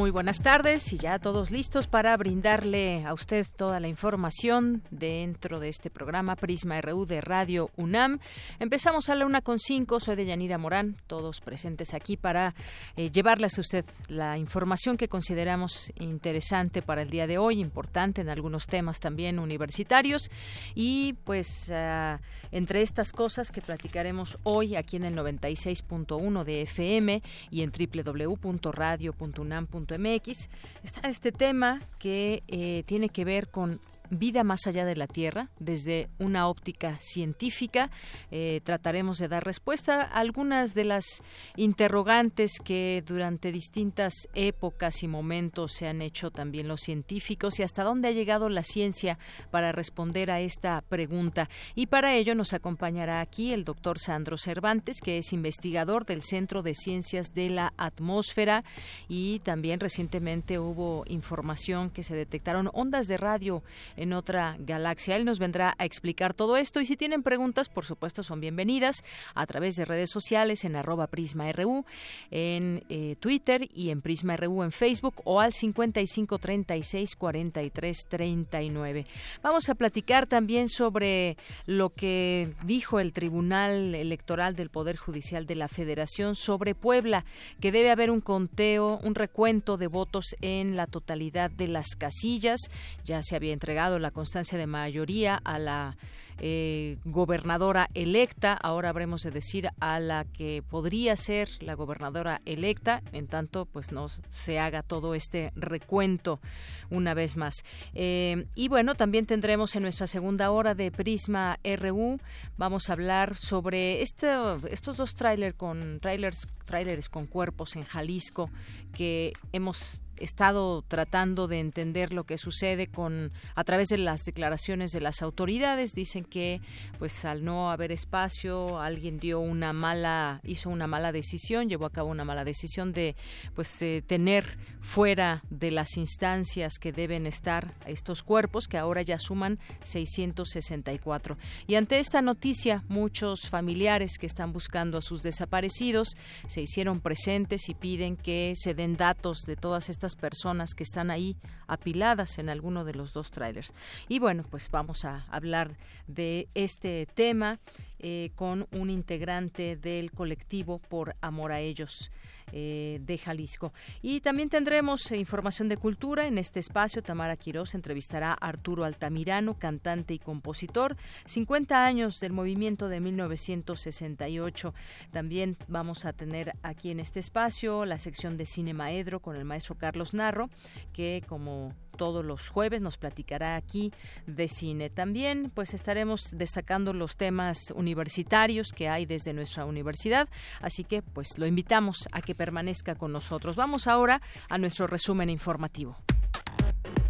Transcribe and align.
Muy 0.00 0.10
buenas 0.10 0.40
tardes 0.40 0.94
y 0.94 0.96
ya 0.96 1.18
todos 1.18 1.50
listos 1.50 1.86
para 1.86 2.16
brindarle 2.16 3.04
a 3.04 3.12
usted 3.12 3.46
toda 3.54 3.80
la 3.80 3.88
información 3.88 4.82
dentro 4.90 5.60
de 5.60 5.68
este 5.68 5.90
programa 5.90 6.36
Prisma 6.36 6.80
RU 6.80 7.04
de 7.04 7.20
Radio 7.20 7.68
UNAM. 7.76 8.18
Empezamos 8.60 9.10
a 9.10 9.14
la 9.14 9.26
una 9.26 9.42
con 9.42 9.58
cinco, 9.58 10.00
soy 10.00 10.16
de 10.16 10.24
Yanira 10.24 10.56
Morán, 10.56 10.96
todos 11.06 11.42
presentes 11.42 11.92
aquí 11.92 12.16
para 12.16 12.54
eh, 12.96 13.10
llevarles 13.10 13.58
a 13.58 13.60
usted 13.60 13.84
la 14.08 14.38
información 14.38 14.96
que 14.96 15.08
consideramos 15.08 15.92
interesante 15.96 16.80
para 16.80 17.02
el 17.02 17.10
día 17.10 17.26
de 17.26 17.36
hoy, 17.36 17.60
importante 17.60 18.22
en 18.22 18.30
algunos 18.30 18.68
temas 18.68 19.00
también 19.00 19.38
universitarios. 19.38 20.30
Y 20.74 21.12
pues 21.24 21.70
ah, 21.74 22.20
entre 22.52 22.80
estas 22.80 23.12
cosas 23.12 23.50
que 23.50 23.60
platicaremos 23.60 24.38
hoy 24.44 24.76
aquí 24.76 24.96
en 24.96 25.04
el 25.04 25.14
96.1 25.14 26.44
de 26.44 26.62
FM 26.62 27.22
y 27.50 27.60
en 27.60 27.70
www.radio.unam.mx 27.70 29.89
MX 29.98 30.48
está 30.82 31.08
este 31.08 31.32
tema 31.32 31.80
que 31.98 32.42
eh, 32.48 32.82
tiene 32.86 33.08
que 33.08 33.24
ver 33.24 33.48
con 33.48 33.80
vida 34.10 34.44
más 34.44 34.66
allá 34.66 34.84
de 34.84 34.96
la 34.96 35.06
Tierra 35.06 35.48
desde 35.58 36.08
una 36.18 36.48
óptica 36.48 36.98
científica. 37.00 37.90
Eh, 38.30 38.60
trataremos 38.64 39.18
de 39.18 39.28
dar 39.28 39.44
respuesta 39.44 40.02
a 40.02 40.20
algunas 40.20 40.74
de 40.74 40.84
las 40.84 41.22
interrogantes 41.56 42.58
que 42.62 43.02
durante 43.06 43.52
distintas 43.52 44.14
épocas 44.34 45.02
y 45.02 45.08
momentos 45.08 45.72
se 45.72 45.86
han 45.86 46.02
hecho 46.02 46.30
también 46.30 46.68
los 46.68 46.80
científicos 46.80 47.58
y 47.58 47.62
hasta 47.62 47.84
dónde 47.84 48.08
ha 48.08 48.12
llegado 48.12 48.48
la 48.48 48.62
ciencia 48.62 49.18
para 49.50 49.72
responder 49.72 50.30
a 50.30 50.40
esta 50.40 50.82
pregunta. 50.82 51.48
Y 51.74 51.86
para 51.86 52.14
ello 52.14 52.34
nos 52.34 52.52
acompañará 52.52 53.20
aquí 53.20 53.52
el 53.52 53.64
doctor 53.64 53.98
Sandro 53.98 54.36
Cervantes, 54.36 55.00
que 55.00 55.18
es 55.18 55.32
investigador 55.32 56.04
del 56.04 56.22
Centro 56.22 56.62
de 56.62 56.74
Ciencias 56.74 57.32
de 57.34 57.50
la 57.50 57.72
Atmósfera 57.76 58.64
y 59.08 59.38
también 59.40 59.80
recientemente 59.80 60.58
hubo 60.58 61.04
información 61.06 61.90
que 61.90 62.02
se 62.02 62.14
detectaron 62.14 62.70
ondas 62.72 63.06
de 63.06 63.16
radio 63.16 63.62
en 64.00 64.14
otra 64.14 64.56
galaxia. 64.58 65.16
Él 65.16 65.26
nos 65.26 65.38
vendrá 65.38 65.74
a 65.78 65.84
explicar 65.84 66.32
todo 66.32 66.56
esto 66.56 66.80
y 66.80 66.86
si 66.86 66.96
tienen 66.96 67.22
preguntas, 67.22 67.68
por 67.68 67.84
supuesto, 67.84 68.22
son 68.22 68.40
bienvenidas 68.40 69.04
a 69.34 69.46
través 69.46 69.76
de 69.76 69.84
redes 69.84 70.10
sociales 70.10 70.64
en 70.64 70.74
arroba 70.74 71.06
prisma.ru, 71.06 71.84
en 72.30 72.82
eh, 72.88 73.16
Twitter 73.20 73.68
y 73.74 73.90
en 73.90 74.00
prisma.ru 74.00 74.62
en 74.62 74.72
Facebook 74.72 75.20
o 75.24 75.40
al 75.40 75.52
55 75.52 76.38
36 76.38 77.14
43 77.16 78.06
39. 78.08 79.06
Vamos 79.42 79.68
a 79.68 79.74
platicar 79.74 80.26
también 80.26 80.68
sobre 80.68 81.36
lo 81.66 81.90
que 81.90 82.54
dijo 82.64 83.00
el 83.00 83.12
Tribunal 83.12 83.94
Electoral 83.94 84.56
del 84.56 84.70
Poder 84.70 84.96
Judicial 84.96 85.44
de 85.44 85.56
la 85.56 85.68
Federación 85.68 86.34
sobre 86.34 86.74
Puebla, 86.74 87.26
que 87.60 87.70
debe 87.70 87.90
haber 87.90 88.10
un 88.10 88.22
conteo, 88.22 88.98
un 89.02 89.14
recuento 89.14 89.76
de 89.76 89.88
votos 89.88 90.36
en 90.40 90.76
la 90.76 90.86
totalidad 90.86 91.50
de 91.50 91.68
las 91.68 91.96
casillas. 91.96 92.60
Ya 93.04 93.22
se 93.22 93.36
había 93.36 93.52
entregado 93.52 93.89
la 93.98 94.10
constancia 94.10 94.58
de 94.58 94.66
mayoría 94.66 95.40
a 95.42 95.58
la 95.58 95.96
eh, 96.42 96.96
gobernadora 97.04 97.90
electa, 97.92 98.54
ahora 98.54 98.88
habremos 98.88 99.22
de 99.22 99.30
decir 99.30 99.68
a 99.78 100.00
la 100.00 100.24
que 100.24 100.62
podría 100.62 101.14
ser 101.18 101.50
la 101.60 101.74
gobernadora 101.74 102.40
electa, 102.46 103.02
en 103.12 103.26
tanto 103.26 103.66
pues 103.66 103.92
no 103.92 104.06
se 104.30 104.58
haga 104.58 104.82
todo 104.82 105.14
este 105.14 105.52
recuento 105.54 106.40
una 106.88 107.12
vez 107.12 107.36
más. 107.36 107.62
Eh, 107.92 108.46
y 108.54 108.68
bueno, 108.68 108.94
también 108.94 109.26
tendremos 109.26 109.76
en 109.76 109.82
nuestra 109.82 110.06
segunda 110.06 110.50
hora 110.50 110.74
de 110.74 110.90
Prisma 110.90 111.58
RU, 111.62 112.18
vamos 112.56 112.88
a 112.88 112.94
hablar 112.94 113.36
sobre 113.36 114.00
este, 114.00 114.28
estos 114.70 114.96
dos 114.96 115.14
trailers 115.14 115.54
con 115.54 116.00
trailers, 116.00 116.48
trailers 116.64 117.10
con 117.10 117.26
cuerpos 117.26 117.76
en 117.76 117.84
Jalisco 117.84 118.50
que 118.94 119.34
hemos 119.52 120.00
estado 120.20 120.82
tratando 120.82 121.48
de 121.48 121.60
entender 121.60 122.12
lo 122.12 122.24
que 122.24 122.38
sucede 122.38 122.86
con 122.86 123.32
a 123.54 123.64
través 123.64 123.88
de 123.88 123.98
las 123.98 124.24
declaraciones 124.24 124.92
de 124.92 125.00
las 125.00 125.22
autoridades. 125.22 125.92
Dicen 125.92 126.24
que 126.24 126.60
pues 126.98 127.24
al 127.24 127.44
no 127.44 127.70
haber 127.70 127.92
espacio 127.92 128.80
alguien 128.80 129.18
dio 129.18 129.40
una 129.40 129.72
mala 129.72 130.40
hizo 130.44 130.70
una 130.70 130.86
mala 130.86 131.12
decisión 131.12 131.68
llevó 131.68 131.86
a 131.86 131.90
cabo 131.90 132.10
una 132.10 132.24
mala 132.24 132.44
decisión 132.44 132.92
de 132.92 133.16
pues 133.54 133.78
tener 134.06 134.58
fuera 134.80 135.42
de 135.50 135.70
las 135.70 135.96
instancias 135.96 136.78
que 136.78 136.92
deben 136.92 137.26
estar 137.26 137.74
estos 137.86 138.22
cuerpos 138.22 138.68
que 138.68 138.78
ahora 138.78 139.02
ya 139.02 139.18
suman 139.18 139.58
664 139.82 141.36
y 141.66 141.74
ante 141.74 141.98
esta 141.98 142.22
noticia 142.22 142.84
muchos 142.88 143.48
familiares 143.48 144.18
que 144.18 144.26
están 144.26 144.52
buscando 144.52 144.98
a 144.98 145.02
sus 145.02 145.22
desaparecidos 145.22 146.16
se 146.46 146.62
hicieron 146.62 147.00
presentes 147.00 147.68
y 147.68 147.74
piden 147.74 148.16
que 148.16 148.52
se 148.56 148.74
den 148.74 148.96
datos 148.96 149.40
de 149.46 149.56
todas 149.56 149.88
estas 149.88 150.09
personas 150.16 150.74
que 150.74 150.82
están 150.82 151.10
ahí 151.10 151.36
apiladas 151.66 152.38
en 152.38 152.48
alguno 152.48 152.84
de 152.84 152.94
los 152.94 153.12
dos 153.12 153.30
trailers. 153.30 153.72
Y 154.08 154.18
bueno, 154.18 154.44
pues 154.50 154.70
vamos 154.70 155.04
a 155.04 155.26
hablar 155.30 155.76
de 156.06 156.48
este 156.54 157.06
tema 157.14 157.58
eh, 157.98 158.30
con 158.34 158.66
un 158.72 158.90
integrante 158.90 159.76
del 159.76 160.10
colectivo 160.10 160.78
por 160.78 161.16
amor 161.20 161.52
a 161.52 161.60
ellos. 161.60 162.10
Eh, 162.52 163.00
de 163.02 163.18
Jalisco. 163.18 163.72
Y 164.02 164.20
también 164.20 164.48
tendremos 164.48 165.12
información 165.12 165.68
de 165.68 165.76
cultura 165.76 166.26
en 166.26 166.38
este 166.38 166.60
espacio. 166.60 167.02
Tamara 167.02 167.36
Quiroz 167.36 167.74
entrevistará 167.74 168.32
a 168.32 168.48
Arturo 168.48 168.84
Altamirano, 168.84 169.54
cantante 169.54 170.14
y 170.14 170.18
compositor, 170.18 170.96
50 171.26 171.84
años 171.84 172.18
del 172.20 172.32
movimiento 172.32 172.88
de 172.88 173.00
1968. 173.00 174.74
También 175.12 175.56
vamos 175.68 176.04
a 176.04 176.12
tener 176.12 176.52
aquí 176.62 176.90
en 176.90 177.00
este 177.00 177.20
espacio 177.20 177.84
la 177.84 177.98
sección 177.98 178.36
de 178.36 178.46
Cine 178.46 178.74
Maedro 178.74 179.20
con 179.20 179.36
el 179.36 179.44
maestro 179.44 179.76
Carlos 179.76 180.14
Narro, 180.14 180.50
que 180.92 181.22
como 181.28 181.74
todos 182.00 182.24
los 182.24 182.48
jueves 182.48 182.80
nos 182.80 182.96
platicará 182.96 183.56
aquí 183.56 183.92
de 184.26 184.48
cine. 184.48 184.88
También 184.88 185.52
pues 185.54 185.74
estaremos 185.74 186.30
destacando 186.32 186.94
los 186.94 187.18
temas 187.18 187.58
universitarios 187.74 188.72
que 188.74 188.88
hay 188.88 189.04
desde 189.04 189.34
nuestra 189.34 189.66
universidad, 189.66 190.26
así 190.62 190.82
que 190.82 191.02
pues 191.02 191.36
lo 191.36 191.44
invitamos 191.44 192.08
a 192.12 192.22
que 192.22 192.34
permanezca 192.34 192.94
con 192.94 193.12
nosotros. 193.12 193.54
Vamos 193.54 193.86
ahora 193.86 194.22
a 194.48 194.56
nuestro 194.56 194.86
resumen 194.86 195.28
informativo. 195.28 195.98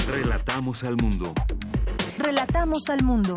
Relatamos 0.08 0.82
al 0.82 0.96
mundo. 0.96 1.34
Relatamos 2.18 2.88
al 2.88 3.04
mundo. 3.04 3.36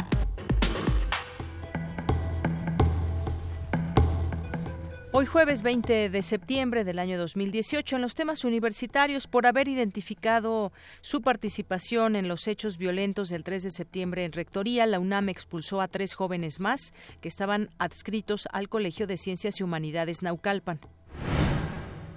Hoy 5.15 5.27
jueves 5.27 5.61
20 5.61 6.09
de 6.09 6.23
septiembre 6.23 6.83
del 6.83 6.97
año 6.97 7.19
2018 7.19 7.97
en 7.97 8.01
los 8.01 8.15
temas 8.15 8.43
universitarios 8.45 9.27
por 9.27 9.45
haber 9.45 9.67
identificado 9.67 10.71
su 11.01 11.21
participación 11.21 12.15
en 12.15 12.27
los 12.27 12.47
hechos 12.47 12.79
violentos 12.79 13.29
del 13.29 13.43
3 13.43 13.61
de 13.61 13.69
septiembre 13.69 14.25
en 14.25 14.31
Rectoría, 14.31 14.87
la 14.87 14.99
UNAM 14.99 15.29
expulsó 15.29 15.81
a 15.81 15.87
tres 15.87 16.15
jóvenes 16.15 16.59
más 16.59 16.95
que 17.21 17.27
estaban 17.27 17.69
adscritos 17.77 18.47
al 18.51 18.69
Colegio 18.69 19.05
de 19.05 19.17
Ciencias 19.17 19.59
y 19.59 19.63
Humanidades 19.63 20.23
Naucalpan. 20.23 20.79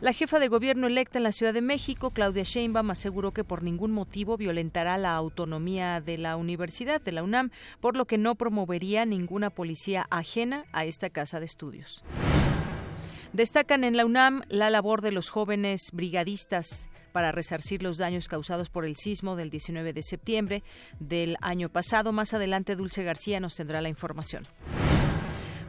La 0.00 0.14
jefa 0.14 0.38
de 0.38 0.48
gobierno 0.48 0.86
electa 0.86 1.18
en 1.18 1.24
la 1.24 1.32
Ciudad 1.32 1.52
de 1.52 1.60
México, 1.60 2.12
Claudia 2.12 2.44
Sheinbaum, 2.44 2.90
aseguró 2.90 3.32
que 3.32 3.44
por 3.44 3.62
ningún 3.62 3.92
motivo 3.92 4.38
violentará 4.38 4.96
la 4.96 5.14
autonomía 5.16 6.00
de 6.00 6.16
la 6.16 6.36
universidad, 6.36 7.02
de 7.02 7.12
la 7.12 7.22
UNAM, 7.22 7.50
por 7.80 7.94
lo 7.94 8.06
que 8.06 8.16
no 8.16 8.36
promovería 8.36 9.04
ninguna 9.04 9.50
policía 9.50 10.06
ajena 10.08 10.64
a 10.72 10.86
esta 10.86 11.10
casa 11.10 11.40
de 11.40 11.46
estudios. 11.46 12.02
Destacan 13.36 13.84
en 13.84 13.98
la 13.98 14.06
UNAM 14.06 14.44
la 14.48 14.70
labor 14.70 15.02
de 15.02 15.12
los 15.12 15.28
jóvenes 15.28 15.90
brigadistas 15.92 16.88
para 17.12 17.32
resarcir 17.32 17.82
los 17.82 17.98
daños 17.98 18.28
causados 18.28 18.70
por 18.70 18.86
el 18.86 18.96
sismo 18.96 19.36
del 19.36 19.50
19 19.50 19.92
de 19.92 20.02
septiembre 20.02 20.62
del 21.00 21.36
año 21.42 21.68
pasado. 21.68 22.12
Más 22.12 22.32
adelante, 22.32 22.76
Dulce 22.76 23.04
García 23.04 23.38
nos 23.38 23.54
tendrá 23.54 23.82
la 23.82 23.90
información. 23.90 24.44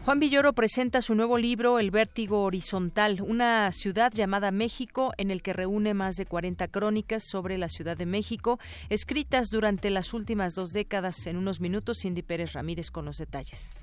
Juan 0.05 0.21
Villoro 0.21 0.53
presenta 0.53 1.01
su 1.01 1.13
nuevo 1.13 1.37
libro 1.37 1.77
El 1.77 1.91
vértigo 1.91 2.43
horizontal, 2.43 3.21
una 3.21 3.69
ciudad 3.73 4.13
llamada 4.13 4.51
México 4.51 5.11
en 5.17 5.29
el 5.29 5.41
que 5.41 5.51
reúne 5.51 5.93
más 5.93 6.15
de 6.15 6.25
40 6.25 6.69
crónicas 6.69 7.25
sobre 7.29 7.57
la 7.57 7.67
Ciudad 7.67 7.97
de 7.97 8.05
México, 8.05 8.59
escritas 8.87 9.49
durante 9.49 9.89
las 9.89 10.13
últimas 10.13 10.55
dos 10.55 10.71
décadas. 10.71 11.27
En 11.27 11.35
unos 11.35 11.59
minutos, 11.59 11.97
Cindy 12.01 12.21
Pérez 12.21 12.53
Ramírez 12.53 12.91
con 12.91 13.03
los 13.03 13.17
detalles 13.17 13.73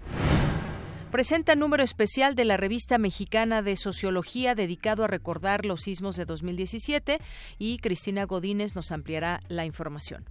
presenta 1.14 1.54
número 1.54 1.84
especial 1.84 2.34
de 2.34 2.44
la 2.44 2.56
revista 2.56 2.98
mexicana 2.98 3.62
de 3.62 3.76
Sociología 3.76 4.56
dedicado 4.56 5.04
a 5.04 5.06
recordar 5.06 5.64
los 5.64 5.82
sismos 5.82 6.16
de 6.16 6.24
2017 6.24 7.20
y 7.56 7.78
Cristina 7.78 8.24
Godínez 8.24 8.74
nos 8.74 8.90
ampliará 8.90 9.38
la 9.46 9.64
información. 9.64 10.24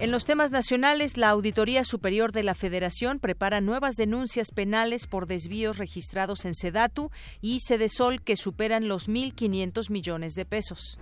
En 0.00 0.10
los 0.10 0.24
temas 0.24 0.50
nacionales, 0.50 1.16
la 1.16 1.28
Auditoría 1.28 1.84
Superior 1.84 2.32
de 2.32 2.42
la 2.42 2.56
Federación 2.56 3.20
prepara 3.20 3.60
nuevas 3.60 3.94
denuncias 3.94 4.48
penales 4.52 5.06
por 5.06 5.28
desvíos 5.28 5.78
registrados 5.78 6.44
en 6.44 6.56
Sedatu 6.56 7.12
y 7.40 7.60
Sedesol 7.60 8.22
que 8.22 8.34
superan 8.34 8.88
los 8.88 9.08
1.500 9.08 9.90
millones 9.90 10.34
de 10.34 10.44
pesos 10.44 10.98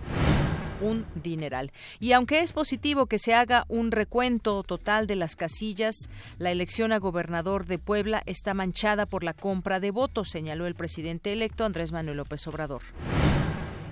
un 0.85 1.05
dineral. 1.15 1.71
Y 1.99 2.13
aunque 2.13 2.39
es 2.39 2.53
positivo 2.53 3.07
que 3.07 3.19
se 3.19 3.33
haga 3.33 3.65
un 3.67 3.91
recuento 3.91 4.63
total 4.63 5.07
de 5.07 5.15
las 5.15 5.35
casillas, 5.35 6.09
la 6.37 6.51
elección 6.51 6.91
a 6.93 6.99
gobernador 6.99 7.65
de 7.65 7.79
Puebla 7.79 8.21
está 8.25 8.53
manchada 8.53 9.05
por 9.05 9.23
la 9.23 9.33
compra 9.33 9.79
de 9.79 9.91
votos, 9.91 10.29
señaló 10.29 10.67
el 10.67 10.75
presidente 10.75 11.33
electo 11.33 11.65
Andrés 11.65 11.91
Manuel 11.91 12.17
López 12.17 12.45
Obrador. 12.47 12.83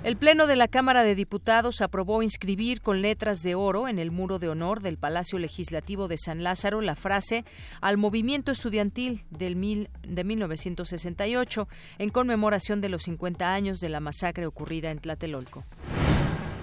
El 0.04 0.18
Pleno 0.18 0.48
de 0.48 0.57
la 0.57 0.68
Cámara 0.68 1.06
de 1.06 1.16
Diputados 1.16 1.80
aprobó 1.80 2.24
inscribir 2.24 2.81
con 2.81 3.01
letras 3.01 3.42
de 3.42 3.56
oro 3.56 3.88
en 3.88 4.00
el 4.00 4.12
muro 4.12 4.38
de 4.38 4.50
honor 4.50 4.81
del 4.81 4.98
Palacio 4.98 5.40
Legislativo 5.40 6.10
de 6.10 6.18
San 6.18 6.44
Lázaro 6.44 6.81
la 6.81 6.95
frase 6.95 7.45
al 7.80 7.95
movimiento 7.95 8.51
estudiantil 8.51 9.24
del 9.30 9.56
mil, 9.56 9.90
de 10.06 10.25
1968 10.25 11.69
en 12.00 12.10
conmemoración 12.10 12.81
de 12.81 12.90
los 12.90 13.04
50 13.04 13.54
años 13.54 13.80
de 13.80 13.88
la 13.88 14.01
masacre 14.01 14.45
ocurrida 14.45 14.92
en 14.92 15.00
Tlatelolco. 15.00 15.63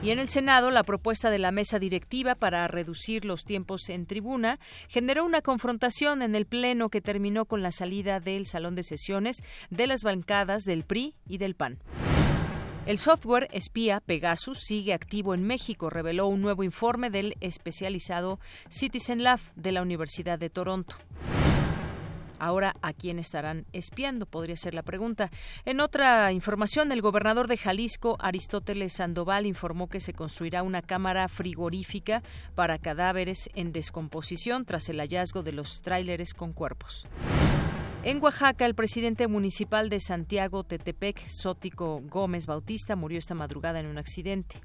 Y 0.02 0.10
en 0.10 0.18
el 0.18 0.30
Senado, 0.30 0.70
la 0.70 0.82
propuesta 0.82 1.28
de 1.28 1.38
la 1.38 1.52
mesa 1.52 1.78
directiva 1.78 2.34
para 2.34 2.66
reducir 2.68 3.26
los 3.26 3.44
tiempos 3.44 3.90
en 3.90 4.06
tribuna 4.06 4.58
generó 4.88 5.26
una 5.26 5.42
confrontación 5.42 6.22
en 6.22 6.34
el 6.34 6.46
Pleno 6.46 6.88
que 6.88 7.02
terminó 7.02 7.44
con 7.44 7.62
la 7.62 7.70
salida 7.70 8.18
del 8.18 8.46
salón 8.46 8.74
de 8.74 8.82
sesiones 8.82 9.42
de 9.68 9.86
las 9.86 10.02
bancadas 10.02 10.64
del 10.64 10.84
PRI 10.84 11.14
y 11.28 11.36
del 11.36 11.54
PAN. 11.54 11.78
El 12.86 12.96
software 12.96 13.48
espía 13.52 14.00
Pegasus 14.00 14.60
sigue 14.60 14.94
activo 14.94 15.34
en 15.34 15.44
México, 15.44 15.90
reveló 15.90 16.28
un 16.28 16.40
nuevo 16.40 16.64
informe 16.64 17.10
del 17.10 17.36
especializado 17.40 18.40
Citizen 18.70 19.22
Lab 19.22 19.40
de 19.54 19.72
la 19.72 19.82
Universidad 19.82 20.38
de 20.38 20.48
Toronto. 20.48 20.96
Ahora, 22.40 22.74
¿a 22.80 22.94
quién 22.94 23.18
estarán 23.18 23.66
espiando? 23.72 24.24
Podría 24.24 24.56
ser 24.56 24.72
la 24.72 24.82
pregunta. 24.82 25.30
En 25.66 25.78
otra 25.78 26.32
información, 26.32 26.90
el 26.90 27.02
gobernador 27.02 27.48
de 27.48 27.58
Jalisco, 27.58 28.16
Aristóteles 28.18 28.94
Sandoval, 28.94 29.44
informó 29.44 29.88
que 29.88 30.00
se 30.00 30.14
construirá 30.14 30.62
una 30.62 30.80
cámara 30.80 31.28
frigorífica 31.28 32.22
para 32.54 32.78
cadáveres 32.78 33.50
en 33.54 33.72
descomposición 33.72 34.64
tras 34.64 34.88
el 34.88 35.00
hallazgo 35.00 35.42
de 35.42 35.52
los 35.52 35.82
tráileres 35.82 36.32
con 36.32 36.54
cuerpos. 36.54 37.06
En 38.02 38.22
Oaxaca, 38.22 38.64
el 38.64 38.74
presidente 38.74 39.28
municipal 39.28 39.90
de 39.90 40.00
Santiago 40.00 40.64
Tetepec, 40.64 41.28
Sótico 41.28 42.00
Gómez 42.04 42.46
Bautista, 42.46 42.96
murió 42.96 43.18
esta 43.18 43.34
madrugada 43.34 43.80
en 43.80 43.86
un 43.86 43.98
accidente. 43.98 44.62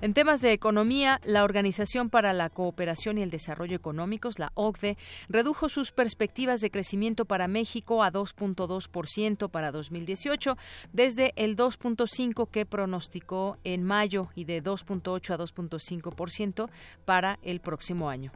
En 0.00 0.14
temas 0.14 0.40
de 0.42 0.52
economía, 0.52 1.20
la 1.24 1.42
Organización 1.42 2.08
para 2.08 2.32
la 2.32 2.50
Cooperación 2.50 3.18
y 3.18 3.22
el 3.22 3.30
Desarrollo 3.30 3.74
Económicos, 3.74 4.38
la 4.38 4.52
OCDE, 4.54 4.96
redujo 5.28 5.68
sus 5.68 5.90
perspectivas 5.90 6.60
de 6.60 6.70
crecimiento 6.70 7.24
para 7.24 7.48
México 7.48 8.04
a 8.04 8.12
2.2% 8.12 9.50
para 9.50 9.72
2018, 9.72 10.56
desde 10.92 11.32
el 11.34 11.56
2.5% 11.56 12.48
que 12.48 12.64
pronosticó 12.64 13.58
en 13.64 13.82
mayo 13.82 14.28
y 14.36 14.44
de 14.44 14.62
2.8 14.62 15.34
a 15.34 15.38
2.5% 15.38 16.70
para 17.04 17.40
el 17.42 17.58
próximo 17.58 18.08
año. 18.08 18.30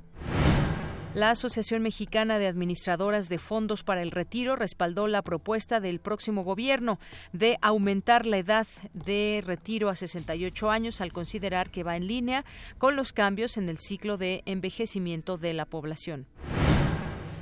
La 1.14 1.28
Asociación 1.28 1.82
Mexicana 1.82 2.38
de 2.38 2.46
Administradoras 2.46 3.28
de 3.28 3.38
Fondos 3.38 3.84
para 3.84 4.00
el 4.00 4.10
Retiro 4.10 4.56
respaldó 4.56 5.08
la 5.08 5.20
propuesta 5.20 5.78
del 5.78 6.00
próximo 6.00 6.42
gobierno 6.42 6.98
de 7.34 7.58
aumentar 7.60 8.24
la 8.24 8.38
edad 8.38 8.66
de 8.94 9.42
retiro 9.44 9.90
a 9.90 9.94
68 9.94 10.70
años 10.70 11.02
al 11.02 11.12
considerar 11.12 11.68
que 11.68 11.82
va 11.82 11.98
en 11.98 12.06
línea 12.06 12.46
con 12.78 12.96
los 12.96 13.12
cambios 13.12 13.58
en 13.58 13.68
el 13.68 13.76
ciclo 13.78 14.16
de 14.16 14.42
envejecimiento 14.46 15.36
de 15.36 15.52
la 15.52 15.66
población. 15.66 16.26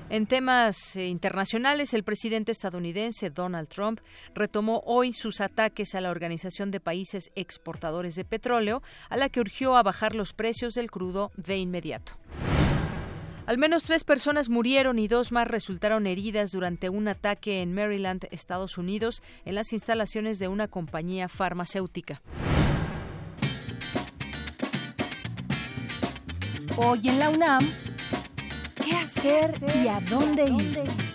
En 0.08 0.26
temas 0.26 0.96
eh, 0.96 1.06
internacionales, 1.06 1.94
el 1.94 2.02
presidente 2.02 2.50
estadounidense 2.50 3.30
Donald 3.30 3.68
Trump 3.68 4.00
retomó 4.34 4.82
hoy 4.84 5.12
sus 5.12 5.40
ataques 5.40 5.94
a 5.94 6.00
la 6.00 6.10
Organización 6.10 6.72
de 6.72 6.80
Países 6.80 7.30
Exportadores 7.36 8.16
de 8.16 8.24
Petróleo, 8.24 8.82
a 9.08 9.16
la 9.16 9.28
que 9.28 9.38
urgió 9.38 9.76
a 9.76 9.84
bajar 9.84 10.16
los 10.16 10.32
precios 10.32 10.74
del 10.74 10.90
crudo 10.90 11.30
de 11.36 11.58
inmediato. 11.58 12.14
Al 13.50 13.58
menos 13.58 13.82
tres 13.82 14.04
personas 14.04 14.48
murieron 14.48 15.00
y 15.00 15.08
dos 15.08 15.32
más 15.32 15.48
resultaron 15.48 16.06
heridas 16.06 16.52
durante 16.52 16.88
un 16.88 17.08
ataque 17.08 17.62
en 17.62 17.74
Maryland, 17.74 18.28
Estados 18.30 18.78
Unidos, 18.78 19.24
en 19.44 19.56
las 19.56 19.72
instalaciones 19.72 20.38
de 20.38 20.46
una 20.46 20.68
compañía 20.68 21.28
farmacéutica. 21.28 22.22
Hoy 26.76 27.08
en 27.08 27.18
la 27.18 27.30
UNAM, 27.30 27.68
¿qué 28.84 28.92
hacer 28.92 29.60
y 29.82 29.88
a 29.88 29.98
dónde 29.98 30.44
ir? 30.48 31.09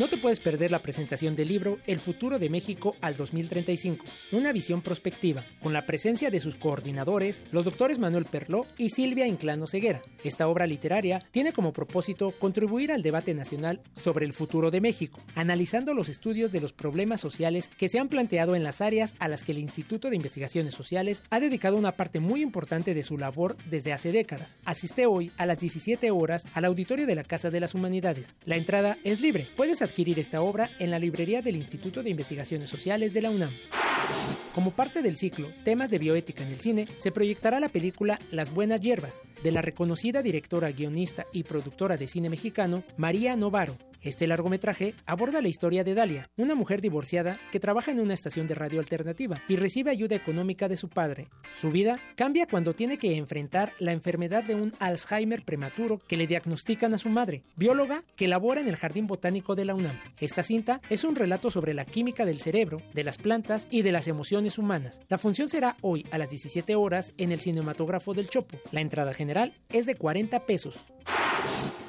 No 0.00 0.08
te 0.08 0.16
puedes 0.16 0.40
perder 0.40 0.70
la 0.70 0.78
presentación 0.78 1.36
del 1.36 1.48
libro 1.48 1.76
El 1.86 2.00
futuro 2.00 2.38
de 2.38 2.48
México 2.48 2.96
al 3.02 3.18
2035, 3.18 4.06
una 4.32 4.50
visión 4.50 4.80
prospectiva, 4.80 5.44
con 5.62 5.74
la 5.74 5.84
presencia 5.84 6.30
de 6.30 6.40
sus 6.40 6.56
coordinadores, 6.56 7.42
los 7.52 7.66
doctores 7.66 7.98
Manuel 7.98 8.24
Perló 8.24 8.64
y 8.78 8.88
Silvia 8.88 9.26
Inclano 9.26 9.66
Ceguera. 9.66 10.00
Esta 10.24 10.48
obra 10.48 10.66
literaria 10.66 11.22
tiene 11.32 11.52
como 11.52 11.74
propósito 11.74 12.30
contribuir 12.30 12.92
al 12.92 13.02
debate 13.02 13.34
nacional 13.34 13.82
sobre 14.02 14.24
el 14.24 14.32
futuro 14.32 14.70
de 14.70 14.80
México, 14.80 15.20
analizando 15.34 15.92
los 15.92 16.08
estudios 16.08 16.50
de 16.50 16.62
los 16.62 16.72
problemas 16.72 17.20
sociales 17.20 17.68
que 17.76 17.90
se 17.90 17.98
han 17.98 18.08
planteado 18.08 18.56
en 18.56 18.62
las 18.62 18.80
áreas 18.80 19.14
a 19.18 19.28
las 19.28 19.44
que 19.44 19.52
el 19.52 19.58
Instituto 19.58 20.08
de 20.08 20.16
Investigaciones 20.16 20.72
Sociales 20.72 21.24
ha 21.28 21.40
dedicado 21.40 21.76
una 21.76 21.92
parte 21.92 22.20
muy 22.20 22.40
importante 22.40 22.94
de 22.94 23.02
su 23.02 23.18
labor 23.18 23.54
desde 23.68 23.92
hace 23.92 24.12
décadas. 24.12 24.56
Asiste 24.64 25.04
hoy 25.04 25.30
a 25.36 25.44
las 25.44 25.58
17 25.58 26.10
horas 26.10 26.46
al 26.54 26.64
auditorio 26.64 27.04
de 27.04 27.16
la 27.16 27.24
Casa 27.24 27.50
de 27.50 27.60
las 27.60 27.74
Humanidades. 27.74 28.32
La 28.46 28.56
entrada 28.56 28.96
es 29.04 29.20
libre. 29.20 29.46
Puedes 29.58 29.82
adquirir 29.90 30.18
esta 30.18 30.40
obra 30.40 30.70
en 30.78 30.90
la 30.90 30.98
librería 30.98 31.42
del 31.42 31.56
Instituto 31.56 32.02
de 32.02 32.10
Investigaciones 32.10 32.70
Sociales 32.70 33.12
de 33.12 33.22
la 33.22 33.30
UNAM. 33.30 33.50
Como 34.54 34.70
parte 34.70 35.02
del 35.02 35.16
ciclo 35.16 35.48
Temas 35.64 35.90
de 35.90 35.98
bioética 35.98 36.42
en 36.42 36.50
el 36.50 36.60
cine, 36.60 36.88
se 36.98 37.12
proyectará 37.12 37.60
la 37.60 37.68
película 37.68 38.18
Las 38.30 38.52
Buenas 38.52 38.80
Hierbas, 38.80 39.22
de 39.42 39.52
la 39.52 39.62
reconocida 39.62 40.22
directora, 40.22 40.72
guionista 40.72 41.26
y 41.32 41.44
productora 41.44 41.96
de 41.96 42.06
cine 42.06 42.30
mexicano 42.30 42.82
María 42.96 43.36
Novaro, 43.36 43.76
este 44.02 44.26
largometraje 44.26 44.94
aborda 45.06 45.42
la 45.42 45.48
historia 45.48 45.84
de 45.84 45.94
Dalia, 45.94 46.30
una 46.36 46.54
mujer 46.54 46.80
divorciada 46.80 47.38
que 47.52 47.60
trabaja 47.60 47.90
en 47.90 48.00
una 48.00 48.14
estación 48.14 48.46
de 48.46 48.54
radio 48.54 48.80
alternativa 48.80 49.40
y 49.48 49.56
recibe 49.56 49.90
ayuda 49.90 50.16
económica 50.16 50.68
de 50.68 50.76
su 50.76 50.88
padre. 50.88 51.28
Su 51.60 51.70
vida 51.70 52.00
cambia 52.16 52.46
cuando 52.46 52.74
tiene 52.74 52.98
que 52.98 53.16
enfrentar 53.16 53.72
la 53.78 53.92
enfermedad 53.92 54.44
de 54.44 54.54
un 54.54 54.72
Alzheimer 54.78 55.44
prematuro 55.44 55.98
que 55.98 56.16
le 56.16 56.26
diagnostican 56.26 56.94
a 56.94 56.98
su 56.98 57.08
madre, 57.08 57.42
bióloga 57.56 58.02
que 58.16 58.28
labora 58.28 58.60
en 58.60 58.68
el 58.68 58.76
Jardín 58.76 59.06
Botánico 59.06 59.54
de 59.54 59.64
la 59.64 59.74
UNAM. 59.74 60.00
Esta 60.18 60.42
cinta 60.42 60.80
es 60.88 61.04
un 61.04 61.16
relato 61.16 61.50
sobre 61.50 61.74
la 61.74 61.84
química 61.84 62.24
del 62.24 62.40
cerebro, 62.40 62.80
de 62.94 63.04
las 63.04 63.18
plantas 63.18 63.68
y 63.70 63.82
de 63.82 63.92
las 63.92 64.08
emociones 64.08 64.58
humanas. 64.58 65.00
La 65.08 65.18
función 65.18 65.48
será 65.48 65.76
hoy 65.80 66.06
a 66.10 66.18
las 66.18 66.30
17 66.30 66.74
horas 66.74 67.12
en 67.18 67.32
el 67.32 67.40
cinematógrafo 67.40 68.14
del 68.14 68.28
Chopo. 68.28 68.58
La 68.72 68.80
entrada 68.80 69.14
general 69.14 69.54
es 69.68 69.86
de 69.86 69.94
40 69.94 70.46
pesos. 70.46 70.76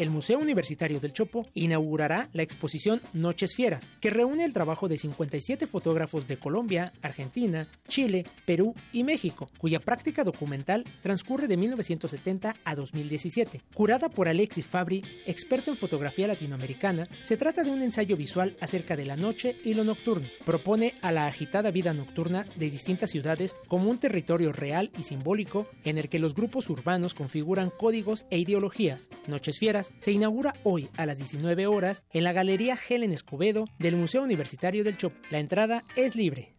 El 0.01 0.09
Museo 0.09 0.39
Universitario 0.39 0.99
del 0.99 1.13
Chopo 1.13 1.45
inaugurará 1.53 2.27
la 2.33 2.41
exposición 2.41 3.03
Noches 3.13 3.53
Fieras, 3.55 3.87
que 3.99 4.09
reúne 4.09 4.45
el 4.45 4.51
trabajo 4.51 4.87
de 4.87 4.97
57 4.97 5.67
fotógrafos 5.67 6.27
de 6.27 6.37
Colombia, 6.37 6.91
Argentina, 7.03 7.67
Chile, 7.87 8.25
Perú 8.43 8.73
y 8.91 9.03
México, 9.03 9.51
cuya 9.59 9.79
práctica 9.79 10.23
documental 10.23 10.85
transcurre 11.01 11.47
de 11.47 11.55
1970 11.55 12.55
a 12.63 12.75
2017. 12.75 13.61
Curada 13.75 14.09
por 14.09 14.27
Alexis 14.27 14.65
Fabri, 14.65 15.03
experto 15.27 15.69
en 15.69 15.77
fotografía 15.77 16.27
latinoamericana, 16.27 17.07
se 17.21 17.37
trata 17.37 17.63
de 17.63 17.69
un 17.69 17.83
ensayo 17.83 18.17
visual 18.17 18.57
acerca 18.59 18.95
de 18.95 19.05
la 19.05 19.17
noche 19.17 19.57
y 19.63 19.75
lo 19.75 19.83
nocturno. 19.83 20.27
Propone 20.43 20.95
a 21.03 21.11
la 21.11 21.27
agitada 21.27 21.69
vida 21.69 21.93
nocturna 21.93 22.47
de 22.55 22.71
distintas 22.71 23.11
ciudades 23.11 23.55
como 23.67 23.91
un 23.91 23.99
territorio 23.99 24.51
real 24.51 24.89
y 24.97 25.03
simbólico 25.03 25.67
en 25.83 25.99
el 25.99 26.09
que 26.09 26.17
los 26.17 26.33
grupos 26.33 26.71
urbanos 26.71 27.13
configuran 27.13 27.69
códigos 27.69 28.25
e 28.31 28.39
ideologías. 28.39 29.07
Noches 29.27 29.59
Fieras 29.59 29.90
se 29.99 30.11
inaugura 30.11 30.53
hoy 30.63 30.89
a 30.97 31.05
las 31.05 31.17
19 31.17 31.67
horas 31.67 32.03
en 32.11 32.23
la 32.23 32.33
Galería 32.33 32.75
Helen 32.89 33.11
Escobedo 33.11 33.65
del 33.79 33.95
Museo 33.95 34.23
Universitario 34.23 34.83
del 34.83 34.97
Chop. 34.97 35.13
La 35.29 35.39
entrada 35.39 35.83
es 35.95 36.15
libre. 36.15 36.55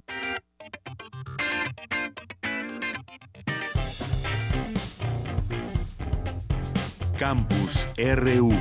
Campus 7.18 7.88
RU 7.96 8.52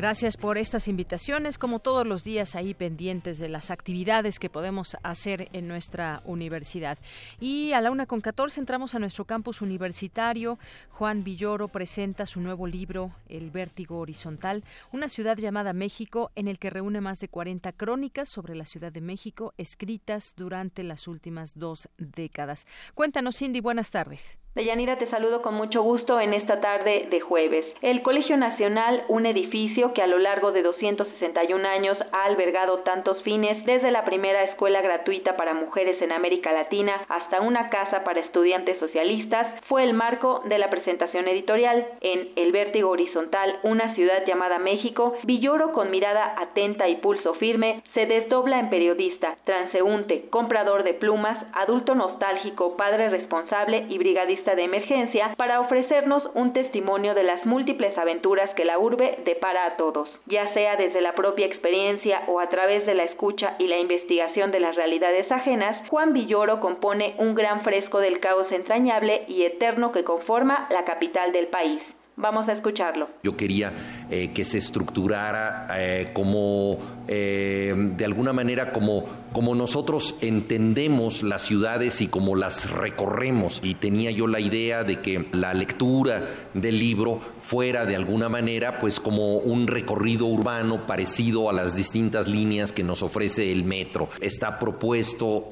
Gracias 0.00 0.38
por 0.38 0.56
estas 0.56 0.88
invitaciones, 0.88 1.58
como 1.58 1.78
todos 1.78 2.06
los 2.06 2.24
días 2.24 2.56
ahí 2.56 2.72
pendientes 2.72 3.38
de 3.38 3.50
las 3.50 3.70
actividades 3.70 4.38
que 4.38 4.48
podemos 4.48 4.96
hacer 5.02 5.50
en 5.52 5.68
nuestra 5.68 6.22
universidad. 6.24 6.96
Y 7.38 7.72
a 7.72 7.82
la 7.82 7.90
una 7.90 8.06
con 8.06 8.22
14 8.22 8.60
entramos 8.60 8.94
a 8.94 8.98
nuestro 8.98 9.26
campus 9.26 9.60
universitario. 9.60 10.58
Juan 10.88 11.22
Villoro 11.22 11.68
presenta 11.68 12.24
su 12.24 12.40
nuevo 12.40 12.66
libro, 12.66 13.12
El 13.28 13.50
Vértigo 13.50 13.98
Horizontal, 13.98 14.64
una 14.90 15.10
ciudad 15.10 15.36
llamada 15.36 15.74
México, 15.74 16.30
en 16.34 16.48
el 16.48 16.58
que 16.58 16.70
reúne 16.70 17.02
más 17.02 17.20
de 17.20 17.28
40 17.28 17.70
crónicas 17.72 18.30
sobre 18.30 18.54
la 18.54 18.64
Ciudad 18.64 18.92
de 18.92 19.02
México 19.02 19.52
escritas 19.58 20.32
durante 20.34 20.82
las 20.82 21.08
últimas 21.08 21.58
dos 21.58 21.90
décadas. 21.98 22.66
Cuéntanos, 22.94 23.36
Cindy, 23.36 23.60
buenas 23.60 23.90
tardes. 23.90 24.38
Deyanira, 24.56 24.98
te 24.98 25.08
saludo 25.10 25.42
con 25.42 25.54
mucho 25.54 25.80
gusto 25.80 26.18
en 26.18 26.34
esta 26.34 26.60
tarde 26.60 27.06
de 27.08 27.20
jueves. 27.20 27.64
El 27.82 28.02
Colegio 28.02 28.36
Nacional, 28.36 29.04
un 29.06 29.24
edificio 29.24 29.92
que 29.92 30.02
a 30.02 30.08
lo 30.08 30.18
largo 30.18 30.50
de 30.50 30.62
261 30.62 31.68
años 31.68 31.96
ha 32.10 32.24
albergado 32.24 32.80
tantos 32.80 33.22
fines, 33.22 33.64
desde 33.64 33.92
la 33.92 34.04
primera 34.04 34.42
escuela 34.42 34.82
gratuita 34.82 35.36
para 35.36 35.54
mujeres 35.54 36.02
en 36.02 36.10
América 36.10 36.50
Latina 36.50 37.00
hasta 37.08 37.40
una 37.42 37.70
casa 37.70 38.02
para 38.02 38.18
estudiantes 38.18 38.76
socialistas, 38.80 39.46
fue 39.68 39.84
el 39.84 39.94
marco 39.94 40.42
de 40.44 40.58
la 40.58 40.68
presentación 40.68 41.28
editorial. 41.28 41.86
En 42.00 42.30
El 42.34 42.50
Vértigo 42.50 42.90
Horizontal, 42.90 43.60
una 43.62 43.94
ciudad 43.94 44.26
llamada 44.26 44.58
México, 44.58 45.14
Villoro, 45.22 45.72
con 45.72 45.92
mirada 45.92 46.34
atenta 46.36 46.88
y 46.88 46.96
pulso 46.96 47.34
firme, 47.34 47.84
se 47.94 48.04
desdobla 48.04 48.58
en 48.58 48.68
periodista, 48.68 49.36
transeúnte, 49.44 50.28
comprador 50.28 50.82
de 50.82 50.94
plumas, 50.94 51.38
adulto 51.52 51.94
nostálgico, 51.94 52.76
padre 52.76 53.10
responsable 53.10 53.86
y 53.88 53.96
brigadista 53.96 54.39
de 54.44 54.64
emergencia 54.64 55.34
para 55.36 55.60
ofrecernos 55.60 56.22
un 56.34 56.52
testimonio 56.54 57.14
de 57.14 57.22
las 57.22 57.44
múltiples 57.44 57.96
aventuras 57.98 58.48
que 58.54 58.64
la 58.64 58.78
urbe 58.78 59.18
depara 59.24 59.66
a 59.66 59.76
todos, 59.76 60.08
ya 60.26 60.52
sea 60.54 60.76
desde 60.76 61.02
la 61.02 61.14
propia 61.14 61.46
experiencia 61.46 62.22
o 62.26 62.40
a 62.40 62.48
través 62.48 62.86
de 62.86 62.94
la 62.94 63.04
escucha 63.04 63.56
y 63.58 63.66
la 63.66 63.78
investigación 63.78 64.50
de 64.50 64.60
las 64.60 64.76
realidades 64.76 65.30
ajenas, 65.30 65.86
Juan 65.88 66.14
Villoro 66.14 66.60
compone 66.60 67.14
un 67.18 67.34
gran 67.34 67.62
fresco 67.62 67.98
del 67.98 68.20
caos 68.20 68.50
entrañable 68.50 69.24
y 69.28 69.42
eterno 69.42 69.92
que 69.92 70.04
conforma 70.04 70.66
la 70.70 70.84
capital 70.84 71.32
del 71.32 71.48
país. 71.48 71.82
Vamos 72.16 72.48
a 72.48 72.52
escucharlo. 72.52 73.08
Yo 73.22 73.36
quería 73.36 73.72
eh, 74.10 74.30
que 74.34 74.44
se 74.44 74.58
estructurara 74.58 75.68
eh, 75.74 76.10
como, 76.12 76.78
eh, 77.08 77.74
de 77.96 78.04
alguna 78.04 78.32
manera, 78.32 78.72
como, 78.72 79.04
como 79.32 79.54
nosotros 79.54 80.16
entendemos 80.20 81.22
las 81.22 81.42
ciudades 81.42 82.00
y 82.02 82.08
como 82.08 82.36
las 82.36 82.70
recorremos. 82.70 83.60
Y 83.62 83.74
tenía 83.74 84.10
yo 84.10 84.26
la 84.26 84.40
idea 84.40 84.84
de 84.84 85.00
que 85.00 85.28
la 85.32 85.54
lectura 85.54 86.28
del 86.52 86.78
libro 86.78 87.20
fuera 87.40 87.86
de 87.86 87.96
alguna 87.96 88.28
manera 88.28 88.78
pues 88.78 89.00
como 89.00 89.36
un 89.36 89.66
recorrido 89.66 90.26
urbano 90.26 90.86
parecido 90.86 91.48
a 91.48 91.52
las 91.52 91.76
distintas 91.76 92.28
líneas 92.28 92.72
que 92.72 92.82
nos 92.82 93.02
ofrece 93.02 93.52
el 93.52 93.64
metro. 93.64 94.08
Está 94.20 94.58
propuesto 94.58 95.50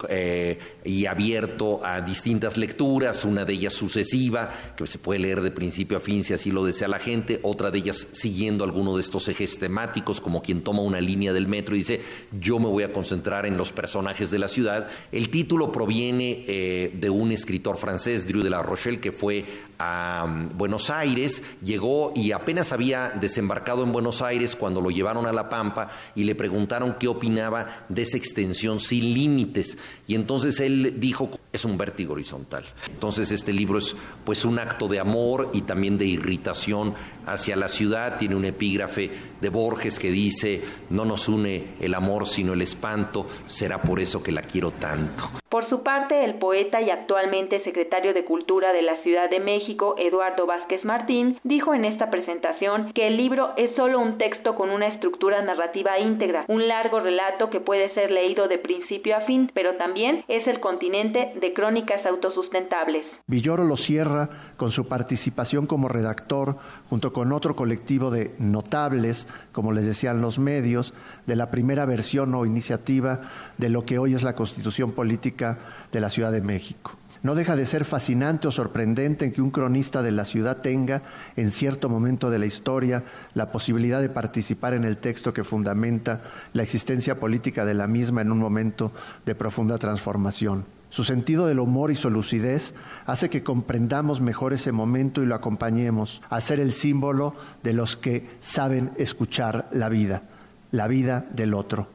y 0.84 1.06
abierto 1.06 1.84
a 1.84 2.00
distintas 2.00 2.56
lecturas, 2.56 3.24
una 3.24 3.44
de 3.44 3.52
ellas 3.52 3.74
sucesiva, 3.74 4.50
que 4.76 4.86
se 4.86 4.98
puede 4.98 5.20
leer 5.20 5.40
de 5.40 5.50
principio 5.50 5.96
a 5.96 6.00
fin 6.00 6.24
si 6.24 6.34
así 6.34 6.50
lo 6.50 6.64
desea 6.64 6.88
la 6.88 6.98
gente, 6.98 7.40
otra 7.42 7.70
de 7.70 7.78
ellas 7.78 8.08
siguiendo 8.12 8.64
alguno 8.64 8.94
de 8.94 9.02
estos 9.02 9.28
ejes 9.28 9.58
temáticos, 9.58 10.20
como 10.20 10.42
quien 10.42 10.62
toma 10.62 10.82
una 10.82 11.00
línea 11.00 11.32
del 11.32 11.46
metro 11.46 11.74
y 11.74 11.78
dice, 11.78 12.00
yo 12.38 12.58
me 12.58 12.66
voy 12.66 12.84
a 12.84 12.92
concentrar 12.92 13.46
en 13.46 13.56
los 13.56 13.72
personajes 13.72 14.30
de 14.30 14.38
la 14.38 14.48
ciudad. 14.48 14.88
El 15.12 15.30
título 15.30 15.72
proviene 15.72 16.44
eh, 16.46 16.92
de 16.94 17.10
un 17.10 17.32
escritor 17.32 17.76
francés, 17.76 18.26
Drew 18.26 18.42
de 18.42 18.50
la 18.50 18.62
Rochelle, 18.62 19.00
que 19.00 19.12
fue 19.12 19.44
a 19.78 20.24
um, 20.26 20.48
Buenos 20.56 20.90
Aires, 20.90 21.42
llegó 21.62 21.77
y 22.14 22.32
apenas 22.32 22.72
había 22.72 23.10
desembarcado 23.10 23.82
en 23.82 23.92
Buenos 23.92 24.22
Aires 24.22 24.56
cuando 24.56 24.80
lo 24.80 24.90
llevaron 24.90 25.26
a 25.26 25.32
La 25.32 25.48
Pampa 25.48 25.90
y 26.14 26.24
le 26.24 26.34
preguntaron 26.34 26.96
qué 26.98 27.08
opinaba 27.08 27.84
de 27.88 28.02
esa 28.02 28.16
extensión 28.16 28.80
sin 28.80 29.14
límites. 29.14 29.78
Y 30.06 30.14
entonces 30.14 30.60
él 30.60 30.94
dijo, 30.98 31.30
es 31.52 31.64
un 31.64 31.78
vértigo 31.78 32.14
horizontal. 32.14 32.64
Entonces 32.88 33.30
este 33.30 33.52
libro 33.52 33.78
es 33.78 33.94
pues 34.24 34.44
un 34.44 34.58
acto 34.58 34.88
de 34.88 35.00
amor 35.00 35.50
y 35.52 35.62
también 35.62 35.98
de 35.98 36.06
irritación 36.06 36.94
hacia 37.26 37.56
la 37.56 37.68
ciudad. 37.68 38.18
Tiene 38.18 38.34
un 38.34 38.44
epígrafe 38.44 39.10
de 39.40 39.48
Borges 39.48 39.98
que 39.98 40.10
dice, 40.10 40.62
no 40.90 41.04
nos 41.04 41.28
une 41.28 41.64
el 41.80 41.94
amor 41.94 42.26
sino 42.26 42.52
el 42.52 42.62
espanto, 42.62 43.26
será 43.46 43.78
por 43.78 44.00
eso 44.00 44.22
que 44.22 44.32
la 44.32 44.42
quiero 44.42 44.70
tanto. 44.72 45.24
Por 45.48 45.66
su 45.70 45.82
parte, 45.82 46.24
el 46.26 46.34
poeta 46.34 46.82
y 46.82 46.90
actualmente 46.90 47.64
secretario 47.64 48.12
de 48.12 48.24
Cultura 48.24 48.74
de 48.74 48.82
la 48.82 49.02
Ciudad 49.02 49.30
de 49.30 49.40
México, 49.40 49.94
Eduardo 49.98 50.44
Vázquez 50.44 50.84
Martín, 50.84 51.38
dijo 51.42 51.72
en 51.72 51.86
esta 51.86 52.10
presentación 52.10 52.92
que 52.92 53.06
el 53.06 53.16
libro 53.16 53.54
es 53.56 53.74
solo 53.74 53.98
un 53.98 54.18
texto 54.18 54.54
con 54.54 54.68
una 54.68 54.88
estructura 54.88 55.40
narrativa 55.40 55.98
íntegra, 55.98 56.44
un 56.48 56.68
largo 56.68 57.00
relato 57.00 57.48
que 57.48 57.60
puede 57.60 57.92
ser 57.94 58.10
leído 58.10 58.46
de 58.46 58.58
principio 58.58 59.16
a 59.16 59.22
fin, 59.22 59.50
pero 59.54 59.76
también 59.76 60.22
es 60.28 60.46
el 60.46 60.60
continente 60.60 61.32
de 61.40 61.52
crónicas 61.54 62.04
autosustentables. 62.04 63.06
Villoro 63.26 63.64
lo 63.64 63.76
cierra 63.76 64.28
con 64.58 64.70
su 64.70 64.86
participación 64.86 65.66
como 65.66 65.88
redactor 65.88 66.56
junto 66.90 67.12
con 67.14 67.32
otro 67.32 67.56
colectivo 67.56 68.10
de 68.10 68.32
notables, 68.38 69.26
como 69.52 69.72
les 69.72 69.86
decían 69.86 70.20
los 70.20 70.38
medios, 70.38 70.94
de 71.26 71.36
la 71.36 71.50
primera 71.50 71.84
versión 71.84 72.34
o 72.34 72.46
iniciativa 72.46 73.20
de 73.56 73.68
lo 73.68 73.84
que 73.84 73.98
hoy 73.98 74.14
es 74.14 74.22
la 74.22 74.34
Constitución 74.34 74.92
Política 74.92 75.58
de 75.92 76.00
la 76.00 76.10
Ciudad 76.10 76.32
de 76.32 76.40
México. 76.40 76.92
No 77.22 77.34
deja 77.34 77.56
de 77.56 77.66
ser 77.66 77.84
fascinante 77.84 78.46
o 78.46 78.52
sorprendente 78.52 79.24
en 79.24 79.32
que 79.32 79.42
un 79.42 79.50
cronista 79.50 80.02
de 80.02 80.12
la 80.12 80.24
ciudad 80.24 80.58
tenga, 80.58 81.02
en 81.36 81.50
cierto 81.50 81.88
momento 81.88 82.30
de 82.30 82.38
la 82.38 82.46
historia, 82.46 83.04
la 83.34 83.50
posibilidad 83.50 84.00
de 84.00 84.08
participar 84.08 84.74
en 84.74 84.84
el 84.84 84.98
texto 84.98 85.32
que 85.32 85.42
fundamenta 85.42 86.20
la 86.52 86.62
existencia 86.62 87.18
política 87.18 87.64
de 87.64 87.74
la 87.74 87.88
misma 87.88 88.22
en 88.22 88.30
un 88.30 88.38
momento 88.38 88.92
de 89.26 89.34
profunda 89.34 89.78
transformación. 89.78 90.77
Su 90.90 91.04
sentido 91.04 91.46
del 91.46 91.60
humor 91.60 91.90
y 91.90 91.94
su 91.94 92.10
lucidez 92.10 92.74
hace 93.04 93.28
que 93.28 93.42
comprendamos 93.42 94.20
mejor 94.20 94.52
ese 94.52 94.72
momento 94.72 95.22
y 95.22 95.26
lo 95.26 95.34
acompañemos 95.34 96.22
a 96.30 96.40
ser 96.40 96.60
el 96.60 96.72
símbolo 96.72 97.34
de 97.62 97.74
los 97.74 97.96
que 97.96 98.28
saben 98.40 98.92
escuchar 98.96 99.68
la 99.72 99.88
vida, 99.88 100.22
la 100.70 100.88
vida 100.88 101.26
del 101.30 101.54
otro. 101.54 101.88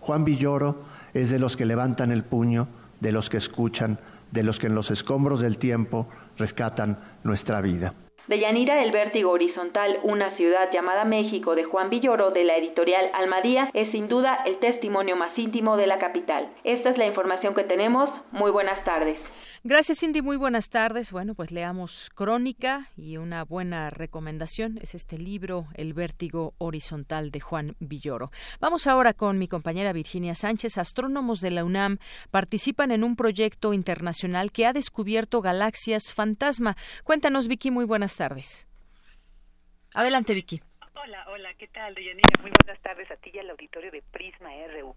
Juan 0.00 0.24
Villoro 0.24 0.82
es 1.12 1.30
de 1.30 1.38
los 1.38 1.56
que 1.56 1.66
levantan 1.66 2.12
el 2.12 2.24
puño, 2.24 2.68
de 3.00 3.12
los 3.12 3.28
que 3.28 3.36
escuchan, 3.36 3.98
de 4.30 4.42
los 4.42 4.58
que 4.58 4.68
en 4.68 4.74
los 4.74 4.90
escombros 4.90 5.40
del 5.40 5.58
tiempo 5.58 6.08
rescatan 6.38 6.98
nuestra 7.22 7.60
vida. 7.60 7.94
De 8.30 8.38
Yanira 8.38 8.84
el 8.84 8.92
vértigo 8.92 9.32
horizontal, 9.32 9.98
una 10.04 10.36
ciudad 10.36 10.70
llamada 10.72 11.04
México 11.04 11.56
de 11.56 11.64
Juan 11.64 11.90
Villoro 11.90 12.30
de 12.30 12.44
la 12.44 12.58
editorial 12.58 13.10
Almadía 13.12 13.68
es 13.74 13.90
sin 13.90 14.06
duda 14.06 14.44
el 14.46 14.60
testimonio 14.60 15.16
más 15.16 15.36
íntimo 15.36 15.76
de 15.76 15.88
la 15.88 15.98
capital. 15.98 16.48
Esta 16.62 16.90
es 16.90 16.96
la 16.96 17.08
información 17.08 17.56
que 17.56 17.64
tenemos. 17.64 18.08
Muy 18.30 18.52
buenas 18.52 18.84
tardes. 18.84 19.18
Gracias, 19.64 19.98
Cindy. 19.98 20.22
Muy 20.22 20.36
buenas 20.36 20.70
tardes. 20.70 21.10
Bueno, 21.10 21.34
pues 21.34 21.50
leamos 21.50 22.08
Crónica 22.14 22.90
y 22.96 23.16
una 23.16 23.42
buena 23.44 23.90
recomendación 23.90 24.78
es 24.80 24.94
este 24.94 25.18
libro, 25.18 25.66
El 25.74 25.92
vértigo 25.92 26.54
horizontal 26.58 27.32
de 27.32 27.40
Juan 27.40 27.74
Villoro. 27.80 28.30
Vamos 28.60 28.86
ahora 28.86 29.12
con 29.12 29.38
mi 29.38 29.48
compañera 29.48 29.92
Virginia 29.92 30.36
Sánchez. 30.36 30.78
Astrónomos 30.78 31.40
de 31.40 31.50
la 31.50 31.64
UNAM 31.64 31.98
participan 32.30 32.92
en 32.92 33.02
un 33.02 33.16
proyecto 33.16 33.74
internacional 33.74 34.52
que 34.52 34.66
ha 34.66 34.72
descubierto 34.72 35.40
galaxias 35.40 36.14
fantasma. 36.14 36.76
Cuéntanos, 37.02 37.48
Vicky. 37.48 37.72
Muy 37.72 37.86
buenas 37.86 38.12
tardes. 38.12 38.19
Adelante, 39.94 40.34
Vicky. 40.34 40.60
Hola, 40.94 41.24
hola, 41.28 41.54
¿qué 41.54 41.66
tal, 41.68 41.94
Deyanira? 41.94 42.42
Muy 42.42 42.50
buenas 42.62 42.80
tardes 42.82 43.10
a 43.10 43.16
ti 43.16 43.30
y 43.32 43.38
al 43.38 43.50
auditorio 43.50 43.90
de 43.90 44.02
Prisma 44.02 44.50
RU. 44.68 44.94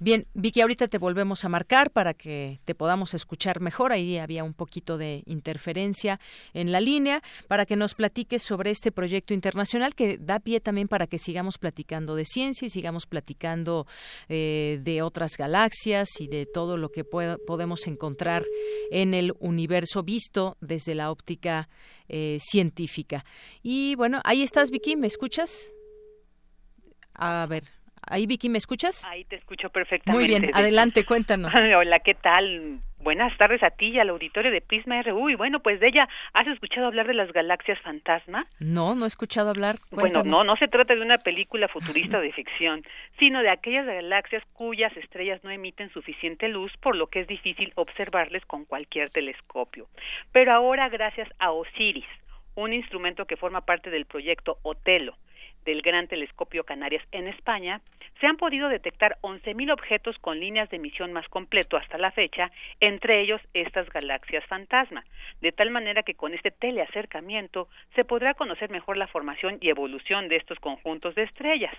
Bien, 0.00 0.26
Vicky, 0.34 0.60
ahorita 0.60 0.88
te 0.88 0.98
volvemos 0.98 1.44
a 1.44 1.48
marcar 1.48 1.92
para 1.92 2.14
que 2.14 2.58
te 2.64 2.74
podamos 2.74 3.14
escuchar 3.14 3.60
mejor. 3.60 3.92
Ahí 3.92 4.18
había 4.18 4.42
un 4.42 4.52
poquito 4.52 4.98
de 4.98 5.22
interferencia 5.26 6.18
en 6.52 6.72
la 6.72 6.80
línea 6.80 7.22
para 7.46 7.64
que 7.64 7.76
nos 7.76 7.94
platiques 7.94 8.42
sobre 8.42 8.70
este 8.70 8.90
proyecto 8.90 9.34
internacional 9.34 9.94
que 9.94 10.18
da 10.18 10.40
pie 10.40 10.60
también 10.60 10.88
para 10.88 11.06
que 11.06 11.18
sigamos 11.18 11.58
platicando 11.58 12.16
de 12.16 12.24
ciencia 12.24 12.66
y 12.66 12.70
sigamos 12.70 13.06
platicando 13.06 13.86
eh, 14.28 14.80
de 14.82 15.00
otras 15.02 15.36
galaxias 15.36 16.20
y 16.20 16.26
de 16.26 16.46
todo 16.46 16.76
lo 16.76 16.90
que 16.90 17.04
podemos 17.04 17.86
encontrar 17.86 18.44
en 18.90 19.14
el 19.14 19.32
universo 19.38 20.02
visto 20.02 20.56
desde 20.60 20.96
la 20.96 21.12
óptica 21.12 21.68
eh, 22.08 22.38
científica. 22.40 23.24
Y 23.62 23.94
bueno, 23.94 24.20
ahí 24.24 24.42
estás, 24.42 24.70
Vicky, 24.70 24.96
¿me 24.96 25.06
escuchas? 25.06 25.72
A 27.14 27.46
ver, 27.48 27.64
Ahí, 28.06 28.26
Vicky, 28.26 28.48
¿me 28.48 28.58
escuchas? 28.58 29.06
Ahí 29.08 29.24
te 29.24 29.36
escucho 29.36 29.70
perfectamente. 29.70 30.12
Muy 30.12 30.26
bien, 30.26 30.50
adelante, 30.54 31.04
cuéntanos. 31.04 31.54
Hola, 31.76 32.00
¿qué 32.00 32.14
tal? 32.14 32.80
Buenas 32.98 33.36
tardes 33.36 33.62
a 33.62 33.70
ti 33.70 33.88
y 33.88 33.98
al 33.98 34.08
auditorio 34.08 34.50
de 34.50 34.62
Prisma 34.62 35.02
RU. 35.02 35.28
Y 35.28 35.34
bueno, 35.34 35.60
pues 35.60 35.78
de 35.78 35.88
ella, 35.88 36.08
¿has 36.32 36.46
escuchado 36.46 36.86
hablar 36.86 37.06
de 37.06 37.12
las 37.12 37.30
galaxias 37.32 37.78
fantasma? 37.82 38.46
No, 38.60 38.94
no 38.94 39.04
he 39.04 39.08
escuchado 39.08 39.50
hablar. 39.50 39.76
Bueno, 39.90 40.22
no, 40.22 40.42
no 40.42 40.56
se 40.56 40.68
trata 40.68 40.94
de 40.94 41.02
una 41.02 41.18
película 41.18 41.68
futurista 41.68 42.18
de 42.20 42.32
ficción, 42.32 42.82
sino 43.18 43.42
de 43.42 43.50
aquellas 43.50 43.84
galaxias 43.84 44.42
cuyas 44.54 44.96
estrellas 44.96 45.44
no 45.44 45.50
emiten 45.50 45.90
suficiente 45.90 46.48
luz, 46.48 46.72
por 46.80 46.96
lo 46.96 47.08
que 47.08 47.20
es 47.20 47.26
difícil 47.26 47.72
observarles 47.74 48.44
con 48.46 48.64
cualquier 48.64 49.10
telescopio. 49.10 49.86
Pero 50.32 50.52
ahora, 50.52 50.88
gracias 50.88 51.28
a 51.38 51.50
Osiris, 51.50 52.06
un 52.54 52.72
instrumento 52.72 53.26
que 53.26 53.36
forma 53.36 53.62
parte 53.62 53.90
del 53.90 54.06
proyecto 54.06 54.58
Otelo, 54.62 55.16
del 55.64 55.82
Gran 55.82 56.08
Telescopio 56.08 56.64
Canarias 56.64 57.02
en 57.12 57.28
España, 57.28 57.80
se 58.20 58.26
han 58.26 58.36
podido 58.36 58.68
detectar 58.68 59.18
11.000 59.22 59.72
objetos 59.72 60.16
con 60.18 60.38
líneas 60.38 60.70
de 60.70 60.76
emisión 60.76 61.12
más 61.12 61.28
completo 61.28 61.76
hasta 61.76 61.98
la 61.98 62.10
fecha, 62.10 62.50
entre 62.80 63.20
ellos 63.20 63.40
estas 63.54 63.88
galaxias 63.90 64.44
fantasma, 64.46 65.04
de 65.40 65.52
tal 65.52 65.70
manera 65.70 66.02
que 66.02 66.14
con 66.14 66.32
este 66.34 66.50
teleacercamiento 66.50 67.68
se 67.94 68.04
podrá 68.04 68.34
conocer 68.34 68.70
mejor 68.70 68.96
la 68.96 69.08
formación 69.08 69.58
y 69.60 69.68
evolución 69.68 70.28
de 70.28 70.36
estos 70.36 70.58
conjuntos 70.60 71.14
de 71.14 71.24
estrellas. 71.24 71.74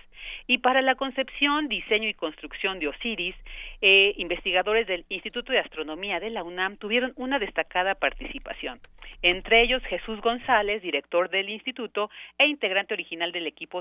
Y 0.46 0.58
para 0.58 0.82
la 0.82 0.94
concepción, 0.94 1.68
diseño 1.68 2.08
y 2.08 2.14
construcción 2.14 2.78
de 2.78 2.88
Osiris, 2.88 3.34
eh, 3.80 4.14
investigadores 4.16 4.86
del 4.86 5.04
Instituto 5.08 5.52
de 5.52 5.60
Astronomía 5.60 6.20
de 6.20 6.30
la 6.30 6.44
UNAM 6.44 6.76
tuvieron 6.76 7.12
una 7.16 7.38
destacada 7.38 7.94
participación, 7.94 8.78
entre 9.22 9.62
ellos 9.62 9.82
Jesús 9.84 10.20
González, 10.20 10.82
director 10.82 11.30
del 11.30 11.48
instituto 11.48 12.10
e 12.38 12.46
integrante 12.46 12.94
original 12.94 13.32
del 13.32 13.46
equipo 13.46 13.75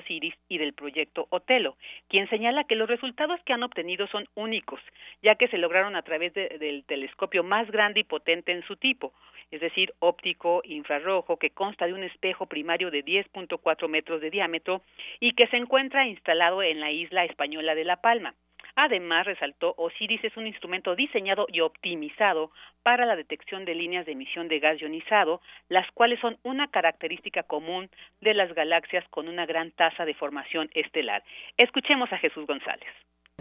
Y 0.50 0.58
del 0.58 0.74
proyecto 0.74 1.28
Otelo, 1.30 1.78
quien 2.10 2.28
señala 2.30 2.66
que 2.66 2.76
los 2.76 2.90
resultados 2.90 3.40
que 3.46 3.54
han 3.54 3.64
obtenido 3.64 4.08
son 4.08 4.28
únicos, 4.36 4.80
ya 5.22 5.36
que 5.36 5.48
se 5.48 5.58
lograron 5.58 5.96
a 5.96 6.02
través 6.02 6.34
del 6.34 6.84
telescopio 6.86 7.44
más 7.44 7.70
grande 7.72 8.02
y 8.02 8.04
potente 8.04 8.52
en 8.52 8.64
su 8.64 8.76
tipo, 8.76 9.14
es 9.52 9.62
decir, 9.62 9.94
óptico 10.00 10.62
infrarrojo, 10.66 11.38
que 11.38 11.52
consta 11.52 11.86
de 11.86 11.94
un 11.94 12.04
espejo 12.04 12.48
primario 12.48 12.92
de 12.92 13.06
10.4 13.06 13.88
metros 13.88 14.22
de 14.22 14.32
diámetro 14.32 14.82
y 15.20 15.34
que 15.34 15.48
se 15.48 15.58
encuentra 15.58 16.08
instalado 16.08 16.62
en 16.62 16.80
la 16.80 16.92
isla 16.92 17.26
española 17.26 17.76
de 17.76 17.86
La 17.86 18.02
Palma. 18.02 18.36
Además, 18.76 19.26
resaltó, 19.26 19.74
Osiris 19.78 20.24
es 20.24 20.36
un 20.36 20.48
instrumento 20.48 20.96
diseñado 20.96 21.46
y 21.48 21.62
optimizado 21.62 22.52
para 22.84 23.06
la 23.06 23.16
detección 23.16 23.64
de 23.64 23.74
líneas 23.74 24.06
de 24.06 24.12
emisión 24.12 24.48
de 24.50 24.60
gas 24.60 24.82
ionizado, 24.82 25.42
las 25.70 25.90
cuales 25.94 26.20
son 26.20 26.38
una 26.44 26.68
característica 26.68 27.44
común 27.44 27.90
de 28.22 28.34
las 28.34 28.54
galaxias 28.54 29.08
con 29.10 29.30
una 29.30 29.46
gran 29.46 29.72
tasa 29.72 30.04
de 30.04 30.14
formación 30.14 30.70
estelar. 30.74 31.24
Escuchemos 31.58 32.12
a 32.12 32.18
Jesús 32.18 32.46
González. 32.46 32.90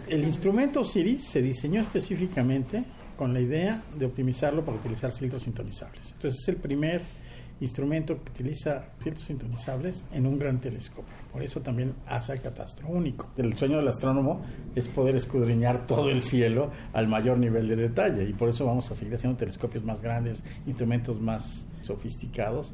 El 0.09 0.23
instrumento 0.23 0.81
Osiris 0.81 1.27
se 1.27 1.41
diseñó 1.41 1.81
específicamente 1.81 2.83
con 3.17 3.33
la 3.33 3.41
idea 3.41 3.73
de 3.95 4.05
optimizarlo 4.05 4.63
para 4.63 4.77
utilizar 4.77 5.11
filtros 5.11 5.43
sintonizables. 5.43 6.13
Entonces 6.13 6.41
es 6.41 6.47
el 6.49 6.61
primer 6.61 7.01
instrumento 7.61 8.21
que 8.23 8.31
utiliza 8.31 8.83
filtros 8.99 9.25
sintonizables 9.25 10.05
en 10.11 10.25
un 10.25 10.37
gran 10.37 10.59
telescopio. 10.59 11.13
Por 11.31 11.41
eso 11.41 11.61
también 11.61 11.93
hace 12.07 12.33
el 12.33 12.41
catastro 12.41 12.87
único. 12.87 13.27
El 13.37 13.53
sueño 13.55 13.77
del 13.77 13.87
astrónomo 13.87 14.41
es 14.75 14.87
poder 14.87 15.15
escudriñar 15.15 15.87
todo 15.87 16.09
el 16.09 16.21
cielo 16.21 16.71
al 16.93 17.07
mayor 17.07 17.37
nivel 17.37 17.67
de 17.67 17.75
detalle 17.75 18.27
y 18.27 18.33
por 18.33 18.49
eso 18.49 18.65
vamos 18.65 18.91
a 18.91 18.95
seguir 18.95 19.15
haciendo 19.15 19.37
telescopios 19.37 19.83
más 19.83 20.01
grandes, 20.01 20.43
instrumentos 20.65 21.19
más 21.19 21.65
sofisticados 21.81 22.73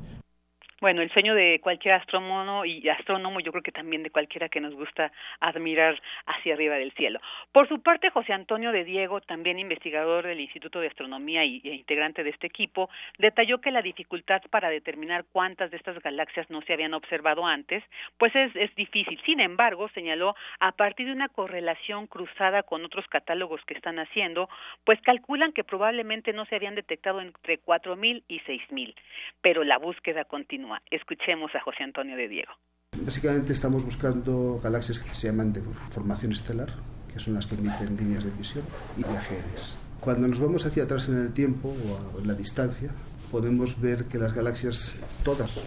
bueno, 0.81 1.03
el 1.03 1.11
sueño 1.11 1.35
de 1.35 1.59
cualquier 1.61 1.93
astrónomo 1.93 2.65
y 2.65 2.89
astrónomo, 2.89 3.39
yo 3.39 3.51
creo 3.51 3.61
que 3.61 3.71
también 3.71 4.01
de 4.01 4.09
cualquiera 4.09 4.49
que 4.49 4.59
nos 4.59 4.73
gusta 4.73 5.11
admirar 5.39 6.01
hacia 6.25 6.55
arriba 6.55 6.75
del 6.75 6.91
cielo. 6.93 7.19
Por 7.51 7.67
su 7.67 7.83
parte, 7.83 8.09
José 8.09 8.33
Antonio 8.33 8.71
de 8.71 8.83
Diego, 8.83 9.21
también 9.21 9.59
investigador 9.59 10.25
del 10.25 10.39
Instituto 10.39 10.79
de 10.79 10.87
Astronomía 10.87 11.45
y, 11.45 11.61
e 11.63 11.75
integrante 11.75 12.23
de 12.23 12.31
este 12.31 12.47
equipo, 12.47 12.89
detalló 13.19 13.61
que 13.61 13.69
la 13.69 13.83
dificultad 13.83 14.41
para 14.49 14.71
determinar 14.71 15.25
cuántas 15.31 15.69
de 15.69 15.77
estas 15.77 15.99
galaxias 15.99 16.49
no 16.49 16.63
se 16.63 16.73
habían 16.73 16.95
observado 16.95 17.45
antes, 17.45 17.83
pues 18.17 18.35
es, 18.35 18.55
es 18.55 18.73
difícil. 18.73 19.21
Sin 19.23 19.39
embargo, 19.39 19.87
señaló, 19.89 20.35
a 20.59 20.71
partir 20.71 21.05
de 21.05 21.13
una 21.13 21.29
correlación 21.29 22.07
cruzada 22.07 22.63
con 22.63 22.83
otros 22.83 23.05
catálogos 23.07 23.61
que 23.65 23.75
están 23.75 23.99
haciendo, 23.99 24.49
pues 24.83 24.99
calculan 25.01 25.53
que 25.53 25.63
probablemente 25.63 26.33
no 26.33 26.45
se 26.45 26.55
habían 26.55 26.73
detectado 26.73 27.21
entre 27.21 27.59
4.000 27.61 28.23
y 28.27 28.39
6.000, 28.39 28.95
pero 29.41 29.63
la 29.63 29.77
búsqueda 29.77 30.25
continúa. 30.25 30.70
Escuchemos 30.89 31.51
a 31.55 31.61
José 31.61 31.83
Antonio 31.83 32.15
de 32.15 32.27
Diego. 32.27 32.51
Básicamente 32.97 33.53
estamos 33.53 33.83
buscando 33.85 34.59
galaxias 34.61 34.99
que 34.99 35.15
se 35.15 35.27
llaman 35.27 35.53
de 35.53 35.61
formación 35.91 36.33
estelar, 36.33 36.69
que 37.11 37.19
son 37.19 37.35
las 37.35 37.47
que 37.47 37.55
emiten 37.55 37.95
líneas 37.97 38.23
de 38.23 38.31
emisión, 38.31 38.65
y 38.97 39.03
viajeras. 39.03 39.77
Cuando 39.99 40.27
nos 40.27 40.39
vamos 40.39 40.65
hacia 40.65 40.83
atrás 40.83 41.07
en 41.09 41.17
el 41.17 41.33
tiempo 41.33 41.69
o 41.69 42.19
en 42.19 42.27
la 42.27 42.33
distancia, 42.33 42.89
podemos 43.31 43.79
ver 43.79 44.07
que 44.07 44.17
las 44.17 44.33
galaxias, 44.33 44.93
todas 45.23 45.63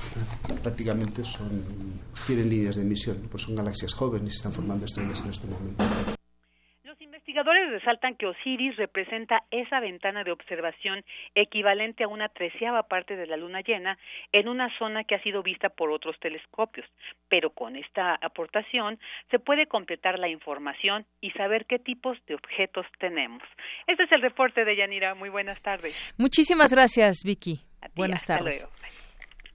prácticamente, 0.63 1.23
tienen 2.27 2.51
líneas 2.51 2.77
de 2.77 2.83
emisión, 2.83 3.29
pues 3.31 3.45
son 3.45 3.57
galaxias 3.57 3.95
jóvenes 3.95 4.35
y 4.35 4.37
están 4.37 4.53
formando 4.53 4.85
estrellas 4.85 5.23
en 5.23 5.31
este 5.31 5.47
momento 5.47 5.85
investigadores 7.15 7.71
resaltan 7.71 8.17
que 8.17 8.27
Osiris 8.27 8.77
representa 8.77 9.45
esa 9.53 9.79
ventana 9.79 10.25
de 10.25 10.33
observación 10.33 11.05
equivalente 11.37 12.03
a 12.03 12.09
una 12.09 12.29
treceava 12.29 12.83
parte 12.83 13.15
de 13.15 13.29
la 13.29 13.37
luna 13.37 13.61
llena 13.61 13.99
en 14.33 14.49
una 14.49 14.69
zona 14.79 15.05
que 15.05 15.15
ha 15.15 15.23
sido 15.23 15.43
vista 15.43 15.69
por 15.69 15.93
otros 15.93 16.19
telescopios, 16.19 16.87
pero 17.29 17.51
con 17.51 17.77
esta 17.77 18.17
aportación 18.21 18.99
se 19.31 19.39
puede 19.39 19.67
completar 19.67 20.19
la 20.19 20.29
información 20.29 21.07
y 21.21 21.31
saber 21.31 21.67
qué 21.67 21.79
tipos 21.79 22.19
de 22.27 22.35
objetos 22.35 22.85
tenemos. 22.99 23.43
Este 23.87 24.03
es 24.03 24.13
el 24.13 24.21
reporte 24.21 24.65
de 24.65 24.77
Yanira. 24.77 25.15
Muy 25.15 25.29
buenas 25.29 25.61
tardes. 25.63 26.15
Muchísimas 26.19 26.73
gracias, 26.73 27.23
Vicky. 27.25 27.61
buenas 27.95 28.25
tardes. 28.25 28.67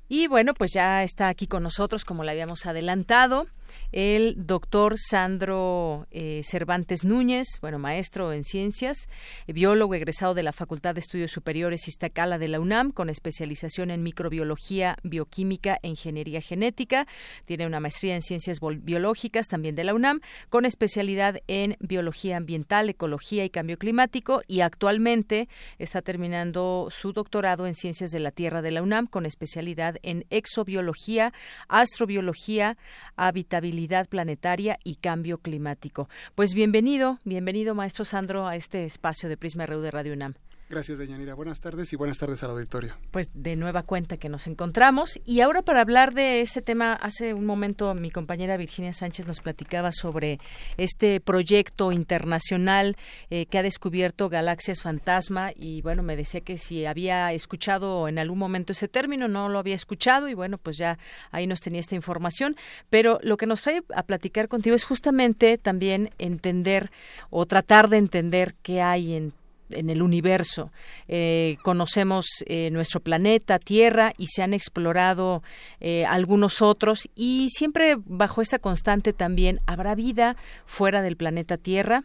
Y 0.08 0.28
bueno, 0.28 0.54
pues 0.54 0.72
ya 0.74 1.04
está 1.04 1.28
aquí 1.28 1.45
con 1.45 1.62
nosotros, 1.62 2.06
como 2.06 2.24
le 2.24 2.32
habíamos 2.32 2.65
adelantado, 2.65 3.48
el 3.91 4.36
doctor 4.38 4.95
Sandro 4.97 6.08
eh, 6.12 6.41
Cervantes 6.43 7.03
Núñez, 7.03 7.47
bueno, 7.62 7.79
maestro 7.79 8.34
en 8.34 8.43
ciencias, 8.43 9.10
biólogo 9.47 9.93
egresado 9.95 10.34
de 10.34 10.43
la 10.43 10.53
Facultad 10.53 10.95
de 10.95 11.01
Estudios 11.01 11.32
Superiores 11.32 11.88
Iztacala 11.88 12.38
de 12.38 12.47
la 12.47 12.60
UNAM, 12.60 12.91
con 12.91 13.10
especialización 13.10 13.91
en 13.91 14.03
microbiología, 14.03 14.97
bioquímica 15.03 15.79
e 15.82 15.89
ingeniería 15.89 16.41
genética. 16.41 17.08
Tiene 17.45 17.65
una 17.67 17.79
maestría 17.79 18.15
en 18.15 18.21
ciencias 18.21 18.60
biológicas 18.60 19.47
también 19.47 19.75
de 19.75 19.84
la 19.84 19.93
UNAM, 19.93 20.21
con 20.49 20.65
especialidad 20.65 21.41
en 21.47 21.75
biología 21.79 22.38
ambiental, 22.38 22.89
ecología 22.89 23.45
y 23.45 23.49
cambio 23.49 23.77
climático, 23.77 24.41
y 24.47 24.62
actualmente 24.62 25.47
está 25.77 26.01
terminando 26.01 26.88
su 26.89 27.13
doctorado 27.13 27.67
en 27.67 27.73
ciencias 27.73 28.12
de 28.12 28.19
la 28.19 28.32
Tierra 28.32 28.62
de 28.62 28.71
la 28.71 28.82
UNAM, 28.82 29.08
con 29.08 29.25
especialidad 29.25 29.97
en 30.03 30.25
exobiología, 30.29 31.34
astrobiología, 31.67 32.77
habitabilidad 33.15 33.59
habilidad 33.60 34.08
planetaria 34.08 34.80
y 34.84 34.95
cambio 34.95 35.38
climático. 35.38 36.10
Pues 36.36 36.54
bienvenido, 36.54 37.19
bienvenido 37.24 37.76
maestro 37.76 38.04
Sandro 38.04 38.48
a 38.48 38.56
este 38.56 38.86
espacio 38.86 39.30
de 39.30 39.38
Prisma 39.38 39.65
RU 39.65 39.82
de 39.82 39.91
Radio 39.91 40.13
UNAM. 40.13 40.34
Gracias, 40.69 40.99
Deyanira. 40.99 41.34
Buenas 41.34 41.62
tardes 41.62 41.91
y 41.93 41.95
buenas 41.95 42.19
tardes 42.19 42.43
al 42.43 42.51
auditorio. 42.51 42.93
Pues 43.10 43.32
de 43.34 43.55
nueva 43.55 43.82
cuenta 43.82 44.17
que 44.17 44.29
nos 44.29 44.45
encontramos. 44.45 45.19
Y 45.25 45.41
ahora 45.41 45.63
para 45.63 45.82
hablar 45.82 46.13
de 46.13 46.41
este 46.41 46.62
tema, 46.62 46.93
hace 46.93 47.34
un 47.34 47.47
momento 47.47 47.95
mi 47.95 48.12
compañera 48.12 48.55
Virginia 48.55 48.93
Sánchez 48.93 49.25
nos 49.25 49.39
platicaba 49.39 49.91
sobre 49.91 50.39
este 50.77 51.21
proyecto 51.21 51.91
internacional 51.91 52.97
eh, 53.32 53.47
que 53.47 53.58
ha 53.58 53.63
descubierto 53.63 54.29
galaxias 54.29 54.84
fantasma 54.84 55.53
y 55.55 55.82
bueno, 55.82 56.03
me 56.03 56.15
decía 56.15 56.41
que 56.41 56.60
si 56.60 56.86
había 56.86 57.34
escuchado 57.34 58.08
en 58.08 58.19
algún 58.19 58.38
momento 58.38 58.73
ese 58.73 58.88
término, 58.88 59.27
no 59.27 59.49
lo 59.49 59.58
había 59.58 59.73
escuchado 59.73 60.29
y 60.29 60.36
bueno, 60.36 60.60
pues 60.60 60.77
ya 60.77 60.99
ahí 61.32 61.47
nos 61.47 61.62
tenía 61.62 61.79
esta 61.79 61.95
información. 61.95 62.55
Pero 62.91 63.19
lo 63.23 63.38
que 63.38 63.47
nos 63.47 63.63
trae 63.63 63.82
a 63.95 64.03
platicar 64.03 64.47
contigo 64.47 64.75
es 64.75 64.84
justamente 64.84 65.58
también 65.58 66.12
entender 66.19 66.91
o 67.32 67.47
tratar 67.47 67.89
de 67.89 67.97
entender 67.97 68.53
qué 68.62 68.84
hay 68.84 69.15
en 69.15 69.34
en 69.71 69.89
el 69.89 70.01
universo. 70.01 70.71
Eh, 71.08 71.58
conocemos 71.63 72.27
eh, 72.45 72.69
nuestro 72.71 72.99
planeta, 72.99 73.60
Tierra, 73.60 74.13
y 74.17 74.27
se 74.27 74.43
han 74.43 74.53
explorado 74.53 75.43
eh, 75.79 76.05
algunos 76.05 76.62
otros, 76.62 77.10
y 77.15 77.47
siempre 77.49 77.95
bajo 78.05 78.41
esa 78.41 78.60
constante 78.60 79.13
también, 79.13 79.60
¿habrá 79.65 79.95
vida 79.95 80.36
fuera 80.65 81.01
del 81.01 81.17
planeta 81.17 81.58
Tierra? 81.58 82.03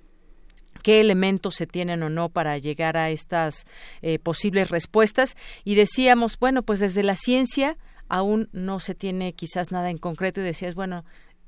qué 0.82 1.00
elementos 1.00 1.54
se 1.54 1.66
tienen 1.66 2.02
o 2.02 2.10
no 2.10 2.28
para 2.28 2.58
llegar 2.58 2.98
a 2.98 3.08
estas 3.08 3.64
posibles 4.22 4.68
respuestas. 4.68 5.34
Y 5.64 5.76
decíamos, 5.76 6.38
bueno, 6.38 6.62
pues 6.62 6.78
desde 6.78 7.02
la 7.02 7.16
ciencia 7.16 7.78
aún 8.08 8.50
no 8.52 8.80
se 8.80 8.94
tiene 8.94 9.32
quizás 9.32 9.72
nada 9.72 9.88
en 9.88 9.96
concreto 9.96 10.40
y 10.40 10.44
decías, 10.44 10.74
bueno, 10.74 11.06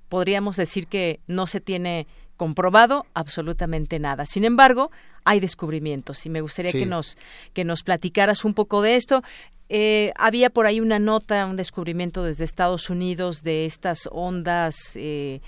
podríamos 0.08 0.56
decir 0.56 0.86
que 0.86 1.20
no 1.26 1.46
se 1.46 1.60
tiene 1.60 2.06
comprobado 2.36 3.06
absolutamente 3.14 3.98
nada. 3.98 4.26
Sin 4.26 4.44
embargo, 4.44 4.90
hay 5.24 5.40
descubrimientos 5.40 6.24
y 6.26 6.30
me 6.30 6.40
gustaría 6.40 6.72
que 6.72 6.86
nos 6.86 7.18
que 7.52 7.64
nos 7.64 7.82
platicaras 7.82 8.44
un 8.44 8.54
poco 8.54 8.82
de 8.82 8.96
esto. 8.96 9.22
Eh, 9.68 10.12
había 10.16 10.50
por 10.50 10.66
ahí 10.66 10.78
una 10.78 11.00
nota, 11.00 11.44
un 11.46 11.56
descubrimiento 11.56 12.22
desde 12.22 12.44
Estados 12.44 12.88
Unidos 12.88 13.42
de 13.42 13.66
estas 13.66 14.08
ondas 14.12 14.76
eh, 14.94 15.40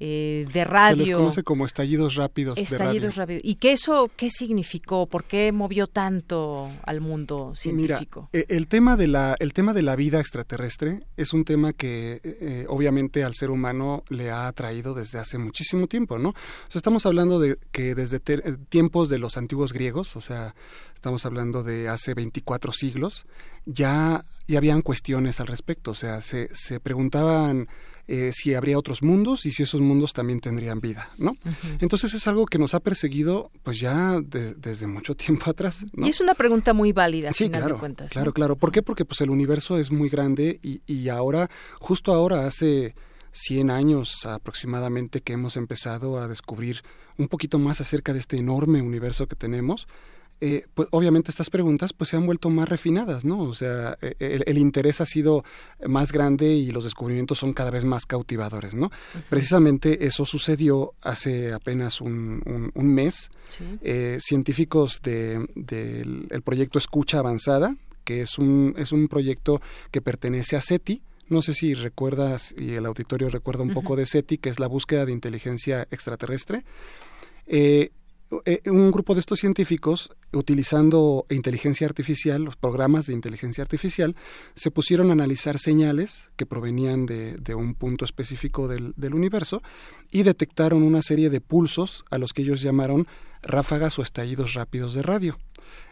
eh, 0.00 0.46
de 0.52 0.64
radio. 0.64 1.04
Se 1.04 1.10
les 1.10 1.16
conoce 1.16 1.42
como 1.42 1.66
estallidos 1.66 2.16
rápidos 2.16 2.58
estallidos 2.58 3.16
rápidos. 3.16 3.42
¿Y 3.44 3.56
qué 3.56 3.72
eso 3.72 4.10
qué 4.16 4.30
significó? 4.30 5.06
¿Por 5.06 5.24
qué 5.24 5.52
movió 5.52 5.86
tanto 5.86 6.70
al 6.84 7.00
mundo 7.00 7.52
científico? 7.54 8.28
Mira, 8.32 8.46
e, 8.48 8.56
el 8.56 8.66
tema 8.66 8.96
de 8.96 9.08
la 9.08 9.36
el 9.38 9.52
tema 9.52 9.72
de 9.72 9.82
la 9.82 9.96
vida 9.96 10.20
extraterrestre 10.20 11.00
es 11.16 11.32
un 11.32 11.44
tema 11.44 11.72
que 11.72 12.20
eh, 12.24 12.66
obviamente 12.68 13.24
al 13.24 13.34
ser 13.34 13.50
humano 13.50 14.02
le 14.08 14.30
ha 14.30 14.48
atraído 14.48 14.94
desde 14.94 15.18
hace 15.18 15.38
muchísimo 15.38 15.86
tiempo, 15.86 16.18
¿no? 16.18 16.30
O 16.30 16.34
sea, 16.68 16.78
estamos 16.78 17.06
hablando 17.06 17.38
de 17.38 17.56
que 17.70 17.94
desde 17.94 18.20
tiempos 18.68 19.08
de 19.08 19.18
los 19.18 19.36
antiguos 19.36 19.72
griegos, 19.72 20.16
o 20.16 20.20
sea, 20.20 20.54
estamos 20.94 21.26
hablando 21.26 21.62
de 21.62 21.88
hace 21.88 22.14
24 22.14 22.72
siglos, 22.72 23.26
ya 23.66 24.24
y 24.46 24.56
habían 24.56 24.82
cuestiones 24.82 25.40
al 25.40 25.46
respecto, 25.46 25.92
o 25.92 25.94
sea, 25.94 26.20
se, 26.20 26.48
se 26.54 26.80
preguntaban 26.80 27.68
eh, 28.06 28.32
si 28.34 28.54
habría 28.54 28.78
otros 28.78 29.02
mundos 29.02 29.46
y 29.46 29.50
si 29.50 29.62
esos 29.62 29.80
mundos 29.80 30.12
también 30.12 30.40
tendrían 30.40 30.80
vida, 30.80 31.10
¿no? 31.18 31.36
Entonces 31.80 32.12
es 32.14 32.26
algo 32.26 32.46
que 32.46 32.58
nos 32.58 32.74
ha 32.74 32.80
perseguido 32.80 33.50
pues 33.62 33.80
ya 33.80 34.20
desde 34.20 34.86
mucho 34.86 35.14
tiempo 35.16 35.50
atrás. 35.50 35.86
Y 35.96 36.10
es 36.10 36.20
una 36.20 36.34
pregunta 36.34 36.72
muy 36.72 36.92
válida, 36.92 37.32
sí, 37.32 37.44
final 37.44 37.60
claro, 37.60 37.74
de 37.74 37.80
cuentas. 37.80 38.10
Claro, 38.10 38.32
claro. 38.32 38.56
¿Por 38.56 38.72
qué? 38.72 38.82
Porque 38.82 39.04
pues 39.04 39.20
el 39.20 39.30
universo 39.30 39.78
es 39.78 39.90
muy 39.90 40.08
grande 40.08 40.60
y, 40.62 40.82
y 40.86 41.08
ahora, 41.08 41.50
justo 41.80 42.12
ahora, 42.12 42.46
hace 42.46 42.94
100 43.32 43.70
años 43.70 44.26
aproximadamente 44.26 45.20
que 45.20 45.32
hemos 45.32 45.56
empezado 45.56 46.18
a 46.18 46.28
descubrir 46.28 46.82
un 47.18 47.28
poquito 47.28 47.58
más 47.58 47.80
acerca 47.80 48.12
de 48.12 48.20
este 48.20 48.36
enorme 48.36 48.80
universo 48.80 49.26
que 49.26 49.36
tenemos, 49.36 49.88
eh, 50.46 50.66
pues 50.74 50.88
obviamente 50.90 51.30
estas 51.30 51.48
preguntas 51.48 51.94
pues 51.94 52.10
se 52.10 52.16
han 52.16 52.26
vuelto 52.26 52.50
más 52.50 52.68
refinadas, 52.68 53.24
¿no? 53.24 53.40
O 53.40 53.54
sea, 53.54 53.96
e, 54.02 54.42
el, 54.44 54.58
interés 54.58 55.00
ha 55.00 55.06
sido 55.06 55.42
más 55.86 56.12
grande 56.12 56.52
y 56.52 56.70
los 56.70 56.84
descubrimientos 56.84 57.38
son 57.38 57.54
cada 57.54 57.70
vez 57.70 57.86
más 57.86 58.04
cautivadores, 58.04 58.74
¿no? 58.74 58.90
Precisamente 59.30 60.04
eso 60.04 60.26
sucedió 60.26 60.92
hace 61.00 61.54
apenas 61.54 62.02
un, 62.02 62.42
mes. 62.74 63.30
Eh, 63.80 64.18
científicos 64.20 65.00
del 65.02 65.48
de, 65.54 66.42
proyecto 66.44 66.78
Escucha 66.78 67.20
Avanzada, 67.20 67.74
que 68.04 68.20
es 68.20 68.36
un, 68.36 68.74
es 68.76 68.92
un 68.92 69.08
proyecto 69.08 69.62
que 69.90 70.02
pertenece 70.02 70.56
a 70.56 70.60
SETI, 70.60 71.00
no 71.30 71.40
sé 71.40 71.54
si 71.54 71.72
recuerdas 71.72 72.54
y 72.58 72.74
el 72.74 72.84
auditorio 72.84 73.30
recuerda 73.30 73.62
un 73.62 73.72
poco 73.72 73.96
de 73.96 74.04
SETI, 74.04 74.36
que 74.36 74.50
es 74.50 74.60
la 74.60 74.66
búsqueda 74.66 75.06
de 75.06 75.12
inteligencia 75.12 75.88
extraterrestre. 75.90 76.64
Eh, 77.46 77.92
eh, 78.44 78.62
un 78.66 78.90
grupo 78.90 79.14
de 79.14 79.20
estos 79.20 79.40
científicos, 79.40 80.10
utilizando 80.32 81.26
inteligencia 81.30 81.86
artificial, 81.86 82.42
los 82.42 82.56
programas 82.56 83.06
de 83.06 83.12
inteligencia 83.12 83.62
artificial, 83.62 84.16
se 84.54 84.70
pusieron 84.70 85.10
a 85.10 85.12
analizar 85.12 85.58
señales 85.58 86.30
que 86.36 86.46
provenían 86.46 87.06
de, 87.06 87.54
un 87.54 87.74
punto 87.74 88.04
específico 88.04 88.68
del, 88.68 88.94
universo 89.14 89.62
y 90.10 90.22
detectaron 90.22 90.82
una 90.82 91.02
serie 91.02 91.30
de 91.30 91.40
pulsos 91.40 92.04
a 92.10 92.18
los 92.18 92.32
que 92.32 92.42
ellos 92.42 92.60
llamaron 92.62 93.06
ráfagas 93.42 93.98
o 93.98 94.02
estallidos 94.02 94.54
rápidos 94.54 94.94
de 94.94 95.02
radio. 95.02 95.38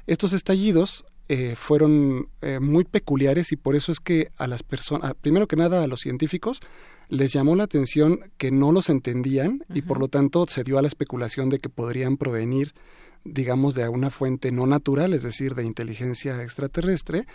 Estos 0.07 0.33
estallidos 0.33 1.05
eh, 1.29 1.55
fueron 1.57 2.29
eh, 2.41 2.59
muy 2.61 2.85
peculiares 2.85 3.53
y 3.53 3.57
por 3.57 3.77
eso 3.77 3.93
es 3.93 4.01
que 4.01 4.31
a 4.37 4.47
las 4.47 4.63
personas, 4.63 5.15
primero 5.21 5.47
que 5.47 5.57
nada 5.57 5.83
a 5.83 5.87
los 5.87 6.01
científicos, 6.01 6.61
les 7.13 7.31
llamó 7.31 7.55
la 7.57 7.65
atención 7.65 8.21
que 8.39 8.51
no 8.51 8.73
los 8.73 8.89
entendían 8.89 9.63
y 9.75 9.83
por 9.83 10.01
lo 10.01 10.09
tanto 10.09 10.47
se 10.47 10.65
dio 10.65 10.79
a 10.79 10.83
la 10.83 10.89
especulación 10.89 11.51
de 11.51 11.59
que 11.59 11.69
podrían 11.69 12.17
provenir 12.17 12.73
digamos 13.23 13.75
de 13.75 13.87
una 13.87 14.11
fuente 14.11 14.51
no 14.51 14.67
natural, 14.67 15.13
es 15.13 15.23
decir, 15.23 15.55
de 15.55 15.63
inteligencia 15.63 16.43
extraterrestre, 16.43 17.27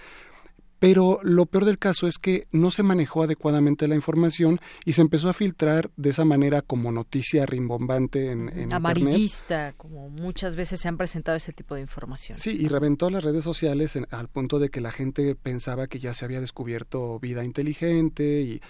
pero 0.79 1.19
lo 1.21 1.45
peor 1.45 1.65
del 1.65 1.77
caso 1.77 2.07
es 2.07 2.17
que 2.17 2.47
no 2.51 2.71
se 2.71 2.83
manejó 2.83 3.23
adecuadamente 3.23 3.87
la 3.87 3.95
información 3.95 4.59
y 4.83 4.93
se 4.93 5.01
empezó 5.01 5.29
a 5.29 5.33
filtrar 5.33 5.91
de 5.95 6.09
esa 6.09 6.25
manera 6.25 6.61
como 6.63 6.91
noticia 6.91 7.45
rimbombante 7.45 8.31
en, 8.31 8.49
en 8.49 8.73
amarillista, 8.73 9.73
como 9.77 10.09
muchas 10.09 10.55
veces 10.55 10.79
se 10.79 10.87
han 10.87 10.97
presentado 10.97 11.37
ese 11.37 11.53
tipo 11.53 11.75
de 11.75 11.81
información. 11.81 12.37
Sí, 12.39 12.57
y 12.59 12.67
reventó 12.67 13.09
las 13.09 13.23
redes 13.23 13.43
sociales 13.43 13.97
al 14.09 14.27
punto 14.27 14.59
de 14.59 14.69
que 14.69 14.81
la 14.81 14.91
gente 14.91 15.35
pensaba 15.35 15.87
que 15.87 15.99
ya 15.99 16.13
se 16.13 16.25
había 16.25 16.41
descubierto 16.41 17.19
vida 17.19 17.43
inteligente 17.43 18.41
y 18.41 18.61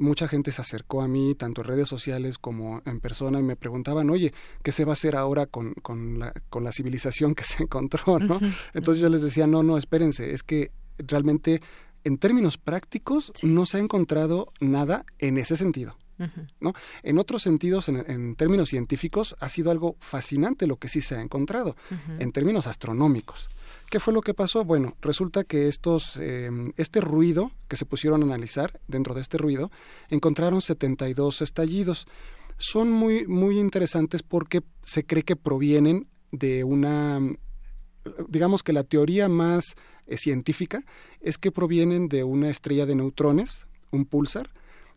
mucha 0.00 0.28
gente 0.28 0.50
se 0.50 0.62
acercó 0.62 1.02
a 1.02 1.08
mí, 1.08 1.34
tanto 1.34 1.60
en 1.60 1.68
redes 1.68 1.88
sociales 1.88 2.38
como 2.38 2.82
en 2.86 3.00
persona, 3.00 3.38
y 3.38 3.42
me 3.42 3.56
preguntaban, 3.56 4.10
oye, 4.10 4.32
¿qué 4.62 4.72
se 4.72 4.84
va 4.84 4.92
a 4.92 4.94
hacer 4.94 5.16
ahora 5.16 5.46
con, 5.46 5.74
con, 5.74 6.18
la, 6.18 6.32
con 6.48 6.64
la 6.64 6.72
civilización 6.72 7.34
que 7.34 7.44
se 7.44 7.62
encontró? 7.62 8.18
¿no? 8.18 8.40
Entonces 8.72 9.02
yo 9.02 9.08
les 9.08 9.22
decía, 9.22 9.46
no, 9.46 9.62
no, 9.62 9.76
espérense, 9.76 10.32
es 10.32 10.42
que 10.42 10.70
realmente 10.98 11.60
en 12.04 12.18
términos 12.18 12.58
prácticos 12.58 13.32
no 13.42 13.66
se 13.66 13.78
ha 13.78 13.80
encontrado 13.80 14.48
nada 14.60 15.04
en 15.18 15.38
ese 15.38 15.56
sentido. 15.56 15.96
¿no? 16.60 16.74
En 17.02 17.18
otros 17.18 17.42
sentidos, 17.42 17.88
en, 17.88 18.36
términos 18.36 18.68
científicos, 18.68 19.34
ha 19.40 19.48
sido 19.48 19.70
algo 19.70 19.96
fascinante 20.00 20.66
lo 20.66 20.76
que 20.76 20.88
sí 20.88 21.00
se 21.00 21.16
ha 21.16 21.20
encontrado, 21.20 21.76
en 22.18 22.30
términos 22.32 22.66
astronómicos. 22.66 23.48
¿Qué 23.94 24.00
fue 24.00 24.12
lo 24.12 24.22
que 24.22 24.34
pasó? 24.34 24.64
Bueno, 24.64 24.96
resulta 25.00 25.44
que 25.44 25.68
estos, 25.68 26.16
em, 26.16 26.72
este 26.76 27.00
ruido 27.00 27.52
que 27.68 27.76
se 27.76 27.86
pusieron 27.86 28.22
a 28.22 28.24
analizar, 28.24 28.80
dentro 28.88 29.14
de 29.14 29.20
este 29.20 29.38
ruido, 29.38 29.70
encontraron 30.10 30.62
72 30.62 31.42
estallidos. 31.42 32.04
Son 32.58 32.90
muy, 32.90 33.24
muy 33.28 33.56
interesantes 33.60 34.24
porque 34.24 34.64
se 34.82 35.06
cree 35.06 35.22
que 35.22 35.36
provienen 35.36 36.08
de 36.32 36.64
una, 36.64 37.20
digamos 38.26 38.64
que 38.64 38.72
la 38.72 38.82
teoría 38.82 39.28
más 39.28 39.76
eh, 40.08 40.18
científica 40.18 40.84
es 41.20 41.38
que 41.38 41.52
provienen 41.52 42.08
de 42.08 42.24
una 42.24 42.50
estrella 42.50 42.86
de 42.86 42.96
neutrones, 42.96 43.68
un 43.92 44.06
pulsar, 44.06 44.50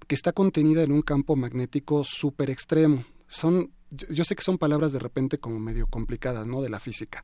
que 0.08 0.16
está 0.16 0.32
contenida 0.32 0.82
en 0.82 0.92
un 0.92 1.04
campo 1.04 1.36
magnético 1.36 2.04
súper 2.04 2.50
extremo. 2.50 3.06
Son 3.28 3.70
yo, 3.92 4.24
sé 4.24 4.36
que 4.36 4.44
son 4.44 4.58
palabras 4.58 4.92
de 4.92 5.00
repente 5.00 5.38
como 5.38 5.60
medio 5.60 5.88
complicadas, 5.88 6.46
¿no? 6.46 6.62
De 6.62 6.70
la 6.70 6.80
física, 6.80 7.24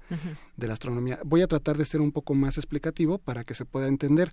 de 0.56 0.68
la 0.68 0.74
astronomía. 0.74 1.20
Voy 1.26 1.42
a 1.42 1.48
tratar 1.48 1.78
de 1.78 1.86
ser 1.86 2.02
un 2.02 2.12
poco 2.12 2.34
más 2.34 2.58
explicativo 2.58 3.18
para 3.18 3.44
que 3.44 3.54
se 3.54 3.66
pueda 3.66 3.88
entender. 3.88 4.32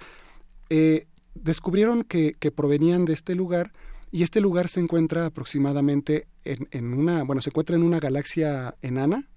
Eh, 0.69 1.07
descubrieron 1.35 2.05
que, 2.05 2.35
que, 2.39 2.51
provenían 2.51 3.05
de 3.05 3.13
este 3.13 3.35
lugar 3.35 3.73
y 4.13 4.23
este 4.23 4.41
lugar 4.41 4.69
se 4.69 4.81
encuentra 4.81 5.27
aproximadamente 5.27 6.27
en, 6.45 6.69
en, 6.71 6.95
una, 6.95 7.23
bueno, 7.25 7.43
se 7.43 7.51
encuentra 7.51 7.77
en 7.77 7.83
una 7.83 8.01
galaxia 8.01 8.77
enana 8.83 9.29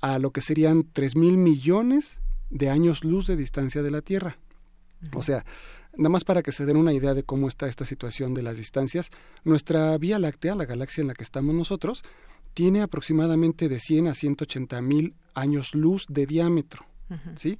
a 0.00 0.18
lo 0.18 0.30
que 0.30 0.40
serían 0.40 0.84
tres 0.92 1.16
mil 1.16 1.36
millones 1.36 2.18
de 2.50 2.70
años 2.70 3.04
luz 3.04 3.26
de 3.26 3.36
distancia 3.36 3.82
de 3.82 3.90
la 3.90 4.02
Tierra. 4.02 4.38
O 5.14 5.22
sea, 5.22 5.44
Nada 5.96 6.10
más 6.10 6.24
para 6.24 6.42
que 6.42 6.52
se 6.52 6.66
den 6.66 6.76
una 6.76 6.92
idea 6.92 7.14
de 7.14 7.22
cómo 7.22 7.48
está 7.48 7.68
esta 7.68 7.84
situación 7.84 8.34
de 8.34 8.42
las 8.42 8.58
distancias, 8.58 9.10
nuestra 9.44 9.96
Vía 9.98 10.18
Láctea, 10.18 10.54
la 10.54 10.66
galaxia 10.66 11.00
en 11.00 11.08
la 11.08 11.14
que 11.14 11.22
estamos 11.22 11.54
nosotros, 11.54 12.02
tiene 12.52 12.82
aproximadamente 12.82 13.68
de 13.68 13.78
100 13.78 14.08
a 14.08 14.14
180 14.14 14.80
mil 14.82 15.14
años 15.34 15.74
luz 15.74 16.06
de 16.08 16.26
diámetro. 16.26 16.86
¿sí? 17.36 17.58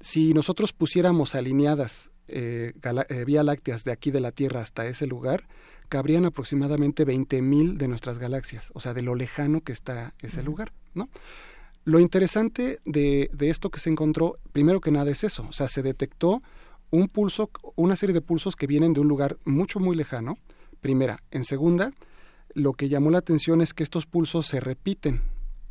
Si 0.00 0.34
nosotros 0.34 0.72
pusiéramos 0.72 1.34
alineadas 1.34 2.12
eh, 2.28 2.72
eh, 3.08 3.24
Vía 3.24 3.42
Lácteas 3.42 3.84
de 3.84 3.92
aquí 3.92 4.10
de 4.10 4.20
la 4.20 4.32
Tierra 4.32 4.60
hasta 4.60 4.86
ese 4.86 5.06
lugar, 5.06 5.46
cabrían 5.88 6.24
aproximadamente 6.24 7.04
20 7.04 7.42
mil 7.42 7.78
de 7.78 7.88
nuestras 7.88 8.18
galaxias, 8.18 8.70
o 8.74 8.80
sea, 8.80 8.94
de 8.94 9.02
lo 9.02 9.14
lejano 9.14 9.60
que 9.60 9.72
está 9.72 10.14
ese 10.22 10.42
lugar, 10.42 10.72
¿no? 10.94 11.08
Lo 11.84 12.00
interesante 12.00 12.78
de, 12.84 13.28
de, 13.32 13.50
esto 13.50 13.70
que 13.70 13.80
se 13.80 13.90
encontró, 13.90 14.36
primero 14.52 14.80
que 14.80 14.92
nada 14.92 15.10
es 15.10 15.24
eso, 15.24 15.46
o 15.48 15.52
sea, 15.52 15.68
se 15.68 15.82
detectó 15.82 16.42
un 16.92 17.08
pulso, 17.08 17.50
una 17.74 17.96
serie 17.96 18.12
de 18.12 18.20
pulsos 18.20 18.54
que 18.54 18.68
vienen 18.68 18.92
de 18.92 19.00
un 19.00 19.08
lugar 19.08 19.38
mucho, 19.44 19.80
muy 19.80 19.96
lejano, 19.96 20.38
primera. 20.80 21.22
En 21.30 21.42
segunda, 21.42 21.92
lo 22.54 22.74
que 22.74 22.88
llamó 22.88 23.10
la 23.10 23.18
atención 23.18 23.60
es 23.62 23.74
que 23.74 23.82
estos 23.82 24.06
pulsos 24.06 24.46
se 24.46 24.60
repiten, 24.60 25.22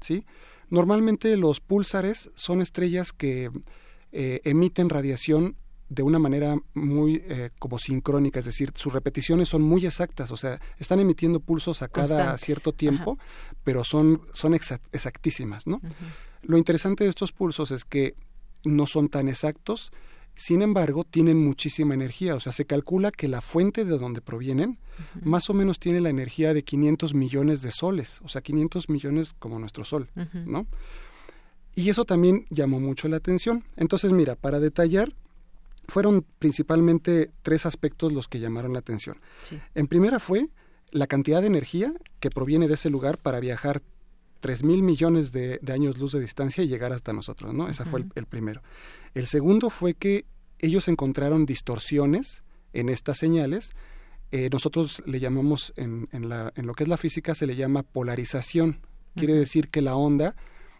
¿sí? 0.01 0.25
Normalmente 0.69 1.37
los 1.37 1.59
púlsares 1.59 2.31
son 2.35 2.61
estrellas 2.61 3.13
que 3.13 3.51
eh, 4.11 4.41
emiten 4.43 4.89
radiación 4.89 5.55
de 5.89 6.03
una 6.03 6.19
manera 6.19 6.55
muy 6.73 7.21
eh, 7.25 7.51
como 7.59 7.77
sincrónica, 7.77 8.39
es 8.39 8.45
decir, 8.45 8.71
sus 8.75 8.93
repeticiones 8.93 9.49
son 9.49 9.61
muy 9.61 9.85
exactas, 9.85 10.31
o 10.31 10.37
sea, 10.37 10.59
están 10.79 11.01
emitiendo 11.01 11.41
pulsos 11.41 11.81
a 11.81 11.89
cada 11.89 12.37
cierto 12.37 12.71
tiempo, 12.71 13.19
pero 13.63 13.83
son, 13.83 14.21
son 14.33 14.53
exactísimas, 14.53 15.67
¿no? 15.67 15.81
Lo 16.41 16.57
interesante 16.57 17.03
de 17.03 17.09
estos 17.09 17.33
pulsos 17.33 17.71
es 17.71 17.83
que 17.83 18.15
no 18.63 18.87
son 18.87 19.09
tan 19.09 19.27
exactos, 19.27 19.91
sin 20.35 20.61
embargo, 20.61 21.03
tienen 21.03 21.37
muchísima 21.37 21.93
energía, 21.93 22.35
o 22.35 22.39
sea, 22.39 22.51
se 22.51 22.65
calcula 22.65 23.11
que 23.11 23.27
la 23.27 23.41
fuente 23.41 23.85
de 23.85 23.97
donde 23.97 24.21
provienen 24.21 24.77
más 25.21 25.49
o 25.49 25.53
menos 25.53 25.79
tiene 25.79 26.01
la 26.01 26.09
energía 26.09 26.53
de 26.53 26.63
500 26.63 27.13
millones 27.13 27.61
de 27.61 27.71
soles, 27.71 28.19
o 28.23 28.29
sea, 28.29 28.41
500 28.41 28.89
millones 28.89 29.33
como 29.39 29.59
nuestro 29.59 29.83
sol, 29.83 30.09
¿no? 30.45 30.67
Y 31.75 31.89
eso 31.89 32.05
también 32.05 32.45
llamó 32.49 32.79
mucho 32.79 33.07
la 33.07 33.17
atención. 33.17 33.63
Entonces, 33.77 34.11
mira, 34.11 34.35
para 34.35 34.59
detallar, 34.59 35.13
fueron 35.87 36.25
principalmente 36.39 37.31
tres 37.41 37.65
aspectos 37.65 38.11
los 38.11 38.27
que 38.27 38.39
llamaron 38.39 38.73
la 38.73 38.79
atención. 38.79 39.17
En 39.75 39.87
primera 39.87 40.19
fue 40.19 40.49
la 40.91 41.07
cantidad 41.07 41.41
de 41.41 41.47
energía 41.47 41.93
que 42.19 42.29
proviene 42.29 42.67
de 42.67 42.73
ese 42.73 42.89
lugar 42.89 43.17
para 43.17 43.39
viajar 43.39 43.81
tres 44.41 44.63
mil 44.63 44.81
millones 44.81 45.31
de, 45.31 45.59
años 45.71 45.97
luz 45.97 46.11
de 46.11 46.19
distancia 46.19 46.63
y 46.63 46.67
llegar 46.67 46.91
hasta 46.91 47.13
nosotros, 47.13 47.53
¿no? 47.53 47.69
Ese 47.69 47.85
fue 47.85 48.03
el, 48.15 48.25
primero. 48.25 48.61
El 49.13 49.25
segundo 49.25 49.69
fue 49.69 49.93
que 49.93 50.25
ellos 50.59 50.87
encontraron 50.87 51.45
distorsiones 51.45 52.43
en 52.73 52.89
estas 52.89 53.17
señales. 53.17 53.71
Eh, 54.31 54.49
nosotros 54.51 55.03
le 55.05 55.19
llamamos, 55.19 55.73
en, 55.75 56.07
en, 56.11 56.29
la, 56.29 56.53
en, 56.55 56.67
lo 56.67 56.73
que 56.73 56.83
es 56.83 56.89
la 56.89 56.97
física, 56.97 57.35
se 57.35 57.47
le 57.47 57.55
llama 57.55 57.83
polarización. 57.83 58.79
Quiere 59.15 59.33
decir 59.33 59.67
que 59.67 59.81
la 59.81 59.95
onda 59.95 60.35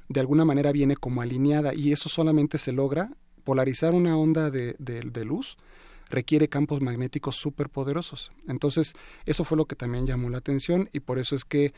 de 0.08 0.20
alguna 0.20 0.46
manera 0.46 0.72
viene 0.72 0.96
como 0.96 1.22
alineada 1.22 1.74
y 1.74 1.92
eso 1.92 2.08
solamente 2.08 2.58
se 2.58 2.72
logra, 2.72 3.12
polarizar 3.44 3.94
una 3.94 4.18
onda 4.18 4.50
de, 4.50 4.76
de 4.78 5.26
luz 5.26 5.58
requiere 6.12 6.50
campos 6.50 6.82
magnéticos 6.82 7.38
súper 7.38 7.70
poderosos. 7.70 8.32
Entonces, 8.48 8.94
eso 9.26 9.44
fue 9.44 9.58
lo 9.58 9.66
que 9.66 9.76
también 9.76 10.06
llamó 10.06 10.30
la 10.30 10.38
atención 10.38 10.90
y 10.94 11.00
por 11.00 11.18
eso 11.18 11.36
es 11.36 11.46
que 11.46 11.74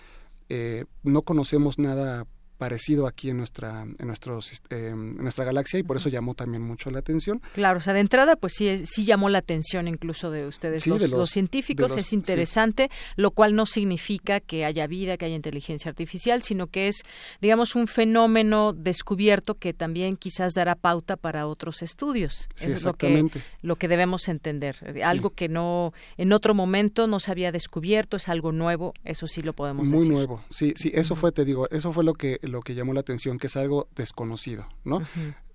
eh, 0.49 0.85
no 1.03 1.21
conocemos 1.21 1.79
nada 1.79 2.27
parecido 2.63 3.07
aquí 3.07 3.29
en 3.29 3.35
nuestra 3.35 3.81
en 3.81 4.07
nuestro 4.07 4.39
eh, 4.69 4.87
en 4.93 5.17
nuestra 5.17 5.43
galaxia 5.43 5.79
y 5.79 5.83
por 5.83 5.97
eso 5.97 6.07
llamó 6.07 6.33
también 6.33 6.63
mucho 6.63 6.89
la 6.91 6.99
atención. 6.99 7.41
Claro, 7.51 7.79
o 7.79 7.81
sea, 7.81 7.91
de 7.91 7.99
entrada 7.99 8.37
pues 8.37 8.53
sí 8.55 8.85
sí 8.85 9.03
llamó 9.03 9.27
la 9.27 9.39
atención 9.39 9.89
incluso 9.89 10.31
de 10.31 10.47
ustedes 10.47 10.87
los, 10.87 11.29
científicos, 11.29 11.97
es 11.97 12.13
interesante, 12.13 12.89
lo 13.17 13.31
cual 13.31 13.53
no 13.53 13.65
significa 13.65 14.39
que 14.39 14.63
haya 14.63 14.87
vida, 14.87 15.17
que 15.17 15.25
haya 15.25 15.35
inteligencia 15.35 15.89
artificial, 15.89 16.41
sino 16.41 16.67
que 16.67 16.87
es 16.87 17.03
digamos 17.41 17.75
un 17.75 17.87
fenómeno 17.87 18.71
descubierto 18.71 19.55
que 19.55 19.73
también 19.73 20.15
quizás 20.15 20.53
dará 20.53 20.75
pauta 20.75 21.17
para 21.17 21.47
otros 21.47 21.81
estudios. 21.81 22.47
es 22.61 22.85
lo 22.85 22.93
que 22.93 23.25
lo 23.61 23.75
que 23.75 23.89
debemos 23.89 24.29
entender, 24.29 24.77
algo 25.03 25.31
que 25.31 25.49
no 25.49 25.91
en 26.15 26.31
otro 26.31 26.53
momento 26.53 27.07
no 27.07 27.19
se 27.19 27.29
había 27.29 27.51
descubierto, 27.51 28.15
es 28.15 28.29
algo 28.29 28.53
nuevo, 28.53 28.93
eso 29.03 29.27
sí 29.27 29.41
lo 29.41 29.51
podemos 29.51 29.89
Muy 29.89 29.97
decir. 29.97 30.11
Muy 30.11 30.15
nuevo. 30.15 30.41
Sí, 30.49 30.73
sí, 30.77 30.91
eso 30.93 31.17
fue 31.17 31.33
te 31.33 31.43
digo, 31.43 31.69
eso 31.69 31.91
fue 31.91 32.05
lo 32.05 32.13
que 32.13 32.39
lo 32.53 32.61
que 32.61 32.75
llamó 32.75 32.93
la 32.93 33.01
atención, 33.01 33.37
que 33.37 33.47
es 33.47 33.57
algo 33.57 33.89
desconocido, 33.95 34.67
¿no? 34.85 35.01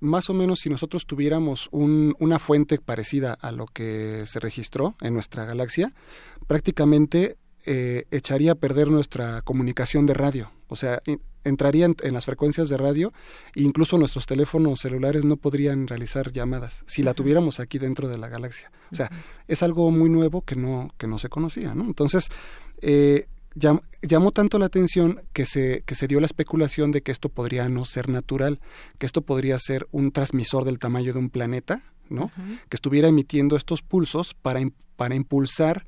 Más 0.01 0.29
o 0.29 0.35
menos 0.35 0.61
si 0.61 0.69
nosotros 0.69 1.07
tuviéramos 1.07 1.69
un, 1.73 2.15
una 2.19 2.39
fuente 2.39 2.79
parecida 2.79 3.33
a 3.33 3.51
lo 3.53 3.67
que 3.67 4.25
se 4.27 4.41
registró 4.41 4.95
en 5.01 5.15
nuestra 5.15 5.47
galaxia, 5.47 5.95
prácticamente 6.47 7.39
eh, 7.65 8.05
echaría 8.11 8.53
a 8.53 8.55
perder 8.55 8.89
nuestra 8.89 9.43
comunicación 9.43 10.07
de 10.07 10.15
radio. 10.15 10.51
O 10.69 10.77
sea, 10.77 11.01
entraría 11.45 11.87
en, 11.87 12.15
las 12.15 12.25
frecuencias 12.25 12.69
de 12.69 12.77
radio 12.77 13.13
e 13.55 13.63
incluso 13.63 13.99
nuestros 13.99 14.27
teléfonos 14.27 14.81
celulares 14.81 15.25
no 15.25 15.37
podrían 15.37 15.87
realizar 15.87 16.33
llamadas 16.33 16.83
si 16.87 17.03
la 17.03 17.15
tuviéramos 17.15 17.61
aquí 17.61 17.79
dentro 17.79 18.09
de 18.09 18.19
la 18.19 18.29
galaxia. 18.29 18.71
O 18.93 18.97
sea, 18.97 19.11
es 19.47 19.63
algo 19.63 19.91
muy 19.91 20.11
nuevo 20.11 20.43
que 20.43 20.57
no, 20.57 20.91
que 20.99 21.07
no 21.07 21.19
se 21.19 21.29
conocía, 21.29 21.75
¿no? 21.75 21.85
Entonces, 21.85 22.29
eh, 22.81 23.29
llamó 23.55 24.33
tanto 24.33 24.59
la 24.59 24.67
atención 24.67 25.21
que 25.33 25.45
se, 25.45 25.83
que 25.87 25.95
se 25.95 26.07
dio 26.07 26.21
la 26.21 26.27
especulación 26.27 26.91
de 26.91 27.03
que 27.03 27.13
esto 27.13 27.29
podría 27.29 27.69
no 27.69 27.85
ser 27.85 28.09
natural, 28.09 28.61
que 28.99 29.07
esto 29.07 29.23
podría 29.23 29.59
ser 29.59 29.87
un 29.91 30.13
transmisor 30.13 30.65
del 30.65 30.79
tamaño 30.79 31.13
de 31.13 31.19
un 31.19 31.31
planeta, 31.31 31.83
¿no? 32.09 32.31
Que 32.69 32.77
estuviera 32.77 33.09
emitiendo 33.09 33.57
estos 33.57 33.83
pulsos 33.83 34.35
para, 34.35 34.61
para 34.97 35.15
impulsar 35.15 35.87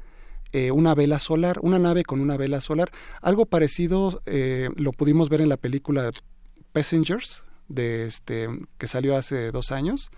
eh, 0.53 0.73
una 0.73 0.94
vela 0.94 1.18
solar, 1.18 1.59
una 1.62 1.79
nave 1.79 2.03
con 2.05 2.20
una 2.20 2.37
vela 2.37 2.61
solar. 2.61 2.90
Algo 3.23 3.46
parecido 3.46 4.20
eh, 4.27 4.68
lo 4.77 4.92
pudimos 4.92 5.29
ver 5.29 5.40
en 5.40 5.49
la 5.49 5.57
película 5.57 6.11
Passengers, 6.73 7.44
de 7.68 8.07
este, 8.07 8.49
que 8.77 8.88
salió 8.88 9.16
hace 9.16 9.53
dos 9.53 9.70
años, 9.70 10.11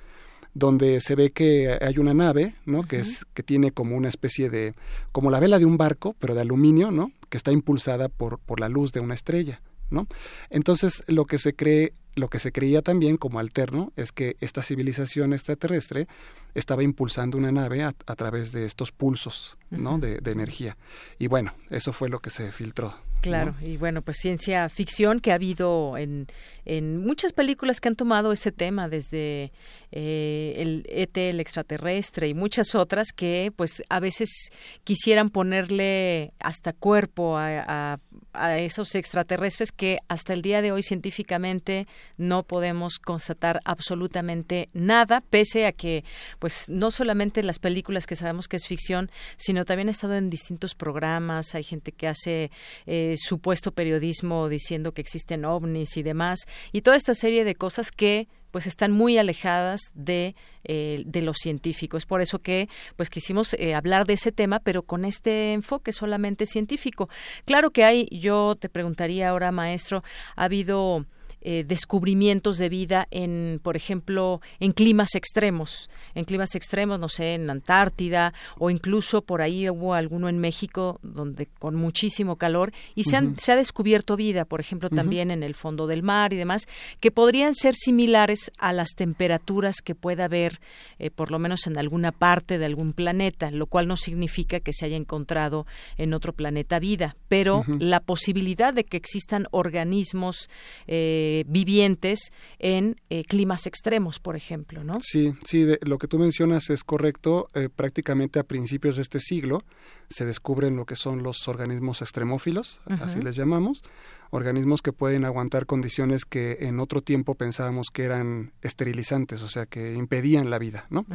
donde 0.54 1.00
se 1.00 1.14
ve 1.14 1.30
que 1.30 1.78
hay 1.80 1.98
una 1.98 2.14
nave, 2.14 2.54
¿no? 2.66 2.82
Que 2.82 3.00
es 3.00 3.24
que 3.34 3.42
tiene 3.42 3.72
como 3.72 3.96
una 3.96 4.08
especie 4.08 4.50
de 4.50 4.74
como 5.10 5.30
la 5.30 5.40
vela 5.40 5.58
de 5.58 5.64
un 5.64 5.78
barco, 5.78 6.14
pero 6.18 6.34
de 6.34 6.42
aluminio, 6.42 6.90
¿no? 6.90 7.12
Que 7.28 7.36
está 7.36 7.52
impulsada 7.52 8.08
por 8.08 8.38
por 8.38 8.60
la 8.60 8.68
luz 8.68 8.92
de 8.92 9.00
una 9.00 9.14
estrella, 9.14 9.62
¿no? 9.90 10.06
Entonces, 10.50 11.04
lo 11.06 11.24
que 11.24 11.38
se 11.38 11.54
cree 11.54 11.94
lo 12.14 12.29
que 12.29 12.38
se 12.38 12.53
creía 12.53 12.83
también 12.83 13.16
como 13.16 13.38
alterno 13.38 13.92
es 13.96 14.12
que 14.12 14.37
esta 14.40 14.62
civilización 14.62 15.33
extraterrestre 15.33 16.09
estaba 16.55 16.83
impulsando 16.83 17.38
una 17.38 17.53
nave 17.53 17.83
a, 17.83 17.92
través 17.92 18.53
de 18.53 18.66
estos 18.66 18.92
pulsos 18.92 19.57
¿no? 19.70 19.98
de, 19.98 20.20
energía. 20.31 20.77
Y 21.18 21.27
bueno, 21.27 21.55
eso 21.70 21.92
fue 21.92 22.09
lo 22.09 22.20
que 22.20 22.31
se 22.31 22.53
filtró. 22.53 22.94
Claro, 23.22 23.55
y 23.61 23.77
bueno, 23.77 24.03
pues 24.03 24.16
ciencia 24.20 24.68
ficción 24.68 25.20
que 25.20 25.31
ha 25.31 25.37
habido 25.37 25.96
en, 25.96 26.27
en 26.64 26.98
muchas 26.98 27.33
películas 27.33 27.81
que 27.81 27.88
han 27.88 27.94
tomado 27.94 28.33
ese 28.33 28.51
tema, 28.51 28.88
desde 28.88 29.53
eh, 29.92 30.55
el 30.57 30.85
ET, 30.88 31.16
el 31.16 31.38
extraterrestre 31.38 32.29
y 32.29 32.35
muchas 32.35 32.75
otras 32.75 33.12
que 33.12 33.53
pues 33.55 33.81
a 33.88 34.01
veces 34.01 34.51
quisieran 34.83 35.31
ponerle 35.31 36.33
hasta 36.40 36.72
cuerpo 36.72 37.38
a, 37.38 37.92
a 37.94 37.98
esos 38.34 38.94
extraterrestres 38.94 39.72
que 39.72 39.98
hasta 40.08 40.32
el 40.32 40.42
día 40.42 40.62
de 40.62 40.72
hoy 40.72 40.82
científicamente 40.82 41.86
no 42.16 42.42
podemos 42.42 42.98
constatar 42.98 43.60
absolutamente 43.64 44.68
nada, 44.72 45.20
pese 45.20 45.66
a 45.66 45.72
que, 45.72 46.04
pues, 46.38 46.68
no 46.68 46.90
solamente 46.90 47.42
las 47.42 47.58
películas 47.58 48.06
que 48.06 48.16
sabemos 48.16 48.48
que 48.48 48.56
es 48.56 48.66
ficción, 48.66 49.10
sino 49.36 49.64
también 49.64 49.88
ha 49.88 49.92
estado 49.92 50.14
en 50.14 50.30
distintos 50.30 50.74
programas, 50.74 51.54
hay 51.54 51.64
gente 51.64 51.92
que 51.92 52.08
hace 52.08 52.50
eh, 52.86 53.14
supuesto 53.18 53.72
periodismo 53.72 54.48
diciendo 54.48 54.92
que 54.92 55.02
existen 55.02 55.44
ovnis 55.44 55.96
y 55.96 56.02
demás, 56.02 56.40
y 56.72 56.82
toda 56.82 56.96
esta 56.96 57.14
serie 57.14 57.44
de 57.44 57.54
cosas 57.54 57.90
que 57.90 58.28
pues 58.52 58.68
están 58.68 58.92
muy 58.92 59.18
alejadas 59.18 59.80
de, 59.94 60.36
eh, 60.62 61.02
de 61.04 61.22
lo 61.22 61.34
científico. 61.34 61.96
Es 61.96 62.06
por 62.06 62.20
eso 62.20 62.38
que 62.38 62.68
pues 62.94 63.10
quisimos 63.10 63.54
eh, 63.54 63.74
hablar 63.74 64.06
de 64.06 64.12
ese 64.12 64.30
tema, 64.30 64.60
pero 64.60 64.82
con 64.82 65.04
este 65.04 65.54
enfoque 65.54 65.92
solamente 65.92 66.46
científico. 66.46 67.08
Claro 67.44 67.72
que 67.72 67.82
hay, 67.82 68.06
yo 68.12 68.54
te 68.54 68.68
preguntaría 68.68 69.30
ahora, 69.30 69.50
maestro, 69.50 70.04
ha 70.36 70.44
habido 70.44 71.04
eh, 71.44 71.64
descubrimientos 71.66 72.59
de 72.59 72.68
vida 72.68 73.09
en, 73.11 73.61
por 73.62 73.76
ejemplo, 73.76 74.40
en 74.61 74.70
climas 74.72 75.16
extremos, 75.16 75.90
en 76.14 76.24
climas 76.24 76.55
extremos, 76.55 77.00
no 77.00 77.09
sé, 77.09 77.35
en 77.35 77.50
Antártida 77.50 78.33
o 78.59 78.70
incluso 78.70 79.22
por 79.22 79.42
ahí 79.42 79.68
hubo 79.68 79.94
alguno 79.94 80.28
en 80.28 80.38
México 80.38 81.00
donde 81.02 81.46
con 81.59 81.74
muchísimo 81.74 82.37
calor 82.37 82.72
y 82.94 83.05
se, 83.05 83.16
han, 83.16 83.38
se 83.40 83.50
ha 83.50 83.57
descubierto 83.57 84.16
vida, 84.16 84.44
por 84.44 84.61
ejemplo, 84.61 84.88
también 84.88 85.33
en 85.33 85.42
el 85.42 85.55
fondo 85.55 85.88
del 85.88 86.05
mar 86.05 86.33
y 86.33 86.37
demás, 86.37 86.68
que 87.00 87.11
podrían 87.11 87.55
ser 87.55 87.74
similares 87.74 88.52
a 88.59 88.72
las 88.72 88.90
temperaturas 88.90 89.83
que 89.83 89.96
pueda 89.96 90.26
haber, 90.26 90.61
eh, 91.00 91.11
por 91.11 91.33
lo 91.33 91.40
menos 91.40 91.66
en 91.66 91.76
alguna 91.76 92.12
parte 92.12 92.59
de 92.59 92.66
algún 92.66 92.92
planeta, 92.92 93.50
lo 93.50 93.66
cual 93.66 93.88
no 93.88 93.96
significa 93.96 94.61
que 94.61 94.72
se 94.72 94.85
haya 94.85 94.96
encontrado 94.96 95.66
en 95.96 96.14
otro 96.14 96.33
planeta 96.35 96.78
vida, 96.78 97.16
pero 97.28 97.64
la 97.81 97.98
posibilidad 97.98 98.72
de 98.72 98.85
que 98.85 98.96
existan 98.96 99.46
organismos 99.50 100.48
eh, 100.87 101.31
eh, 101.34 101.44
vivientes 101.48 102.30
en 102.58 103.00
eh, 103.08 103.24
climas 103.24 103.66
extremos, 103.66 104.20
por 104.20 104.36
ejemplo, 104.36 104.84
¿no? 104.84 104.98
Sí, 105.00 105.32
sí, 105.46 105.66
lo 105.80 105.96
que 105.96 106.06
tú 106.06 106.18
mencionas 106.18 106.68
es 106.68 106.84
correcto. 106.84 107.48
Eh, 107.54 107.70
prácticamente 107.74 108.38
a 108.38 108.42
principios 108.42 108.96
de 108.96 109.02
este 109.02 109.18
siglo 109.18 109.64
se 110.10 110.26
descubren 110.26 110.76
lo 110.76 110.84
que 110.84 110.94
son 110.94 111.22
los 111.22 111.48
organismos 111.48 112.02
extremófilos, 112.02 112.80
así 113.00 113.22
les 113.22 113.34
llamamos, 113.34 113.82
organismos 114.28 114.82
que 114.82 114.92
pueden 114.92 115.24
aguantar 115.24 115.64
condiciones 115.64 116.26
que 116.26 116.58
en 116.60 116.80
otro 116.80 117.00
tiempo 117.00 117.34
pensábamos 117.34 117.88
que 117.90 118.02
eran 118.02 118.52
esterilizantes, 118.60 119.40
o 119.40 119.48
sea, 119.48 119.64
que 119.64 119.94
impedían 119.94 120.50
la 120.50 120.58
vida, 120.58 120.84
¿no? 120.90 121.06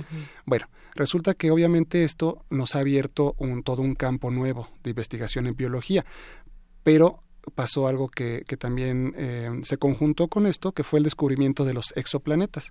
Bueno, 0.48 0.66
resulta 0.96 1.36
que 1.36 1.52
obviamente 1.52 2.06
esto 2.06 2.44
nos 2.50 2.74
ha 2.74 2.80
abierto 2.80 3.36
un, 3.38 3.62
todo 3.62 3.84
un 3.84 3.94
campo 3.94 4.32
nuevo 4.32 4.68
de 4.82 4.90
investigación 4.90 5.46
en 5.46 5.56
biología, 5.56 6.06
pero 6.82 7.20
pasó 7.54 7.88
algo 7.88 8.10
que, 8.10 8.44
que 8.48 8.58
también 8.58 9.14
eh, 9.18 9.50
se 9.64 9.78
conjuntó 9.78 10.28
con 10.28 10.46
esto, 10.46 10.72
que 10.72 10.84
fue 10.84 11.00
el 11.00 11.04
descubrimiento 11.04 11.66
de 11.66 11.74
los 11.74 11.94
exoplanetas. 11.96 12.70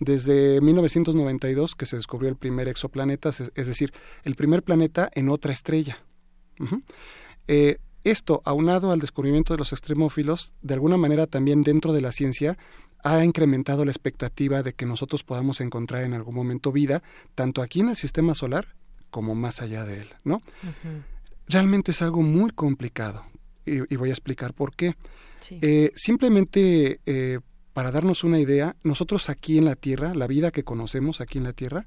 Desde 0.00 0.60
1992 0.60 1.74
que 1.74 1.86
se 1.86 1.96
descubrió 1.96 2.30
el 2.30 2.36
primer 2.36 2.68
exoplaneta, 2.68 3.30
es, 3.30 3.66
decir, 3.66 3.92
el 4.24 4.34
primer 4.34 4.62
planeta 4.62 5.10
en 5.14 5.28
otra 5.28 5.52
estrella. 5.52 5.98
Eh, 7.48 7.78
esto, 8.04 8.42
aunado 8.44 8.92
al 8.92 9.00
descubrimiento 9.00 9.54
de 9.54 9.58
los 9.58 9.72
extremófilos, 9.72 10.52
de 10.62 10.74
alguna 10.74 10.96
manera 10.96 11.26
también 11.26 11.62
dentro 11.62 11.92
de 11.92 12.00
la 12.00 12.12
ciencia, 12.12 12.58
ha 13.02 13.22
incrementado 13.24 13.84
la 13.84 13.90
expectativa 13.90 14.62
de 14.62 14.72
que 14.72 14.86
nosotros 14.86 15.24
podamos 15.24 15.60
encontrar 15.60 16.04
en 16.04 16.14
algún 16.14 16.34
momento 16.34 16.72
vida, 16.72 17.02
tanto 17.34 17.62
aquí 17.62 17.80
en 17.80 17.90
el 17.90 17.96
sistema 17.96 18.34
solar 18.34 18.74
como 19.10 19.34
más 19.34 19.60
allá 19.60 19.84
de 19.84 20.00
él, 20.00 20.08
¿no? 20.24 20.42
Realmente 21.46 21.92
es 21.92 22.02
algo 22.02 22.22
muy 22.22 22.50
complicado 22.50 23.24
y, 23.64 23.96
voy 23.96 24.10
a 24.10 24.12
explicar 24.12 24.54
por 24.54 24.74
qué. 24.74 24.94
Eh, 25.50 25.90
simplemente 25.94 27.00
eh, 27.06 27.40
para 27.74 27.90
darnos 27.90 28.24
una 28.24 28.38
idea, 28.38 28.76
nosotros 28.82 29.28
aquí 29.28 29.58
en 29.58 29.64
la 29.64 29.74
Tierra, 29.74 30.14
la 30.14 30.26
vida 30.26 30.50
que 30.50 30.62
conocemos 30.62 31.20
aquí 31.20 31.38
en 31.38 31.44
la 31.44 31.52
Tierra, 31.52 31.86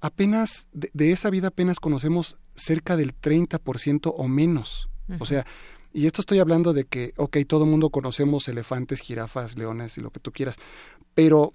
apenas, 0.00 0.68
de, 0.72 1.12
esa 1.12 1.30
vida 1.30 1.48
apenas 1.48 1.80
conocemos 1.80 2.36
cerca 2.52 2.96
del 2.96 3.14
30% 3.14 4.12
o 4.16 4.28
menos. 4.28 4.88
O 5.18 5.26
sea, 5.26 5.44
y 5.92 6.06
esto 6.06 6.22
estoy 6.22 6.38
hablando 6.38 6.72
de 6.72 6.84
que, 6.84 7.12
ok, 7.16 7.38
todo 7.48 7.64
el 7.64 7.70
mundo 7.70 7.90
conocemos 7.90 8.46
elefantes, 8.46 9.00
jirafas, 9.00 9.56
leones 9.56 9.98
y 9.98 10.00
lo 10.00 10.10
que 10.10 10.20
tú 10.20 10.30
quieras, 10.30 10.54
pero 11.14 11.50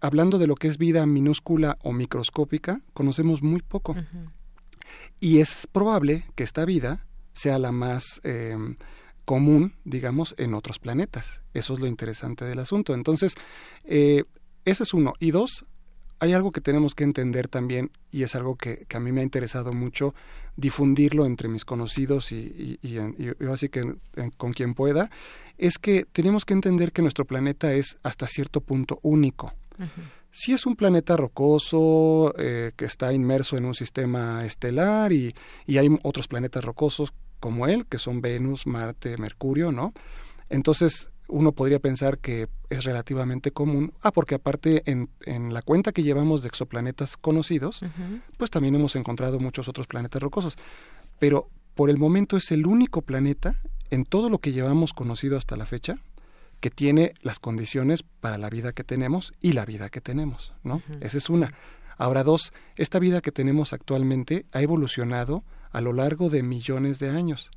hablando 0.00 0.38
de 0.38 0.46
lo 0.46 0.56
que 0.56 0.68
es 0.68 0.76
vida 0.76 1.06
minúscula 1.06 1.78
o 1.82 1.92
microscópica, 1.92 2.82
conocemos 2.92 3.42
muy 3.42 3.62
poco. 3.62 3.96
Y 5.20 5.38
es 5.38 5.66
probable 5.66 6.24
que 6.34 6.44
esta 6.44 6.66
vida 6.66 7.06
sea 7.38 7.58
la 7.58 7.72
más 7.72 8.20
em, 8.24 8.76
común, 9.24 9.74
digamos, 9.84 10.34
en 10.38 10.54
otros 10.54 10.78
planetas. 10.78 11.42
Eso 11.54 11.74
es 11.74 11.80
lo 11.80 11.86
interesante 11.86 12.44
del 12.44 12.58
asunto. 12.58 12.94
Entonces, 12.94 13.34
eh, 13.84 14.24
ese 14.64 14.82
es 14.82 14.94
uno. 14.94 15.12
Y 15.20 15.30
dos, 15.30 15.66
hay 16.20 16.32
algo 16.32 16.50
que 16.50 16.60
tenemos 16.60 16.94
que 16.94 17.04
entender 17.04 17.48
también, 17.48 17.90
y 18.10 18.22
es 18.22 18.34
algo 18.34 18.56
que, 18.56 18.86
a 18.92 19.00
mí 19.00 19.12
me 19.12 19.20
ha 19.20 19.24
interesado 19.24 19.72
mucho 19.72 20.14
difundirlo 20.56 21.26
entre 21.26 21.48
mis 21.48 21.64
conocidos 21.64 22.32
y, 22.32 22.78
y, 22.82 22.98
así 23.46 23.68
que 23.68 23.82
con 24.36 24.52
quien 24.52 24.74
pueda, 24.74 25.10
es 25.56 25.78
que 25.78 26.04
tenemos 26.10 26.44
que 26.44 26.54
entender 26.54 26.92
que 26.92 27.02
nuestro 27.02 27.24
planeta 27.24 27.72
es 27.72 27.98
hasta 28.02 28.26
cierto 28.26 28.60
punto 28.60 28.98
único. 29.02 29.52
Si 30.30 30.52
es 30.52 30.66
un 30.66 30.74
planeta 30.74 31.16
rocoso 31.16 32.34
eh, 32.38 32.72
que 32.76 32.84
está 32.84 33.12
inmerso 33.12 33.56
en 33.56 33.64
un 33.64 33.74
sistema 33.74 34.44
estelar 34.44 35.12
y, 35.12 35.34
y 35.66 35.78
hay 35.78 35.88
otros 36.02 36.26
planetas 36.26 36.64
rocosos 36.64 37.12
como 37.40 37.66
él, 37.66 37.86
que 37.86 37.98
son 37.98 38.20
Venus, 38.20 38.66
Marte, 38.66 39.16
Mercurio, 39.18 39.72
¿no? 39.72 39.92
Entonces, 40.50 41.10
uno 41.28 41.52
podría 41.52 41.78
pensar 41.78 42.18
que 42.18 42.48
es 42.70 42.84
relativamente 42.84 43.50
común. 43.52 43.92
Ah, 44.02 44.12
porque 44.12 44.34
aparte 44.34 44.82
en, 44.90 45.10
en 45.26 45.52
la 45.52 45.62
cuenta 45.62 45.92
que 45.92 46.02
llevamos 46.02 46.42
de 46.42 46.48
exoplanetas 46.48 47.16
conocidos, 47.16 47.82
pues 48.38 48.50
también 48.50 48.74
hemos 48.74 48.96
encontrado 48.96 49.38
muchos 49.38 49.68
otros 49.68 49.86
planetas 49.86 50.22
rocosos. 50.22 50.56
Pero 51.18 51.50
por 51.74 51.90
el 51.90 51.98
momento 51.98 52.36
es 52.36 52.50
el 52.50 52.66
único 52.66 53.02
planeta 53.02 53.60
en 53.90 54.04
todo 54.04 54.30
lo 54.30 54.38
que 54.38 54.52
llevamos 54.52 54.92
conocido 54.92 55.36
hasta 55.36 55.56
la 55.56 55.66
fecha 55.66 55.98
que 56.60 56.70
tiene 56.70 57.14
las 57.22 57.38
condiciones 57.38 58.02
para 58.02 58.38
la 58.38 58.50
vida 58.50 58.72
que 58.72 58.82
tenemos 58.82 59.32
y 59.40 59.52
la 59.52 59.64
vida 59.64 59.90
que 59.90 60.00
tenemos, 60.00 60.54
¿no? 60.64 60.82
Esa 61.00 61.18
es 61.18 61.30
una. 61.30 61.54
Ahora 61.96 62.24
dos, 62.24 62.52
esta 62.76 62.98
vida 62.98 63.20
que 63.20 63.32
tenemos 63.32 63.72
actualmente 63.72 64.46
ha 64.52 64.60
evolucionado 64.62 65.44
a 65.70 65.80
lo 65.80 65.92
largo 65.92 66.30
de 66.30 66.42
millones 66.42 66.98
de 66.98 67.10
años 67.10 67.50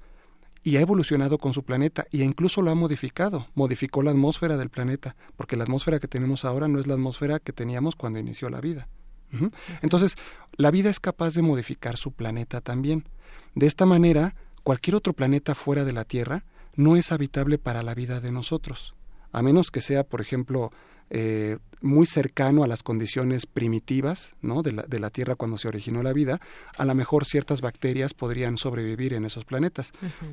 y 0.63 0.78
ha 0.78 0.82
evolucionado 0.82 1.38
con 1.38 1.54
su 1.54 1.63
planeta 1.63 2.06
e 2.12 2.17
incluso 2.17 2.62
lo 2.62 2.71
ha 2.71 2.76
modificado, 2.76 3.47
modificó 3.56 4.04
la 4.04 4.12
atmósfera 4.12 4.58
del 4.58 4.69
planeta, 4.69 5.15
porque 5.36 5.56
la 5.56 5.63
atmósfera 5.63 6.00
que 6.00 6.08
tenemos 6.08 6.45
ahora 6.45 6.67
no 6.67 6.80
es 6.80 6.88
la 6.88 6.93
atmósfera 6.93 7.39
que 7.39 7.54
teníamos 7.54 7.95
cuando 7.95 8.19
inició 8.19 8.50
la 8.50 8.62
vida. 8.62 8.88
Entonces, 9.82 10.17
la 10.58 10.71
vida 10.71 10.89
es 10.89 11.00
capaz 11.00 11.34
de 11.34 11.41
modificar 11.41 11.95
su 11.95 12.12
planeta 12.12 12.60
también. 12.60 13.06
De 13.56 13.65
esta 13.65 13.86
manera, 13.86 14.36
cualquier 14.63 14.95
otro 14.95 15.13
planeta 15.13 15.56
fuera 15.56 15.86
de 15.86 15.93
la 15.93 16.04
Tierra 16.04 16.43
no 16.76 16.97
es 16.97 17.12
habitable 17.12 17.58
para 17.58 17.82
la 17.82 17.95
vida 17.95 18.19
de 18.19 18.32
nosotros, 18.32 18.93
a 19.32 19.41
menos 19.41 19.71
que 19.71 19.80
sea, 19.80 20.04
por 20.04 20.19
ejemplo, 20.19 20.71
eh, 21.13 21.58
muy 21.82 22.06
cercano 22.06 22.63
a 22.63 22.67
las 22.67 22.84
condiciones 22.84 23.45
primitivas 23.45 24.34
¿no? 24.41 24.62
de, 24.62 24.71
la, 24.71 24.84
de 24.84 25.00
la 25.00 25.10
Tierra 25.10 25.36
cuando 25.36 25.58
se 25.58 25.67
originó 25.67 26.04
la 26.04 26.13
vida, 26.13 26.39
a 26.78 26.86
lo 26.86 26.95
mejor 26.95 27.26
ciertas 27.26 27.60
bacterias 27.60 28.13
podrían 28.13 28.58
sobrevivir 28.58 29.13
en 29.13 29.26
esos 29.26 29.43
planetas. 29.43 29.91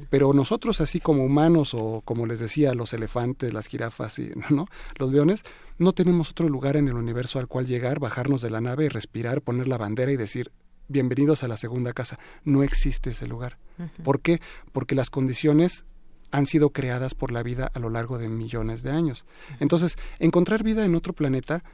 Pero 0.09 0.33
nosotros, 0.33 0.81
así 0.81 1.01
como 1.01 1.25
humanos 1.25 1.75
o 1.75 2.03
como 2.05 2.27
les 2.27 2.38
decía, 2.38 2.75
los 2.75 2.93
elefantes, 2.93 3.53
las 3.53 3.67
jirafas 3.67 4.19
y 4.19 4.31
¿no? 4.51 4.67
los 4.97 5.11
leones, 5.11 5.43
no 5.79 5.93
tenemos 5.93 6.31
otro 6.31 6.49
lugar 6.49 6.77
en 6.77 6.87
el 6.87 6.95
universo 6.95 7.38
al 7.38 7.49
cual 7.49 7.67
llegar, 7.67 7.99
bajarnos 7.99 8.41
de 8.41 8.51
la 8.51 8.61
nave, 8.61 8.85
y 8.85 8.88
respirar, 8.88 9.43
poner 9.43 9.69
la 9.69 9.79
bandera 9.79 10.12
y 10.12 10.17
decir 10.17 10.53
bienvenidos 10.87 11.43
a 11.43 11.49
la 11.49 11.57
segunda 11.57 11.93
casa. 11.93 12.19
No 12.45 12.62
existe 12.62 13.11
ese 13.11 13.27
lugar. 13.27 13.59
¿Por 14.03 14.21
qué? 14.21 14.41
Porque 14.73 14.95
las 14.95 15.11
condiciones 15.11 15.85
han 16.31 16.47
sido 16.47 16.71
creadas 16.71 17.14
por 17.14 17.33
la 17.33 17.43
vida 17.43 17.71
a 17.73 17.79
lo 17.79 17.91
largo 17.91 18.19
de 18.19 18.29
millones 18.29 18.83
de 18.83 18.91
años. 18.91 19.25
Entonces, 19.61 19.97
encontrar 20.19 20.62
vida 20.62 20.85
en 20.85 20.95
otro 20.95 21.12
planeta 21.12 21.64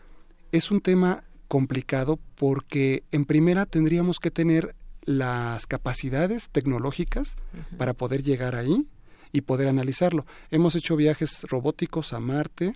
es 0.52 0.70
un 0.70 0.80
tema 0.80 1.24
complicado 1.48 2.18
porque 2.36 3.04
en 3.10 3.24
primera 3.24 3.66
tendríamos 3.66 4.20
que 4.20 4.30
tener 4.30 4.74
las 5.04 5.66
capacidades 5.66 6.48
tecnológicas 6.48 7.36
para 7.76 7.92
poder 7.92 8.22
llegar 8.22 8.54
ahí 8.54 8.86
y 9.32 9.42
poder 9.42 9.68
analizarlo. 9.68 10.26
Hemos 10.50 10.74
hecho 10.76 10.96
viajes 10.96 11.42
robóticos 11.42 12.12
a 12.12 12.20
Marte 12.20 12.74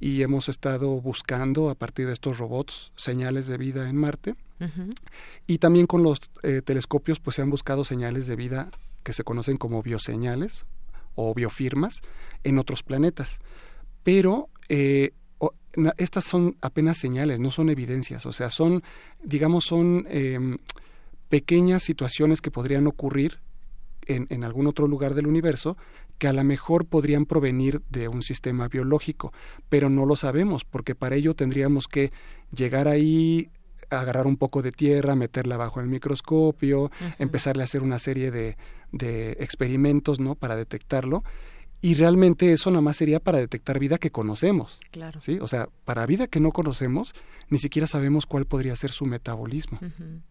y 0.00 0.22
hemos 0.22 0.48
estado 0.48 0.88
buscando 1.00 1.68
a 1.68 1.74
partir 1.74 2.06
de 2.06 2.14
estos 2.14 2.38
robots 2.38 2.90
señales 2.96 3.46
de 3.46 3.58
vida 3.58 3.88
en 3.88 3.96
Marte. 3.96 4.34
Y 5.46 5.58
también 5.58 5.86
con 5.86 6.02
los 6.02 6.20
eh, 6.42 6.60
telescopios 6.62 7.20
pues 7.20 7.36
se 7.36 7.42
han 7.42 7.48
buscado 7.50 7.84
señales 7.84 8.26
de 8.26 8.36
vida 8.36 8.70
que 9.02 9.14
se 9.14 9.24
conocen 9.24 9.56
como 9.56 9.82
bioseñales 9.82 10.66
o 11.14 11.34
biofirmas 11.34 12.00
en 12.44 12.58
otros 12.58 12.82
planetas. 12.82 13.38
Pero 14.02 14.48
eh, 14.68 15.12
estas 15.98 16.24
son 16.24 16.56
apenas 16.60 16.98
señales, 16.98 17.38
no 17.38 17.50
son 17.50 17.70
evidencias, 17.70 18.26
o 18.26 18.32
sea, 18.32 18.50
son, 18.50 18.82
digamos, 19.22 19.64
son 19.64 20.06
em, 20.08 20.58
pequeñas 21.28 21.82
situaciones 21.82 22.40
que 22.40 22.50
podrían 22.50 22.86
ocurrir 22.86 23.38
en, 24.06 24.26
en, 24.30 24.42
algún 24.42 24.66
otro 24.66 24.88
lugar 24.88 25.14
del 25.14 25.26
universo 25.26 25.76
que 26.18 26.26
a 26.26 26.32
lo 26.32 26.42
mejor 26.42 26.86
podrían 26.86 27.26
provenir 27.26 27.82
de 27.88 28.08
un 28.08 28.22
sistema 28.22 28.68
biológico, 28.68 29.32
pero 29.68 29.88
no 29.88 30.06
lo 30.06 30.16
sabemos, 30.16 30.64
porque 30.64 30.94
para 30.94 31.16
ello 31.16 31.34
tendríamos 31.34 31.86
que 31.86 32.12
llegar 32.52 32.88
ahí, 32.88 33.50
agarrar 33.90 34.26
un 34.26 34.36
poco 34.36 34.62
de 34.62 34.72
tierra, 34.72 35.14
meterla 35.14 35.56
bajo 35.56 35.80
el 35.80 35.86
microscopio, 35.86 36.90
empezarle 37.18 37.62
a 37.62 37.64
hacer 37.64 37.82
una 37.82 37.98
serie 37.98 38.30
de, 38.30 38.56
de 38.92 39.32
experimentos, 39.40 40.20
¿no? 40.20 40.34
Para 40.34 40.56
detectarlo. 40.56 41.22
Y 41.82 41.94
realmente 41.94 42.52
eso 42.52 42.70
nada 42.70 42.82
más 42.82 42.98
sería 42.98 43.20
para 43.20 43.38
detectar 43.38 43.78
vida 43.78 43.96
que 43.96 44.10
conocemos. 44.10 44.78
Claro. 44.90 45.20
¿sí? 45.22 45.38
O 45.40 45.48
sea, 45.48 45.68
para 45.86 46.04
vida 46.04 46.26
que 46.26 46.38
no 46.38 46.52
conocemos, 46.52 47.14
ni 47.48 47.58
siquiera 47.58 47.86
sabemos 47.86 48.26
cuál 48.26 48.44
podría 48.44 48.76
ser 48.76 48.90
su 48.90 49.06
metabolismo. 49.06 49.78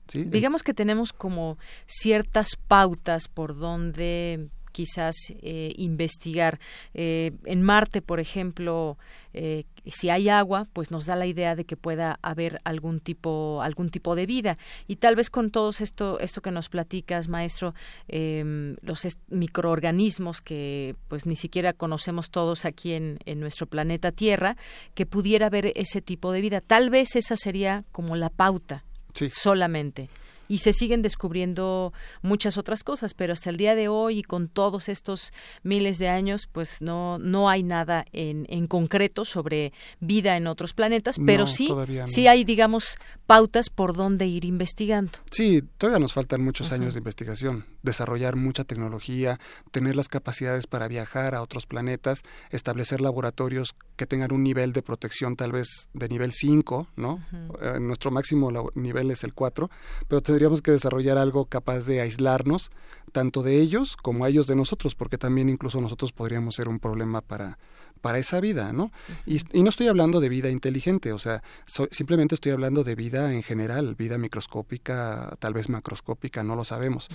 ¿sí? 0.08 0.26
Digamos 0.26 0.62
que 0.62 0.76
tenemos 0.76 1.12
como 1.12 1.58
ciertas 1.88 2.50
pautas 2.68 3.28
por 3.28 3.58
donde 3.58 4.50
quizás 4.72 5.16
eh, 5.42 5.74
investigar. 5.78 6.60
Eh, 6.94 7.32
en 7.46 7.62
Marte, 7.62 8.02
por 8.02 8.20
ejemplo, 8.20 8.98
eh, 9.34 9.66
si 9.86 10.10
hay 10.10 10.30
agua, 10.30 10.68
pues 10.74 10.92
nos 10.92 11.06
da 11.06 11.16
la 11.16 11.26
idea 11.26 11.56
de 11.56 11.66
que 11.66 11.78
pueda 11.78 12.20
haber 12.22 12.58
algún 12.64 13.00
tipo, 13.00 13.62
algún 13.64 13.90
tipo 13.90 14.16
de 14.16 14.26
vida. 14.26 14.58
Y 14.88 14.98
tal 14.98 15.16
vez 15.16 15.30
con 15.30 15.52
todo 15.52 15.72
esto, 15.72 16.20
esto 16.20 16.42
que 16.42 16.52
nos 16.52 16.70
platicas, 16.70 17.28
maestro, 17.28 17.74
em, 18.08 18.76
los 18.82 19.08
microorganismos 19.30 20.42
que 20.42 20.96
pues 21.08 21.26
ni 21.26 21.36
siquiera 21.36 21.74
conocemos 21.74 22.30
todos 22.30 22.66
aquí 22.66 22.94
en, 22.94 23.20
en 23.26 23.40
nuestro 23.40 23.68
planeta 23.68 24.12
Tierra, 24.12 24.58
que 24.94 25.06
pudiera 25.06 25.48
haber 25.48 25.74
ese 25.76 26.02
tipo 26.02 26.32
de 26.32 26.42
vida. 26.42 26.62
Tal 26.62 26.90
vez 26.90 27.16
esa 27.16 27.36
sería 27.36 27.84
como 27.92 28.16
la 28.16 28.30
pauta 28.30 28.84
solamente 29.30 30.10
y 30.50 30.58
se 30.58 30.74
siguen 30.74 31.02
descubriendo 31.02 31.94
muchas 32.22 32.58
otras 32.58 32.84
cosas, 32.84 33.14
pero 33.14 33.32
hasta 33.32 33.50
el 33.50 33.56
día 33.56 33.76
de 33.76 33.88
hoy 33.88 34.20
y 34.20 34.24
con 34.24 34.50
todos 34.50 34.90
estos 34.90 35.32
miles 35.64 36.00
de 36.00 36.10
años, 36.10 36.48
pues 36.52 36.82
no, 36.82 37.20
no 37.20 37.48
hay 37.50 37.64
nada 37.64 38.06
en, 38.12 38.46
en 38.50 38.68
concreto 38.68 39.24
sobre 39.24 39.72
vida 40.02 40.36
en 40.36 40.48
otros 40.48 40.74
planetas, 40.74 41.18
pero 41.26 41.48
sí, 41.48 41.70
sí 42.06 42.28
hay, 42.28 42.44
digamos, 42.44 42.98
pautas 43.28 43.70
por 43.70 43.96
dónde 43.96 44.26
ir 44.26 44.44
investigando. 44.44 45.20
Sí, 45.32 45.62
todavía 45.78 46.00
nos 46.00 46.14
faltan 46.14 46.44
muchos 46.44 46.72
años 46.72 46.96
de 46.96 46.98
investigación, 46.98 47.66
desarrollar 47.84 48.36
mucha 48.36 48.64
tecnología, 48.64 49.40
tener 49.72 49.96
las 49.96 50.08
capacidades 50.08 50.68
para 50.68 50.88
viajar 50.88 51.36
a 51.36 51.42
otros 51.42 51.66
planetas, 51.66 52.24
establecer 52.52 53.02
laboratorios 53.02 53.76
que 53.96 54.06
tengan 54.06 54.32
un 54.32 54.44
nivel 54.44 54.74
de 54.74 54.82
protección 54.82 55.36
tal 55.36 55.52
vez 55.52 55.90
de 55.94 56.08
nivel 56.08 56.32
5, 56.32 56.88
¿no? 56.96 57.24
Eh, 57.62 57.80
nuestro 57.80 58.12
máximo 58.12 58.72
nivel 58.76 59.12
es 59.12 59.24
el 59.24 59.34
4, 59.34 59.70
pero 60.08 60.22
tendríamos 60.22 60.62
que 60.62 60.72
desarrollar 60.72 61.18
algo 61.18 61.46
capaz 61.46 61.86
de 61.86 62.02
aislarnos 62.02 62.72
tanto 63.12 63.44
de 63.44 63.60
ellos 63.60 63.98
como 63.98 64.26
a 64.26 64.30
ellos 64.30 64.48
de 64.48 64.56
nosotros, 64.56 64.96
porque 64.96 65.18
también 65.18 65.50
incluso 65.50 65.82
nosotros 65.82 66.12
podríamos 66.12 66.56
ser 66.56 66.68
un 66.68 66.80
problema 66.80 67.22
para, 67.22 67.58
para 68.02 68.18
esa 68.18 68.40
vida, 68.40 68.72
¿no? 68.74 68.92
y, 69.26 69.40
no 69.54 69.70
estoy 69.70 69.88
hablando 69.88 70.20
de 70.20 70.30
vida 70.30 70.50
inteligente, 70.50 71.14
o 71.14 71.20
sea, 71.20 71.44
simplemente 71.92 72.36
estoy 72.36 72.52
hablando 72.52 72.84
de 72.84 72.96
vida 72.96 73.34
en 73.34 73.44
general, 73.44 73.96
vida 73.96 74.18
microscópica, 74.18 75.36
tal 75.40 75.54
vez 75.54 75.70
macroscópica, 75.70 76.44
no 76.44 76.56
lo 76.56 76.64
sabemos. 76.64 77.08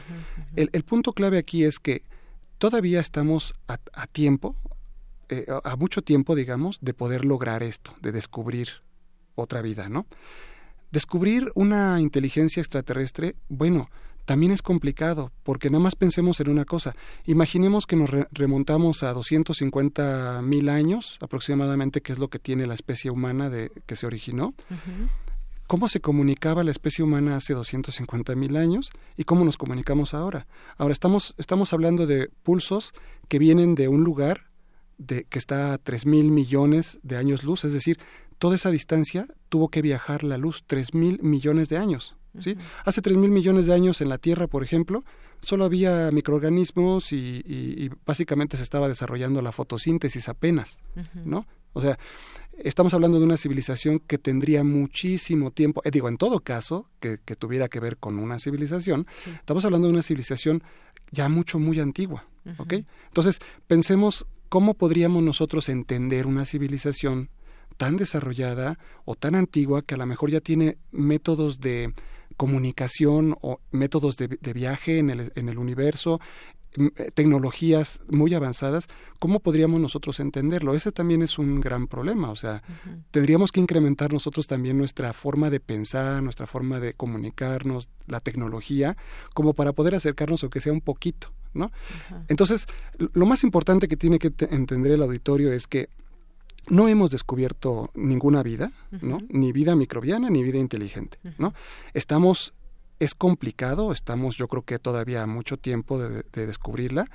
el, 0.56 0.70
el, 0.72 0.84
punto 0.84 1.12
clave 1.12 1.38
aquí 1.38 1.64
es 1.64 1.78
que 1.78 2.02
todavía 2.58 3.00
estamos 3.00 3.54
a, 3.68 3.78
a 3.92 4.06
tiempo, 4.06 4.56
eh, 5.28 5.46
a 5.64 5.76
mucho 5.76 6.02
tiempo, 6.02 6.34
digamos, 6.34 6.78
de 6.80 6.94
poder 6.94 7.24
lograr 7.24 7.62
esto, 7.62 7.94
de 8.00 8.12
descubrir 8.12 8.68
otra 9.34 9.62
vida, 9.62 9.88
¿no? 9.88 10.06
Descubrir 10.90 11.50
una 11.54 12.00
inteligencia 12.00 12.60
extraterrestre, 12.60 13.34
bueno, 13.48 13.88
también 14.24 14.52
es 14.52 14.62
complicado, 14.62 15.32
porque 15.42 15.70
nada 15.70 15.82
más 15.82 15.96
pensemos 15.96 16.40
en 16.40 16.50
una 16.50 16.64
cosa. 16.64 16.94
Imaginemos 17.26 17.86
que 17.86 17.96
nos 17.96 18.10
remontamos 18.32 19.02
a 19.02 19.12
250 19.12 20.40
mil 20.42 20.68
años 20.68 21.18
aproximadamente, 21.20 22.00
que 22.00 22.12
es 22.12 22.18
lo 22.18 22.28
que 22.28 22.38
tiene 22.38 22.66
la 22.66 22.74
especie 22.74 23.10
humana 23.10 23.50
de 23.50 23.70
que 23.86 23.96
se 23.96 24.06
originó. 24.06 24.54
¿Cómo 25.66 25.88
se 25.88 26.00
comunicaba 26.00 26.62
la 26.62 26.70
especie 26.70 27.02
humana 27.02 27.36
hace 27.36 27.54
250 27.54 28.34
mil 28.34 28.56
años 28.56 28.90
y 29.16 29.24
cómo 29.24 29.44
nos 29.44 29.56
comunicamos 29.56 30.12
ahora? 30.12 30.46
Ahora 30.76 30.92
estamos, 30.92 31.34
estamos 31.38 31.72
hablando 31.72 32.06
de 32.06 32.28
pulsos 32.42 32.92
que 33.28 33.38
vienen 33.38 33.74
de 33.74 33.88
un 33.88 34.04
lugar 34.04 34.48
de, 34.98 35.24
que 35.24 35.38
está 35.38 35.72
a 35.72 35.78
tres 35.78 36.04
mil 36.06 36.30
millones 36.30 36.98
de 37.02 37.16
años 37.16 37.44
luz, 37.44 37.64
es 37.64 37.72
decir, 37.72 37.98
toda 38.38 38.56
esa 38.56 38.70
distancia 38.70 39.26
tuvo 39.48 39.68
que 39.68 39.82
viajar 39.82 40.22
la 40.22 40.36
luz 40.36 40.64
tres 40.66 40.92
mil 40.94 41.18
millones 41.22 41.68
de 41.68 41.78
años. 41.78 42.14
¿Sí? 42.40 42.56
Hace 42.84 43.02
tres 43.02 43.16
mil 43.16 43.30
millones 43.30 43.66
de 43.66 43.74
años 43.74 44.00
en 44.00 44.08
la 44.08 44.18
Tierra, 44.18 44.46
por 44.46 44.62
ejemplo, 44.62 45.04
solo 45.40 45.64
había 45.64 46.10
microorganismos 46.12 47.12
y, 47.12 47.90
básicamente 48.06 48.56
se 48.56 48.62
estaba 48.62 48.88
desarrollando 48.88 49.42
la 49.42 49.52
fotosíntesis 49.52 50.28
apenas, 50.28 50.80
¿no? 51.24 51.46
O 51.72 51.80
sea, 51.80 51.98
estamos 52.58 52.94
hablando 52.94 53.18
de 53.18 53.24
una 53.24 53.36
civilización 53.36 53.98
que 53.98 54.16
tendría 54.18 54.64
muchísimo 54.64 55.50
tiempo, 55.50 55.82
eh, 55.84 55.90
digo, 55.90 56.08
en 56.08 56.16
todo 56.16 56.40
caso, 56.40 56.88
que, 57.00 57.18
tuviera 57.36 57.68
que 57.68 57.80
ver 57.80 57.96
con 57.98 58.18
una 58.18 58.38
civilización, 58.38 59.06
estamos 59.26 59.64
hablando 59.64 59.88
de 59.88 59.94
una 59.94 60.02
civilización 60.02 60.62
ya 61.10 61.28
mucho, 61.28 61.58
muy 61.58 61.80
antigua, 61.80 62.26
¿ok? 62.58 62.74
Entonces, 63.08 63.40
pensemos 63.66 64.26
cómo 64.48 64.74
podríamos 64.74 65.22
nosotros 65.22 65.68
entender 65.68 66.26
una 66.26 66.44
civilización 66.44 67.30
tan 67.76 67.96
desarrollada 67.96 68.78
o 69.04 69.16
tan 69.16 69.34
antigua 69.34 69.82
que 69.82 69.94
a 69.94 69.98
lo 69.98 70.06
mejor 70.06 70.30
ya 70.30 70.40
tiene 70.40 70.78
métodos 70.92 71.60
de 71.60 71.92
comunicación 72.36 73.36
o 73.40 73.60
métodos 73.70 74.16
de, 74.16 74.26
viaje 74.52 74.98
en 74.98 75.10
el, 75.10 75.32
en 75.34 75.48
el 75.48 75.58
universo, 75.58 76.20
eh, 76.76 77.10
tecnologías 77.14 78.00
muy 78.10 78.34
avanzadas, 78.34 78.88
¿cómo 79.20 79.38
podríamos 79.38 79.80
nosotros 79.80 80.18
entenderlo? 80.18 80.74
Ese 80.74 80.90
también 80.90 81.22
es 81.22 81.38
un 81.38 81.60
gran 81.60 81.86
problema, 81.86 82.30
o 82.30 82.36
sea, 82.36 82.64
tendríamos 83.12 83.52
que 83.52 83.60
incrementar 83.60 84.12
nosotros 84.12 84.48
también 84.48 84.76
nuestra 84.76 85.12
forma 85.12 85.50
de 85.50 85.60
pensar, 85.60 86.20
nuestra 86.20 86.48
forma 86.48 86.80
de 86.80 86.92
comunicarnos, 86.92 87.88
la 88.08 88.18
tecnología, 88.18 88.96
como 89.34 89.54
para 89.54 89.72
poder 89.72 89.94
acercarnos 89.94 90.42
o 90.42 90.50
que 90.50 90.60
sea 90.60 90.72
un 90.72 90.80
poquito, 90.80 91.30
¿no? 91.52 91.70
Entonces, 92.26 92.66
lo 92.98 93.24
más 93.24 93.44
importante 93.44 93.86
que 93.86 93.96
tiene 93.96 94.18
que 94.18 94.32
entender 94.50 94.92
el 94.92 95.02
auditorio 95.02 95.52
es 95.52 95.68
que 95.68 95.90
no 96.68 96.88
hemos 96.88 97.10
descubierto 97.10 97.90
ninguna 97.94 98.42
vida, 98.42 98.72
¿no? 99.02 99.18
Ni 99.28 99.52
vida 99.52 99.74
microbiana 99.76 100.30
ni 100.30 100.42
vida 100.42 100.58
inteligente, 100.58 101.18
¿no? 101.38 101.54
Estamos 101.92 102.54
es 102.98 103.14
complicado, 103.14 103.92
estamos 103.92 104.36
yo 104.36 104.48
creo 104.48 104.62
que 104.62 104.78
todavía 104.78 105.26
mucho 105.26 105.56
tiempo 105.56 105.98
de, 105.98 106.24
descubrirla 106.46 107.06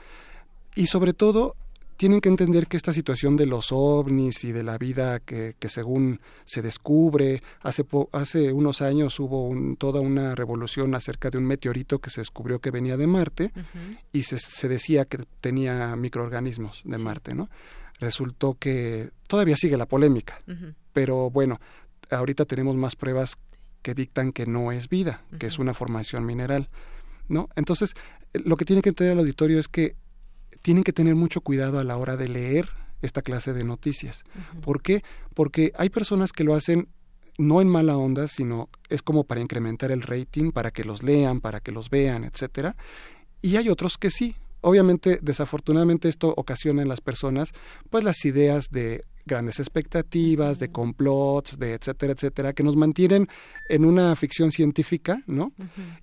y 0.76 0.88
sobre 0.88 1.14
todo 1.14 1.56
tienen 1.98 2.22
que 2.22 2.30
entender 2.30 2.68
que 2.68 2.78
esta 2.78 2.94
situación 2.94 3.36
de 3.36 3.46
los 3.46 3.74
ovnis 3.74 4.46
y 4.46 4.54
de 4.54 4.64
la 4.64 4.78
vida 4.78 5.20
que, 5.20 5.54
según 5.68 6.22
se 6.46 6.62
descubre, 6.62 7.44
hace, 7.62 7.86
hace 8.14 8.54
unos 8.54 8.82
años 8.82 9.20
hubo 9.20 9.54
toda 9.78 10.00
una 10.00 10.34
revolución 10.34 10.96
acerca 10.96 11.30
de 11.30 11.40
un 11.40 11.44
meteorito 11.44 12.00
que 12.00 12.10
se 12.10 12.22
descubrió 12.22 12.60
que 12.60 12.72
venía 12.72 12.96
de 12.96 13.06
Marte 13.06 13.52
y 14.14 14.24
se, 14.24 14.70
decía 14.70 15.04
que 15.04 15.26
tenía 15.42 15.94
microorganismos 15.98 16.82
de 16.86 16.98
Marte, 17.00 17.36
¿no? 17.36 17.50
Resultó 18.00 18.56
que 18.60 19.12
todavía 19.28 19.58
sigue 19.58 19.78
la 19.78 19.88
polémica, 19.88 20.40
pero 20.94 21.30
bueno, 21.30 21.60
ahorita 22.10 22.46
tenemos 22.46 22.76
más 22.76 22.96
pruebas 22.96 23.38
que 23.82 23.94
dictan 23.94 24.32
que 24.32 24.46
no 24.46 24.72
es 24.72 24.90
vida, 24.90 25.24
que 25.38 25.48
es 25.48 25.60
una 25.60 25.74
formación 25.74 26.26
mineral, 26.26 26.70
¿no? 27.28 27.50
Entonces, 27.56 27.94
lo 28.34 28.58
que 28.58 28.66
tiene 28.66 28.82
que 28.82 28.90
entender 28.90 29.14
el 29.14 29.20
auditorio 29.20 29.60
es 29.60 29.68
que 29.68 29.96
tienen 30.62 30.84
que 30.84 30.94
tener 30.94 31.16
mucho 31.16 31.42
cuidado 31.42 31.80
a 31.80 31.84
la 31.84 31.98
hora 31.98 32.18
de 32.18 32.28
leer 32.28 32.70
esta 33.02 33.22
clase 33.22 33.54
de 33.54 33.64
noticias. 33.64 34.24
¿Por 34.62 34.82
qué? 34.82 35.04
Porque 35.34 35.72
hay 35.78 35.90
personas 35.90 36.32
que 36.32 36.44
lo 36.44 36.56
hacen 36.56 36.90
no 37.38 37.62
en 37.62 37.70
mala 37.70 37.98
onda, 37.98 38.28
sino 38.28 38.70
es 38.90 39.02
como 39.02 39.24
para 39.24 39.40
incrementar 39.40 39.92
el 39.92 40.02
rating, 40.02 40.52
para 40.52 40.72
que 40.72 40.84
los 40.84 41.04
lean, 41.04 41.40
para 41.40 41.62
que 41.62 41.72
los 41.72 41.90
vean, 41.90 42.26
etcétera. 42.26 42.76
Y 43.42 43.56
hay 43.56 43.70
otros 43.70 43.98
que 43.98 44.12
sí. 44.12 44.36
Obviamente, 44.62 45.20
desafortunadamente 45.22 46.10
esto 46.10 46.34
ocasiona 46.36 46.82
en 46.82 46.90
las 46.90 47.02
personas 47.02 47.54
pues 47.90 48.04
las 48.04 48.24
ideas 48.26 48.70
de 48.72 49.06
grandes 49.26 49.60
expectativas, 49.60 50.60
de 50.60 50.72
complots, 50.72 51.58
de 51.60 51.76
etcétera, 51.76 52.14
etcétera, 52.14 52.54
que 52.54 52.64
nos 52.64 52.76
mantienen 52.76 53.28
en 53.70 53.86
una 53.86 54.16
ficción 54.16 54.52
científica, 54.52 55.24
¿no? 55.28 55.54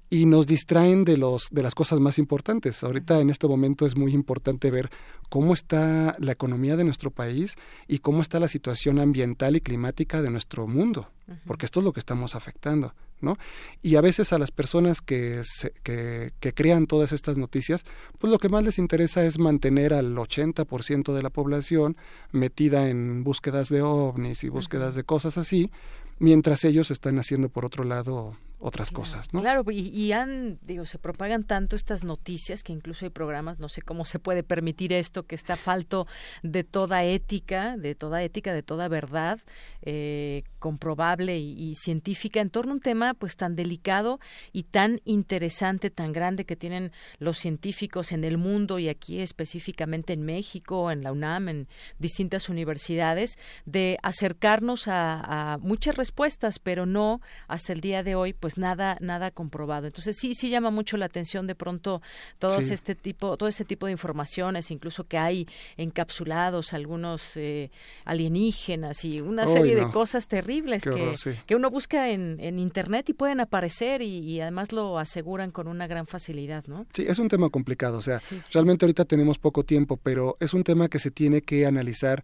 Y 0.09 0.27
nos 0.27 0.47
distraen 0.47 1.05
de 1.05 1.19
los 1.19 1.49
de 1.51 1.63
las 1.63 1.75
cosas 1.75 1.99
más 2.01 2.19
importantes. 2.19 2.83
Ahorita 2.83 3.21
en 3.21 3.29
este 3.29 3.49
momento 3.49 3.85
es 3.85 3.97
muy 3.97 4.13
importante 4.15 4.71
ver 4.71 4.91
cómo 5.29 5.53
está 5.53 6.17
la 6.19 6.33
economía 6.33 6.77
de 6.77 6.85
nuestro 6.85 7.11
país 7.11 7.57
y 7.89 7.99
cómo 7.99 8.23
está 8.23 8.39
la 8.41 8.49
situación 8.49 8.99
ambiental 9.01 9.57
y 9.57 9.61
climática 9.61 10.23
de 10.23 10.31
nuestro 10.31 10.67
mundo, 10.67 11.11
porque 11.47 11.67
esto 11.67 11.81
es 11.81 11.85
lo 11.85 11.93
que 11.93 12.01
estamos 12.01 12.35
afectando. 12.35 12.95
¿No? 13.21 13.37
Y 13.83 13.97
a 13.97 14.01
veces 14.01 14.33
a 14.33 14.39
las 14.39 14.51
personas 14.51 15.01
que, 15.01 15.43
que, 15.83 16.33
que, 16.41 16.53
crean 16.53 16.87
todas 16.87 17.13
estas 17.13 17.37
noticias, 17.37 17.85
pues 18.19 18.31
lo 18.31 18.39
que 18.39 18.49
más 18.49 18.65
les 18.65 18.79
interesa 18.79 19.25
es 19.25 19.39
mantener 19.39 19.95
al 19.95 20.15
80% 20.15 21.13
de 21.15 21.23
la 21.23 21.31
población 21.31 21.97
metida 22.33 22.89
en 22.89 23.25
búsquedas 23.25 23.69
de 23.69 23.83
ovnis 23.83 24.45
y 24.45 24.49
búsquedas 24.49 24.95
de 24.95 25.05
cosas 25.05 25.39
así, 25.39 25.71
mientras 26.19 26.65
ellos 26.65 26.91
están 26.91 27.19
haciendo 27.19 27.49
por 27.49 27.65
otro 27.65 27.85
lado 27.85 28.37
otras 28.67 28.91
cosas, 28.91 29.33
¿no? 29.33 29.41
Claro, 29.41 29.63
y, 29.71 30.11
han, 30.11 30.59
digo, 30.61 30.87
se 30.87 30.99
propagan 30.99 31.45
tanto 31.45 31.77
estas 31.77 32.03
noticias 32.03 32.65
que 32.65 32.73
incluso 32.73 33.05
hay 33.05 33.11
programas, 33.11 33.61
no 33.61 33.69
sé 33.69 33.81
cómo 33.81 34.05
se 34.05 34.19
puede 34.19 34.43
permitir 34.43 34.93
esto, 34.93 35.23
que 35.23 35.37
está 35.37 35.55
falto 35.55 36.09
de 36.43 36.65
toda 36.65 37.05
ética, 37.05 37.77
de 37.77 37.95
toda 37.95 38.25
ética, 38.25 38.53
de 38.53 38.65
toda 38.65 38.89
verdad 38.89 39.39
eh, 39.83 40.43
comprobable 40.59 41.39
y, 41.39 41.77
científica 41.77 42.41
en 42.41 42.51
torno 42.51 42.73
a 42.73 42.75
un 42.75 42.81
tema 42.81 43.15
pues 43.15 43.37
tan 43.37 43.55
delicado 43.55 44.19
y 44.53 44.65
tan 44.65 45.01
interesante, 45.05 45.91
tan 45.91 46.13
grande 46.13 46.45
que 46.45 46.57
tienen 46.57 46.91
los 47.19 47.39
científicos 47.39 48.11
en 48.11 48.25
el 48.25 48.37
mundo 48.37 48.81
y 48.81 48.89
aquí 48.89 49.21
específicamente 49.21 50.13
en 50.13 50.23
México, 50.23 50.91
en 50.91 51.05
la 51.05 51.13
UNAM, 51.13 51.49
en 51.49 51.69
distintas 52.01 52.49
universidades, 52.49 53.39
de 53.65 53.99
acercarnos 54.03 54.89
a, 54.89 55.53
a 55.53 55.59
muchas 55.59 55.97
respuestas, 55.97 56.59
pero 56.59 56.85
no 56.85 57.21
hasta 57.47 57.73
el 57.73 57.81
día 57.81 58.03
de 58.03 58.17
hoy, 58.17 58.33
pues 58.33 58.56
pues 58.57 58.63
nada 58.63 58.97
nada 59.01 59.31
comprobado. 59.31 59.87
Entonces 59.87 60.17
sí 60.17 60.35
sí 60.35 60.49
llama 60.49 60.71
mucho 60.71 60.97
la 60.97 61.07
atención 61.07 61.47
de 61.47 61.55
pronto 61.55 62.03
todo 62.39 62.59
este 62.59 62.95
tipo 62.95 63.37
todo 63.37 63.49
este 63.49 63.65
tipo 63.65 63.87
de 63.87 63.93
informaciones, 63.93 64.71
incluso 64.71 65.05
que 65.05 65.19
hay 65.19 65.47
encapsulados 65.77 66.73
algunos 66.73 67.37
eh, 67.37 67.71
alienígenas 68.05 69.05
y 69.05 69.21
una 69.21 69.47
serie 69.47 69.77
de 69.77 69.91
cosas 69.91 70.29
terribles 70.29 70.85
que, 70.85 71.15
que 71.47 71.55
uno 71.55 71.71
busca 71.71 72.11
en, 72.11 72.39
en 72.41 72.59
internet 72.59 73.09
y 73.11 73.13
pueden 73.13 73.41
aparecer 73.41 74.03
y, 74.03 74.41
además 74.41 74.73
lo 74.73 74.99
aseguran 74.99 75.51
con 75.51 75.69
una 75.69 75.87
gran 75.87 76.07
facilidad, 76.07 76.65
¿no? 76.67 76.87
Sí, 76.93 77.05
es 77.07 77.19
un 77.19 77.29
tema 77.29 77.49
complicado, 77.51 77.99
o 77.99 78.03
sea, 78.03 78.21
realmente 78.53 78.85
ahorita 78.85 79.05
tenemos 79.05 79.39
poco 79.39 79.65
tiempo, 79.65 79.97
pero 79.97 80.37
es 80.41 80.55
un 80.55 80.63
tema 80.63 80.89
que 80.89 80.99
se 80.99 81.11
tiene 81.11 81.43
que 81.43 81.67
analizar 81.67 82.23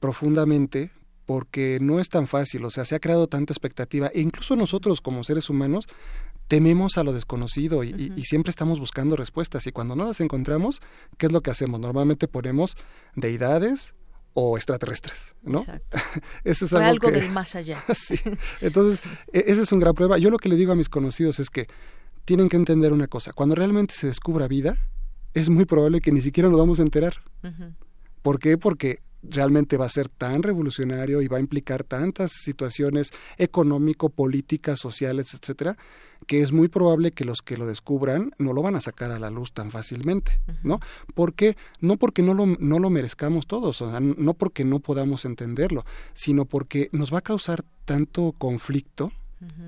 profundamente 0.00 0.90
porque 1.26 1.78
no 1.80 2.00
es 2.00 2.08
tan 2.08 2.26
fácil, 2.26 2.64
o 2.64 2.70
sea, 2.70 2.84
se 2.84 2.94
ha 2.94 3.00
creado 3.00 3.26
tanta 3.26 3.52
expectativa, 3.52 4.08
e 4.12 4.20
incluso 4.20 4.56
nosotros 4.56 5.00
como 5.00 5.24
seres 5.24 5.48
humanos 5.48 5.86
tememos 6.48 6.98
a 6.98 7.04
lo 7.04 7.12
desconocido 7.12 7.84
y, 7.84 8.12
siempre 8.24 8.50
estamos 8.50 8.78
buscando 8.78 9.16
respuestas 9.16 9.66
y 9.66 9.72
cuando 9.72 9.96
no 9.96 10.04
las 10.04 10.20
encontramos, 10.20 10.82
¿qué 11.16 11.26
es 11.26 11.32
lo 11.32 11.40
que 11.40 11.50
hacemos? 11.50 11.80
Normalmente 11.80 12.28
ponemos 12.28 12.76
deidades 13.14 13.94
o 14.34 14.56
extraterrestres, 14.56 15.34
¿no? 15.42 15.60
Exacto. 15.60 15.98
es 16.44 16.72
algo, 16.72 17.10
del 17.10 17.30
más 17.30 17.54
allá. 17.54 17.82
sí. 17.94 18.16
Entonces, 18.60 19.00
e, 19.32 19.44
esa 19.46 19.62
es 19.62 19.72
una 19.72 19.80
gran 19.82 19.94
prueba. 19.94 20.18
Yo 20.18 20.30
lo 20.30 20.38
que 20.38 20.48
le 20.48 20.56
digo 20.56 20.72
a 20.72 20.76
mis 20.76 20.88
conocidos 20.88 21.38
es 21.38 21.50
que 21.50 21.68
tienen 22.24 22.48
que 22.48 22.56
entender 22.56 22.92
una 22.92 23.06
cosa, 23.06 23.32
cuando 23.32 23.54
realmente 23.54 23.94
se 23.94 24.06
descubra 24.06 24.48
vida, 24.48 24.76
es 25.34 25.50
muy 25.50 25.64
probable 25.64 26.00
que 26.00 26.12
ni 26.12 26.20
siquiera 26.20 26.48
nos 26.48 26.58
vamos 26.58 26.78
a 26.78 26.82
enterar. 26.82 27.22
¿Por 28.22 28.38
qué? 28.38 28.56
Porque 28.56 29.00
realmente 29.28 29.76
va 29.76 29.86
a 29.86 29.90
ser 29.90 30.08
tan 30.08 30.42
revolucionario 30.42 31.22
y 31.22 31.28
va 31.28 31.38
a 31.38 31.40
implicar 31.40 31.84
tantas 31.84 32.32
situaciones 32.32 33.10
económico, 33.38 34.10
políticas, 34.10 34.78
sociales, 34.78 35.34
etcétera, 35.34 35.76
que 36.26 36.40
es 36.40 36.52
muy 36.52 36.68
probable 36.68 37.12
que 37.12 37.24
los 37.24 37.42
que 37.42 37.56
lo 37.56 37.66
descubran 37.66 38.32
no 38.38 38.52
lo 38.52 38.62
van 38.62 38.76
a 38.76 38.80
sacar 38.80 39.10
a 39.10 39.18
la 39.18 39.30
luz 39.30 39.52
tan 39.52 39.70
fácilmente, 39.70 40.40
¿no? 40.62 40.80
Porque 41.14 41.56
no 41.80 41.96
porque 41.96 42.22
no 42.22 42.34
lo, 42.34 42.46
no 42.46 42.78
lo 42.78 42.90
merezcamos 42.90 43.46
todos, 43.46 43.80
o 43.82 43.90
sea, 43.90 44.00
no 44.00 44.34
porque 44.34 44.64
no 44.64 44.80
podamos 44.80 45.24
entenderlo, 45.24 45.84
sino 46.12 46.44
porque 46.44 46.88
nos 46.92 47.12
va 47.12 47.18
a 47.18 47.22
causar 47.22 47.64
tanto 47.84 48.34
conflicto 48.38 49.12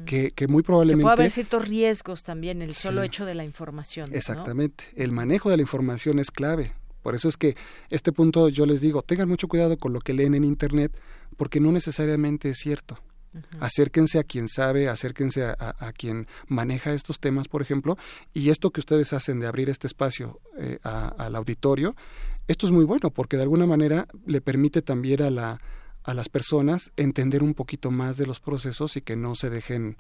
que, 0.07 0.31
que, 0.31 0.47
muy 0.47 0.63
probablemente... 0.63 1.03
puede 1.03 1.15
haber 1.15 1.33
ciertos 1.33 1.69
riesgos 1.69 2.23
también, 2.23 2.63
el 2.63 2.73
solo 2.73 3.03
hecho 3.03 3.27
de 3.27 3.35
la 3.35 3.45
información. 3.45 4.15
Exactamente. 4.15 4.85
El 4.97 5.13
manejo 5.13 5.51
de 5.51 5.57
la 5.57 5.63
información 5.63 6.19
es 6.19 6.31
clave. 6.31 6.73
Por 7.07 7.15
eso 7.15 7.29
es 7.29 7.37
que 7.37 7.55
este 7.89 8.11
punto 8.11 8.49
yo 8.49 8.67
les 8.67 8.81
digo, 8.81 9.01
tengan 9.01 9.29
mucho 9.29 9.47
cuidado 9.47 9.79
con 9.79 9.93
lo 9.93 10.01
que 10.01 10.13
leen 10.13 10.35
en 10.35 10.43
Internet, 10.43 10.91
porque 11.37 11.61
no 11.61 11.71
necesariamente 11.71 12.49
es 12.49 12.59
cierto. 12.59 12.99
Acérquense 13.61 14.19
a 14.19 14.25
quien 14.25 14.49
sabe, 14.49 14.89
acérquense 14.89 15.45
a, 15.45 15.93
quien 15.97 16.27
maneja 16.49 16.95
estos 16.95 17.21
temas, 17.21 17.47
por 17.47 17.63
ejemplo, 17.63 17.97
y 18.35 18.51
esto 18.51 18.73
que 18.73 18.81
ustedes 18.81 19.13
hacen 19.13 19.39
de 19.39 19.47
abrir 19.47 19.71
este 19.71 19.87
espacio 19.87 20.41
eh, 20.59 20.81
al 20.83 21.37
auditorio, 21.37 21.95
esto 22.49 22.67
es 22.67 22.73
muy 22.73 22.85
bueno 22.85 23.13
porque 23.13 23.37
de 23.37 23.45
alguna 23.45 23.69
manera 23.69 24.09
le 24.27 24.41
permite 24.41 24.83
también 24.83 25.23
a, 25.23 25.31
la, 25.31 25.61
a 26.03 26.13
las 26.13 26.29
personas 26.29 26.91
entender 26.97 27.45
un 27.45 27.55
poquito 27.55 27.93
más 27.93 28.17
de 28.17 28.27
los 28.27 28.41
procesos 28.41 28.97
y 28.97 29.01
que 29.01 29.15
no 29.15 29.37
se 29.37 29.49
dejen 29.49 29.97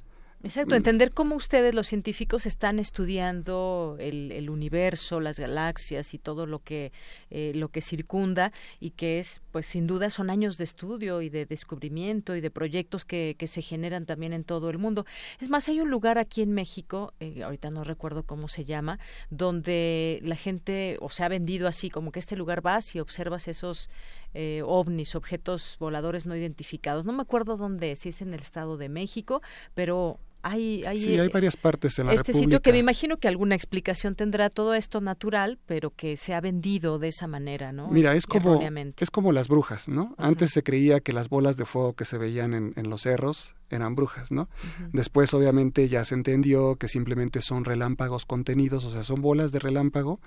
Exacto, 0.47 0.74
mm. 0.74 0.76
entender 0.76 1.12
cómo 1.12 1.34
ustedes 1.34 1.74
los 1.74 1.88
científicos 1.88 2.47
están 2.47 2.78
estudiando 2.78 3.97
el, 3.99 4.30
el 4.30 4.49
universo, 4.49 5.18
las 5.18 5.40
galaxias 5.40 6.14
y 6.14 6.18
todo 6.18 6.47
lo 6.47 6.61
que 6.61 6.92
eh, 7.30 7.51
lo 7.57 7.68
que 7.68 7.80
circunda 7.80 8.53
y 8.78 8.90
que 8.90 9.18
es, 9.18 9.42
pues 9.51 9.66
sin 9.66 9.88
duda 9.88 10.09
son 10.09 10.30
años 10.30 10.57
de 10.57 10.62
estudio 10.62 11.20
y 11.20 11.30
de 11.30 11.47
descubrimiento 11.47 12.36
y 12.36 12.40
de 12.40 12.53
proyectos 12.53 13.05
que, 13.05 13.34
que 13.36 13.49
se 13.49 13.61
generan 13.61 14.07
también 14.07 14.32
en 14.32 14.44
todo 14.44 14.70
el 14.70 14.78
mundo. 14.78 15.05
Es 15.40 15.51
más, 15.51 15.68
hay 15.68 15.80
un 15.80 15.90
lugar 15.90 16.16
aquí 16.16 16.42
en 16.42 16.53
México, 16.53 17.12
eh, 17.18 17.42
ahorita 17.42 17.70
no 17.70 17.82
recuerdo 17.82 18.22
cómo 18.22 18.47
se 18.47 18.64
llama, 18.64 19.01
donde 19.30 20.20
la 20.22 20.36
gente 20.36 20.97
o 21.01 21.11
se 21.11 21.24
ha 21.24 21.28
vendido 21.28 21.66
así 21.66 21.90
como 21.90 22.12
que 22.12 22.20
este 22.20 22.36
lugar 22.36 22.61
vas 22.61 22.94
y 22.94 23.01
observas 23.01 23.49
esos 23.49 23.90
eh, 24.34 24.62
ovnis, 24.64 25.16
objetos 25.16 25.76
voladores 25.80 26.24
no 26.24 26.36
identificados. 26.36 27.05
No 27.05 27.12
me 27.12 27.22
acuerdo 27.22 27.57
dónde, 27.57 27.97
si 27.97 28.11
es 28.11 28.22
en 28.22 28.32
el 28.32 28.40
Estado 28.40 28.76
de 28.76 28.88
México, 28.88 29.42
pero 29.74 30.20
Hay, 30.43 30.84
hay, 30.84 31.01
sí, 31.01 31.18
hay 31.18 31.28
varias 31.28 31.57
partes 31.57 31.99
en 31.99 32.07
la 32.07 32.12
este 32.12 32.32
sitio 32.32 32.62
que 32.62 32.70
me 32.70 32.78
imagino 32.78 33.16
que 33.16 33.26
alguna 33.26 33.55
explicación 33.55 34.14
tendrá 34.14 34.49
todo 34.49 34.74
esto 34.74 35.01
natural, 35.01 35.59
pero 35.66 35.91
que 35.91 36.16
se 36.16 36.34
ha 36.34 36.41
vendido 36.41 36.99
de 36.99 37.09
esa 37.09 37.26
manera, 37.26 37.72
¿no? 37.72 37.89
Mira, 37.89 38.14
es 38.14 38.26
como, 38.26 38.61
es 38.97 39.11
como 39.11 39.32
las 39.32 39.49
brujas, 39.49 39.89
¿no? 39.89 40.14
Antes 40.18 40.53
se 40.53 40.62
creía 40.62 41.01
que 41.01 41.12
las 41.12 41.28
bolas 41.28 41.57
de 41.57 41.64
fuego 41.64 41.95
que 41.95 42.05
se 42.05 42.18
veían 42.18 42.55
en, 42.55 42.72
en 42.76 42.89
los 42.89 43.03
cerros 43.03 43.57
eran 43.70 43.95
brujas, 43.95 44.30
¿no? 44.30 44.49
Después, 44.93 45.34
obviamente, 45.34 45.89
ya 45.89 46.05
se 46.05 46.14
entendió 46.14 46.76
que 46.76 46.89
simplemente 46.89 47.41
son 47.41 47.64
relámpagos 47.64 48.24
contenidos, 48.24 48.84
o 48.84 48.93
sea, 48.93 49.03
son 49.03 49.20
bolas 49.20 49.53
de 49.53 49.59
relámpago 49.59 50.20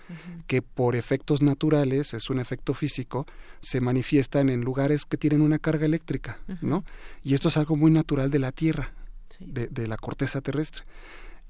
que 0.48 0.62
por 0.62 0.96
efectos 0.96 1.42
naturales, 1.42 2.14
es 2.14 2.30
un 2.30 2.40
efecto 2.40 2.74
físico, 2.74 3.26
se 3.62 3.82
manifiestan 3.82 4.50
en 4.50 4.62
lugares 4.62 5.06
que 5.06 5.18
tienen 5.18 5.42
una 5.42 5.60
carga 5.60 5.86
eléctrica, 5.86 6.40
¿no? 6.62 6.84
Y 7.24 7.34
esto 7.34 7.48
es 7.48 7.58
algo 7.58 7.76
muy 7.76 7.92
natural 7.92 8.30
de 8.30 8.40
la 8.40 8.52
Tierra, 8.52 8.94
de, 9.40 9.88
la 9.88 9.98
corteza 9.98 10.42
terrestre. 10.42 10.84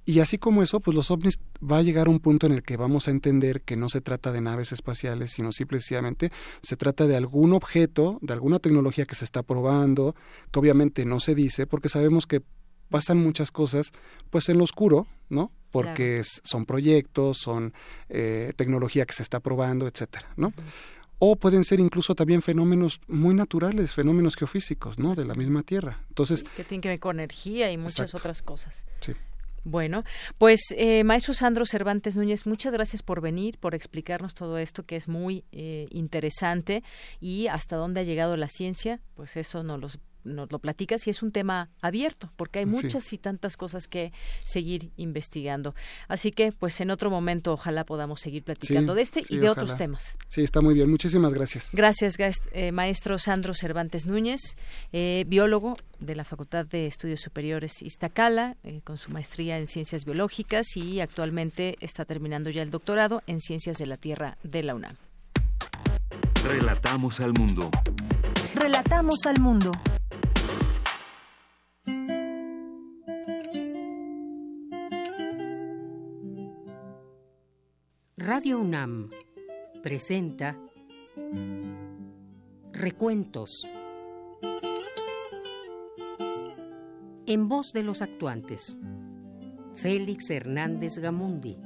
Y 0.05 0.21
así 0.21 0.37
como 0.37 0.63
eso, 0.63 0.79
pues 0.79 0.95
los 0.95 1.11
ovnis 1.11 1.39
va 1.61 1.77
a 1.77 1.81
llegar 1.83 2.07
a 2.07 2.09
un 2.09 2.19
punto 2.19 2.47
en 2.47 2.53
el 2.53 2.63
que 2.63 2.77
vamos 2.77 3.07
a 3.07 3.11
entender 3.11 3.61
que 3.61 3.75
no 3.75 3.89
se 3.89 4.01
trata 4.01 4.31
de 4.31 4.41
naves 4.41 4.71
espaciales, 4.71 5.31
sino 5.31 5.51
simplemente 5.51 6.31
se 6.61 6.77
trata 6.77 7.05
de 7.05 7.15
algún 7.15 7.53
objeto, 7.53 8.17
de 8.21 8.33
alguna 8.33 8.59
tecnología 8.59 9.05
que 9.05 9.15
se 9.15 9.25
está 9.25 9.43
probando, 9.43 10.15
que 10.51 10.59
obviamente 10.59 11.05
no 11.05 11.19
se 11.19 11.35
dice, 11.35 11.67
porque 11.67 11.89
sabemos 11.89 12.25
que 12.25 12.41
pasan 12.89 13.19
muchas 13.19 13.51
cosas 13.51 13.91
pues 14.29 14.49
en 14.49 14.57
lo 14.57 14.63
oscuro, 14.63 15.05
¿no? 15.29 15.51
Porque 15.71 16.23
son 16.23 16.65
proyectos, 16.65 17.37
son 17.37 17.73
eh, 18.09 18.53
tecnología 18.55 19.05
que 19.05 19.13
se 19.13 19.21
está 19.21 19.39
probando, 19.39 19.87
etcétera, 19.87 20.27
¿no? 20.35 20.53
O 21.19 21.35
pueden 21.35 21.63
ser 21.63 21.79
incluso 21.79 22.15
también 22.15 22.41
fenómenos 22.41 23.01
muy 23.07 23.35
naturales, 23.35 23.93
fenómenos 23.93 24.35
geofísicos, 24.35 24.97
¿no? 24.97 25.15
De 25.15 25.25
la 25.25 25.35
misma 25.35 25.63
Tierra. 25.63 25.99
Entonces, 26.07 26.43
que 26.55 26.63
tienen 26.63 26.81
que 26.81 26.89
ver 26.89 26.99
con 26.99 27.19
energía 27.19 27.71
y 27.71 27.77
muchas 27.77 28.15
otras 28.15 28.41
cosas. 28.41 28.85
Sí. 29.01 29.13
Bueno, 29.65 30.03
pues 30.37 30.61
eh, 30.77 31.03
maestro 31.03 31.33
Sandro 31.33 31.65
Cervantes 31.65 32.15
Núñez, 32.15 32.45
muchas 32.47 32.73
gracias 32.73 33.03
por 33.03 33.21
venir, 33.21 33.57
por 33.59 33.75
explicarnos 33.75 34.33
todo 34.33 34.57
esto 34.57 34.83
que 34.83 34.95
es 34.95 35.07
muy 35.07 35.43
eh, 35.51 35.87
interesante 35.91 36.81
y 37.19 37.47
hasta 37.47 37.75
dónde 37.75 37.99
ha 37.99 38.03
llegado 38.03 38.37
la 38.37 38.47
ciencia, 38.47 39.01
pues 39.15 39.35
eso 39.35 39.63
nos 39.63 39.79
lo 39.79 39.89
nos 40.23 40.51
lo 40.51 40.59
platicas 40.59 41.07
y 41.07 41.09
es 41.09 41.23
un 41.23 41.31
tema 41.31 41.69
abierto 41.81 42.31
porque 42.35 42.59
hay 42.59 42.65
muchas 42.65 43.11
y 43.13 43.17
tantas 43.17 43.57
cosas 43.57 43.87
que 43.87 44.11
seguir 44.43 44.91
investigando. 44.97 45.75
Así 46.07 46.31
que, 46.31 46.51
pues 46.51 46.79
en 46.81 46.91
otro 46.91 47.09
momento 47.09 47.53
ojalá 47.53 47.85
podamos 47.85 48.21
seguir 48.21 48.43
platicando 48.43 48.95
de 48.95 49.01
este 49.01 49.23
y 49.29 49.37
de 49.37 49.49
otros 49.49 49.77
temas. 49.77 50.17
Sí, 50.27 50.43
está 50.43 50.61
muy 50.61 50.73
bien. 50.73 50.89
Muchísimas 50.89 51.33
gracias. 51.33 51.69
Gracias, 51.73 52.15
eh, 52.51 52.71
maestro 52.71 53.17
Sandro 53.17 53.53
Cervantes 53.53 54.05
Núñez, 54.05 54.57
eh, 54.91 55.25
biólogo 55.27 55.75
de 55.99 56.15
la 56.15 56.23
Facultad 56.23 56.65
de 56.65 56.87
Estudios 56.87 57.21
Superiores 57.21 57.81
Iztacala, 57.81 58.57
eh, 58.63 58.81
con 58.83 58.97
su 58.97 59.11
maestría 59.11 59.57
en 59.57 59.67
Ciencias 59.67 60.05
Biológicas 60.05 60.75
y 60.75 61.01
actualmente 61.01 61.75
está 61.81 62.05
terminando 62.05 62.49
ya 62.49 62.61
el 62.61 62.71
doctorado 62.71 63.21
en 63.27 63.39
Ciencias 63.39 63.77
de 63.77 63.85
la 63.85 63.97
Tierra 63.97 64.37
de 64.43 64.63
la 64.63 64.75
UNAM. 64.75 64.95
Relatamos 66.43 67.19
al 67.19 67.33
mundo. 67.33 67.69
Relatamos 68.55 69.25
al 69.25 69.39
mundo. 69.39 69.71
Radio 78.17 78.59
UNAM 78.59 79.09
presenta 79.81 80.57
Recuentos 82.71 83.67
en 87.25 87.47
voz 87.47 87.73
de 87.73 87.83
los 87.83 88.01
actuantes. 88.01 88.77
Félix 89.75 90.29
Hernández 90.29 90.97
Gamundi. 90.97 91.57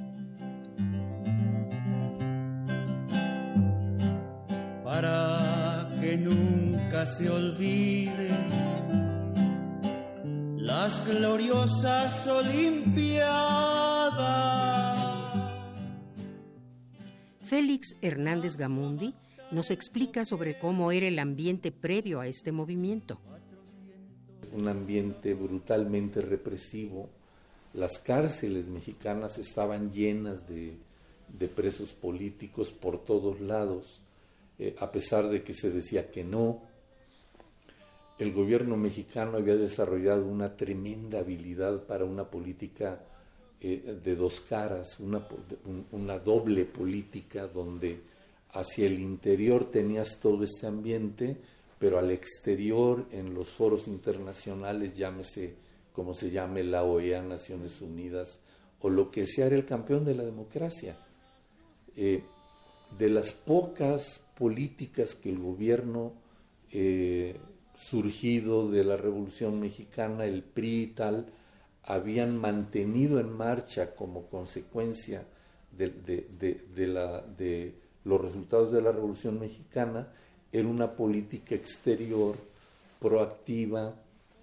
Para 4.84 5.90
que 6.00 6.18
nunca 6.18 7.06
se 7.06 7.30
olvide 7.30 8.30
las 10.74 11.06
gloriosas 11.08 12.28
Olimpiadas 12.28 12.98
Félix 17.44 17.96
Hernández 18.02 18.58
Gamundi 18.58 19.14
nos 19.52 19.70
explica 19.70 20.26
sobre 20.26 20.58
cómo 20.58 20.92
era 20.92 21.08
el 21.08 21.20
ambiente 21.20 21.72
previo 21.72 22.20
a 22.20 22.26
este 22.26 22.52
movimiento. 22.52 23.20
Un 24.52 24.68
ambiente 24.68 25.36
brutalmente 25.36 26.22
represivo. 26.22 27.08
Las 27.76 28.00
cárceles 28.00 28.68
mexicanas 28.68 29.38
estaban 29.38 29.92
llenas 29.92 30.48
de, 30.48 30.76
presos 31.56 31.94
políticos 31.94 32.72
por 32.72 33.06
todos 33.06 33.40
lados, 33.42 34.02
eh, 34.58 34.76
a 34.80 34.92
pesar 34.92 35.30
de 35.30 35.44
que 35.44 35.54
se 35.54 35.70
decía 35.70 36.10
que 36.10 36.24
no. 36.24 36.73
El 38.18 38.32
gobierno 38.32 38.78
mexicano 38.78 39.38
había 39.38 39.56
desarrollado 39.56 40.26
una 40.26 40.56
tremenda 40.56 41.20
habilidad 41.20 41.84
para 41.84 42.06
una 42.06 42.26
política 42.26 43.02
eh, 43.60 44.00
de 44.04 44.16
dos 44.16 44.42
caras, 44.42 45.00
una, 45.00 45.28
una 45.92 46.20
doble 46.20 46.66
política 46.66 47.48
donde 47.48 48.00
hacia 48.52 48.86
el 48.86 49.00
interior 49.00 49.72
tenías 49.72 50.20
todo 50.20 50.44
este 50.44 50.68
ambiente, 50.68 51.38
pero 51.80 51.98
al 51.98 52.12
exterior, 52.12 53.06
en 53.12 53.34
los 53.34 53.50
foros 53.50 53.88
internacionales, 53.88 54.94
llámese 54.94 55.56
como 55.94 56.14
se 56.14 56.32
llame 56.32 56.64
la 56.64 56.84
OEA, 56.84 57.22
Naciones 57.22 57.82
Unidas, 57.82 58.40
o 58.82 58.90
lo 58.90 59.10
que 59.10 59.26
sea, 59.28 59.46
era 59.46 59.56
el 59.56 59.66
campeón 59.66 60.04
de 60.04 60.16
la 60.16 60.24
democracia. 60.24 60.98
Eh, 61.96 62.24
de 62.98 63.10
las 63.10 63.32
pocas 63.32 64.22
políticas 64.38 65.16
que 65.16 65.30
el 65.30 65.40
gobierno 65.40 66.14
eh, 66.72 67.36
surgido 67.76 68.70
de 68.70 68.84
la 68.84 68.96
Revolución 68.96 69.60
Mexicana, 69.60 70.26
el 70.26 70.44
PRI 70.44 70.82
y 70.82 70.88
tal, 70.88 71.28
habían 71.84 72.38
mantenido 72.38 73.20
en 73.20 73.32
marcha 73.32 73.96
como 73.96 74.28
consecuencia 74.28 75.26
de, 75.72 76.88
la, 76.88 77.22
de, 77.22 77.74
los 78.06 78.22
resultados 78.22 78.72
de 78.72 78.82
la 78.82 78.92
Revolución 78.92 79.40
Mexicana 79.40 80.08
era 80.52 80.68
una 80.68 80.92
política 80.92 81.56
exterior 81.56 82.36
proactiva, 83.00 83.96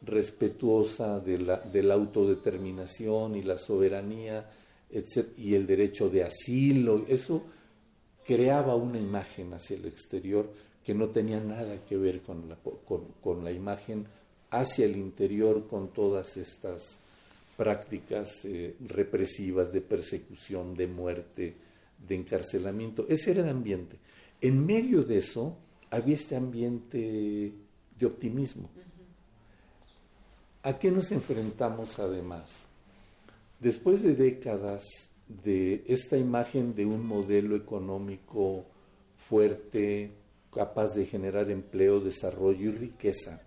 respetuosa 0.02 1.20
de 1.20 1.38
la, 1.38 1.58
de 1.58 1.82
la 1.82 1.94
autodeterminación 1.94 3.36
y 3.36 3.42
la 3.42 3.56
soberanía 3.56 4.50
y 5.36 5.54
el 5.54 5.66
derecho 5.66 6.10
de 6.10 6.24
asilo. 6.24 7.04
Eso 7.08 7.44
creaba 8.24 8.74
una 8.74 8.98
imagen 8.98 9.54
hacia 9.54 9.76
el 9.76 9.86
exterior 9.86 10.52
que 10.84 10.94
no 10.94 11.08
tenía 11.08 11.40
nada 11.40 11.84
que 11.88 11.96
ver 11.96 12.22
con 12.22 12.48
la, 12.48 12.56
con 13.20 13.44
la 13.44 13.52
imagen 13.52 14.06
hacia 14.50 14.84
el 14.84 14.96
interior 14.96 15.66
con 15.68 15.92
todas 15.92 16.36
estas 16.36 17.00
prácticas 17.56 18.44
eh, 18.44 18.74
represivas 18.88 19.72
de 19.72 19.80
persecución, 19.80 20.74
de 20.74 20.86
muerte, 20.86 21.54
de 22.06 22.14
encarcelamiento. 22.14 23.06
Ese 23.08 23.32
era 23.32 23.42
el 23.42 23.50
ambiente. 23.50 23.96
En 24.40 24.64
medio 24.64 25.02
de 25.02 25.18
eso 25.18 25.56
había 25.90 26.14
este 26.14 26.36
ambiente 26.36 27.52
de 27.98 28.06
optimismo. 28.06 28.70
¿A 30.62 30.78
qué 30.78 30.90
nos 30.90 31.12
enfrentamos 31.12 31.98
además? 31.98 32.66
Después 33.58 34.02
de 34.02 34.14
décadas 34.14 34.84
de 35.28 35.84
esta 35.86 36.16
imagen 36.16 36.74
de 36.74 36.86
un 36.86 37.06
modelo 37.06 37.56
económico 37.56 38.64
fuerte, 39.16 40.10
capaz 40.52 40.94
de 40.94 41.06
generar 41.06 41.50
empleo, 41.50 42.00
desarrollo 42.00 42.70
y 42.70 42.72
riqueza, 42.72 43.42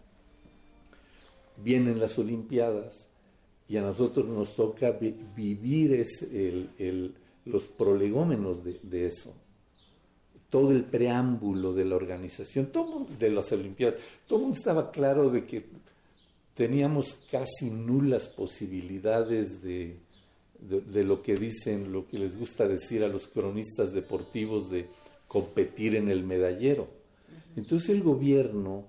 vienen 1.57 1.99
las 1.99 2.17
Olimpiadas 2.17 3.07
y 3.67 3.77
a 3.77 3.81
nosotros 3.81 4.25
nos 4.25 4.55
toca 4.55 4.91
vivir 5.35 6.05
los 7.45 7.63
prolegómenos 7.63 8.63
de, 8.63 9.07
eso. 9.07 9.33
Todo 10.49 10.71
el 10.71 10.83
preámbulo 10.83 11.73
de 11.73 11.85
la 11.85 11.95
organización, 11.95 12.67
todo 12.67 13.07
de 13.19 13.31
las 13.31 13.51
Olimpiadas, 13.51 13.95
todo 14.27 14.39
mundo 14.39 14.55
estaba 14.57 14.91
claro 14.91 15.29
de 15.29 15.45
que 15.45 15.65
teníamos 16.53 17.17
casi 17.31 17.71
nulas 17.71 18.27
posibilidades 18.27 19.63
de, 19.63 19.97
de, 20.59 21.03
lo 21.03 21.21
que 21.23 21.35
dicen, 21.35 21.91
lo 21.91 22.07
que 22.07 22.19
les 22.19 22.37
gusta 22.37 22.67
decir 22.67 23.03
a 23.03 23.07
los 23.07 23.27
cronistas 23.27 23.91
deportivos 23.91 24.69
de 24.69 24.87
competir 25.33 25.95
en 25.95 26.09
el 26.09 26.23
medallero. 26.23 26.87
Entonces 27.55 27.89
el 27.89 28.03
gobierno, 28.03 28.85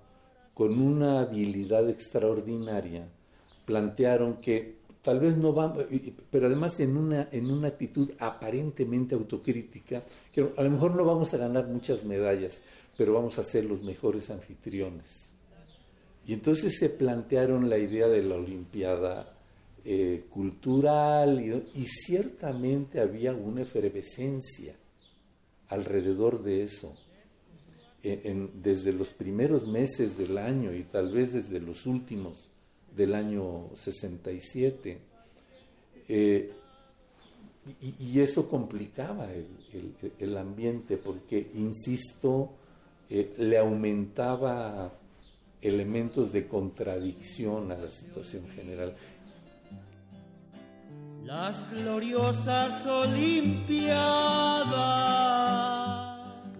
con 0.53 0.79
una 0.79 1.21
habilidad 1.21 1.89
extraordinaria, 1.89 3.07
plantearon 3.65 4.35
que 4.35 4.75
tal 5.01 5.19
vez 5.19 5.35
no 5.35 5.53
vamos, 5.53 5.85
pero 6.29 6.45
además 6.45 6.79
en 6.79 6.97
una, 6.97 7.29
en 7.31 7.49
una 7.49 7.69
actitud 7.69 8.11
aparentemente 8.19 9.15
autocrítica, 9.15 10.03
que 10.31 10.47
a 10.55 10.61
lo 10.61 10.69
mejor 10.69 10.95
no 10.95 11.03
vamos 11.03 11.33
a 11.33 11.37
ganar 11.37 11.65
muchas 11.67 12.05
medallas, 12.05 12.61
pero 12.95 13.15
vamos 13.15 13.39
a 13.39 13.43
ser 13.43 13.65
los 13.65 13.81
mejores 13.81 14.29
anfitriones. 14.29 15.31
Y 16.27 16.33
entonces 16.33 16.77
se 16.77 16.89
plantearon 16.89 17.71
la 17.71 17.79
idea 17.79 18.07
de 18.07 18.21
la 18.21 18.35
Olimpiada 18.35 19.33
eh, 19.83 20.25
cultural 20.29 21.43
y, 21.73 21.85
ciertamente 21.85 22.99
había 22.99 23.33
una 23.33 23.63
efervescencia 23.63 24.75
alrededor 25.69 26.43
de 26.43 26.63
eso. 26.63 26.93
desde 28.03 28.93
los 28.93 29.09
primeros 29.09 29.67
meses 29.67 30.15
del 30.15 30.37
año 30.37 30.71
y 30.71 30.83
tal 30.83 31.11
vez 31.11 31.33
desde 31.33 31.59
los 31.59 31.87
últimos 31.87 32.51
del 32.95 33.15
año 33.15 33.69
67. 33.75 34.99
Eh, 36.07 36.51
y, 37.99 38.19
eso 38.19 38.47
complicaba 38.47 39.27
el, 40.19 40.37
ambiente 40.37 40.97
porque, 40.97 41.49
insisto, 41.55 42.51
eh, 43.09 43.33
le 43.39 43.57
aumentaba 43.57 44.93
elementos 45.61 46.31
de 46.31 46.47
contradicción 46.47 47.71
a 47.71 47.77
la 47.77 47.89
situación 47.89 48.47
general. 48.49 48.93
Las 51.25 51.65
gloriosas 51.71 52.85
Olimpiadas. 52.85 53.97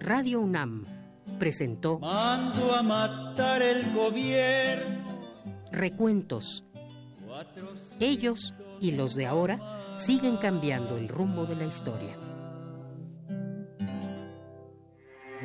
Radio 0.00 0.40
UNAM 0.40 0.84
presentó 1.38 2.00
Mando 2.00 2.74
a 2.74 2.82
matar 2.82 3.62
el 3.62 3.94
gobierno. 3.94 5.20
Recuentos. 5.70 6.64
Ellos 8.00 8.54
y 8.80 8.90
los 8.96 9.14
de 9.14 9.26
ahora 9.26 9.60
siguen 9.94 10.36
cambiando 10.36 10.98
el 10.98 11.06
rumbo 11.06 11.46
de 11.46 11.54
la 11.54 11.66
historia. 11.66 12.16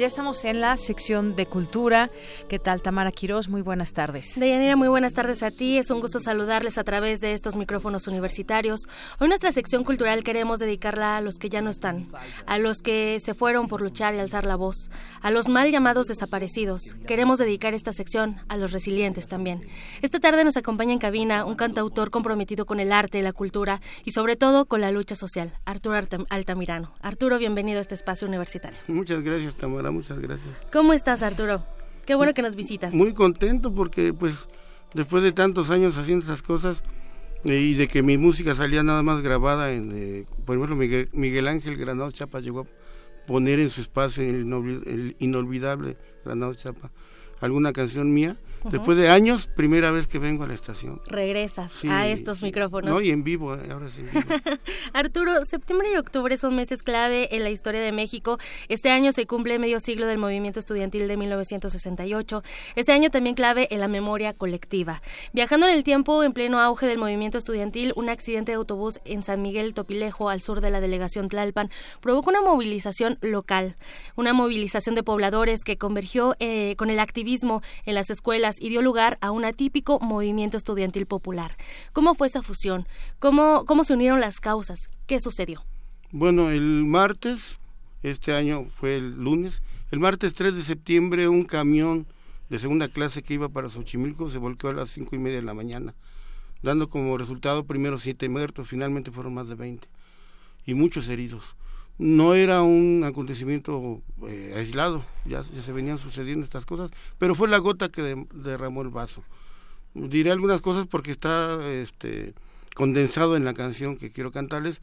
Estamos 0.09 0.43
en 0.43 0.59
la 0.59 0.75
sección 0.75 1.35
de 1.35 1.45
cultura. 1.45 2.09
¿Qué 2.49 2.57
tal, 2.59 2.81
Tamara 2.81 3.11
Quirós? 3.11 3.47
Muy 3.47 3.61
buenas 3.61 3.93
tardes. 3.93 4.39
Deyanira, 4.39 4.75
muy 4.75 4.87
buenas 4.87 5.13
tardes 5.13 5.43
a 5.43 5.51
ti. 5.51 5.77
Es 5.77 5.91
un 5.91 6.01
gusto 6.01 6.19
saludarles 6.19 6.77
a 6.79 6.83
través 6.83 7.21
de 7.21 7.33
estos 7.33 7.55
micrófonos 7.55 8.07
universitarios. 8.07 8.81
Hoy 9.19 9.27
nuestra 9.27 9.51
sección 9.51 9.83
cultural 9.83 10.23
queremos 10.23 10.59
dedicarla 10.59 11.17
a 11.17 11.21
los 11.21 11.35
que 11.35 11.49
ya 11.49 11.61
no 11.61 11.69
están, 11.69 12.07
a 12.47 12.57
los 12.57 12.79
que 12.81 13.19
se 13.23 13.35
fueron 13.35 13.67
por 13.67 13.81
luchar 13.81 14.15
y 14.15 14.19
alzar 14.19 14.45
la 14.45 14.55
voz, 14.55 14.89
a 15.21 15.29
los 15.29 15.47
mal 15.47 15.69
llamados 15.71 16.07
desaparecidos. 16.07 16.95
Queremos 17.07 17.37
dedicar 17.37 17.73
esta 17.75 17.93
sección 17.93 18.37
a 18.49 18.57
los 18.57 18.71
resilientes 18.71 19.27
también. 19.27 19.61
Esta 20.01 20.19
tarde 20.19 20.43
nos 20.43 20.57
acompaña 20.57 20.91
en 20.93 20.99
cabina 20.99 21.45
un 21.45 21.55
cantautor 21.55 22.09
comprometido 22.09 22.65
con 22.65 22.79
el 22.79 22.91
arte, 22.91 23.21
la 23.21 23.31
cultura 23.33 23.79
y 24.05 24.11
sobre 24.11 24.35
todo 24.35 24.65
con 24.65 24.81
la 24.81 24.91
lucha 24.91 25.13
social, 25.15 25.53
Arturo 25.65 25.95
Altam- 25.97 26.25
Altamirano. 26.29 26.93
Arturo, 26.99 27.37
bienvenido 27.37 27.77
a 27.77 27.81
este 27.81 27.93
espacio 27.95 28.27
universitario. 28.27 28.79
Muchas 28.87 29.21
gracias, 29.21 29.53
Tamara, 29.55 29.91
muchas 29.99 30.19
gracias. 30.19 30.49
¿Cómo 30.71 30.93
estás, 30.93 31.21
Arturo? 31.23 31.63
Qué 32.05 32.15
bueno 32.15 32.33
que 32.33 32.41
nos 32.41 32.55
visitas. 32.55 32.93
Muy 32.93 33.13
contento 33.13 33.73
porque, 33.73 34.13
pues, 34.13 34.47
después 34.93 35.21
de 35.23 35.31
tantos 35.31 35.69
años 35.69 35.97
haciendo 35.97 36.25
esas 36.25 36.41
cosas 36.41 36.83
eh, 37.43 37.59
y 37.59 37.73
de 37.75 37.87
que 37.87 38.01
mi 38.01 38.17
música 38.17 38.55
salía 38.55 38.81
nada 38.81 39.03
más 39.03 39.21
grabada 39.21 39.71
en, 39.71 39.91
eh, 39.93 40.25
por 40.45 40.55
ejemplo, 40.55 40.75
Miguel, 40.75 41.09
Miguel 41.13 41.47
Ángel 41.47 41.77
Granados 41.77 42.13
Chapa 42.13 42.39
llegó 42.39 42.61
a 42.61 42.65
poner 43.27 43.59
en 43.59 43.69
su 43.69 43.81
espacio 43.81 44.23
el, 44.23 44.45
inolvi- 44.45 44.87
el 44.87 45.15
inolvidable 45.19 45.97
Granados 46.25 46.57
Chapa 46.57 46.91
alguna 47.41 47.71
canción 47.73 48.13
mía. 48.13 48.37
Después 48.65 48.97
de 48.97 49.09
años, 49.09 49.47
primera 49.55 49.91
vez 49.91 50.07
que 50.07 50.19
vengo 50.19 50.43
a 50.43 50.47
la 50.47 50.53
estación. 50.53 51.01
Regresas 51.07 51.71
Sí, 51.71 51.87
a 51.87 52.07
estos 52.07 52.43
micrófonos. 52.43 52.89
No, 52.89 53.01
y 53.01 53.11
en 53.11 53.23
vivo, 53.23 53.55
eh, 53.55 53.69
ahora 53.71 53.89
sí. 53.89 54.01
en 54.01 54.11
vivo. 54.11 54.35
Arturo, 54.93 55.45
septiembre 55.45 55.91
y 55.93 55.97
octubre 55.97 56.37
son 56.37 56.55
meses 56.55 56.83
clave 56.83 57.35
en 57.35 57.43
la 57.43 57.49
historia 57.49 57.81
de 57.81 57.91
México. 57.91 58.37
Este 58.67 58.89
año 58.89 59.11
se 59.11 59.25
cumple 59.25 59.59
medio 59.59 59.79
siglo 59.79 60.07
del 60.07 60.17
movimiento 60.17 60.59
estudiantil 60.59 61.07
de 61.07 61.17
1968. 61.17 62.43
Este 62.75 62.91
año 62.91 63.09
también 63.09 63.35
clave 63.35 63.67
en 63.71 63.79
la 63.79 63.87
memoria 63.87 64.33
colectiva. 64.33 65.01
Viajando 65.33 65.67
en 65.67 65.73
el 65.73 65.83
tiempo, 65.83 66.23
en 66.23 66.33
pleno 66.33 66.59
auge 66.59 66.87
del 66.87 66.97
movimiento 66.97 67.37
estudiantil, 67.37 67.93
un 67.95 68.09
accidente 68.09 68.51
de 68.51 68.57
autobús 68.57 68.99
en 69.05 69.23
San 69.23 69.41
Miguel 69.41 69.73
Topilejo, 69.73 70.29
al 70.29 70.41
sur 70.41 70.61
de 70.61 70.69
la 70.69 70.81
delegación 70.81 71.29
Tlalpan, 71.29 71.69
provocó 72.01 72.29
una 72.29 72.41
movilización 72.41 73.17
local, 73.21 73.75
una 74.15 74.33
movilización 74.33 74.95
de 74.95 75.03
pobladores 75.03 75.63
que 75.63 75.77
convergió 75.77 76.35
eh, 76.39 76.75
con 76.77 76.89
el 76.89 76.99
activismo 76.99 77.61
en 77.85 77.95
las 77.95 78.09
escuelas 78.09 78.48
y 78.59 78.69
dio 78.69 78.81
lugar 78.81 79.17
a 79.21 79.31
un 79.31 79.45
atípico 79.45 79.99
movimiento 79.99 80.57
estudiantil 80.57 81.05
popular. 81.05 81.55
¿Cómo 81.93 82.15
fue 82.15 82.27
esa 82.27 82.41
fusión? 82.41 82.87
¿Cómo, 83.19 83.65
cómo 83.65 83.83
se 83.83 83.93
unieron 83.93 84.19
las 84.19 84.39
causas? 84.39 84.89
¿Qué 85.05 85.19
sucedió? 85.19 85.63
Bueno, 86.11 86.49
el 86.49 86.85
martes, 86.85 87.59
este 88.01 88.33
año 88.33 88.65
fue 88.65 88.95
el 88.95 89.17
lunes, 89.23 89.61
el 89.91 89.99
martes 89.99 90.33
3 90.33 90.55
de 90.55 90.63
septiembre 90.63 91.27
un 91.27 91.43
camión 91.43 92.07
de 92.49 92.59
segunda 92.59 92.87
clase 92.87 93.21
que 93.21 93.35
iba 93.35 93.49
para 93.49 93.69
Xochimilco 93.69 94.29
se 94.29 94.39
volcó 94.39 94.69
a 94.69 94.73
las 94.73 94.89
cinco 94.89 95.15
y 95.15 95.19
media 95.19 95.37
de 95.37 95.43
la 95.43 95.53
mañana, 95.53 95.93
dando 96.63 96.89
como 96.89 97.17
resultado 97.17 97.65
primero 97.65 97.97
siete 97.97 98.27
muertos, 98.27 98.67
finalmente 98.67 99.11
fueron 99.11 99.35
más 99.35 99.47
de 99.49 99.55
20 99.55 99.87
y 100.65 100.73
muchos 100.73 101.07
heridos. 101.09 101.55
No 101.99 102.33
era 102.33 102.63
un 102.63 103.03
acontecimiento 103.05 104.01
eh, 104.25 104.53
aislado, 104.55 105.05
ya, 105.25 105.43
se 105.43 105.71
venían 105.73 105.97
sucediendo 105.97 106.45
estas 106.45 106.65
cosas, 106.65 106.89
pero 107.17 107.35
fue 107.35 107.49
la 107.49 107.57
gota 107.57 107.89
que 107.89 108.01
de- 108.01 108.25
derramó 108.33 108.81
el 108.81 108.89
vaso. 108.89 109.21
Diré 109.93 110.31
algunas 110.31 110.61
cosas 110.61 110.87
porque 110.87 111.11
está 111.11 111.59
este, 111.69 112.33
condensado 112.73 113.35
en 113.35 113.43
la 113.43 113.53
canción 113.53 113.97
que 113.97 114.11
quiero 114.11 114.31
cantarles, 114.31 114.81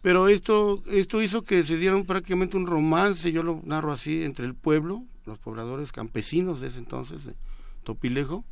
pero 0.00 0.28
esto, 0.28 0.82
esto 0.90 1.20
hizo 1.22 1.42
que 1.42 1.64
se 1.64 1.76
diera 1.76 2.00
prácticamente 2.04 2.56
un 2.56 2.66
romance, 2.66 3.32
yo 3.32 3.42
lo 3.42 3.60
narro 3.64 3.90
así, 3.92 4.22
entre 4.22 4.46
el 4.46 4.54
pueblo, 4.54 5.02
los 5.26 5.38
pobladores 5.38 5.90
campesinos 5.90 6.60
de 6.60 6.68
ese 6.68 6.78
entonces, 6.78 7.24
de 7.24 7.34
Topilejo, 7.82 8.44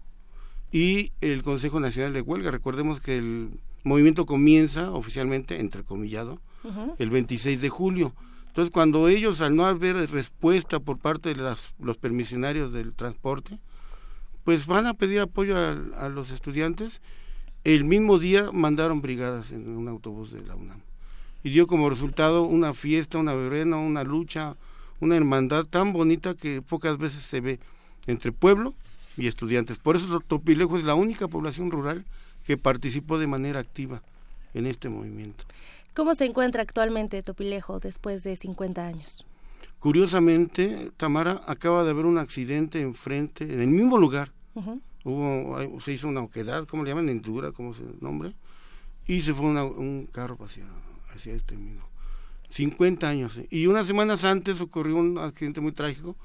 y 0.72 1.12
el 1.20 1.42
Consejo 1.44 1.78
Nacional 1.78 2.12
de 2.14 2.20
Huelga. 2.20 2.50
Recordemos 2.50 3.00
que 3.00 3.16
el 3.16 3.50
movimiento 3.84 4.26
comienza 4.26 4.90
oficialmente, 4.90 5.60
entrecomillado, 5.60 6.40
el 6.98 7.10
26 7.10 7.60
de 7.60 7.68
julio. 7.68 8.12
Entonces, 8.48 8.72
cuando 8.72 9.08
ellos, 9.08 9.40
al 9.40 9.54
no 9.54 9.64
haber 9.64 10.10
respuesta 10.10 10.80
por 10.80 10.98
parte 10.98 11.28
de 11.30 11.36
las, 11.36 11.72
los 11.78 11.96
permisionarios 11.96 12.72
del 12.72 12.94
transporte, 12.94 13.58
pues 14.44 14.66
van 14.66 14.86
a 14.86 14.94
pedir 14.94 15.20
apoyo 15.20 15.56
a, 15.56 16.08
los 16.08 16.30
estudiantes. 16.30 17.00
El 17.62 17.84
mismo 17.84 18.18
día 18.18 18.50
mandaron 18.52 19.02
brigadas 19.02 19.52
en 19.52 19.68
un 19.76 19.88
autobús 19.88 20.32
de 20.32 20.42
la 20.42 20.56
UNAM. 20.56 20.80
Y 21.44 21.50
dio 21.50 21.66
como 21.66 21.88
resultado 21.88 22.42
una 22.42 22.74
fiesta, 22.74 23.18
una 23.18 23.34
verbena, 23.34 23.76
una 23.76 24.02
lucha, 24.02 24.56
una 24.98 25.16
hermandad 25.16 25.64
tan 25.64 25.92
bonita 25.92 26.34
que 26.34 26.60
pocas 26.60 26.98
veces 26.98 27.22
se 27.22 27.40
ve 27.40 27.60
entre 28.06 28.32
pueblo 28.32 28.74
y 29.16 29.26
estudiantes. 29.26 29.78
Por 29.78 29.96
eso 29.96 30.20
Topilejo 30.20 30.76
es 30.76 30.84
la 30.84 30.94
única 30.94 31.28
población 31.28 31.70
rural 31.70 32.04
que 32.44 32.56
participó 32.56 33.18
de 33.18 33.26
manera 33.26 33.60
activa 33.60 34.02
en 34.54 34.66
este 34.66 34.88
movimiento. 34.88 35.44
¿Cómo 36.00 36.14
se 36.14 36.24
encuentra 36.24 36.62
actualmente 36.62 37.20
Topilejo 37.22 37.78
después 37.78 38.22
de 38.24 38.34
50 38.34 38.86
años? 38.86 39.26
Curiosamente, 39.80 40.90
Tamara, 40.96 41.42
acaba 41.46 41.84
de 41.84 41.90
haber 41.90 42.06
un 42.06 42.16
accidente 42.16 42.80
enfrente, 42.80 43.44
en 43.44 43.60
el 43.60 43.66
mismo 43.68 43.98
lugar. 43.98 44.32
Ujú. 44.54 44.80
Hubo, 45.04 45.58
hay- 45.58 45.68
se 45.80 45.92
hizo 45.92 46.08
una 46.08 46.22
oquedad, 46.22 46.64
¿cómo 46.66 46.84
le 46.84 46.88
llaman? 46.88 47.10
Endura, 47.10 47.52
¿cómo 47.52 47.74
se 47.74 47.82
nombre? 48.00 48.32
Y 49.06 49.20
se 49.20 49.34
fue 49.34 49.44
una- 49.44 49.64
un 49.64 50.08
carro 50.10 50.38
hacia, 50.42 50.64
hacia 51.14 51.34
este 51.34 51.54
mismo. 51.58 51.84
50 52.48 53.06
años. 53.06 53.36
¿eh? 53.36 53.46
Y 53.50 53.66
unas 53.66 53.86
semanas 53.86 54.24
antes 54.24 54.62
ocurrió 54.62 54.96
un 54.96 55.18
accidente 55.18 55.60
muy 55.60 55.72
trágico 55.72 56.16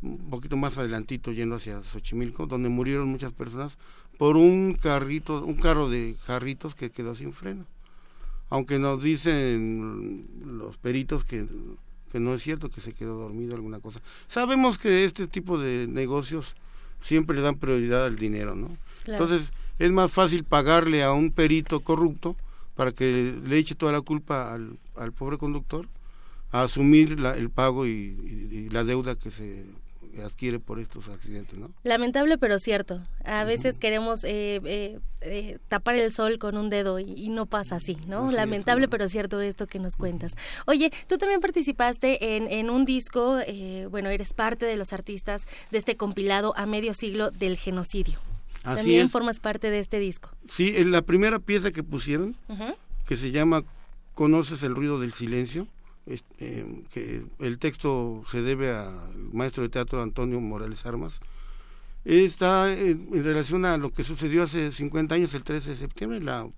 un 0.00 0.30
poquito 0.30 0.56
más 0.56 0.78
adelantito 0.78 1.32
yendo 1.32 1.56
hacia 1.56 1.82
Xochimilco, 1.82 2.46
donde 2.46 2.68
murieron 2.68 3.08
muchas 3.08 3.32
personas 3.32 3.78
por 4.16 4.36
un 4.36 4.74
carrito, 4.80 5.44
un 5.44 5.56
carro 5.56 5.90
de 5.90 6.14
jarritos 6.24 6.76
que 6.76 6.90
quedó 6.90 7.16
sin 7.16 7.32
freno. 7.32 7.66
Aunque 8.50 8.78
nos 8.78 9.02
dicen 9.02 10.26
los 10.44 10.76
peritos 10.76 11.24
que, 11.24 11.46
que 12.10 12.20
no 12.20 12.34
es 12.34 12.42
cierto 12.42 12.70
que 12.70 12.80
se 12.80 12.92
quedó 12.92 13.18
dormido 13.18 13.54
alguna 13.54 13.80
cosa. 13.80 14.00
Sabemos 14.26 14.78
que 14.78 15.04
este 15.04 15.26
tipo 15.26 15.58
de 15.58 15.86
negocios 15.86 16.54
siempre 17.00 17.36
le 17.36 17.42
dan 17.42 17.56
prioridad 17.56 18.06
al 18.06 18.16
dinero, 18.16 18.54
¿no? 18.54 18.76
Entonces 19.06 19.52
es 19.78 19.92
más 19.92 20.10
fácil 20.12 20.44
pagarle 20.44 21.02
a 21.02 21.12
un 21.12 21.30
perito 21.30 21.80
corrupto 21.80 22.36
para 22.74 22.92
que 22.92 23.34
le 23.44 23.58
eche 23.58 23.74
toda 23.74 23.92
la 23.92 24.00
culpa 24.00 24.52
al, 24.52 24.78
al 24.96 25.12
pobre 25.12 25.38
conductor 25.38 25.86
a 26.50 26.62
asumir 26.62 27.18
la, 27.20 27.36
el 27.36 27.50
pago 27.50 27.86
y, 27.86 27.90
y 27.90 28.68
la 28.70 28.84
deuda 28.84 29.14
que 29.16 29.30
se 29.30 29.64
adquiere 30.22 30.58
por 30.58 30.78
estos 30.78 31.08
accidentes, 31.08 31.58
¿no? 31.58 31.70
Lamentable 31.82 32.38
pero 32.38 32.58
cierto. 32.58 33.00
A 33.24 33.44
veces 33.44 33.78
queremos 33.78 34.24
eh, 34.24 34.60
eh, 34.64 34.98
eh, 35.20 35.58
tapar 35.68 35.96
el 35.96 36.12
sol 36.12 36.38
con 36.38 36.56
un 36.56 36.70
dedo 36.70 36.98
y, 36.98 37.28
no 37.28 37.46
pasa 37.46 37.76
así, 37.76 37.96
¿no? 38.06 38.30
Lamentable 38.30 38.88
pero 38.88 39.08
cierto 39.08 39.40
esto 39.40 39.66
que 39.66 39.78
nos 39.78 39.96
cuentas. 39.96 40.34
Oye, 40.66 40.92
tú 41.08 41.18
también 41.18 41.40
participaste 41.40 42.36
en, 42.36 42.50
en 42.50 42.70
un 42.70 42.84
disco, 42.84 43.38
bueno, 43.90 44.10
eres 44.10 44.32
parte 44.32 44.66
de 44.66 44.76
los 44.76 44.92
artistas 44.92 45.46
de 45.70 45.78
este 45.78 45.96
compilado 45.96 46.54
a 46.56 46.66
medio 46.66 46.94
siglo 46.94 47.30
del 47.30 47.56
genocidio. 47.56 48.18
también 48.62 49.08
formas 49.08 49.40
parte 49.40 49.70
de 49.70 49.78
este 49.78 49.98
disco. 49.98 50.30
Sí, 50.50 50.74
en 50.76 50.90
la 50.90 51.02
primera 51.02 51.38
pieza 51.38 51.70
que 51.70 51.82
pusieron, 51.82 52.34
que 53.06 53.16
se 53.16 53.30
llama 53.30 53.62
Conoces 54.14 54.62
el 54.62 54.74
ruido 54.74 54.98
del 55.00 55.12
silencio, 55.12 55.66
eh, 56.38 56.84
que 56.90 57.22
el 57.38 57.58
texto 57.58 58.24
se 58.30 58.42
debe 58.42 58.72
al 58.72 59.32
maestro 59.32 59.62
de 59.62 59.68
teatro 59.68 60.02
Antonio 60.02 60.40
Morales 60.40 60.86
Armas, 60.86 61.20
está 62.04 62.72
en, 62.72 63.08
relación 63.24 63.64
a 63.64 63.76
lo 63.76 63.92
que 63.92 64.02
sucedió 64.02 64.42
hace 64.42 64.72
50 64.72 65.14
años, 65.14 65.34
el 65.34 65.42
13 65.42 65.70
de 65.70 65.76
septiembre, 65.76 66.20
la 66.20 66.48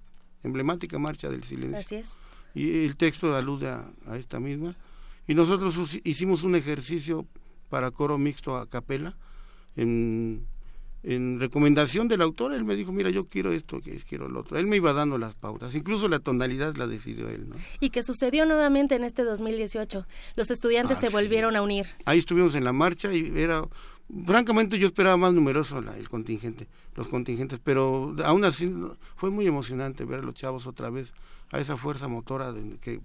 emblemática 0.45 0.99
Marcha 0.99 1.29
del 1.29 1.43
Silencio. 1.43 2.01
Y 2.55 2.85
el 2.85 2.97
texto 2.97 3.35
alude 3.35 3.69
a, 3.69 3.93
esta 4.17 4.41
misma. 4.41 4.77
Y 5.27 5.35
nosotros 5.35 5.75
hicimos 6.05 6.43
un 6.43 6.55
ejercicio 6.55 7.27
para 7.69 7.91
coro 7.91 8.19
mixto 8.19 8.57
a 8.57 8.69
capela 8.69 9.17
en 9.77 10.47
en 11.03 11.41
recomendación 11.41 12.09
del 12.09 12.21
autor, 12.21 12.53
él 12.53 12.65
me 12.65 12.77
dijo, 12.77 12.93
mira, 12.93 13.11
yo 13.11 13.27
quiero 13.27 13.53
esto, 13.53 13.81
que 13.81 13.97
quiero 14.01 14.29
lo 14.29 14.41
otro. 14.41 14.59
Él 14.59 14.67
me 14.67 14.77
iba 14.77 14.93
dando 14.93 15.17
las 15.17 15.35
pautas, 15.35 15.75
incluso 15.75 16.09
la 16.09 16.19
tonalidad 16.19 16.75
la 16.77 16.87
decidió 16.87 17.29
él. 17.29 17.49
¿no? 17.49 17.57
Y 17.81 17.91
que 17.91 18.03
sucedió 18.03 18.45
nuevamente 18.45 18.97
en 18.97 19.05
este 19.05 19.25
2018. 19.25 20.07
Los 20.37 20.51
estudiantes 20.51 20.99
se 20.99 21.09
volvieron 21.09 21.57
a 21.57 21.63
unir. 21.63 21.87
Ahí 22.05 22.19
estuvimos 22.19 22.55
en 22.55 22.65
la 22.65 22.73
marcha 22.73 23.13
y 23.15 23.33
era, 23.35 23.67
francamente 24.27 24.79
yo 24.79 24.87
esperaba 24.87 25.17
más 25.17 25.33
numeroso 25.33 25.79
el 25.79 26.09
contingente, 26.09 26.69
los 26.95 27.09
contingentes, 27.09 27.59
pero 27.63 28.15
aún 28.25 28.45
así 28.45 28.71
fue 29.17 29.31
muy 29.31 29.47
emocionante 29.47 30.05
ver 30.05 30.21
a 30.21 30.23
los 30.23 30.35
chavos 30.35 30.67
otra 30.67 30.91
vez, 30.91 31.15
a 31.51 31.61
esa 31.61 31.79
fuerza 31.79 32.09
motora 32.09 32.53
de, 32.53 32.77
que, 32.79 33.01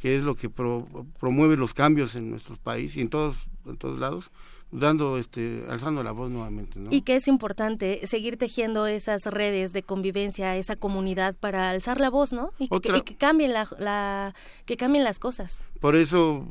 que 0.00 0.16
es 0.16 0.22
lo 0.22 0.34
que 0.34 0.50
promueve 0.50 1.56
los 1.56 1.72
cambios 1.72 2.16
en 2.16 2.30
nuestro 2.30 2.56
país 2.56 2.96
y 2.96 3.00
en 3.00 3.10
todos, 3.10 3.36
en 3.64 3.76
todos 3.76 4.00
lados 4.00 4.32
dando 4.72 5.18
este 5.18 5.64
alzando 5.68 6.02
la 6.02 6.12
voz 6.12 6.30
nuevamente 6.30 6.80
¿no? 6.80 6.88
y 6.90 7.02
que 7.02 7.16
es 7.16 7.28
importante 7.28 8.06
seguir 8.06 8.38
tejiendo 8.38 8.86
esas 8.86 9.26
redes 9.26 9.74
de 9.74 9.82
convivencia 9.82 10.56
esa 10.56 10.76
comunidad 10.76 11.36
para 11.36 11.68
alzar 11.70 12.00
la 12.00 12.08
voz 12.08 12.32
no 12.32 12.52
y, 12.58 12.68
que, 12.80 13.16
cambien 13.16 13.52
la, 13.52 14.34
que 14.64 14.76
cambien 14.78 15.04
las 15.04 15.18
cosas. 15.18 15.62
Por 15.78 15.94
eso 15.94 16.46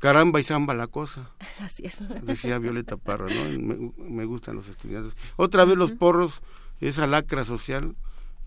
caramba 0.00 0.40
y 0.40 0.42
zamba 0.42 0.74
la 0.74 0.88
cosa 0.88 1.30
así 1.60 1.84
es. 1.86 2.02
decía 2.22 2.58
Violeta 2.60 2.96
Parra 2.96 3.26
no 3.32 3.92
me, 3.96 4.24
gustan 4.24 4.56
los 4.56 4.68
estudiantes. 4.68 5.16
Otra 5.36 5.64
vez 5.64 5.76
los 5.76 5.92
porros 5.92 6.42
esa 6.80 7.06
lacra 7.06 7.44
social 7.44 7.94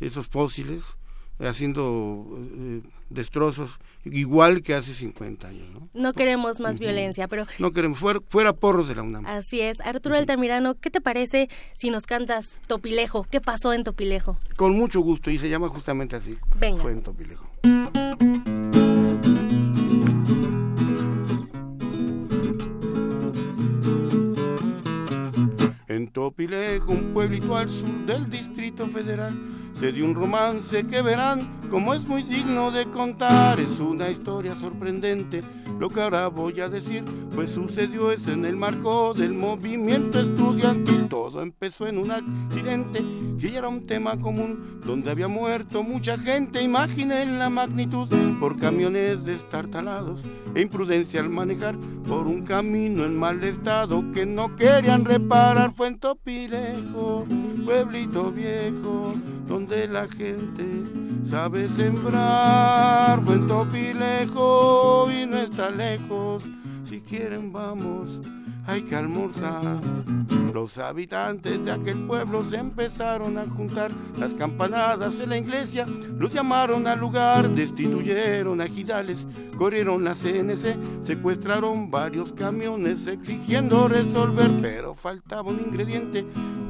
esos 0.02 0.28
fósiles 0.28 0.98
haciendo 1.40 2.26
eh, 2.38 2.82
destrozos 3.10 3.80
igual 4.06 4.62
que 4.62 4.74
hace 4.74 4.94
50 4.94 5.48
años. 5.48 5.66
No, 5.74 5.90
no 5.94 6.14
queremos 6.14 6.60
más 6.60 6.80
violencia, 6.80 7.28
pero... 7.28 7.46
No 7.60 7.72
queremos, 7.72 8.00
fuera, 8.00 8.54
porros 8.54 8.88
de 8.88 8.96
la 8.96 9.04
UNAM. 9.04 9.26
Así 9.26 9.62
es. 9.62 9.82
Arturo 9.82 10.16
Altamirano, 10.16 10.76
¿qué 10.76 10.90
te 10.90 11.02
parece 11.02 11.50
si 11.74 11.90
nos 11.90 12.06
cantas 12.06 12.58
Topilejo? 12.68 13.26
¿Qué 13.30 13.42
pasó 13.42 13.74
en 13.74 13.84
Topilejo? 13.84 14.38
Con 14.56 14.78
mucho 14.78 15.02
gusto, 15.02 15.30
y 15.30 15.38
se 15.38 15.50
llama 15.50 15.70
justamente 15.70 16.16
así. 16.16 16.36
Venga. 16.58 16.82
Fue 16.82 16.92
en 16.92 17.02
Topilejo. 17.02 17.50
En 25.88 26.10
Topilejo, 26.10 26.92
un 26.92 27.14
pueblito 27.14 27.56
al 27.56 27.70
sur 27.70 28.06
del 28.06 28.30
Distrito 28.30 28.88
Federal 28.88 29.34
se 29.80 29.92
dio 29.92 30.06
un 30.06 30.16
romance 30.16 30.88
que 30.88 31.02
verán 31.02 31.65
como 31.70 31.94
es 31.94 32.06
muy 32.06 32.24
digno 32.24 32.72
de 32.72 32.86
contar. 32.86 33.60
Es 33.60 33.80
una 33.80 34.10
historia 34.10 34.56
sorprendente 34.56 35.44
lo 35.80 35.90
que 35.90 36.02
ahora 36.02 36.28
voy 36.28 36.62
a 36.62 36.70
decir, 36.70 37.04
pues 37.34 37.52
sucedió 37.52 38.12
eso 38.12 38.32
en 38.32 38.46
el 38.46 38.56
marco 38.56 39.14
del 39.14 39.34
movimiento 39.34 40.20
estudiantil. 40.20 41.08
Todo 41.10 41.42
empezó 41.42 41.88
en 41.88 41.98
un 41.98 42.12
accidente 42.12 43.04
ya 43.38 43.60
era 43.60 43.68
un 43.68 43.86
tema 43.86 44.18
común, 44.18 44.80
donde 44.86 45.12
había 45.12 45.28
muerto 45.28 45.84
mucha 45.84 46.18
gente. 46.18 46.62
Imaginen 46.62 47.38
la 47.40 47.50
magnitud 47.50 48.08
por 48.40 48.58
camiones 48.60 49.26
destartalados 49.26 50.22
e 50.56 50.62
imprudencia 50.62 51.22
al 51.22 51.30
manejar 51.30 51.76
por 52.08 52.28
un 52.28 52.44
camino 52.44 53.04
en 53.06 53.18
mal 53.18 53.44
estado 53.44 54.04
que 54.14 54.26
no 54.26 54.56
querían 54.56 55.06
reparar. 55.06 55.74
Fue 55.74 55.88
en 55.88 56.00
Topilejo, 56.00 57.26
pueblito 57.66 58.32
viejo, 58.32 59.14
donde 59.48 59.88
la 59.88 60.08
gente 60.08 60.66
sabe 61.26 61.55
sembrar. 61.70 63.22
Fue 63.22 63.36
en 63.36 63.48
Topilejo 63.48 65.10
y 65.12 65.26
no 65.26 65.38
está 65.38 65.70
lejos. 65.70 66.44
Si 66.84 67.02
quieren 67.02 67.52
vamos 67.52 68.20
hay 68.68 68.82
que 68.84 68.96
almorzar. 68.96 69.80
Los 70.54 70.78
habitantes 70.78 71.64
de 71.64 71.72
aquel 71.72 72.06
pueblo 72.08 72.44
se 72.44 72.58
empezaron 72.58 73.38
a 73.38 73.46
juntar, 73.46 73.92
las 74.18 74.34
campanadas 74.34 75.20
en 75.20 75.30
la 75.30 75.38
iglesia 75.38 75.86
los 76.18 76.34
llamaron 76.34 76.88
al 76.88 77.00
lugar, 77.00 77.50
destituyeron 77.50 78.62
a 78.62 78.68
Gidales, 78.68 79.28
corrieron 79.58 80.04
la 80.04 80.16
CNC, 80.16 81.04
secuestraron 81.04 81.92
varios 81.92 82.32
camiones 82.32 83.06
exigiendo 83.08 83.88
resolver, 83.88 84.50
pero 84.62 84.96
faltaba 84.96 85.52
un 85.52 85.60
ingrediente 85.60 86.26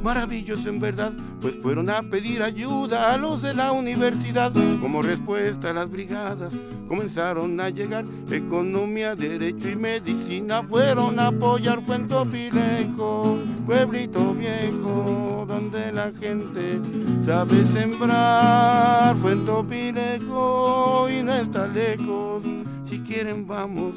maravilloso 0.05 0.69
en 0.69 0.79
verdad, 0.79 1.13
pues 1.41 1.55
fueron 1.63 1.89
a 1.89 2.03
pedir 2.03 2.43
ayuda 2.43 3.11
a 3.11 3.17
los 3.17 3.41
de 3.41 3.55
la 3.55 3.71
universidad. 3.71 4.53
Como 4.79 5.01
respuesta 5.01 5.73
las 5.73 5.89
brigadas 5.89 6.59
comenzaron 6.87 7.59
a 7.59 7.69
llegar 7.69 8.05
economía, 8.29 9.15
derecho 9.15 9.67
y 9.67 9.75
medicina, 9.75 10.61
fueron 10.61 11.19
a 11.19 11.27
apoyar 11.27 11.83
Cuento 11.85 12.25
Pilejo, 12.25 13.37
pueblito 13.65 14.33
viejo, 14.33 15.45
donde 15.47 15.91
la 15.91 16.11
gente 16.13 16.79
sabe 17.23 17.63
sembrar. 17.65 19.15
Fuento 19.17 19.63
Pilejo 19.63 21.07
y 21.09 21.21
no 21.21 21.33
está 21.33 21.67
lejos, 21.67 22.43
si 22.83 22.99
quieren 23.01 23.45
vamos 23.45 23.93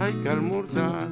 hay 0.00 0.14
que 0.14 0.28
almorzar. 0.28 1.08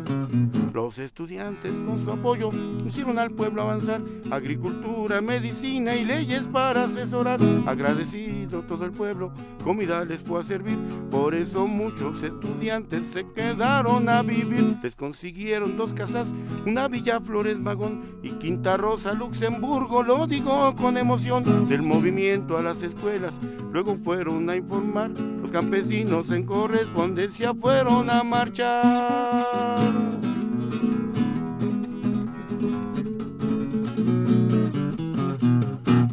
Los 0.72 0.98
estudiantes 0.98 1.72
con 1.86 2.04
su 2.04 2.10
apoyo 2.10 2.50
hicieron 2.84 3.18
al 3.18 3.30
pueblo 3.30 3.62
avanzar, 3.62 4.02
agricultura, 4.30 5.20
medicina 5.20 5.94
y 5.94 6.04
leyes 6.04 6.42
para 6.52 6.84
asesorar. 6.84 7.38
Agradecido 7.66 8.62
todo 8.62 8.84
el 8.84 8.90
pueblo, 8.90 9.32
comida 9.62 10.04
les 10.04 10.20
fue 10.20 10.40
a 10.40 10.42
servir, 10.42 10.76
por 11.10 11.34
eso 11.34 11.66
muchos 11.66 12.22
estudiantes 12.22 13.06
se 13.06 13.24
quedaron 13.32 14.08
a 14.08 14.22
vivir. 14.22 14.76
Les 14.82 14.96
consiguieron 14.96 15.76
dos 15.76 15.94
casas, 15.94 16.34
una 16.66 16.88
Villa 16.88 17.20
Flores 17.20 17.58
Magón 17.58 18.18
y 18.22 18.30
Quinta 18.32 18.76
Rosa 18.76 19.12
Luxemburgo, 19.12 20.02
lo 20.02 20.26
digo 20.26 20.74
con 20.76 20.96
emoción, 20.96 21.68
del 21.68 21.82
movimiento 21.82 22.58
a 22.58 22.62
las 22.62 22.82
escuelas. 22.82 23.40
Luego 23.72 23.96
fueron 23.96 24.50
a 24.50 24.56
informar, 24.56 25.10
los 25.10 25.50
campesinos 25.50 26.30
en 26.30 26.44
correspondencia 26.44 27.54
fueron 27.54 28.10
a 28.10 28.24
marchar. 28.24 28.63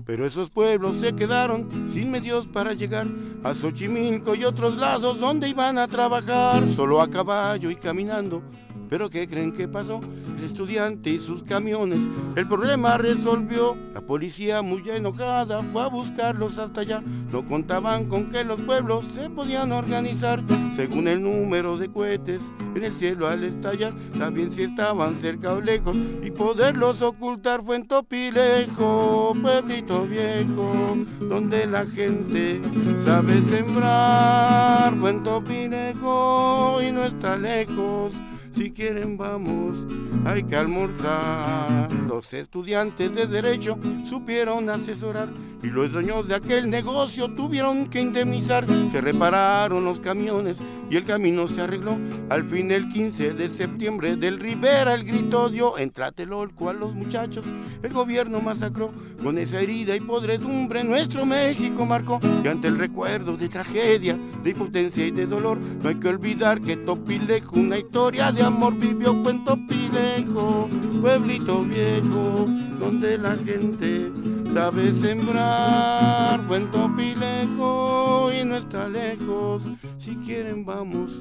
Pero 0.05 0.25
esos 0.25 0.49
pueblos 0.49 0.97
se 0.97 1.15
quedaron 1.15 1.89
sin 1.89 2.11
medios 2.11 2.45
para 2.45 2.73
llegar 2.73 3.07
a 3.43 3.53
Xochimilco 3.53 4.35
y 4.35 4.43
otros 4.43 4.75
lados 4.75 5.19
donde 5.19 5.47
iban 5.47 5.77
a 5.77 5.87
trabajar, 5.87 6.67
solo 6.75 7.01
a 7.01 7.09
caballo 7.09 7.71
y 7.71 7.75
caminando. 7.75 8.43
Pero 8.91 9.09
¿qué 9.09 9.25
creen 9.25 9.53
que 9.53 9.69
pasó? 9.69 10.01
el 10.41 10.45
estudiante 10.45 11.11
y 11.11 11.19
sus 11.19 11.43
camiones. 11.43 12.09
El 12.35 12.47
problema 12.47 12.97
resolvió, 12.97 13.77
la 13.93 14.01
policía 14.01 14.61
muy 14.61 14.83
enojada 14.89 15.61
fue 15.61 15.83
a 15.83 15.87
buscarlos 15.87 16.57
hasta 16.57 16.81
allá. 16.81 17.03
No 17.31 17.45
contaban 17.45 18.07
con 18.07 18.31
que 18.31 18.43
los 18.43 18.59
pueblos 18.61 19.05
se 19.13 19.29
podían 19.29 19.71
organizar 19.71 20.43
según 20.75 21.07
el 21.07 21.21
número 21.21 21.77
de 21.77 21.89
cohetes 21.89 22.51
en 22.75 22.83
el 22.83 22.93
cielo 22.93 23.27
al 23.27 23.43
estallar. 23.43 23.93
Sabían 24.17 24.51
si 24.51 24.63
estaban 24.63 25.15
cerca 25.15 25.53
o 25.53 25.61
lejos 25.61 25.95
y 26.23 26.31
poderlos 26.31 27.01
ocultar 27.01 27.61
fue 27.63 27.75
en 27.75 27.85
Topilejo, 27.85 29.35
pueblito 29.41 30.07
viejo, 30.07 30.97
donde 31.19 31.67
la 31.67 31.85
gente 31.85 32.59
sabe 33.05 33.41
sembrar. 33.43 34.95
Fue 34.95 35.11
en 35.11 35.23
Topilejo 35.23 36.79
y 36.81 36.91
no 36.91 37.03
está 37.03 37.37
lejos 37.37 38.13
si 38.61 38.69
quieren 38.69 39.17
vamos, 39.17 39.75
hay 40.23 40.43
que 40.43 40.55
almorzar. 40.55 41.91
Los 42.07 42.31
estudiantes 42.31 43.13
de 43.15 43.25
derecho 43.25 43.75
supieron 44.07 44.69
asesorar 44.69 45.29
y 45.63 45.67
los 45.67 45.91
dueños 45.91 46.27
de 46.27 46.35
aquel 46.35 46.69
negocio 46.69 47.27
tuvieron 47.33 47.87
que 47.87 48.01
indemnizar. 48.01 48.67
Se 48.91 49.01
repararon 49.01 49.83
los 49.83 49.99
camiones 49.99 50.59
y 50.91 50.95
el 50.95 51.05
camino 51.05 51.47
se 51.47 51.61
arregló. 51.61 51.97
Al 52.29 52.43
fin 52.43 52.69
el 52.69 52.87
15 52.89 53.33
de 53.33 53.49
septiembre 53.49 54.15
del 54.15 54.39
Rivera 54.39 54.93
el 54.93 55.05
grito 55.05 55.49
dio, 55.49 55.79
entrátelo 55.79 56.43
el 56.43 56.51
cual 56.51 56.81
los 56.81 56.93
muchachos 56.93 57.43
el 57.81 57.91
gobierno 57.91 58.41
masacró. 58.41 58.91
Con 59.23 59.37
esa 59.37 59.59
herida 59.59 59.95
y 59.95 59.99
podredumbre 59.99 60.83
nuestro 60.83 61.25
México 61.25 61.85
marcó. 61.85 62.19
Y 62.43 62.47
ante 62.47 62.67
el 62.67 62.77
recuerdo 62.79 63.37
de 63.37 63.49
tragedia, 63.49 64.17
de 64.43 64.49
impotencia 64.49 65.05
y 65.05 65.11
de 65.11 65.27
dolor, 65.27 65.59
no 65.59 65.89
hay 65.89 65.95
que 65.95 66.09
olvidar 66.09 66.59
que 66.59 66.75
Topilejo, 66.75 67.59
una 67.59 67.77
historia 67.77 68.31
de 68.31 68.41
amor 68.41 68.50
vivió 68.79 69.29
en 69.29 69.43
Topilejo, 69.43 70.69
pueblito 71.01 71.63
viejo, 71.63 72.45
donde 72.79 73.17
la 73.17 73.35
gente 73.37 74.11
sabe 74.53 74.93
sembrar. 74.93 76.39
Fue 76.41 76.57
en 76.57 76.71
Topilejo 76.71 78.31
y 78.31 78.45
no 78.45 78.55
está 78.55 78.87
lejos. 78.87 79.63
Si 79.97 80.15
quieren 80.17 80.65
vamos, 80.65 81.11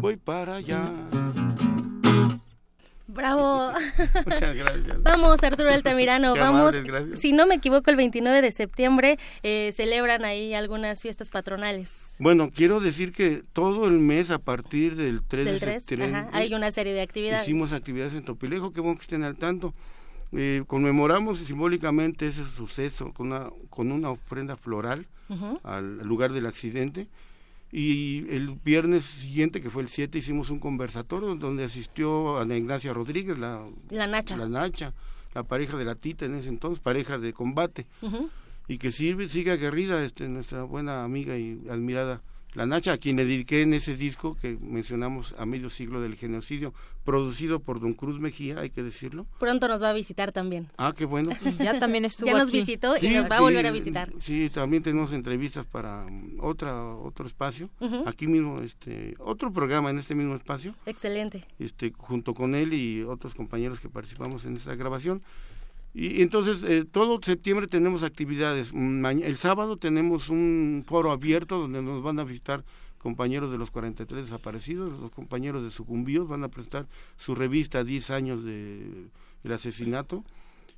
voy 0.00 0.16
para 0.16 0.56
allá. 0.56 0.90
Bravo. 3.06 3.72
Muchas 4.26 4.54
gracias. 4.54 5.02
Vamos, 5.02 5.42
Arturo 5.42 5.70
Altamirano. 5.70 6.34
Qué 6.34 6.40
Vamos. 6.40 6.74
amables. 6.76 7.18
Si 7.18 7.32
no 7.32 7.46
me 7.46 7.56
equivoco, 7.56 7.90
el 7.90 7.96
29 7.96 8.42
de 8.42 8.52
septiembre 8.52 9.18
eh, 9.42 9.72
celebran 9.74 10.24
ahí 10.24 10.54
algunas 10.54 11.00
fiestas 11.00 11.30
patronales. 11.30 12.07
Bueno, 12.18 12.50
quiero 12.50 12.80
decir 12.80 13.12
que 13.12 13.42
todo 13.52 13.86
el 13.86 13.98
mes 14.00 14.30
a 14.30 14.38
partir 14.38 14.96
del 14.96 15.22
3 15.22 15.44
Del 15.44 15.54
de 15.54 15.60
3, 15.60 15.84
septiembre 15.84 16.18
ajá, 16.18 16.30
hay 16.32 16.52
una 16.52 16.72
serie 16.72 16.92
de 16.92 17.00
actividades. 17.02 17.46
hicimos 17.46 17.72
actividades 17.72 18.14
en 18.14 18.24
Topilejo, 18.24 18.72
qué 18.72 18.80
bueno 18.80 18.96
que 18.96 19.02
estén 19.02 19.22
al 19.22 19.38
tanto. 19.38 19.72
Eh, 20.32 20.62
conmemoramos 20.66 21.38
simbólicamente 21.38 22.26
ese 22.26 22.44
suceso 22.44 23.12
con 23.12 23.28
una, 23.28 23.50
con 23.70 23.92
una 23.92 24.10
ofrenda 24.10 24.56
floral 24.56 25.06
al 25.62 25.98
lugar 25.98 26.32
del 26.32 26.46
accidente. 26.46 27.06
Y 27.70 28.24
el 28.34 28.58
viernes 28.64 29.04
siguiente, 29.04 29.60
que 29.60 29.68
fue 29.70 29.82
el 29.82 29.88
7, 29.88 30.16
hicimos 30.18 30.48
un 30.50 30.58
conversatorio 30.58 31.34
donde 31.34 31.64
asistió 31.64 32.38
Ana 32.38 32.56
Ignacia 32.56 32.94
Rodríguez, 32.94 33.38
la, 33.38 33.62
La 33.90 34.06
Nacha. 34.06 34.36
la 34.38 34.48
Nacha, 34.48 34.94
la 35.34 35.42
pareja 35.42 35.76
de 35.76 35.84
la 35.84 35.94
Tita 35.94 36.24
en 36.24 36.34
ese 36.34 36.48
entonces, 36.48 36.80
pareja 36.80 37.18
de 37.18 37.32
combate. 37.34 37.86
Y 38.68 38.78
que 38.78 38.90
sirve, 38.92 39.28
sigue 39.28 39.50
aguerrida 39.50 40.04
este, 40.04 40.28
nuestra 40.28 40.62
buena 40.62 41.02
amiga 41.04 41.36
y 41.38 41.58
admirada 41.70 42.20
La 42.54 42.66
Nacha, 42.66 42.92
a 42.92 42.98
quien 42.98 43.16
le 43.16 43.24
dediqué 43.24 43.62
en 43.62 43.72
ese 43.74 43.96
disco 43.96 44.36
que 44.40 44.56
mencionamos 44.60 45.34
a 45.38 45.46
medio 45.46 45.70
siglo 45.70 46.00
del 46.00 46.16
genocidio, 46.16 46.72
producido 47.04 47.60
por 47.60 47.78
Don 47.80 47.94
Cruz 47.94 48.20
Mejía, 48.20 48.60
hay 48.60 48.68
que 48.70 48.82
decirlo. 48.82 49.26
Pronto 49.38 49.68
nos 49.68 49.82
va 49.82 49.90
a 49.90 49.92
visitar 49.94 50.32
también. 50.32 50.68
Ah, 50.76 50.92
qué 50.96 51.04
bueno. 51.06 51.30
Ya 51.58 51.78
también 51.78 52.04
estuvo 52.06 52.26
Ya 52.26 52.34
nos 52.34 52.48
aquí. 52.48 52.58
visitó 52.60 52.96
y 53.00 53.08
nos 53.10 53.30
va 53.30 53.36
a 53.38 53.40
volver 53.40 53.66
a 53.66 53.70
visitar. 53.70 54.12
Sí, 54.20 54.50
también 54.50 54.82
tenemos 54.82 55.12
entrevistas 55.12 55.64
para 55.66 56.04
mm, 56.10 56.38
otra 56.40 56.84
otro 56.94 57.26
espacio, 57.26 57.70
aquí 58.06 58.26
mismo, 58.26 58.60
este, 58.60 59.14
otro 59.18 59.50
programa 59.52 59.88
en 59.90 59.98
este 59.98 60.14
mismo 60.14 60.34
espacio, 60.34 60.74
Excelente. 60.84 61.44
este, 61.58 61.92
junto 61.96 62.34
con 62.34 62.54
él 62.54 62.74
y 62.74 63.02
otros 63.02 63.34
compañeros 63.34 63.80
que 63.80 63.88
participamos 63.88 64.44
en 64.44 64.56
esta 64.56 64.74
grabación. 64.74 65.22
Y, 65.98 66.22
entonces, 66.22 66.62
eh, 66.62 66.84
todo 66.84 67.18
septiembre 67.22 67.66
tenemos 67.66 68.04
actividades. 68.04 68.72
Maña- 68.72 69.26
el 69.26 69.36
sábado 69.36 69.76
tenemos 69.78 70.28
un 70.28 70.84
foro 70.86 71.10
abierto 71.10 71.58
donde 71.58 71.82
nos 71.82 72.02
van 72.04 72.20
a 72.20 72.24
visitar 72.24 72.64
compañeros 72.98 73.50
de 73.50 73.58
los 73.58 73.70
43 73.72 74.22
desaparecidos, 74.24 74.96
los 75.00 75.10
compañeros 75.10 75.64
de 75.64 75.70
Sucumbíos, 75.70 76.28
van 76.28 76.44
a 76.44 76.48
presentar 76.48 76.86
su 77.16 77.34
revista 77.34 77.82
10 77.82 78.10
años 78.12 78.44
de, 78.44 79.08
del 79.42 79.52
asesinato. 79.52 80.24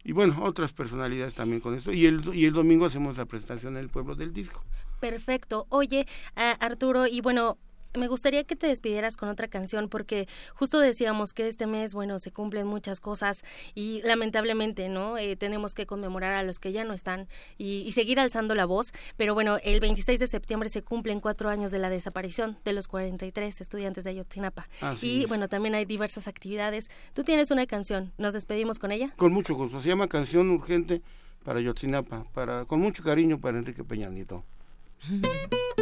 Y 0.04 0.12
bueno, 0.12 0.42
otras 0.42 0.72
personalidades 0.72 1.34
también 1.34 1.60
con 1.60 1.74
esto. 1.74 1.92
Y 1.92 2.06
el, 2.06 2.34
y 2.34 2.46
el 2.46 2.54
domingo 2.54 2.86
hacemos 2.86 3.18
la 3.18 3.26
presentación 3.26 3.74
en 3.76 3.80
el 3.82 3.90
pueblo 3.90 4.14
del 4.14 4.32
disco. 4.32 4.64
Perfecto. 5.00 5.66
Oye, 5.68 6.06
ah, 6.36 6.56
Arturo, 6.60 7.06
y 7.06 7.20
bueno, 7.20 7.58
me 7.95 8.09
gustaría 8.09 8.45
que 8.45 8.57
te 8.57 8.66
despidieras 8.66 9.16
con 9.16 9.28
otra 9.28 9.49
canción 9.49 9.88
porque 9.88 10.28
justo 10.55 10.78
decíamos 10.78 11.32
que 11.32 11.49
este 11.49 11.66
mes, 11.66 11.95
bueno, 11.95 12.18
se 12.18 12.30
cumplen 12.30 12.66
muchas 12.66 13.01
cosas 13.01 13.45
y 13.74 14.03
lamentablemente, 14.03 14.88
¿no? 14.88 15.18
Eh, 15.18 15.36
tenemos 15.36 15.74
que 15.74 15.86
conmemorar 15.86 16.34
a 16.34 16.43
los 16.43 16.59
que 16.59 16.72
ya 16.72 16.84
no 16.84 16.95
están 16.95 17.28
y, 17.59 17.82
y 17.86 17.93
seguir 17.93 18.20
alzando 18.20 18.55
la 18.55 18.64
voz. 18.64 18.93
Pero 19.16 19.34
bueno, 19.34 19.59
el 19.62 19.80
26 19.80 20.20
de 20.20 20.26
septiembre 20.26 20.68
se 20.68 20.82
cumplen 20.82 21.20
cuatro 21.20 21.49
años 21.49 21.70
de 21.70 21.78
la 21.78 21.91
desaparición 21.91 22.59
de 22.64 22.72
los 22.72 22.88
43 22.88 23.61
estudiantes 23.61 24.05
de 24.05 24.11
Ayotzinapa. 24.11 24.68
Así 24.80 25.11
y 25.11 25.22
es. 25.22 25.28
bueno, 25.28 25.49
también 25.49 25.74
hay 25.74 25.84
diversas 25.84 26.28
actividades. 26.28 26.91
Tú 27.14 27.24
tienes 27.24 27.51
una 27.51 27.66
canción. 27.66 28.12
¿Nos 28.18 28.34
despedimos 28.34 28.78
con 28.78 28.93
ella? 28.93 29.12
Con 29.16 29.32
mucho 29.32 29.55
gusto. 29.55 29.80
Se 29.80 29.88
llama 29.88 30.09
Canción 30.09 30.51
Urgente 30.51 31.03
para 31.45 31.61
Yotzinapa, 31.61 32.24
para, 32.34 32.64
con 32.66 32.80
mucho 32.80 33.03
cariño 33.03 33.41
para 33.41 33.59
Enrique 33.59 33.84
Peña 33.84 34.11
Nieto. 34.11 34.45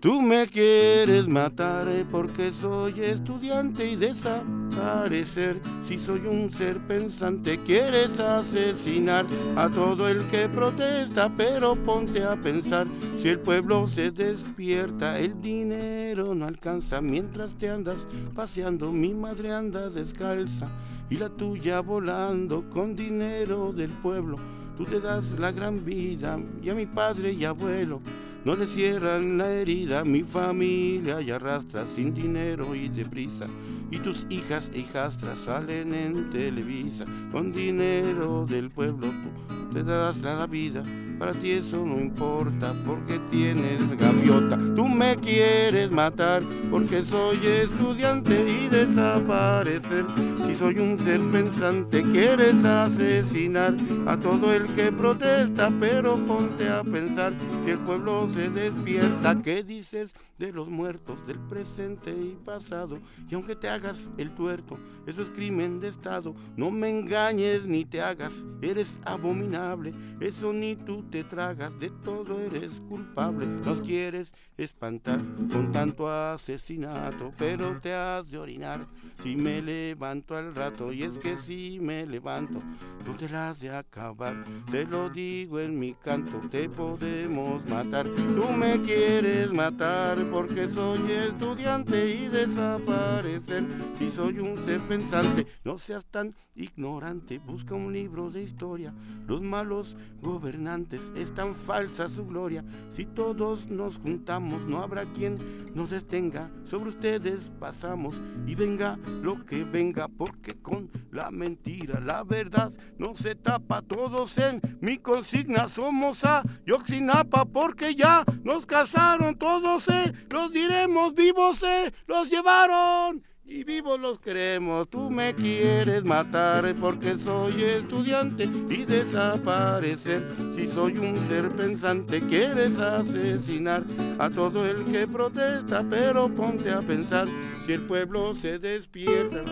Tú 0.00 0.20
me 0.20 0.46
quieres 0.46 1.26
matar 1.26 1.88
eh, 1.88 2.04
porque 2.08 2.52
soy 2.52 3.00
estudiante 3.00 3.90
y 3.90 3.96
desaparecer. 3.96 5.60
Si 5.82 5.98
soy 5.98 6.20
un 6.20 6.52
ser 6.52 6.78
pensante, 6.86 7.58
quieres 7.64 8.20
asesinar 8.20 9.26
a 9.56 9.68
todo 9.68 10.08
el 10.08 10.24
que 10.28 10.48
protesta, 10.48 11.28
pero 11.36 11.74
ponte 11.74 12.22
a 12.22 12.36
pensar. 12.36 12.86
Si 13.20 13.28
el 13.28 13.40
pueblo 13.40 13.88
se 13.88 14.12
despierta, 14.12 15.18
el 15.18 15.42
dinero 15.42 16.32
no 16.32 16.46
alcanza. 16.46 17.00
Mientras 17.00 17.54
te 17.54 17.68
andas 17.68 18.06
paseando, 18.36 18.92
mi 18.92 19.12
madre 19.14 19.52
anda 19.52 19.90
descalza 19.90 20.68
y 21.10 21.16
la 21.16 21.28
tuya 21.28 21.80
volando 21.80 22.70
con 22.70 22.94
dinero 22.94 23.72
del 23.72 23.90
pueblo. 23.90 24.36
Tú 24.76 24.84
te 24.84 25.00
das 25.00 25.36
la 25.40 25.50
gran 25.50 25.84
vida 25.84 26.38
y 26.62 26.70
a 26.70 26.74
mi 26.76 26.86
padre 26.86 27.32
y 27.32 27.44
abuelo 27.44 28.00
no 28.48 28.56
le 28.56 28.66
cierran 28.66 29.36
la 29.36 29.50
herida, 29.50 30.06
mi 30.06 30.22
familia 30.22 31.20
ya 31.20 31.36
arrastra 31.36 31.86
sin 31.86 32.14
dinero 32.14 32.74
y 32.74 32.88
deprisa. 32.88 33.46
Y 33.90 33.98
tus 33.98 34.24
hijas 34.30 34.70
e 34.72 34.78
hijastras 34.78 35.40
salen 35.40 35.92
en 35.92 36.30
Televisa 36.30 37.04
con 37.30 37.52
dinero 37.52 38.46
del 38.48 38.70
pueblo. 38.70 39.08
Tú 39.48 39.74
te 39.74 39.84
das 39.84 40.16
la 40.20 40.46
vida, 40.46 40.82
para 41.18 41.32
ti 41.32 41.50
eso 41.50 41.84
no 41.84 42.00
importa 42.00 42.74
porque 42.86 43.18
tienes 43.30 43.80
gaviota. 43.98 44.56
Tú 44.76 44.86
me 44.88 45.16
quieres 45.16 45.90
matar 45.90 46.42
porque 46.70 47.02
soy 47.02 47.38
estudiante 47.44 48.34
y 48.48 48.68
desaparecer. 48.68 50.04
Si 50.46 50.54
soy 50.54 50.78
un 50.78 50.98
ser 50.98 51.20
pensante, 51.30 52.02
quieres 52.02 52.64
asesinar 52.64 53.74
a 54.06 54.16
todo 54.16 54.52
el 54.52 54.66
que 54.74 54.92
protesta, 54.92 55.72
pero 55.80 56.16
ponte 56.26 56.68
a 56.68 56.82
pensar 56.82 57.32
si 57.64 57.70
el 57.70 57.78
pueblo 57.78 58.28
se 58.34 58.48
despierta, 58.50 59.42
¿qué 59.42 59.62
dices 59.62 60.10
de 60.38 60.52
los 60.52 60.68
muertos 60.68 61.26
del 61.26 61.38
presente 61.38 62.10
y 62.10 62.38
pasado? 62.44 62.98
Y 63.28 63.34
aunque 63.34 63.56
te 63.56 63.68
hagas 63.68 64.10
el 64.16 64.30
tuerto, 64.30 64.78
eso 65.06 65.22
es 65.22 65.28
crimen 65.30 65.80
de 65.80 65.88
Estado. 65.88 66.34
No 66.56 66.70
me 66.70 66.88
engañes 66.88 67.66
ni 67.66 67.84
te 67.84 68.00
hagas, 68.00 68.44
eres 68.62 68.98
abominable. 69.04 69.92
Eso 70.20 70.52
ni 70.52 70.76
tú 70.76 71.02
te 71.10 71.24
tragas, 71.24 71.78
de 71.78 71.90
todo 72.04 72.40
eres 72.40 72.80
culpable. 72.88 73.46
Nos 73.46 73.80
quieres 73.80 74.34
espantar 74.56 75.20
con 75.50 75.72
tanto 75.72 76.08
asesinato, 76.08 77.32
pero 77.36 77.80
te 77.80 77.94
has 77.94 78.30
de 78.30 78.38
orinar 78.38 78.86
si 79.22 79.36
me 79.36 79.62
levanto 79.62 80.36
al 80.36 80.54
rato. 80.54 80.92
Y 80.92 81.02
es 81.02 81.18
que 81.18 81.36
si 81.36 81.78
me 81.80 82.06
levanto, 82.06 82.60
tú 83.04 83.12
te 83.14 83.28
las 83.28 83.50
has 83.52 83.60
de 83.60 83.70
acabar. 83.70 84.44
Te 84.70 84.84
lo 84.84 85.08
digo 85.10 85.60
en 85.60 85.78
mi 85.78 85.94
canto, 85.94 86.40
te 86.50 86.68
podemos 86.68 87.64
matar. 87.66 88.06
Tú 88.08 88.48
me 88.56 88.80
quieres 88.82 89.52
matar 89.52 90.18
porque 90.30 90.68
soy 90.68 91.10
estudiante 91.10 92.14
y 92.14 92.28
desaparecer. 92.28 93.64
Si 93.98 94.10
soy 94.10 94.38
un 94.40 94.56
ser 94.64 94.80
pensante, 94.82 95.46
no 95.64 95.78
seas 95.78 96.04
tan 96.06 96.34
ignorante. 96.54 97.38
Busca 97.38 97.74
un 97.74 97.92
libro 97.92 98.30
de 98.30 98.42
historia. 98.42 98.92
Los 99.26 99.40
malos 99.40 99.96
gobernantes 100.20 100.97
es 101.14 101.32
tan 101.34 101.54
falsa 101.54 102.08
su 102.08 102.26
gloria. 102.26 102.64
Si 102.90 103.06
todos 103.06 103.68
nos 103.68 103.96
juntamos, 103.98 104.62
no 104.62 104.82
habrá 104.82 105.04
quien 105.06 105.38
nos 105.74 105.90
detenga. 105.90 106.50
Sobre 106.64 106.90
ustedes 106.90 107.50
pasamos 107.58 108.20
y 108.46 108.54
venga 108.54 108.98
lo 109.22 109.44
que 109.44 109.64
venga, 109.64 110.08
porque 110.08 110.54
con 110.60 110.90
la 111.10 111.30
mentira, 111.30 112.00
la 112.00 112.24
verdad 112.24 112.72
no 112.98 113.16
se 113.16 113.34
tapa. 113.34 113.82
Todos 113.82 114.36
en 114.38 114.60
mi 114.80 114.98
consigna 114.98 115.68
somos 115.68 116.24
a 116.24 116.42
Yoxinapa, 116.66 117.44
porque 117.44 117.94
ya 117.94 118.24
nos 118.42 118.66
casaron, 118.66 119.36
todos 119.36 119.84
se 119.84 120.12
los 120.30 120.52
diremos, 120.52 121.14
vivos 121.14 121.58
se 121.58 121.92
los 122.06 122.30
llevaron 122.30 123.22
y 123.48 123.64
vivos 123.64 123.98
los 123.98 124.20
queremos. 124.20 124.88
Tú 124.88 125.10
me 125.10 125.34
quieres 125.34 126.04
matar 126.04 126.74
porque 126.76 127.16
soy 127.16 127.62
estudiante 127.62 128.44
y 128.44 128.84
desaparecer. 128.84 130.28
Si 130.54 130.68
soy 130.68 130.98
un 130.98 131.26
ser 131.28 131.50
pensante, 131.56 132.20
quieres 132.20 132.78
asesinar 132.78 133.84
a 134.18 134.28
todo 134.28 134.66
el 134.66 134.84
que 134.84 135.08
protesta, 135.08 135.82
pero 135.88 136.28
ponte 136.34 136.70
a 136.70 136.80
pensar 136.80 137.26
si 137.66 137.72
el 137.72 137.82
pueblo 137.86 138.34
se 138.34 138.58
despierta. 138.58 139.42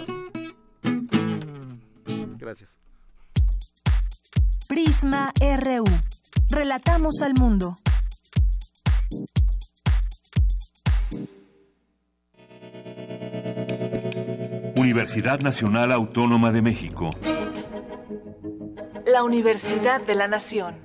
Gracias. 2.38 2.70
Prisma 4.68 5.32
RU. 5.40 5.84
Relatamos 6.50 7.22
al 7.22 7.34
mundo. 7.34 7.76
Universidad 14.86 15.40
Nacional 15.40 15.90
Autónoma 15.90 16.52
de 16.52 16.62
México. 16.62 17.10
La 19.04 19.24
Universidad 19.24 20.00
de 20.00 20.14
la 20.14 20.28
Nación. 20.28 20.76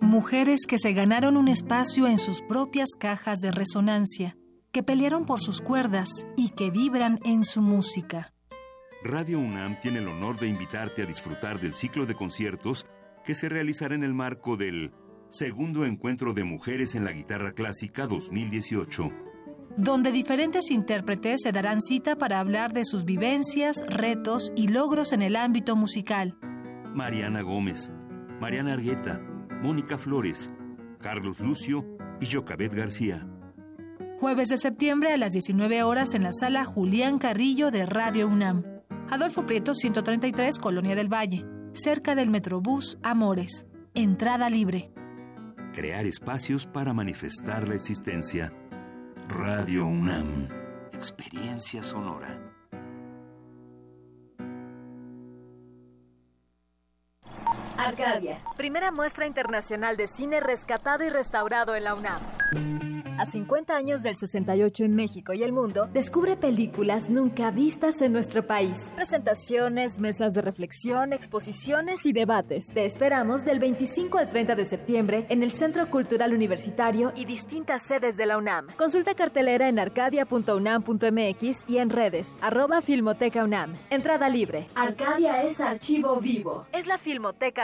Mujeres 0.00 0.66
que 0.66 0.78
se 0.78 0.92
ganaron 0.92 1.36
un 1.36 1.46
espacio 1.46 2.08
en 2.08 2.18
sus 2.18 2.42
propias 2.42 2.88
cajas 2.98 3.38
de 3.38 3.52
resonancia, 3.52 4.36
que 4.72 4.82
pelearon 4.82 5.26
por 5.26 5.40
sus 5.40 5.60
cuerdas 5.60 6.26
y 6.36 6.48
que 6.48 6.72
vibran 6.72 7.20
en 7.24 7.44
su 7.44 7.62
música. 7.62 8.32
Radio 9.04 9.38
UNAM 9.38 9.78
tiene 9.78 9.98
el 9.98 10.08
honor 10.08 10.40
de 10.40 10.48
invitarte 10.48 11.04
a 11.04 11.06
disfrutar 11.06 11.60
del 11.60 11.76
ciclo 11.76 12.04
de 12.04 12.16
conciertos 12.16 12.84
que 13.24 13.36
se 13.36 13.48
realizará 13.48 13.94
en 13.94 14.02
el 14.02 14.12
marco 14.12 14.56
del 14.56 14.92
Segundo 15.28 15.84
Encuentro 15.84 16.32
de 16.32 16.44
Mujeres 16.44 16.94
en 16.94 17.04
la 17.04 17.12
Guitarra 17.12 17.52
Clásica 17.52 18.06
2018. 18.06 19.10
Donde 19.76 20.12
diferentes 20.12 20.70
intérpretes 20.70 21.42
se 21.42 21.50
darán 21.50 21.80
cita 21.80 22.16
para 22.16 22.38
hablar 22.38 22.72
de 22.72 22.84
sus 22.84 23.04
vivencias, 23.04 23.84
retos 23.88 24.52
y 24.54 24.68
logros 24.68 25.12
en 25.12 25.22
el 25.22 25.34
ámbito 25.34 25.74
musical. 25.74 26.38
Mariana 26.94 27.42
Gómez, 27.42 27.92
Mariana 28.40 28.74
Argueta, 28.74 29.20
Mónica 29.62 29.98
Flores, 29.98 30.52
Carlos 31.00 31.40
Lucio 31.40 31.84
y 32.20 32.26
Jocabet 32.32 32.72
García. 32.72 33.26
Jueves 34.20 34.48
de 34.48 34.58
septiembre 34.58 35.12
a 35.12 35.16
las 35.16 35.32
19 35.32 35.82
horas 35.82 36.14
en 36.14 36.22
la 36.22 36.32
sala 36.32 36.64
Julián 36.64 37.18
Carrillo 37.18 37.72
de 37.72 37.84
Radio 37.84 38.28
UNAM. 38.28 38.62
Adolfo 39.10 39.44
Prieto 39.44 39.74
133, 39.74 40.58
Colonia 40.58 40.94
del 40.94 41.12
Valle, 41.12 41.44
cerca 41.72 42.14
del 42.14 42.30
Metrobús 42.30 42.98
Amores. 43.02 43.66
Entrada 43.94 44.48
libre. 44.48 44.90
Crear 45.74 46.06
espacios 46.06 46.66
para 46.66 46.92
manifestar 46.92 47.66
la 47.66 47.74
existencia. 47.74 48.52
Radio 49.28 49.84
UNAM. 49.86 50.46
Experiencia 50.92 51.82
sonora. 51.82 52.53
Arcadia, 57.78 58.38
primera 58.56 58.90
muestra 58.92 59.26
internacional 59.26 59.96
de 59.96 60.06
cine 60.06 60.40
rescatado 60.40 61.04
y 61.04 61.10
restaurado 61.10 61.74
en 61.74 61.84
la 61.84 61.94
UNAM. 61.94 62.20
A 63.16 63.26
50 63.26 63.76
años 63.76 64.02
del 64.02 64.16
68 64.16 64.84
en 64.84 64.96
México 64.96 65.32
y 65.34 65.44
el 65.44 65.52
mundo, 65.52 65.88
descubre 65.92 66.36
películas 66.36 67.08
nunca 67.08 67.52
vistas 67.52 68.02
en 68.02 68.12
nuestro 68.12 68.44
país. 68.44 68.92
Presentaciones, 68.96 70.00
mesas 70.00 70.34
de 70.34 70.42
reflexión, 70.42 71.12
exposiciones 71.12 72.04
y 72.06 72.12
debates. 72.12 72.66
Te 72.74 72.84
esperamos 72.84 73.44
del 73.44 73.60
25 73.60 74.18
al 74.18 74.28
30 74.30 74.56
de 74.56 74.64
septiembre 74.64 75.26
en 75.28 75.44
el 75.44 75.52
Centro 75.52 75.88
Cultural 75.90 76.34
Universitario 76.34 77.12
y 77.14 77.24
distintas 77.24 77.84
sedes 77.86 78.16
de 78.16 78.26
la 78.26 78.36
UNAM. 78.36 78.66
Consulta 78.76 79.14
cartelera 79.14 79.68
en 79.68 79.78
arcadia.unam.mx 79.78 81.64
y 81.68 81.78
en 81.78 81.90
redes, 81.90 82.36
arroba 82.40 82.82
Filmoteca 82.82 83.44
UNAM. 83.44 83.76
Entrada 83.90 84.28
libre. 84.28 84.66
Arcadia 84.74 85.44
es 85.44 85.60
archivo 85.60 86.16
vivo. 86.16 86.66
Es 86.72 86.88
la 86.88 86.98
Filmoteca 86.98 87.63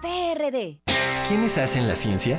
PRD. 0.00 0.80
¿Quiénes 1.26 1.58
hacen 1.58 1.88
la 1.88 1.96
ciencia? 1.96 2.38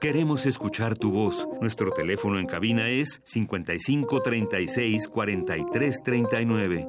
Queremos 0.00 0.46
escuchar 0.46 0.96
tu 0.96 1.10
voz. 1.10 1.46
Nuestro 1.60 1.90
teléfono 1.90 2.38
en 2.38 2.46
cabina 2.46 2.88
es 2.88 3.20
55 3.22 4.22
36 4.22 5.08
43 5.08 5.96
39. 6.02 6.88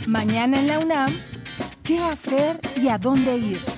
Mañana 0.05 0.59
en 0.59 0.67
la 0.67 0.80
UNAM, 0.80 1.13
¿qué 1.82 1.99
hacer 1.99 2.59
y 2.76 2.89
a 2.89 2.97
dónde 2.97 3.38
ir? 3.38 3.74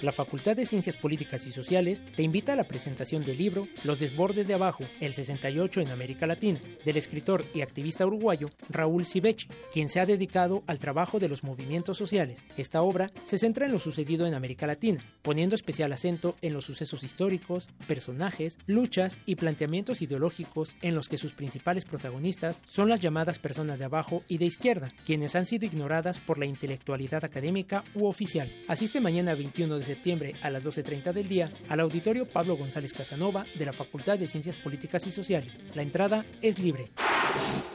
La 0.00 0.12
Facultad 0.12 0.54
de 0.54 0.64
Ciencias 0.64 0.96
Políticas 0.96 1.44
y 1.48 1.50
Sociales 1.50 2.04
te 2.14 2.22
invita 2.22 2.52
a 2.52 2.56
la 2.56 2.68
presentación 2.68 3.24
del 3.24 3.36
libro 3.36 3.66
Los 3.82 3.98
Desbordes 3.98 4.46
de 4.46 4.54
Abajo, 4.54 4.84
el 5.00 5.12
68 5.12 5.80
en 5.80 5.88
América 5.88 6.24
Latina, 6.24 6.60
del 6.84 6.96
escritor 6.96 7.44
y 7.52 7.62
activista 7.62 8.06
uruguayo 8.06 8.48
Raúl 8.68 9.04
Sivechi, 9.04 9.48
quien 9.72 9.88
se 9.88 9.98
ha 9.98 10.06
dedicado 10.06 10.62
al 10.68 10.78
trabajo 10.78 11.18
de 11.18 11.28
los 11.28 11.42
movimientos 11.42 11.98
sociales. 11.98 12.44
Esta 12.56 12.82
obra 12.82 13.10
se 13.24 13.38
centra 13.38 13.66
en 13.66 13.72
lo 13.72 13.80
sucedido 13.80 14.24
en 14.28 14.34
América 14.34 14.68
Latina, 14.68 15.02
poniendo 15.22 15.56
especial 15.56 15.92
acento 15.92 16.36
en 16.42 16.52
los 16.52 16.64
sucesos 16.64 17.02
históricos, 17.02 17.68
personajes, 17.88 18.56
luchas 18.66 19.18
y 19.26 19.34
planteamientos 19.34 20.00
ideológicos 20.00 20.76
en 20.80 20.94
los 20.94 21.08
que 21.08 21.18
sus 21.18 21.32
principales 21.32 21.84
protagonistas 21.84 22.60
son 22.66 22.88
las 22.88 23.00
llamadas 23.00 23.40
personas 23.40 23.80
de 23.80 23.86
abajo 23.86 24.22
y 24.28 24.38
de 24.38 24.44
izquierda, 24.44 24.92
quienes 25.04 25.34
han 25.34 25.46
sido 25.46 25.66
ignoradas 25.66 26.20
por 26.20 26.38
la 26.38 26.46
intelectualidad 26.46 27.24
académica 27.24 27.82
u 27.96 28.06
oficial. 28.06 28.48
Asiste 28.68 29.00
mañana 29.00 29.34
21 29.34 29.76
de 29.76 29.87
septiembre 29.88 30.34
a 30.42 30.50
las 30.50 30.64
12.30 30.64 31.12
del 31.12 31.28
día 31.28 31.50
al 31.68 31.80
auditorio 31.80 32.26
Pablo 32.26 32.56
González 32.56 32.92
Casanova 32.92 33.44
de 33.54 33.64
la 33.64 33.72
Facultad 33.72 34.18
de 34.18 34.28
Ciencias 34.28 34.56
Políticas 34.56 35.06
y 35.06 35.12
Sociales. 35.12 35.58
La 35.74 35.82
entrada 35.82 36.24
es 36.40 36.58
libre. 36.58 36.90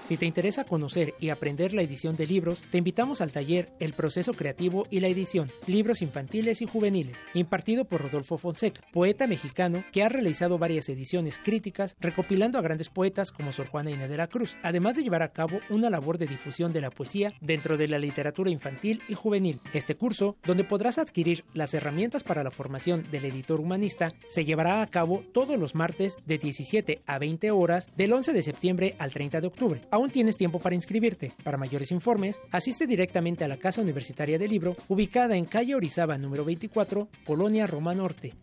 Si 0.04 0.18
te 0.18 0.26
interesa 0.26 0.66
conocer 0.66 1.14
y 1.20 1.30
aprender 1.30 1.74
la 1.74 1.82
edición 1.82 2.18
de 2.18 2.28
libros, 2.28 2.62
te 2.70 2.78
invitamos 2.78 3.22
al 3.22 3.32
taller 3.32 3.72
El 3.80 3.94
proceso 3.94 4.34
creativo 4.34 4.86
y 4.90 5.00
la 5.00 5.08
edición, 5.08 5.50
libros 5.66 6.02
infantiles 6.02 6.62
y 6.62 6.68
juveniles, 6.68 7.18
impartido 7.34 7.86
por 7.86 8.02
Rodolfo 8.02 8.38
Fonseca, 8.38 8.82
poeta 8.92 9.28
mexicano 9.28 9.86
que 9.94 10.04
ha 10.04 10.10
realizado 10.10 10.58
varias 10.58 10.90
ediciones 10.90 11.40
críticas 11.42 11.96
recopilando 12.02 12.58
a 12.58 12.62
grandes 12.62 12.90
poetas 12.90 13.32
como 13.32 13.54
Sor 13.54 13.68
Juana 13.68 13.92
Inés 13.92 14.10
de 14.10 14.18
la 14.18 14.28
Cruz, 14.28 14.58
además 14.62 14.98
de 14.98 15.04
llevar 15.04 15.22
a 15.22 15.32
cabo 15.32 15.62
una 15.70 15.90
labor 15.90 16.18
de 16.18 16.28
difusión 16.28 16.74
de 16.74 16.82
la 16.82 16.92
poesía 16.92 17.34
dentro 17.40 17.78
de 17.78 17.88
la 17.88 17.98
literatura 17.98 18.50
infantil 18.50 19.02
y 19.08 19.14
juvenil. 19.14 19.62
Este 19.74 19.96
curso, 19.96 20.36
donde 20.46 20.66
podrás 20.66 20.98
adquirir 20.98 21.46
las 21.54 21.74
herramientas 21.74 22.24
para 22.24 22.44
la 22.44 22.52
formación 22.52 23.04
del 23.10 23.24
editor 23.24 23.62
humanista, 23.62 24.14
se 24.30 24.44
llevará 24.44 24.82
a 24.82 24.88
cabo 24.88 25.24
todos 25.34 25.58
los 25.58 25.76
martes 25.76 26.18
de 26.26 26.38
17 26.38 27.04
a 27.06 27.20
20 27.20 27.52
horas 27.52 27.88
del 27.96 28.12
11 28.12 28.34
de 28.34 28.44
septiembre 28.44 28.96
al 29.00 29.12
30 29.12 29.40
de 29.40 29.48
Aún 29.92 30.10
tienes 30.10 30.38
tiempo 30.38 30.60
para 30.60 30.76
inscribirte. 30.76 31.32
Para 31.44 31.58
mayores 31.58 31.92
informes, 31.92 32.40
asiste 32.52 32.88
directamente 32.88 33.44
a 33.44 33.48
la 33.48 33.58
Casa 33.58 33.82
Universitaria 33.82 34.40
del 34.40 34.52
Libro, 34.52 34.76
ubicada 34.88 35.36
en 35.36 35.46
calle 35.46 35.76
Orizaba 35.76 36.18
número 36.18 36.44
24, 36.46 37.08
Colonia 37.26 37.68
Roma 37.68 37.94
Norte. 37.94 38.34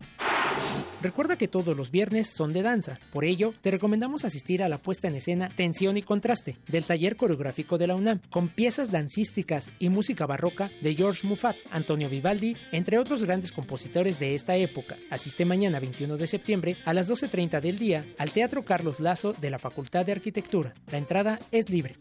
Recuerda 1.01 1.35
que 1.35 1.47
todos 1.47 1.75
los 1.75 1.89
viernes 1.89 2.27
son 2.27 2.53
de 2.53 2.61
danza, 2.61 2.99
por 3.11 3.25
ello 3.25 3.55
te 3.61 3.71
recomendamos 3.71 4.23
asistir 4.23 4.61
a 4.61 4.69
la 4.69 4.77
puesta 4.77 5.07
en 5.07 5.15
escena 5.15 5.49
Tensión 5.49 5.97
y 5.97 6.03
Contraste 6.03 6.57
del 6.67 6.83
taller 6.83 7.15
coreográfico 7.15 7.79
de 7.79 7.87
la 7.87 7.95
UNAM, 7.95 8.19
con 8.29 8.49
piezas 8.49 8.91
dancísticas 8.91 9.71
y 9.79 9.89
música 9.89 10.27
barroca 10.27 10.69
de 10.81 10.93
George 10.93 11.27
Muffat, 11.27 11.55
Antonio 11.71 12.07
Vivaldi, 12.07 12.55
entre 12.71 12.99
otros 12.99 13.23
grandes 13.23 13.51
compositores 13.51 14.19
de 14.19 14.35
esta 14.35 14.55
época. 14.57 14.97
Asiste 15.09 15.43
mañana 15.43 15.79
21 15.79 16.17
de 16.17 16.27
septiembre 16.27 16.77
a 16.85 16.93
las 16.93 17.09
12.30 17.09 17.61
del 17.61 17.79
día 17.79 18.05
al 18.19 18.31
Teatro 18.31 18.63
Carlos 18.63 18.99
Lazo 18.99 19.33
de 19.33 19.49
la 19.49 19.57
Facultad 19.57 20.05
de 20.05 20.11
Arquitectura. 20.11 20.75
La 20.91 20.99
entrada 20.99 21.39
es 21.51 21.71
libre. 21.71 21.95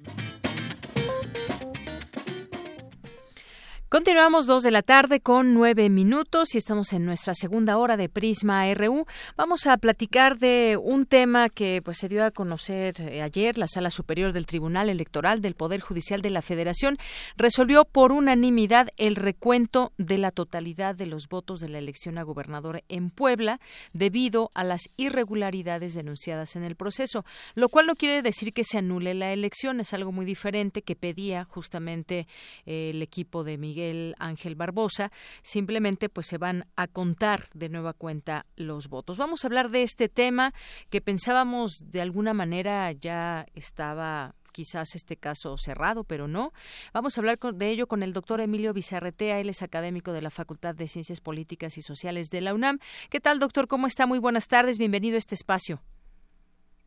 Continuamos 3.91 4.47
dos 4.47 4.63
de 4.63 4.71
la 4.71 4.83
tarde 4.83 5.19
con 5.19 5.53
nueve 5.53 5.91
minutos 5.91 6.55
y 6.55 6.59
estamos 6.59 6.93
en 6.93 7.05
nuestra 7.05 7.35
segunda 7.35 7.77
hora 7.77 7.97
de 7.97 8.09
Prisma 8.09 8.73
RU. 8.73 9.05
Vamos 9.37 9.67
a 9.67 9.77
platicar 9.79 10.39
de 10.39 10.79
un 10.81 11.07
tema 11.07 11.49
que 11.49 11.83
pues 11.85 11.99
se 11.99 12.09
dio 12.09 12.25
a 12.25 12.31
conocer 12.31 13.01
eh, 13.01 13.21
ayer. 13.21 13.59
La 13.59 13.67
Sala 13.67 13.91
Superior 13.91 14.33
del 14.33 14.47
Tribunal 14.47 14.91
Electoral 14.91 15.43
del 15.43 15.57
Poder 15.57 15.81
Judicial 15.81 16.23
de 16.23 16.31
la 16.31 16.41
Federación 16.41 16.99
resolvió 17.37 17.85
por 17.85 18.13
unanimidad 18.13 18.91
el 18.97 19.17
recuento 19.17 19.91
de 19.99 20.19
la 20.19 20.31
totalidad 20.31 20.95
de 20.95 21.07
los 21.07 21.27
votos 21.27 21.59
de 21.59 21.69
la 21.69 21.79
elección 21.79 22.17
a 22.17 22.23
gobernador 22.23 22.85
en 22.89 23.11
Puebla 23.11 23.59
debido 23.93 24.53
a 24.55 24.63
las 24.63 24.83
irregularidades 24.99 25.95
denunciadas 25.95 26.55
en 26.55 26.63
el 26.63 26.77
proceso, 26.77 27.25
lo 27.57 27.69
cual 27.69 27.89
no 27.89 27.97
quiere 27.97 28.23
decir 28.23 28.53
que 28.53 28.63
se 28.63 28.79
anule 28.79 29.15
la 29.15 29.33
elección, 29.33 29.81
es 29.81 29.93
algo 29.95 30.13
muy 30.13 30.27
diferente 30.27 30.83
que 30.83 30.95
pedía 30.95 31.45
justamente 31.45 32.29
eh, 32.67 32.91
el 32.91 33.03
equipo 33.03 33.43
de 33.43 33.59
Miguel 33.59 33.80
el 33.81 34.15
Ángel 34.19 34.55
Barbosa, 34.55 35.11
simplemente 35.43 36.09
pues 36.09 36.27
se 36.27 36.39
van 36.39 36.67
a 36.77 36.87
contar 36.87 37.49
de 37.55 37.69
nueva 37.69 37.93
cuenta 37.93 38.47
los 38.57 38.89
votos. 38.89 39.17
Vamos 39.17 39.45
a 39.45 39.49
hablar 39.49 39.71
de 39.71 39.83
este 39.83 40.09
tema 40.09 40.53
que 40.91 41.01
pensábamos 41.01 41.73
de 41.87 42.01
alguna 42.01 42.35
manera 42.35 42.93
ya 42.93 43.47
estaba 43.55 44.35
quizás 44.51 44.95
este 44.95 45.17
caso 45.17 45.57
cerrado, 45.57 46.05
pero 46.05 46.29
no. 46.29 46.53
Vamos 46.93 47.17
a 47.17 47.21
hablar 47.21 47.39
de 47.39 47.71
ello 47.71 47.87
con 47.87 48.03
el 48.03 48.13
doctor 48.13 48.41
Emilio 48.41 48.73
Bizarretea, 48.73 49.41
él 49.41 49.49
es 49.49 49.63
académico 49.63 50.13
de 50.13 50.23
la 50.23 50.31
Facultad 50.31 50.75
de 50.75 50.89
Ciencias 50.89 51.21
Políticas 51.21 51.79
y 51.79 51.83
Sociales 51.83 52.31
de 52.31 52.41
la 52.41 52.55
UNAM. 52.55 52.79
¿Qué 53.11 53.21
tal, 53.21 53.39
doctor? 53.39 53.69
¿Cómo 53.69 53.87
está? 53.87 54.07
Muy 54.07 54.19
buenas 54.19 54.49
tardes, 54.49 54.79
bienvenido 54.79 55.17
a 55.17 55.19
este 55.19 55.35
espacio. 55.35 55.81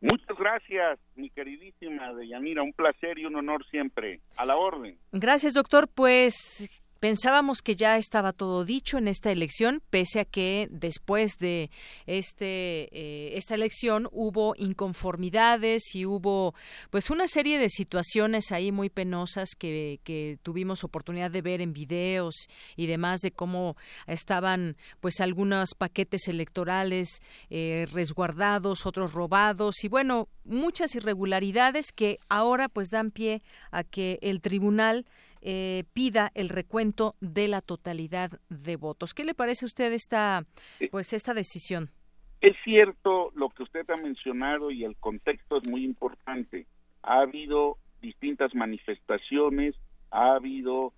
Muchas 0.00 0.36
gracias, 0.38 0.98
mi 1.16 1.30
queridísima 1.30 2.12
Deyanira, 2.12 2.62
un 2.62 2.74
placer 2.74 3.18
y 3.18 3.24
un 3.24 3.36
honor 3.36 3.64
siempre. 3.70 4.20
A 4.36 4.44
la 4.44 4.56
orden. 4.56 4.98
Gracias, 5.12 5.54
doctor. 5.54 5.88
Pues 5.88 6.68
Pensábamos 7.04 7.60
que 7.60 7.76
ya 7.76 7.98
estaba 7.98 8.32
todo 8.32 8.64
dicho 8.64 8.96
en 8.96 9.08
esta 9.08 9.30
elección, 9.30 9.82
pese 9.90 10.20
a 10.20 10.24
que 10.24 10.68
después 10.70 11.36
de 11.36 11.70
este 12.06 12.88
eh, 12.92 13.36
esta 13.36 13.54
elección 13.54 14.08
hubo 14.10 14.54
inconformidades 14.56 15.94
y 15.94 16.06
hubo 16.06 16.54
pues 16.88 17.10
una 17.10 17.28
serie 17.28 17.58
de 17.58 17.68
situaciones 17.68 18.52
ahí 18.52 18.72
muy 18.72 18.88
penosas 18.88 19.50
que, 19.54 20.00
que 20.02 20.38
tuvimos 20.42 20.82
oportunidad 20.82 21.30
de 21.30 21.42
ver 21.42 21.60
en 21.60 21.74
videos 21.74 22.48
y 22.74 22.86
demás 22.86 23.20
de 23.20 23.32
cómo 23.32 23.76
estaban 24.06 24.78
pues 25.00 25.20
algunos 25.20 25.74
paquetes 25.74 26.26
electorales 26.26 27.20
eh, 27.50 27.86
resguardados, 27.92 28.86
otros 28.86 29.12
robados 29.12 29.84
y 29.84 29.88
bueno 29.88 30.30
muchas 30.46 30.94
irregularidades 30.94 31.92
que 31.92 32.18
ahora 32.30 32.70
pues 32.70 32.88
dan 32.88 33.10
pie 33.10 33.42
a 33.70 33.84
que 33.84 34.18
el 34.22 34.40
tribunal 34.40 35.04
eh, 35.44 35.84
pida 35.92 36.32
el 36.34 36.48
recuento 36.48 37.14
de 37.20 37.48
la 37.48 37.60
totalidad 37.60 38.30
de 38.48 38.76
votos. 38.76 39.12
¿Qué 39.12 39.24
le 39.24 39.34
parece 39.34 39.64
a 39.64 39.66
usted 39.66 39.92
esta, 39.92 40.44
pues, 40.90 41.12
esta 41.12 41.34
decisión? 41.34 41.90
Es 42.40 42.56
cierto 42.64 43.30
lo 43.34 43.50
que 43.50 43.62
usted 43.62 43.88
ha 43.90 43.96
mencionado 43.96 44.70
y 44.70 44.84
el 44.84 44.96
contexto 44.96 45.58
es 45.58 45.68
muy 45.68 45.84
importante. 45.84 46.66
Ha 47.02 47.20
habido 47.20 47.76
distintas 48.00 48.54
manifestaciones, 48.54 49.74
ha 50.10 50.34
habido 50.34 50.92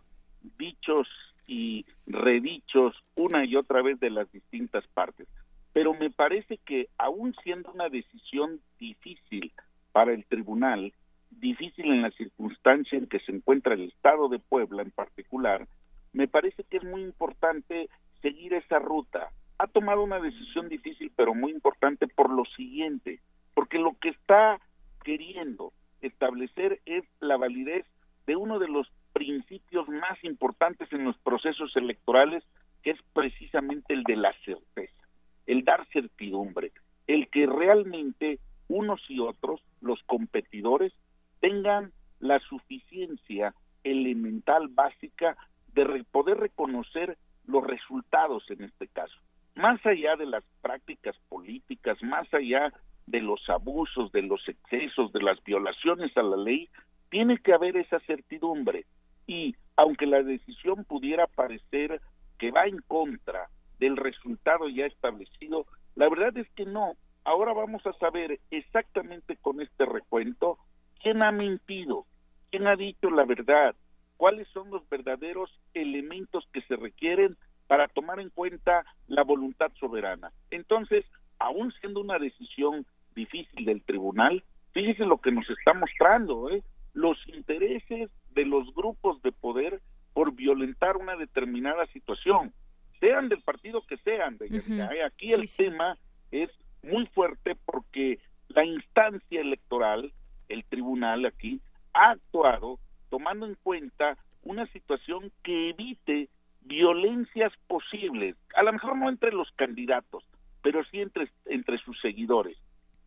dichos 0.58 1.08
y 1.46 1.84
redichos 2.06 2.94
una 3.14 3.44
y 3.44 3.56
otra 3.56 3.82
vez 3.82 3.98
de 4.00 4.10
las 4.10 4.30
distintas 4.30 4.86
partes. 4.88 5.28
Pero 5.72 5.94
me 5.94 6.10
parece 6.10 6.58
que 6.58 6.88
aún 6.98 7.34
siendo 7.42 7.70
una 7.72 7.88
decisión 7.88 8.60
difícil 8.78 9.52
para 9.92 10.12
el 10.12 10.24
tribunal, 10.24 10.92
difícil 11.40 11.86
en 11.86 12.02
la 12.02 12.10
circunstancia 12.10 12.98
en 12.98 13.06
que 13.06 13.20
se 13.20 13.32
encuentra 13.32 13.74
el 13.74 13.88
Estado 13.88 14.28
de 14.28 14.38
Puebla 14.38 14.82
en 14.82 14.90
particular, 14.90 15.66
me 16.12 16.28
parece 16.28 16.64
que 16.64 16.78
es 16.78 16.84
muy 16.84 17.02
importante 17.02 17.88
seguir 18.22 18.54
esa 18.54 18.78
ruta. 18.78 19.30
Ha 19.58 19.66
tomado 19.66 20.02
una 20.02 20.20
decisión 20.20 20.68
difícil, 20.68 21.12
pero 21.14 21.34
muy 21.34 21.52
importante 21.52 22.06
por 22.08 22.30
lo 22.30 22.44
siguiente, 22.56 23.20
porque 23.54 23.78
lo 23.78 23.96
que 24.00 24.10
está 24.10 24.60
queriendo 25.04 25.72
establecer 26.00 26.80
es 26.86 27.04
la 27.20 27.36
validez 27.36 27.86
de 28.26 28.36
uno 28.36 28.58
de 28.58 28.68
los 28.68 28.90
principios 29.12 29.88
más 29.88 30.22
importantes 30.24 30.92
en 30.92 31.04
los 31.04 31.16
procesos 31.18 31.74
electorales, 31.76 32.44
que 32.82 32.90
es 32.90 32.98
precisamente 33.12 33.94
el 33.94 34.02
de 34.02 34.16
la 34.16 34.32
certeza, 34.44 35.08
el 35.46 35.64
dar 35.64 35.86
certidumbre, 35.88 36.72
el 37.06 37.28
que 37.28 37.46
realmente 37.46 38.38
unos 38.68 39.00
y 39.08 39.20
otros, 39.20 39.60
los 39.80 40.02
competidores, 40.04 40.92
tengan 41.40 41.92
la 42.20 42.38
suficiencia 42.40 43.54
elemental 43.84 44.68
básica 44.68 45.36
de 45.72 46.04
poder 46.10 46.38
reconocer 46.38 47.18
los 47.46 47.64
resultados 47.64 48.44
en 48.50 48.64
este 48.64 48.88
caso. 48.88 49.16
Más 49.54 49.84
allá 49.86 50.16
de 50.16 50.26
las 50.26 50.44
prácticas 50.60 51.16
políticas, 51.28 52.02
más 52.02 52.32
allá 52.34 52.72
de 53.06 53.20
los 53.20 53.48
abusos, 53.48 54.10
de 54.12 54.22
los 54.22 54.46
excesos, 54.48 55.12
de 55.12 55.22
las 55.22 55.42
violaciones 55.44 56.16
a 56.16 56.22
la 56.22 56.36
ley, 56.36 56.68
tiene 57.10 57.38
que 57.38 57.52
haber 57.52 57.76
esa 57.76 58.00
certidumbre. 58.00 58.84
Y 59.26 59.54
aunque 59.76 60.06
la 60.06 60.22
decisión 60.22 60.84
pudiera 60.84 61.26
parecer 61.26 62.00
que 62.38 62.50
va 62.50 62.66
en 62.66 62.78
contra 62.86 63.48
del 63.78 63.96
resultado 63.96 64.68
ya 64.68 64.86
establecido, 64.86 65.66
la 65.94 66.08
verdad 66.08 66.36
es 66.36 66.50
que 66.52 66.64
no. 66.64 66.94
Ahora 67.24 67.52
vamos 67.52 67.84
a 67.86 67.92
saber 67.94 68.38
exactamente 68.50 69.36
con 69.36 69.60
este 69.60 69.84
recuento 69.84 70.58
¿Quién 71.06 71.22
ha 71.22 71.30
mentido? 71.30 72.04
¿Quién 72.50 72.66
ha 72.66 72.74
dicho 72.74 73.10
la 73.10 73.24
verdad? 73.24 73.76
¿Cuáles 74.16 74.48
son 74.48 74.70
los 74.70 74.88
verdaderos 74.88 75.48
elementos 75.72 76.48
que 76.52 76.62
se 76.62 76.74
requieren 76.74 77.36
para 77.68 77.86
tomar 77.86 78.18
en 78.18 78.28
cuenta 78.28 78.84
la 79.06 79.22
voluntad 79.22 79.70
soberana? 79.78 80.32
Entonces, 80.50 81.04
aún 81.38 81.72
siendo 81.78 82.00
una 82.00 82.18
decisión 82.18 82.86
difícil 83.14 83.64
del 83.66 83.84
tribunal, 83.84 84.42
fíjese 84.72 85.06
lo 85.06 85.18
que 85.18 85.30
nos 85.30 85.48
está 85.48 85.74
mostrando, 85.74 86.50
¿eh? 86.50 86.64
los 86.92 87.16
intereses 87.28 88.10
de 88.32 88.44
los 88.44 88.74
grupos 88.74 89.22
de 89.22 89.30
poder 89.30 89.80
por 90.12 90.32
violentar 90.32 90.96
una 90.96 91.14
determinada 91.14 91.86
situación, 91.92 92.52
sean 92.98 93.28
del 93.28 93.42
partido 93.42 93.80
que 93.86 93.96
sean. 93.98 94.38
De, 94.38 94.46
¿eh? 94.48 95.04
Aquí 95.04 95.32
el 95.32 95.48
tema 95.56 95.96
es 96.32 96.50
muy 96.82 97.06
fuerte 97.14 97.54
porque 97.64 98.18
la 98.48 98.64
instancia 98.64 99.40
electoral 99.40 100.12
el 100.48 100.64
tribunal 100.64 101.26
aquí 101.26 101.60
ha 101.92 102.10
actuado 102.10 102.78
tomando 103.08 103.46
en 103.46 103.56
cuenta 103.62 104.16
una 104.42 104.66
situación 104.68 105.32
que 105.42 105.70
evite 105.70 106.28
violencias 106.62 107.52
posibles, 107.68 108.36
a 108.54 108.62
lo 108.62 108.72
mejor 108.72 108.96
no 108.96 109.08
entre 109.08 109.32
los 109.32 109.50
candidatos, 109.52 110.24
pero 110.62 110.84
sí 110.84 111.00
entre, 111.00 111.30
entre 111.46 111.78
sus 111.78 112.00
seguidores. 112.00 112.58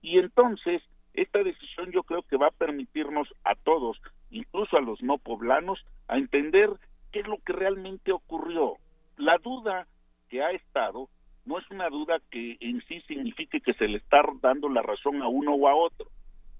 Y 0.01 0.17
entonces, 0.17 0.81
esta 1.13 1.43
decisión 1.43 1.91
yo 1.91 2.03
creo 2.03 2.23
que 2.23 2.37
va 2.37 2.47
a 2.47 2.51
permitirnos 2.51 3.27
a 3.43 3.55
todos, 3.55 3.99
incluso 4.29 4.77
a 4.77 4.81
los 4.81 5.01
no 5.01 5.17
poblanos, 5.17 5.83
a 6.07 6.17
entender 6.17 6.69
qué 7.11 7.19
es 7.19 7.27
lo 7.27 7.37
que 7.39 7.53
realmente 7.53 8.11
ocurrió. 8.11 8.75
La 9.17 9.37
duda 9.37 9.87
que 10.29 10.41
ha 10.41 10.51
estado 10.51 11.09
no 11.45 11.57
es 11.57 11.69
una 11.71 11.89
duda 11.89 12.19
que 12.29 12.57
en 12.59 12.81
sí 12.87 13.01
signifique 13.01 13.59
que 13.59 13.73
se 13.73 13.87
le 13.87 13.97
está 13.97 14.21
dando 14.41 14.69
la 14.69 14.81
razón 14.81 15.21
a 15.21 15.27
uno 15.27 15.53
o 15.55 15.67
a 15.67 15.75
otro, 15.75 16.07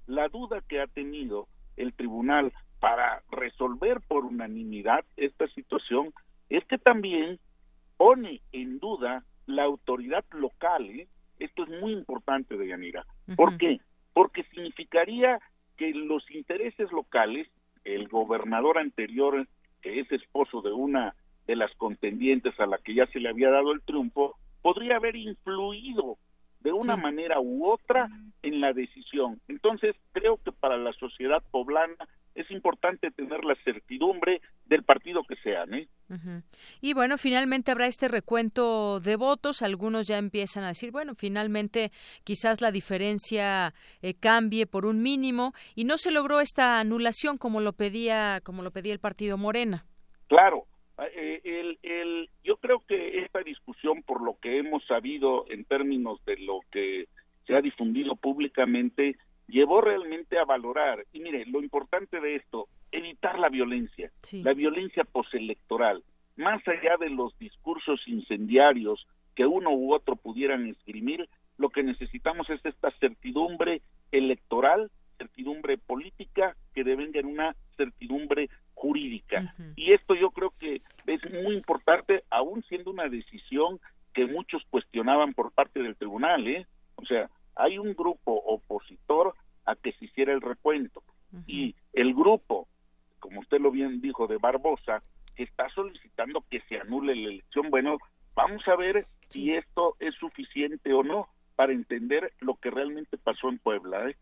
la 0.10 0.28
duda 0.28 0.62
que 0.68 0.82
ha 0.82 0.88
tenido 0.88 1.48
el 1.78 1.94
tribunal 1.94 2.52
para 2.80 3.22
resolver 3.32 4.02
por 4.08 4.26
unanimidad 4.26 5.06
esta 5.18 5.48
situación 5.50 6.12
es 6.50 6.66
que 6.66 6.80
también 6.80 7.40
pone 7.96 8.42
en 8.52 8.80
duda 8.80 9.24
la 9.46 9.64
autoridad 9.64 10.26
local. 10.32 10.90
¿eh? 10.90 11.08
Esto 11.38 11.64
es 11.64 11.70
muy 11.82 11.94
importante, 11.94 12.58
Deyanira. 12.58 13.06
¿Por 13.36 13.58
qué? 13.58 13.80
Porque 14.14 14.44
significaría 14.46 15.40
que 15.78 15.94
los 15.94 16.30
intereses 16.32 16.92
locales, 16.92 17.48
el 17.84 18.08
gobernador 18.08 18.80
anterior, 18.80 19.48
que 19.82 20.00
es 20.00 20.12
esposo 20.12 20.62
de 20.62 20.72
una 20.72 21.14
de 21.46 21.56
las 21.56 21.74
contendientes 21.76 22.60
a 22.60 22.66
la 22.66 22.80
que 22.80 22.96
ya 22.96 23.06
se 23.08 23.20
le 23.20 23.30
había 23.30 23.52
dado 23.52 23.74
el 23.74 23.82
triunfo, 23.82 24.38
podría 24.62 24.96
haber 24.96 25.16
influido 25.16 26.18
de 26.60 26.72
una 26.72 26.96
manera 26.96 27.40
u 27.40 27.66
otra 27.66 28.10
en 28.42 28.62
la 28.62 28.74
decisión. 28.74 29.40
Entonces, 29.48 29.96
creo 30.12 30.38
que 30.44 30.52
para 30.52 30.78
la 30.78 30.94
sociedad 30.94 31.42
poblana 31.52 31.96
es 32.36 32.50
importante 32.52 33.12
tener 33.12 33.44
la 33.44 33.56
certidumbre 33.64 34.42
del 34.66 34.84
partido 34.84 35.24
que 35.24 35.36
sean. 35.38 35.74
¿eh? 35.74 35.88
Y 36.80 36.94
bueno, 36.94 37.18
finalmente 37.18 37.72
habrá 37.72 37.88
este 37.88 38.08
recuento 38.08 39.00
de 39.00 39.16
votos. 39.16 39.62
Algunos 39.62 40.08
ya 40.08 40.18
empiezan 40.18 40.64
a 40.64 40.70
decir, 40.70 40.92
bueno, 40.92 41.16
finalmente 41.16 41.92
quizás 42.24 42.62
la 42.62 42.72
diferencia 42.72 43.74
eh, 44.02 44.14
cambie 44.14 44.68
por 44.68 44.86
un 44.86 45.02
mínimo 45.02 45.54
y 45.76 45.84
no 45.84 45.98
se 45.98 46.12
logró 46.12 46.40
esta 46.40 46.80
anulación 46.80 47.38
como 47.38 47.60
lo 47.60 47.74
pedía, 47.74 48.40
como 48.44 48.62
lo 48.62 48.72
pedía 48.72 48.94
el 48.94 49.00
partido 49.00 49.38
Morena. 49.38 49.86
Claro, 50.28 50.66
eh, 51.14 51.42
el, 51.44 51.80
el, 51.84 52.30
yo 52.44 52.58
creo 52.58 52.84
que 52.88 53.20
esta 53.20 53.42
discusión, 53.42 54.04
por 54.04 54.22
lo 54.22 54.38
que 54.40 54.60
hemos 54.60 54.86
sabido 54.86 55.46
en 55.50 55.66
términos 55.66 56.24
de 56.26 56.38
lo 56.38 56.62
que 56.72 57.08
se 57.46 57.56
ha 57.56 57.62
difundido 57.62 58.16
públicamente, 58.16 59.18
llevó 59.48 59.82
realmente 59.82 60.38
a 60.38 60.46
valorar, 60.46 61.06
y 61.12 61.20
mire, 61.20 61.46
lo 61.46 61.62
importante 61.62 62.20
de 62.20 62.36
esto, 62.36 62.68
evitar 62.92 63.40
la 63.40 63.50
violencia, 63.50 64.12
la 64.32 64.54
violencia 64.54 65.04
postelectoral, 65.04 66.04
más 66.36 66.66
allá 66.68 66.98
de 67.00 67.10
los 67.10 67.38
discursos 67.40 68.02
incendiarios 68.08 69.06
que 69.36 69.46
uno 69.46 69.72
u 69.72 69.94
otro 69.94 70.16
pudieran 70.16 70.68
esgrimir, 70.68 71.28
lo 71.58 71.70
que 71.70 71.84
necesitamos 71.84 72.50
es 72.50 72.66
esta 72.66 72.92
certidumbre 73.00 73.82
electoral, 74.12 74.92
certidumbre 75.18 75.78
política, 75.78 76.56
que 76.74 76.84
devenga 76.84 77.20
en 77.20 77.26
una 77.26 77.56
certidumbre 77.76 78.50
jurídica. 78.80 79.54
Y 79.76 79.92
esto 79.92 80.16
yo 80.16 80.32
creo 80.32 80.52
que 80.58 80.82
es 81.06 81.22
muy 81.44 81.54
importante, 81.54 82.24
aún 82.30 82.64
siendo 82.64 82.92
una 82.92 83.10
decisión 83.10 83.82
que 84.14 84.26
muchos 84.26 84.64
cuestionaban 84.70 85.34
por 85.34 85.52
parte 85.52 85.82
del 85.82 85.98
tribunal, 85.98 86.48
¿eh? 86.48 86.66
O 86.96 87.06
sea, 87.06 87.30
hay 87.56 87.78
un 87.78 87.94
grupo 87.94 88.32
opositor 88.32 89.34
a 89.66 89.76
que 89.76 89.92
se 89.92 90.06
hiciera 90.06 90.32
el 90.32 90.40
recuento 90.40 91.04
y 91.46 91.76
el 91.92 92.14
grupo, 92.14 92.70
como 93.20 93.42
usted 93.42 93.60
lo 93.60 93.70
bien 93.70 94.00
dijo, 94.00 94.28
de 94.28 94.38
Barbosa, 94.38 95.04
que 95.36 95.44
está 95.44 95.70
solicitando 95.72 96.46
que 96.50 96.62
se 96.62 96.80
anule 96.80 97.16
la 97.16 97.30
elección. 97.30 97.70
Bueno, 97.70 97.98
vamos 98.34 98.66
a 98.68 98.78
ver 98.78 99.08
si 99.28 99.52
esto 99.52 99.98
es 100.00 100.16
suficiente 100.16 100.94
o 100.94 101.04
no 101.04 101.28
para 101.60 101.74
entender 101.74 102.32
lo 102.40 102.56
que 102.56 102.72
realmente 102.72 103.18
pasó 103.18 103.50
en 103.50 103.60
Puebla. 103.60 104.10
¿eh? 104.10 104.16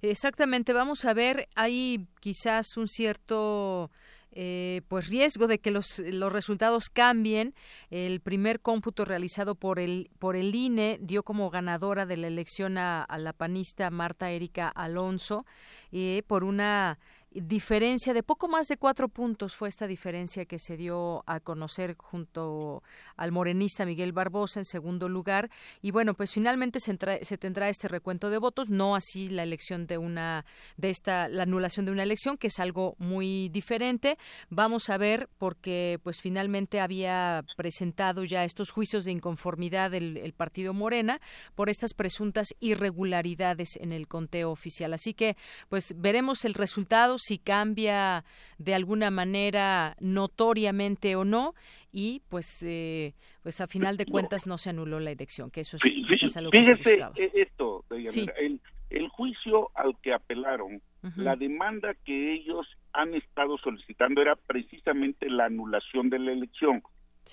Exactamente, 0.00 0.72
vamos 0.72 1.04
a 1.04 1.12
ver, 1.12 1.48
hay 1.54 2.06
quizás 2.18 2.78
un 2.78 2.88
cierto 2.88 3.90
eh, 4.32 4.80
pues 4.88 5.08
riesgo 5.08 5.48
de 5.48 5.58
que 5.58 5.70
los, 5.70 5.98
los 5.98 6.32
resultados 6.32 6.88
cambien. 6.88 7.52
El 7.90 8.20
primer 8.20 8.60
cómputo 8.60 9.04
realizado 9.04 9.54
por 9.54 9.78
el, 9.78 10.08
por 10.18 10.34
el 10.34 10.54
INE 10.54 10.96
dio 11.02 11.24
como 11.24 11.50
ganadora 11.50 12.06
de 12.06 12.16
la 12.16 12.28
elección 12.28 12.78
a, 12.78 13.06
la 13.18 13.34
panista 13.34 13.90
Marta 13.90 14.30
Erika 14.30 14.68
Alonso 14.68 15.44
eh, 15.92 16.22
por 16.26 16.42
una 16.42 16.98
diferencia 17.32 18.12
de 18.12 18.24
poco 18.24 18.48
más 18.48 18.66
de 18.66 18.76
cuatro 18.76 19.08
puntos 19.08 19.54
fue 19.54 19.68
esta 19.68 19.86
diferencia 19.86 20.46
que 20.46 20.58
se 20.58 20.76
dio 20.76 21.22
a 21.26 21.38
conocer 21.38 21.94
junto 21.96 22.82
al 23.16 23.30
morenista 23.30 23.86
Miguel 23.86 24.12
Barbosa 24.12 24.60
en 24.60 24.64
segundo 24.64 25.08
lugar. 25.08 25.48
Y 25.80 25.92
bueno 25.92 26.14
pues 26.14 26.32
finalmente 26.32 26.80
se, 26.80 26.98
se, 27.22 27.38
tendrá 27.38 27.68
este 27.68 27.86
recuento 27.86 28.30
de 28.30 28.38
votos 28.38 28.68
no 28.68 28.96
así 28.96 29.28
la 29.28 29.44
elección 29.44 29.86
de 29.86 29.98
una 29.98 30.44
de 30.76 30.90
esta 30.90 31.28
la 31.28 31.44
anulación 31.44 31.86
de 31.86 31.92
una 31.92 32.02
elección 32.02 32.36
que 32.36 32.48
es 32.48 32.58
algo 32.58 32.96
muy 32.98 33.48
diferente. 33.50 34.18
Vamos 34.48 34.90
a 34.90 34.98
ver 34.98 35.28
porque 35.38 36.00
pues 36.02 36.20
finalmente 36.20 36.80
había 36.80 37.44
presentado 37.56 38.24
ya 38.24 38.44
estos 38.44 38.70
juicios 38.72 39.04
de 39.04 39.12
inconformidad 39.12 39.94
el 39.94 40.32
partido 40.32 40.74
Morena 40.74 41.20
por 41.54 41.70
estas 41.70 41.94
presuntas 41.94 42.48
irregularidades 42.58 43.76
en 43.76 43.92
el 43.92 44.08
conteo 44.08 44.50
oficial. 44.50 44.94
Así 44.94 45.14
que 45.14 45.36
pues 45.68 45.94
veremos 45.96 46.44
el 46.44 46.54
resultado 46.54 47.19
si 47.20 47.38
cambia 47.38 48.24
de 48.58 48.74
alguna 48.74 49.10
manera 49.10 49.96
notoriamente 50.00 51.16
o 51.16 51.24
no 51.24 51.54
y 51.92 52.22
pues 52.28 52.62
eh, 52.62 53.14
pues 53.42 53.60
a 53.60 53.66
final 53.66 53.96
de 53.96 54.06
cuentas 54.06 54.46
no 54.46 54.58
se 54.58 54.70
anuló 54.70 55.00
la 55.00 55.10
elección 55.10 55.50
que 55.50 55.62
eso 55.62 55.76
es, 55.76 56.36
algo 56.36 56.50
que 56.50 56.64
se 56.64 56.74
buscaba. 56.74 57.14
E-, 57.16 57.30
esto 57.34 57.84
el, 57.90 58.60
el 58.90 59.08
juicio 59.08 59.70
al 59.74 59.96
que 60.00 60.12
apelaron 60.12 60.82
la 61.16 61.34
demanda 61.34 61.94
que 62.04 62.34
ellos 62.34 62.66
han 62.92 63.14
estado 63.14 63.56
solicitando 63.58 64.20
era 64.20 64.36
precisamente 64.36 65.30
la 65.30 65.46
anulación 65.46 66.10
de 66.10 66.18
la 66.18 66.32
elección. 66.32 66.82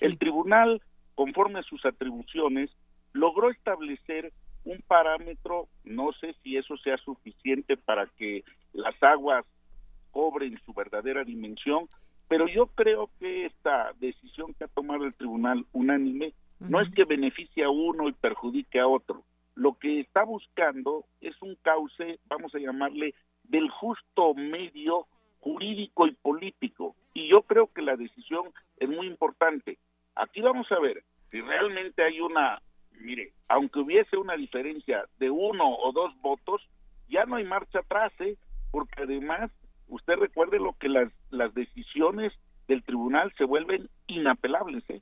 El 0.00 0.16
tribunal 0.16 0.80
conforme 1.14 1.58
a 1.58 1.64
sus 1.64 1.84
atribuciones 1.84 2.70
logró 3.12 3.50
establecer 3.50 4.32
un 4.64 4.80
parámetro, 4.86 5.68
no 5.84 6.12
sé 6.12 6.34
si 6.42 6.56
eso 6.56 6.76
sea 6.78 6.96
suficiente 6.98 7.76
para 7.76 8.06
que 8.16 8.44
las 8.72 8.94
aguas 9.02 9.44
cobren 10.10 10.58
su 10.64 10.72
verdadera 10.72 11.24
dimensión, 11.24 11.88
pero 12.28 12.46
yo 12.46 12.66
creo 12.66 13.10
que 13.18 13.46
esta 13.46 13.92
decisión 14.00 14.54
que 14.54 14.64
ha 14.64 14.68
tomado 14.68 15.04
el 15.04 15.14
tribunal 15.14 15.64
unánime 15.72 16.34
no 16.60 16.80
es 16.80 16.92
que 16.92 17.04
beneficie 17.04 17.64
a 17.64 17.70
uno 17.70 18.08
y 18.08 18.12
perjudique 18.12 18.80
a 18.80 18.86
otro. 18.86 19.24
Lo 19.54 19.74
que 19.74 20.00
está 20.00 20.24
buscando 20.24 21.04
es 21.20 21.40
un 21.42 21.56
cauce, 21.62 22.18
vamos 22.26 22.54
a 22.54 22.58
llamarle, 22.58 23.14
del 23.44 23.70
justo 23.70 24.34
medio 24.34 25.06
jurídico 25.40 26.06
y 26.06 26.12
político. 26.12 26.94
Y 27.14 27.28
yo 27.28 27.42
creo 27.42 27.72
que 27.72 27.82
la 27.82 27.96
decisión 27.96 28.52
es 28.76 28.88
muy 28.88 29.06
importante. 29.06 29.78
Aquí 30.14 30.40
vamos 30.40 30.70
a 30.72 30.78
ver 30.80 31.02
si 31.30 31.40
realmente 31.40 32.02
hay 32.02 32.20
una, 32.20 32.60
mire, 33.00 33.32
aunque 33.48 33.80
hubiese 33.80 34.16
una 34.16 34.36
diferencia 34.36 35.04
de 35.18 35.30
uno 35.30 35.76
o 35.76 35.92
dos 35.92 36.12
votos, 36.20 36.62
ya 37.08 37.24
no 37.24 37.36
hay 37.36 37.44
marcha 37.44 37.80
atrás, 37.80 38.12
¿eh? 38.20 38.36
porque 38.70 39.02
además 39.02 39.50
usted 39.88 40.14
recuerde 40.16 40.58
lo 40.58 40.74
que 40.74 40.88
las, 40.88 41.12
las 41.30 41.52
decisiones 41.54 42.32
del 42.68 42.82
tribunal 42.82 43.32
se 43.36 43.44
vuelven 43.44 43.88
inapelables. 44.06 44.84
¿eh? 44.88 45.00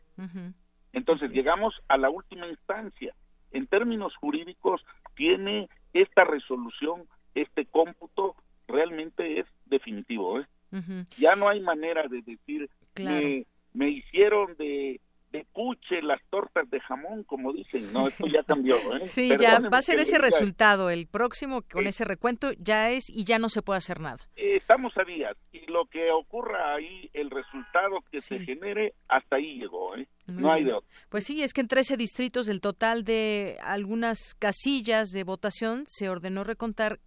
Entonces 0.93 1.31
llegamos 1.31 1.75
a 1.89 1.97
la 1.97 2.11
última 2.11 2.47
instancia. 2.47 3.15
En 3.53 3.67
términos 3.67 4.15
jurídicos, 4.17 4.85
tiene 5.15 5.69
esta 5.93 6.25
resolución, 6.25 7.03
este 7.35 7.67
cómputo, 7.67 8.37
realmente 8.69 9.41
es 9.41 9.47
definitivo. 9.67 10.41
¿eh? 10.41 10.47
Ya 11.19 11.37
no 11.37 11.49
hay 11.49 11.61
manera 11.61 12.07
de 12.09 12.23
decir, 12.23 12.71
me, 12.99 13.47
me 13.73 13.91
hicieron 13.91 14.57
de 14.57 15.01
de 15.37 15.47
cuche, 15.53 16.03
las 16.03 16.21
tortas 16.31 16.69
de 16.71 16.81
jamón, 16.81 17.25
como 17.25 17.53
dicen, 17.53 17.93
no, 17.93 18.09
esto 18.09 18.27
ya 18.27 18.43
cambió. 18.43 18.77
¿eh? 18.97 19.07
Sí, 19.07 19.31
ya 19.39 19.59
va 19.61 19.79
a 19.79 19.83
ser 19.83 19.99
ese 19.99 20.19
resultado, 20.19 20.91
el 20.91 21.07
próximo 21.07 21.63
con 21.63 21.87
ese 21.87 22.05
recuento 22.05 22.53
ya 22.59 22.91
es 22.91 23.11
y 23.11 23.25
ya 23.25 23.39
no 23.39 23.49
se 23.49 23.63
puede 23.63 23.79
hacer 23.79 24.01
nada. 24.01 24.19
estamos 24.37 24.97
a 24.97 25.05
días 25.05 25.37
y 25.53 25.71
lo 25.71 25.87
que 25.87 26.11
ocurra 26.11 26.75
ahí, 26.75 27.11
el 27.13 27.31
resultado 27.31 28.03
que 28.11 28.21
se 28.21 28.41
genere, 28.41 28.95
hasta 29.09 29.37
ahí 29.37 29.59
llegó, 29.59 29.97
¿eh? 29.97 30.07
no 30.27 30.53
hay 30.53 30.65
de 30.65 30.73
otro. 30.73 30.89
Pues 31.09 31.25
sí, 31.25 31.43
es 31.43 31.53
que 31.53 31.61
en 31.61 31.69
13 31.69 31.97
distritos 31.97 32.47
del 32.47 32.61
total 32.61 33.05
de 33.05 33.59
algunas 33.63 34.35
casillas 34.39 35.11
de 35.11 35.25
votación 35.25 35.85
se 35.87 36.09
ordenó 36.09 36.45
recontar 36.45 36.99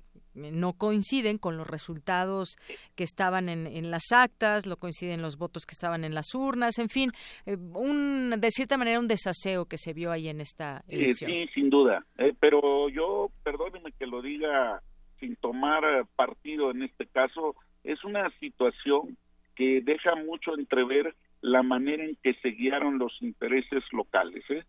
no 0.51 0.73
coinciden 0.73 1.37
con 1.37 1.57
los 1.57 1.67
resultados 1.67 2.57
que 2.95 3.03
estaban 3.03 3.49
en, 3.49 3.91
las 3.91 4.11
actas, 4.11 4.65
no 4.65 4.77
coinciden 4.77 5.21
los 5.21 5.37
votos 5.37 5.65
que 5.65 5.73
estaban 5.73 6.03
en 6.03 6.13
las 6.13 6.33
urnas, 6.33 6.79
en 6.79 6.89
fin, 6.89 7.11
eh, 7.45 7.55
un, 7.55 8.35
de 8.37 8.51
cierta 8.51 8.77
manera 8.77 8.99
un 8.99 9.07
desaseo 9.07 9.65
que 9.65 9.77
se 9.77 9.93
vio 9.93 10.11
ahí 10.11 10.27
en 10.27 10.41
esta 10.41 10.83
elección. 10.87 11.31
sí, 11.31 11.47
sin 11.53 11.69
duda, 11.69 12.05
eh, 12.17 12.33
pero 12.39 12.89
yo, 12.89 13.31
perdóneme 13.43 13.91
que 13.93 14.07
lo 14.07 14.21
diga 14.21 14.81
sin 15.19 15.35
tomar 15.35 15.83
partido 16.15 16.71
en 16.71 16.83
este 16.83 17.05
caso, 17.05 17.55
es 17.83 18.03
una 18.03 18.29
situación 18.39 19.17
que 19.55 19.81
deja 19.81 20.15
mucho 20.15 20.57
entrever 20.57 21.15
la 21.41 21.63
manera 21.63 22.03
en 22.03 22.17
que 22.21 22.33
se 22.35 22.49
guiaron 22.49 22.97
los 22.97 23.21
intereses 23.21 23.83
locales. 23.91 24.43
¿eh? 24.49 24.63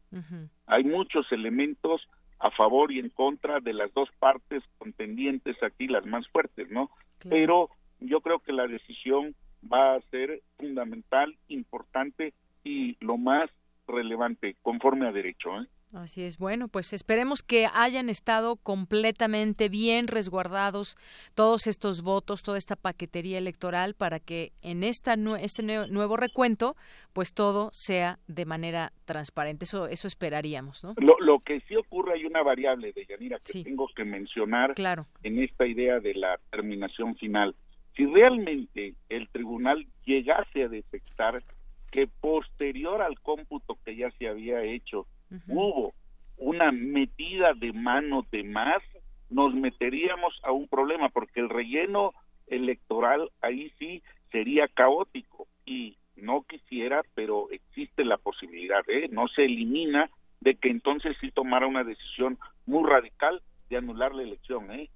Hay 0.66 0.84
muchos 0.84 1.30
elementos 1.32 2.02
a 2.40 2.50
favor 2.50 2.90
y 2.90 2.98
en 2.98 3.10
contra 3.10 3.60
de 3.60 3.74
las 3.74 3.92
dos 3.92 4.08
partes 4.18 4.62
contendientes 4.78 5.62
aquí, 5.62 5.86
las 5.86 6.06
más 6.06 6.26
fuertes, 6.28 6.70
¿no? 6.70 6.90
Pero 7.28 7.68
yo 8.00 8.22
creo 8.22 8.38
que 8.38 8.52
la 8.52 8.66
decisión 8.66 9.34
va 9.70 9.94
a 9.94 10.00
ser 10.10 10.40
fundamental, 10.58 11.36
importante 11.48 12.32
y 12.64 12.96
lo 13.04 13.18
más 13.18 13.50
relevante, 13.86 14.56
conforme 14.62 15.06
a 15.06 15.12
derecho. 15.12 15.60
¿eh? 15.60 15.66
Así 15.92 16.22
es. 16.22 16.38
Bueno, 16.38 16.68
pues 16.68 16.92
esperemos 16.92 17.42
que 17.42 17.66
hayan 17.72 18.08
estado 18.08 18.56
completamente 18.56 19.68
bien 19.68 20.06
resguardados 20.06 20.96
todos 21.34 21.66
estos 21.66 22.02
votos, 22.02 22.44
toda 22.44 22.58
esta 22.58 22.76
paquetería 22.76 23.38
electoral 23.38 23.94
para 23.94 24.20
que 24.20 24.52
en 24.62 24.84
esta 24.84 25.14
este 25.40 25.62
nuevo 25.62 26.16
recuento, 26.16 26.76
pues 27.12 27.34
todo 27.34 27.70
sea 27.72 28.18
de 28.28 28.44
manera 28.44 28.92
transparente. 29.04 29.64
Eso 29.64 29.88
eso 29.88 30.06
esperaríamos, 30.06 30.84
¿no? 30.84 30.94
Lo, 30.96 31.40
que 31.40 31.60
sí 31.62 31.74
ocurre 31.74 32.14
hay 32.14 32.24
una 32.24 32.42
variable 32.42 32.92
de 32.92 33.06
Yanira 33.06 33.40
que 33.40 33.64
tengo 33.64 33.88
que 33.88 34.04
mencionar 34.04 34.74
claro. 34.74 35.06
en 35.24 35.42
esta 35.42 35.66
idea 35.66 35.98
de 35.98 36.14
la 36.14 36.38
terminación 36.50 37.16
final. 37.16 37.56
Si 37.96 38.06
realmente 38.06 38.94
el 39.08 39.28
tribunal 39.30 39.86
llegase 40.04 40.62
a 40.62 40.68
detectar 40.68 41.42
que 41.90 42.06
posterior 42.06 43.02
al 43.02 43.18
cómputo 43.20 43.76
que 43.84 43.96
ya 43.96 44.10
se 44.12 44.28
había 44.28 44.62
hecho 44.62 45.08
hubo 45.48 45.94
una 46.36 46.73
metida 46.73 47.52
de 47.55 47.73
mano 47.73 48.27
de 48.32 48.43
más, 48.44 48.82
nos 49.28 49.55
meteríamos 49.55 50.35
a 50.43 50.52
un 50.52 50.69
problema, 50.69 51.09
porque 51.09 51.40
el 51.40 51.48
relleno 51.48 52.12
electoral 52.47 53.31
ahí 53.40 53.73
sí 53.78 54.02
sería 54.32 54.69
caótico 54.69 55.47
y 55.65 55.97
no 56.16 56.43
quisiera, 56.43 57.02
pero 57.15 57.51
existe 57.51 58.05
la 58.05 58.16
posibilidad, 58.16 58.82
¿eh? 58.89 59.09
no 59.11 59.28
se 59.28 59.44
elimina 59.44 60.11
de 60.40 60.55
que 60.57 60.70
entonces 60.70 61.16
sí 61.20 61.31
tomara 61.31 61.66
una 61.66 61.85
decisión 61.85 62.39
muy 62.66 62.89
radical 62.89 63.43
de 63.69 63.77
anular 63.77 64.15
la 64.15 64.23
elección, 64.23 64.70
¿eh? 64.73 64.90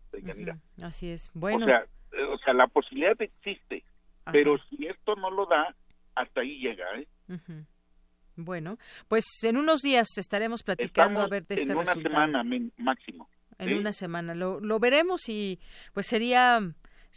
Así 0.82 1.10
es. 1.10 1.30
Bueno. 1.34 1.64
O 1.64 1.68
sea, 1.68 1.86
eh, 2.12 2.24
o 2.24 2.38
sea, 2.38 2.54
la 2.54 2.66
posibilidad 2.66 3.20
existe, 3.20 3.84
pero 4.32 4.58
si 4.68 4.86
esto 4.86 5.14
no 5.16 5.30
lo 5.30 5.46
da, 5.46 5.74
hasta 6.14 6.40
ahí 6.40 6.58
llega, 6.58 6.84
¿eh? 6.98 7.06
Bueno, 8.36 8.78
pues 9.08 9.24
en 9.42 9.56
unos 9.56 9.80
días 9.80 10.08
estaremos 10.18 10.62
platicando 10.62 11.20
a 11.20 11.28
ver 11.28 11.46
de 11.46 11.54
este 11.54 11.74
resultado. 11.74 12.00
En 12.00 12.06
una 12.06 12.42
semana 12.42 12.70
máximo. 12.78 13.28
En 13.58 13.74
una 13.74 13.92
semana 13.92 14.34
lo, 14.34 14.60
lo 14.60 14.80
veremos 14.80 15.28
y 15.28 15.60
pues 15.92 16.06
sería, 16.06 16.58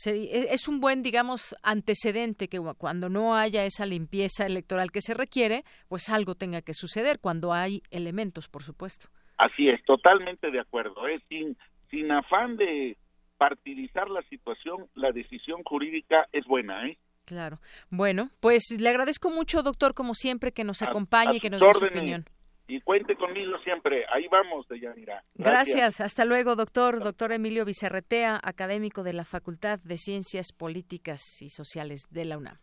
e, 0.06 0.48
es 0.52 0.68
un 0.68 0.80
buen, 0.80 1.02
digamos, 1.02 1.56
antecedente 1.64 2.48
que 2.48 2.60
cuando 2.78 3.10
no 3.10 3.36
haya 3.36 3.66
esa 3.66 3.86
limpieza 3.86 4.46
electoral 4.46 4.92
que 4.92 5.02
se 5.02 5.16
requiere, 5.16 5.64
pues 5.88 6.10
algo 6.10 6.36
tenga 6.36 6.62
que 6.62 6.76
suceder 6.76 7.20
cuando 7.20 7.54
hay 7.54 7.82
elementos, 7.90 8.48
por 8.48 8.64
supuesto. 8.64 9.10
Así 9.38 9.70
es, 9.70 9.84
totalmente 9.86 10.52
de 10.52 10.60
acuerdo. 10.60 11.08
¿eh? 11.08 11.20
Sin, 11.30 11.58
sin 11.90 12.12
afán 12.12 12.58
de 12.58 12.98
partidizar 13.38 14.10
la 14.10 14.22
situación, 14.24 14.88
la 14.96 15.12
decisión 15.12 15.64
jurídica 15.64 16.28
es 16.32 16.46
buena, 16.46 16.88
¿eh? 16.88 16.98
Claro. 17.28 17.60
Bueno, 17.90 18.32
pues 18.40 18.72
le 18.80 18.88
agradezco 18.88 19.30
mucho, 19.30 19.62
doctor, 19.62 19.94
como 19.94 20.16
siempre, 20.16 20.54
que 20.54 20.64
nos 20.64 20.82
acompañe 20.82 21.36
y 21.36 21.40
que 21.42 21.50
nos 21.50 21.60
dé 21.60 21.74
su 21.74 21.86
opinión. 21.86 22.26
Y 22.70 22.80
cuente 22.80 23.18
conmigo 23.18 23.58
siempre. 23.66 24.06
Ahí 24.14 24.28
vamos, 24.32 24.66
Deyanira. 24.70 25.26
Gracias. 25.36 25.76
Gracias. 25.76 26.02
Hasta 26.02 26.24
luego, 26.24 26.56
doctor. 26.56 27.04
Doctor 27.04 27.34
Emilio 27.34 27.66
Vicerretea, 27.66 28.40
académico 28.42 29.04
de 29.04 29.12
la 29.12 29.26
Facultad 29.26 29.80
de 29.80 29.98
Ciencias 29.98 30.54
Políticas 30.54 31.22
y 31.42 31.50
Sociales 31.50 32.04
de 32.10 32.24
la 32.24 32.38
UNAM. 32.38 32.60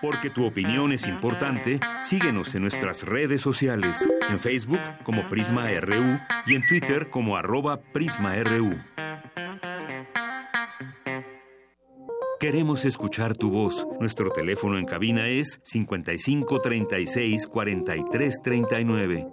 Porque 0.00 0.30
tu 0.30 0.46
opinión 0.46 0.92
es 0.92 1.06
importante, 1.06 1.80
síguenos 2.00 2.54
en 2.54 2.62
nuestras 2.62 3.02
redes 3.02 3.42
sociales, 3.42 4.08
en 4.30 4.38
Facebook 4.38 4.80
como 5.04 5.28
Prisma 5.28 5.68
RU 5.80 6.18
y 6.46 6.54
en 6.54 6.66
Twitter 6.66 7.10
como 7.10 7.36
arroba 7.36 7.80
PrismaRU. 7.92 8.95
Queremos 12.38 12.84
escuchar 12.84 13.34
tu 13.34 13.50
voz. 13.50 13.86
Nuestro 13.98 14.30
teléfono 14.30 14.76
en 14.78 14.84
cabina 14.84 15.26
es 15.26 15.58
55 15.64 16.60
36 16.60 17.46
43 17.46 18.42
39. 18.42 19.26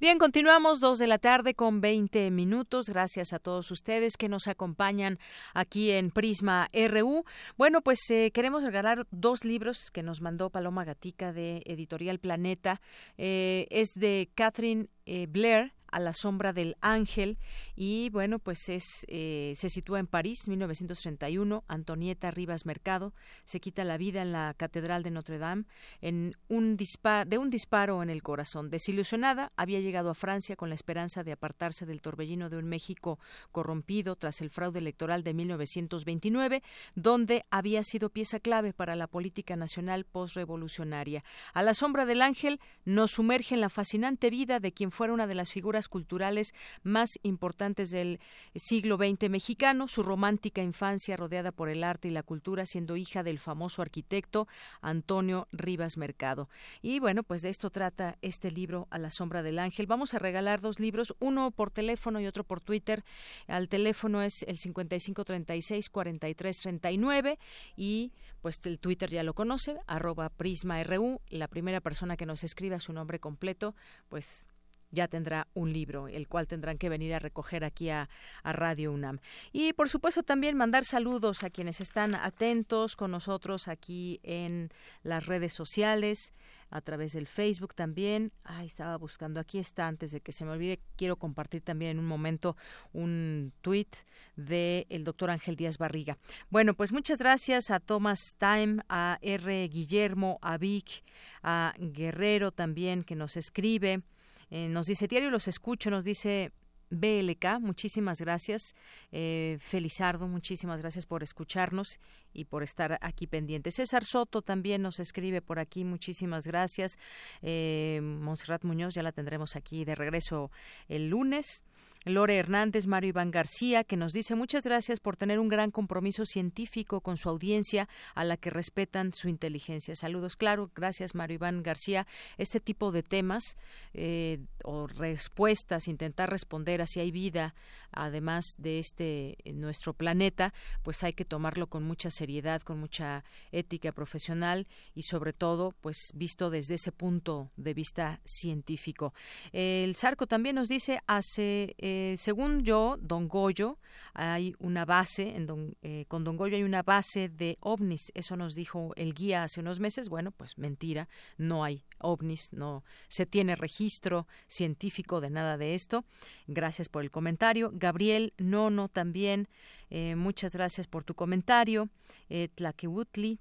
Bien, 0.00 0.18
continuamos 0.18 0.80
dos 0.80 0.98
de 0.98 1.06
la 1.06 1.18
tarde 1.18 1.54
con 1.54 1.80
20 1.80 2.32
minutos. 2.32 2.88
Gracias 2.88 3.32
a 3.32 3.38
todos 3.38 3.70
ustedes 3.70 4.16
que 4.16 4.28
nos 4.28 4.48
acompañan 4.48 5.20
aquí 5.54 5.92
en 5.92 6.10
Prisma 6.10 6.68
RU. 6.72 7.24
Bueno, 7.56 7.82
pues 7.82 8.00
eh, 8.10 8.32
queremos 8.32 8.64
regalar 8.64 9.06
dos 9.12 9.44
libros 9.44 9.92
que 9.92 10.02
nos 10.02 10.20
mandó 10.20 10.50
Paloma 10.50 10.84
Gatica 10.84 11.32
de 11.32 11.62
Editorial 11.66 12.18
Planeta. 12.18 12.80
Eh, 13.16 13.68
es 13.70 13.94
de 13.94 14.28
Catherine 14.34 14.88
eh, 15.06 15.28
Blair, 15.28 15.72
a 15.94 16.00
la 16.00 16.12
sombra 16.12 16.52
del 16.52 16.76
ángel. 16.80 17.38
Y 17.76 18.10
bueno 18.10 18.40
pues 18.40 18.68
es 18.68 19.06
eh, 19.08 19.54
se 19.56 19.68
sitúa 19.68 20.00
en 20.00 20.08
París 20.08 20.48
1931 20.48 21.64
Antonieta 21.68 22.32
Rivas 22.32 22.66
Mercado. 22.66 23.14
Se 23.44 23.60
quita 23.60 23.84
la 23.84 23.96
vida 23.96 24.20
en 24.22 24.32
la 24.32 24.54
catedral 24.54 25.04
de 25.04 25.12
Notre 25.12 25.38
Dame 25.38 25.64
en 26.00 26.36
un 26.48 26.76
de 26.76 27.38
un 27.38 27.50
disparo 27.50 28.02
en 28.02 28.10
el 28.10 28.22
corazón. 28.22 28.70
Desilusionada 28.70 29.52
había 29.56 29.78
llegado 29.78 30.10
a 30.10 30.14
Francia 30.14 30.56
con 30.56 30.68
la 30.68 30.74
esperanza 30.74 31.22
de 31.22 31.32
apartarse 31.32 31.86
del 31.86 32.02
torbellino 32.02 32.50
de 32.50 32.56
un 32.56 32.68
México 32.68 33.20
corrompido 33.52 34.16
tras 34.16 34.40
el 34.40 34.50
fraude 34.50 34.80
electoral 34.80 35.22
de 35.22 35.32
1929 35.34 36.62
donde 36.96 37.44
había 37.50 37.84
sido 37.84 38.10
pieza 38.10 38.40
clave 38.40 38.72
para 38.72 38.96
la 38.96 39.06
política 39.06 39.54
nacional 39.54 40.04
postrevolucionaria. 40.04 41.22
A 41.52 41.62
la 41.62 41.74
sombra 41.74 42.04
del 42.04 42.20
ángel 42.20 42.60
nos 42.84 43.12
sumerge 43.12 43.54
en 43.54 43.60
la 43.60 43.70
fascinante 43.70 44.30
vida 44.30 44.58
de 44.58 44.72
quien 44.72 44.90
fuera 44.90 45.12
una 45.12 45.28
de 45.28 45.36
las 45.36 45.52
figuras 45.52 45.83
culturales 45.88 46.54
más 46.82 47.18
importantes 47.22 47.90
del 47.90 48.20
siglo 48.54 48.96
XX 48.96 49.30
mexicano, 49.30 49.88
su 49.88 50.02
romántica 50.02 50.62
infancia 50.62 51.16
rodeada 51.16 51.52
por 51.52 51.68
el 51.68 51.84
arte 51.84 52.08
y 52.08 52.10
la 52.10 52.22
cultura, 52.22 52.66
siendo 52.66 52.96
hija 52.96 53.22
del 53.22 53.38
famoso 53.38 53.82
arquitecto 53.82 54.46
Antonio 54.80 55.48
Rivas 55.52 55.96
Mercado. 55.96 56.48
Y 56.82 56.98
bueno, 56.98 57.22
pues 57.22 57.42
de 57.42 57.50
esto 57.50 57.70
trata 57.70 58.16
este 58.22 58.50
libro 58.50 58.86
A 58.90 58.98
la 58.98 59.10
sombra 59.10 59.42
del 59.42 59.58
ángel. 59.58 59.86
Vamos 59.86 60.14
a 60.14 60.18
regalar 60.18 60.60
dos 60.60 60.80
libros, 60.80 61.14
uno 61.20 61.50
por 61.50 61.70
teléfono 61.70 62.20
y 62.20 62.26
otro 62.26 62.44
por 62.44 62.60
Twitter. 62.60 63.04
Al 63.46 63.68
teléfono 63.68 64.22
es 64.22 64.42
el 64.44 64.58
5536 64.58 65.90
4339 65.90 67.38
y 67.76 68.12
pues 68.40 68.60
el 68.64 68.78
Twitter 68.78 69.10
ya 69.10 69.22
lo 69.22 69.34
conoce, 69.34 69.78
arroba 69.86 70.28
PrismaRU. 70.28 71.20
La 71.30 71.48
primera 71.48 71.80
persona 71.80 72.16
que 72.16 72.26
nos 72.26 72.44
escriba 72.44 72.78
su 72.80 72.92
nombre 72.92 73.18
completo, 73.18 73.74
pues 74.08 74.46
ya 74.94 75.08
tendrá 75.08 75.48
un 75.54 75.72
libro, 75.72 76.08
el 76.08 76.28
cual 76.28 76.46
tendrán 76.46 76.78
que 76.78 76.88
venir 76.88 77.14
a 77.14 77.18
recoger 77.18 77.64
aquí 77.64 77.90
a, 77.90 78.08
Radio 78.44 78.92
UNAM. 78.92 79.18
Y 79.52 79.72
por 79.72 79.88
supuesto 79.88 80.22
también 80.22 80.56
mandar 80.56 80.84
saludos 80.84 81.42
a 81.42 81.50
quienes 81.50 81.80
están 81.80 82.14
atentos 82.14 82.94
con 82.94 83.10
nosotros 83.10 83.68
aquí 83.68 84.20
en 84.22 84.70
las 85.02 85.26
redes 85.26 85.52
sociales 85.52 86.32
a 86.70 86.80
través 86.80 87.12
del 87.12 87.26
Facebook 87.26 87.74
también. 87.74 88.32
Ay, 88.42 88.66
estaba 88.66 88.96
buscando, 88.96 89.40
aquí 89.40 89.58
está, 89.58 89.86
antes 89.86 90.10
de 90.10 90.20
que 90.20 90.32
se 90.32 90.44
me 90.44 90.50
olvide, 90.50 90.80
quiero 90.96 91.16
compartir 91.16 91.62
también 91.62 91.92
en 91.92 91.98
un 92.00 92.06
momento 92.06 92.56
un 92.92 93.52
tuit 93.60 93.94
del 94.36 94.84
el 94.88 95.04
doctor 95.04 95.30
Ángel 95.30 95.56
Díaz 95.56 95.78
Barriga. 95.78 96.18
Bueno, 96.50 96.74
pues 96.74 96.92
muchas 96.92 97.18
gracias 97.18 97.70
a 97.70 97.80
Thomas 97.80 98.36
Time, 98.38 98.82
a 98.88 99.18
R. 99.22 99.68
Guillermo, 99.68 100.38
a 100.42 100.58
Vic, 100.58 101.04
a 101.42 101.74
Guerrero 101.78 102.50
también 102.50 103.04
que 103.04 103.14
nos 103.14 103.36
escribe. 103.36 104.02
Eh, 104.50 104.68
nos 104.68 104.86
dice, 104.86 105.06
diario 105.06 105.30
los 105.30 105.48
escucho, 105.48 105.90
nos 105.90 106.04
dice 106.04 106.52
BLK, 106.90 107.60
muchísimas 107.60 108.20
gracias. 108.20 108.74
Eh, 109.12 109.58
Felizardo, 109.60 110.28
muchísimas 110.28 110.80
gracias 110.80 111.06
por 111.06 111.22
escucharnos 111.22 112.00
y 112.32 112.44
por 112.44 112.62
estar 112.62 112.98
aquí 113.00 113.26
pendientes. 113.26 113.76
César 113.76 114.04
Soto 114.04 114.42
también 114.42 114.82
nos 114.82 115.00
escribe 115.00 115.42
por 115.42 115.58
aquí, 115.58 115.84
muchísimas 115.84 116.46
gracias. 116.46 116.98
Eh, 117.42 118.00
Monserrat 118.02 118.64
Muñoz, 118.64 118.94
ya 118.94 119.02
la 119.02 119.12
tendremos 119.12 119.56
aquí 119.56 119.84
de 119.84 119.94
regreso 119.94 120.50
el 120.88 121.08
lunes. 121.08 121.64
Lore 122.04 122.36
Hernández, 122.36 122.86
Mario 122.86 123.10
Iván 123.10 123.30
García, 123.30 123.84
que 123.84 123.96
nos 123.96 124.12
dice 124.12 124.34
muchas 124.34 124.64
gracias 124.64 125.00
por 125.00 125.16
tener 125.16 125.38
un 125.38 125.48
gran 125.48 125.70
compromiso 125.70 126.24
científico 126.24 127.00
con 127.00 127.16
su 127.16 127.28
audiencia 127.28 127.88
a 128.14 128.24
la 128.24 128.36
que 128.36 128.50
respetan 128.50 129.12
su 129.12 129.28
inteligencia. 129.28 129.94
Saludos, 129.94 130.36
claro, 130.36 130.70
gracias 130.74 131.14
Mario 131.14 131.36
Iván 131.36 131.62
García. 131.62 132.06
Este 132.36 132.60
tipo 132.60 132.92
de 132.92 133.02
temas 133.02 133.56
eh, 133.94 134.40
o 134.62 134.86
respuestas, 134.86 135.88
intentar 135.88 136.30
responder 136.30 136.82
a 136.82 136.86
si 136.86 137.00
hay 137.00 137.10
vida 137.10 137.54
además 137.96 138.54
de 138.58 138.78
este 138.78 139.36
nuestro 139.52 139.94
planeta, 139.94 140.52
pues 140.82 141.02
hay 141.02 141.14
que 141.14 141.24
tomarlo 141.24 141.66
con 141.68 141.82
mucha 141.82 142.10
seriedad, 142.10 142.62
con 142.62 142.78
mucha 142.78 143.24
ética 143.52 143.92
profesional 143.92 144.66
y 144.94 145.02
sobre 145.02 145.32
todo, 145.32 145.72
pues 145.80 146.10
visto 146.14 146.50
desde 146.50 146.74
ese 146.74 146.92
punto 146.92 147.50
de 147.56 147.74
vista 147.74 148.20
científico. 148.24 149.14
El 149.52 149.94
Sarco 149.94 150.26
también 150.26 150.56
nos 150.56 150.68
dice 150.68 151.00
hace 151.06 151.74
eh, 151.78 152.04
eh, 152.04 152.16
según 152.18 152.62
yo, 152.62 152.96
Don 153.00 153.28
Goyo, 153.28 153.78
hay 154.12 154.54
una 154.58 154.84
base, 154.84 155.36
en 155.36 155.76
eh, 155.82 156.04
con 156.08 156.22
Don 156.22 156.36
Goyo 156.36 156.56
hay 156.56 156.62
una 156.62 156.82
base 156.82 157.28
de 157.28 157.56
ovnis. 157.60 158.12
Eso 158.14 158.36
nos 158.36 158.54
dijo 158.54 158.92
el 158.96 159.14
guía 159.14 159.44
hace 159.44 159.60
unos 159.60 159.80
meses. 159.80 160.08
Bueno, 160.08 160.30
pues 160.32 160.58
mentira, 160.58 161.08
no 161.38 161.64
hay 161.64 161.82
ovnis, 161.98 162.52
no 162.52 162.84
se 163.08 163.26
tiene 163.26 163.56
registro 163.56 164.26
científico 164.46 165.20
de 165.20 165.30
nada 165.30 165.56
de 165.56 165.74
esto. 165.74 166.04
Gracias 166.46 166.88
por 166.88 167.02
el 167.02 167.10
comentario. 167.10 167.70
Gabriel 167.72 168.32
Nono 168.38 168.88
también 168.88 169.48
Eh, 169.96 170.16
muchas 170.16 170.52
gracias 170.54 170.88
por 170.88 171.04
tu 171.04 171.14
comentario. 171.14 171.88
Eh, 172.28 172.48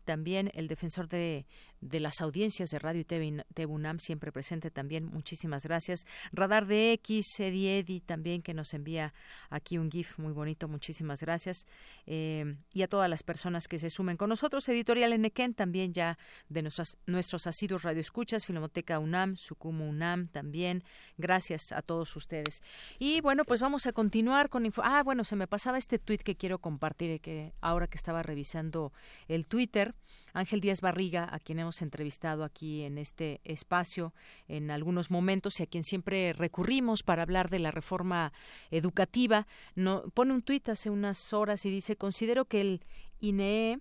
también 0.05 0.51
el 0.53 0.67
defensor 0.67 1.09
de, 1.09 1.47
de 1.89 1.99
las 1.99 2.21
audiencias 2.21 2.69
de 2.69 2.79
Radio 2.79 3.01
y 3.01 3.05
TV, 3.05 3.65
UNAM, 3.65 3.99
siempre 3.99 4.31
presente 4.31 4.71
también. 4.71 5.05
Muchísimas 5.05 5.63
gracias. 5.63 6.05
Radar 6.31 6.65
de 6.65 6.93
X, 6.93 7.39
Eddie 7.39 7.79
Eddy 7.79 7.99
también, 7.99 8.41
que 8.41 8.53
nos 8.53 8.73
envía 8.73 9.13
aquí 9.49 9.77
un 9.77 9.91
GIF 9.91 10.17
muy 10.19 10.31
bonito. 10.31 10.67
Muchísimas 10.67 11.21
gracias. 11.21 11.67
Eh, 12.05 12.55
y 12.73 12.81
a 12.83 12.87
todas 12.87 13.09
las 13.09 13.23
personas 13.23 13.67
que 13.67 13.79
se 13.79 13.89
sumen 13.89 14.17
con 14.17 14.29
nosotros. 14.29 14.67
Editorial 14.69 15.13
Enequén, 15.13 15.53
también 15.53 15.93
ya 15.93 16.17
de 16.49 16.61
nuestras, 16.61 16.97
nuestros 17.05 17.47
asiduos 17.47 17.83
radioescuchas, 17.83 18.45
Filmoteca 18.45 18.99
UNAM, 18.99 19.35
Sucumo 19.35 19.87
UNAM 19.87 20.27
también. 20.27 20.83
Gracias 21.17 21.71
a 21.71 21.81
todos 21.81 22.15
ustedes. 22.15 22.63
Y 22.99 23.21
bueno, 23.21 23.43
pues 23.43 23.61
vamos 23.61 23.87
a 23.87 23.91
continuar 23.91 24.49
con... 24.49 24.71
Ah, 24.77 25.03
bueno, 25.03 25.23
se 25.23 25.35
me 25.35 25.47
pasaba 25.47 25.77
este 25.77 25.99
tuit 25.99 26.21
que 26.21 26.35
quiero 26.43 26.59
compartir, 26.59 27.21
que 27.21 27.53
ahora 27.61 27.87
que 27.87 27.95
estaba 27.95 28.21
revisando 28.21 28.91
el 29.29 29.45
Twitter. 29.45 29.95
Ángel 30.33 30.59
Díaz 30.59 30.81
Barriga, 30.81 31.25
a 31.31 31.39
quien 31.39 31.59
hemos 31.59 31.81
entrevistado 31.81 32.43
aquí 32.43 32.81
en 32.81 32.97
este 32.97 33.39
espacio 33.45 34.13
en 34.49 34.69
algunos 34.69 35.09
momentos 35.09 35.61
y 35.61 35.63
a 35.63 35.67
quien 35.67 35.85
siempre 35.85 36.33
recurrimos 36.33 37.01
para 37.01 37.21
hablar 37.21 37.49
de 37.49 37.59
la 37.59 37.71
reforma 37.71 38.33
educativa, 38.71 39.47
no, 39.75 40.03
pone 40.13 40.33
un 40.33 40.41
tuit 40.41 40.67
hace 40.67 40.89
unas 40.89 41.31
horas 41.31 41.65
y 41.65 41.69
dice, 41.69 41.95
considero 41.95 42.43
que 42.43 42.59
el 42.59 42.81
INEE 43.21 43.79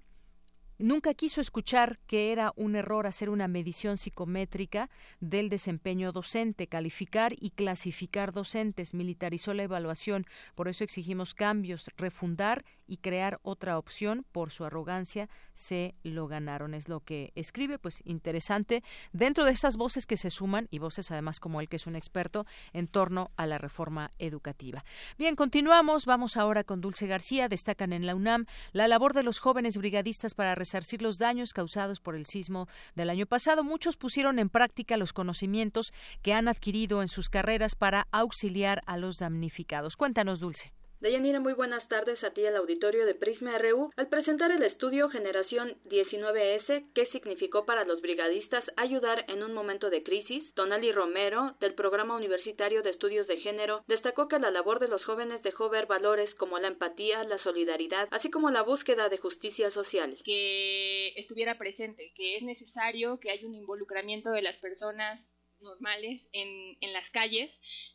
Nunca 0.78 1.14
quiso 1.14 1.40
escuchar 1.40 1.98
que 2.06 2.32
era 2.32 2.52
un 2.56 2.74
error 2.76 3.06
hacer 3.06 3.30
una 3.30 3.46
medición 3.46 3.98
psicométrica 3.98 4.90
del 5.20 5.48
desempeño 5.48 6.12
docente, 6.12 6.66
calificar 6.66 7.34
y 7.38 7.50
clasificar 7.50 8.32
docentes, 8.32 8.94
militarizó 8.94 9.54
la 9.54 9.62
evaluación, 9.62 10.26
por 10.54 10.68
eso 10.68 10.82
exigimos 10.82 11.34
cambios, 11.34 11.90
refundar 11.96 12.64
y 12.86 12.98
crear 12.98 13.40
otra 13.42 13.78
opción, 13.78 14.24
por 14.32 14.50
su 14.50 14.64
arrogancia 14.64 15.28
se 15.54 15.94
lo 16.02 16.26
ganaron, 16.26 16.74
es 16.74 16.88
lo 16.88 17.00
que 17.00 17.32
escribe, 17.34 17.78
pues 17.78 18.02
interesante, 18.04 18.82
dentro 19.12 19.44
de 19.44 19.52
esas 19.52 19.76
voces 19.76 20.06
que 20.06 20.16
se 20.16 20.30
suman 20.30 20.68
y 20.70 20.78
voces 20.78 21.10
además 21.10 21.40
como 21.40 21.60
él 21.60 21.68
que 21.68 21.76
es 21.76 21.86
un 21.86 21.96
experto 21.96 22.46
en 22.72 22.88
torno 22.88 23.30
a 23.36 23.46
la 23.46 23.58
reforma 23.58 24.10
educativa. 24.18 24.84
Bien, 25.18 25.36
continuamos, 25.36 26.06
vamos 26.06 26.36
ahora 26.36 26.64
con 26.64 26.80
Dulce 26.80 27.06
García, 27.06 27.48
destacan 27.48 27.92
en 27.92 28.06
la 28.06 28.14
UNAM 28.14 28.46
la 28.72 28.88
labor 28.88 29.14
de 29.14 29.22
los 29.22 29.38
jóvenes 29.38 29.76
brigadistas 29.76 30.34
para 30.34 30.54
resarcir 30.54 31.02
los 31.02 31.18
daños 31.18 31.52
causados 31.52 32.00
por 32.00 32.14
el 32.14 32.26
sismo 32.26 32.68
del 32.94 33.10
año 33.10 33.26
pasado. 33.26 33.64
Muchos 33.64 33.96
pusieron 33.96 34.38
en 34.38 34.48
práctica 34.48 34.96
los 34.96 35.12
conocimientos 35.12 35.92
que 36.22 36.34
han 36.34 36.48
adquirido 36.48 37.02
en 37.02 37.08
sus 37.08 37.28
carreras 37.28 37.74
para 37.74 38.06
auxiliar 38.12 38.82
a 38.86 38.96
los 38.96 39.18
damnificados. 39.18 39.96
Cuéntanos, 39.96 40.40
Dulce. 40.40 40.72
Deyanira, 41.02 41.40
muy 41.40 41.54
buenas 41.54 41.88
tardes 41.88 42.22
a 42.22 42.30
ti 42.30 42.46
al 42.46 42.54
auditorio 42.54 43.04
de 43.04 43.16
Prisma 43.16 43.58
RU. 43.58 43.90
Al 43.96 44.06
presentar 44.06 44.52
el 44.52 44.62
estudio 44.62 45.08
Generación 45.08 45.76
19S, 45.86 46.92
¿qué 46.94 47.06
significó 47.06 47.66
para 47.66 47.84
los 47.84 48.00
brigadistas 48.00 48.62
ayudar 48.76 49.24
en 49.26 49.42
un 49.42 49.52
momento 49.52 49.90
de 49.90 50.04
crisis? 50.04 50.44
Tonali 50.54 50.92
Romero, 50.92 51.56
del 51.58 51.74
Programa 51.74 52.14
Universitario 52.14 52.84
de 52.84 52.90
Estudios 52.90 53.26
de 53.26 53.38
Género, 53.38 53.82
destacó 53.88 54.28
que 54.28 54.38
la 54.38 54.52
labor 54.52 54.78
de 54.78 54.86
los 54.86 55.04
jóvenes 55.04 55.42
dejó 55.42 55.68
ver 55.70 55.86
valores 55.86 56.32
como 56.36 56.60
la 56.60 56.68
empatía, 56.68 57.24
la 57.24 57.38
solidaridad, 57.38 58.06
así 58.12 58.30
como 58.30 58.52
la 58.52 58.62
búsqueda 58.62 59.08
de 59.08 59.18
justicia 59.18 59.72
social. 59.72 60.16
Que 60.24 61.14
estuviera 61.16 61.58
presente, 61.58 62.12
que 62.14 62.36
es 62.36 62.44
necesario 62.44 63.18
que 63.18 63.32
haya 63.32 63.48
un 63.48 63.56
involucramiento 63.56 64.30
de 64.30 64.42
las 64.42 64.54
personas 64.58 65.20
normales 65.58 66.22
en, 66.32 66.76
en 66.80 66.92
las 66.92 67.10
calles 67.10 67.50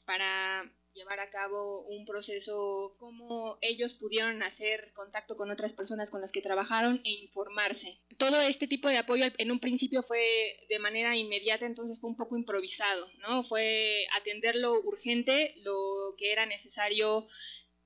para 0.05 0.69
llevar 0.97 1.19
a 1.19 1.29
cabo 1.29 1.85
un 1.87 2.05
proceso, 2.05 2.95
cómo 2.99 3.57
ellos 3.61 3.93
pudieron 3.99 4.41
hacer 4.43 4.91
contacto 4.93 5.37
con 5.37 5.51
otras 5.51 5.71
personas 5.73 6.09
con 6.09 6.21
las 6.21 6.31
que 6.31 6.41
trabajaron 6.41 7.01
e 7.05 7.11
informarse. 7.23 7.97
Todo 8.17 8.41
este 8.41 8.67
tipo 8.67 8.89
de 8.89 8.97
apoyo 8.97 9.25
en 9.37 9.51
un 9.51 9.59
principio 9.59 10.03
fue 10.03 10.65
de 10.67 10.79
manera 10.79 11.15
inmediata, 11.15 11.65
entonces 11.65 11.99
fue 11.99 12.09
un 12.09 12.17
poco 12.17 12.35
improvisado, 12.37 13.07
¿no? 13.19 13.43
Fue 13.43 14.05
atender 14.19 14.55
lo 14.55 14.73
urgente, 14.81 15.53
lo 15.63 16.15
que 16.17 16.31
era 16.31 16.45
necesario 16.45 17.27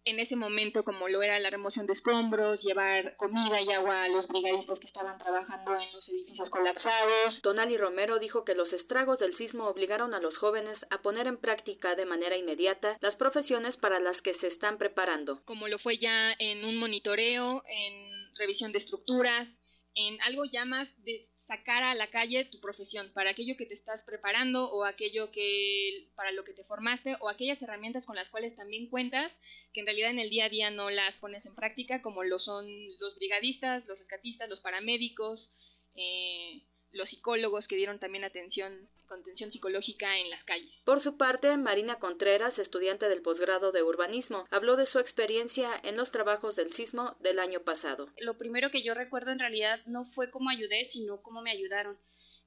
en 0.04 0.20
ese 0.20 0.36
momento, 0.36 0.84
como 0.84 1.08
lo 1.08 1.22
era 1.22 1.40
la 1.40 1.50
remoción 1.50 1.86
de 1.86 1.94
escombros, 1.94 2.60
llevar 2.62 3.16
comida 3.18 3.62
y 3.62 3.72
agua 3.72 4.04
a 4.04 4.08
los 4.08 4.28
brigadistas 4.28 4.80
que 4.80 4.88
estaban 4.88 5.18
trabajando 5.20 5.76
en 5.80 5.94
los 5.94 6.08
edificios 6.10 6.50
colapsados. 6.50 7.42
Tonali 7.42 7.78
Romero 7.78 8.18
dijo 8.20 8.44
que 8.44 8.56
los 8.56 8.72
estragos 8.74 9.20
del 9.20 9.38
sismo 9.38 9.68
obligaron 9.68 10.14
a 10.14 10.20
los 10.20 10.36
jóvenes 10.38 10.78
a 10.90 11.02
poner 11.02 11.28
en 11.28 11.38
práctica 11.38 11.96
de 11.96 12.06
manera 12.06 12.38
inmediata 12.38 12.98
las 13.02 13.16
profesiones 13.16 13.76
para 13.78 14.00
las 14.00 14.20
que 14.22 14.34
se 14.40 14.48
están 14.48 14.78
preparando. 14.78 15.42
Como 15.46 15.68
lo 15.68 15.78
fue 15.80 15.98
ya 15.98 16.34
en 16.40 16.66
un 16.66 16.78
monitoreo, 16.78 17.64
en 17.68 18.36
revisión 18.38 18.72
de 18.72 18.80
estructuras, 18.80 19.48
en 19.94 20.22
algo 20.22 20.46
ya 20.46 20.66
más 20.66 20.88
de 21.04 21.31
sacar 21.52 21.84
a 21.84 21.96
la 21.96 22.10
calle 22.10 22.46
tu 22.46 22.62
profesión, 22.62 23.12
para 23.14 23.32
aquello 23.32 23.58
que 23.58 23.66
te 23.66 23.74
estás 23.74 24.00
preparando 24.06 24.72
o 24.72 24.86
aquello 24.86 25.32
que 25.32 26.08
para 26.16 26.32
lo 26.32 26.46
que 26.46 26.54
te 26.54 26.64
formaste 26.64 27.18
o 27.20 27.28
aquellas 27.28 27.62
herramientas 27.62 28.06
con 28.06 28.16
las 28.16 28.30
cuales 28.30 28.56
también 28.56 28.90
cuentas 28.90 29.30
que 29.74 29.82
en 29.82 29.86
realidad 29.86 30.12
en 30.12 30.20
el 30.20 30.30
día 30.30 30.46
a 30.46 30.50
día 30.50 30.70
no 30.72 30.90
las 30.90 31.14
pones 31.18 31.46
en 31.46 31.54
práctica 31.54 32.02
como 32.02 32.24
lo 32.24 32.40
son 32.40 32.66
los 33.02 33.18
brigadistas, 33.18 33.86
los 33.86 34.00
rescatistas, 34.00 34.48
los 34.48 34.62
paramédicos, 34.62 35.52
eh, 35.96 36.62
los 36.94 37.10
psicólogos 37.10 37.68
que 37.68 37.76
dieron 37.76 38.00
también 38.00 38.24
atención, 38.24 38.88
contención 39.08 39.52
psicológica 39.52 40.18
en 40.18 40.30
las 40.30 40.44
calles. 40.44 40.72
Por 40.86 41.04
su 41.04 41.18
parte, 41.18 41.56
Marina 41.58 42.00
Contreras, 42.00 42.58
estudiante 42.58 43.08
del 43.08 43.22
posgrado 43.22 43.72
de 43.72 43.84
urbanismo, 43.84 44.46
habló 44.52 44.76
de 44.76 44.88
su 44.88 45.00
experiencia 45.00 45.80
en 45.84 45.98
los 45.98 46.12
trabajos 46.12 46.56
del 46.56 46.74
sismo 46.76 47.16
del 47.20 47.40
año 47.40 47.62
pasado. 47.62 48.10
Lo 48.20 48.38
primero 48.38 48.72
que 48.72 48.84
yo 48.84 48.94
recuerdo 48.94 49.32
en 49.32 49.40
realidad 49.40 49.80
no 49.86 50.06
fue 50.14 50.32
cómo 50.32 50.50
ayudé, 50.50 50.90
sino 50.92 51.22
cómo 51.22 51.42
me 51.42 51.52
ayudaron. 51.52 51.98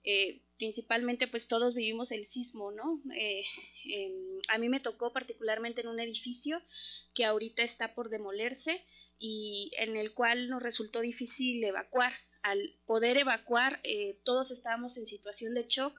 Eh, 0.06 0.42
principalmente 0.58 1.28
pues 1.28 1.46
todos 1.48 1.74
vivimos 1.74 2.10
el 2.12 2.28
sismo, 2.28 2.70
¿no? 2.72 3.00
Eh, 3.16 3.42
a 4.48 4.58
mí 4.58 4.68
me 4.68 4.80
tocó 4.80 5.12
particularmente 5.12 5.80
en 5.80 5.88
un 5.88 5.98
edificio 5.98 6.60
que 7.14 7.24
ahorita 7.24 7.62
está 7.62 7.94
por 7.94 8.10
demolerse 8.10 8.82
y 9.18 9.70
en 9.78 9.96
el 9.96 10.12
cual 10.12 10.50
nos 10.50 10.62
resultó 10.62 11.00
difícil 11.00 11.64
evacuar 11.64 12.12
al 12.44 12.74
poder 12.86 13.16
evacuar, 13.16 13.80
eh, 13.84 14.18
todos 14.24 14.50
estábamos 14.50 14.94
en 14.98 15.06
situación 15.06 15.54
de 15.54 15.66
shock 15.66 15.98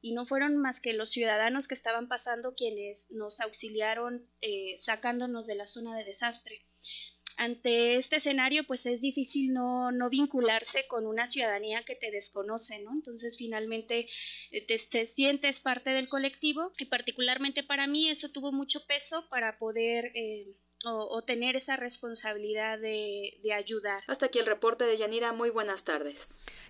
y 0.00 0.12
no 0.12 0.26
fueron 0.26 0.56
más 0.56 0.80
que 0.80 0.94
los 0.94 1.10
ciudadanos 1.10 1.68
que 1.68 1.74
estaban 1.74 2.08
pasando 2.08 2.54
quienes 2.54 2.98
nos 3.10 3.38
auxiliaron 3.38 4.22
eh, 4.40 4.80
sacándonos 4.86 5.46
de 5.46 5.54
la 5.54 5.66
zona 5.68 5.96
de 5.96 6.04
desastre. 6.04 6.62
Ante 7.36 7.96
este 7.98 8.16
escenario, 8.16 8.64
pues 8.64 8.84
es 8.84 9.00
difícil 9.00 9.52
no, 9.52 9.92
no 9.92 10.08
vincularse 10.08 10.86
con 10.88 11.06
una 11.06 11.30
ciudadanía 11.30 11.82
que 11.84 11.94
te 11.96 12.10
desconoce, 12.10 12.78
¿no? 12.80 12.92
Entonces, 12.92 13.34
finalmente, 13.36 14.08
eh, 14.50 14.66
te, 14.66 14.78
te, 14.90 15.12
sientes 15.14 15.58
parte 15.60 15.90
del 15.90 16.08
colectivo 16.08 16.72
y 16.78 16.86
particularmente 16.86 17.62
para 17.62 17.86
mí 17.86 18.10
eso 18.10 18.30
tuvo 18.30 18.50
mucho 18.50 18.80
peso 18.86 19.28
para 19.28 19.58
poder 19.58 20.12
eh, 20.14 20.54
o, 20.84 21.22
tener 21.22 21.56
esa 21.56 21.76
responsabilidad 21.76 22.78
de, 22.78 23.38
de, 23.42 23.52
ayudar. 23.52 24.02
Hasta 24.08 24.26
aquí 24.26 24.38
el 24.38 24.46
reporte 24.46 24.84
de 24.84 24.98
Yanira. 24.98 25.32
Muy 25.32 25.50
buenas 25.50 25.82
tardes. 25.84 26.16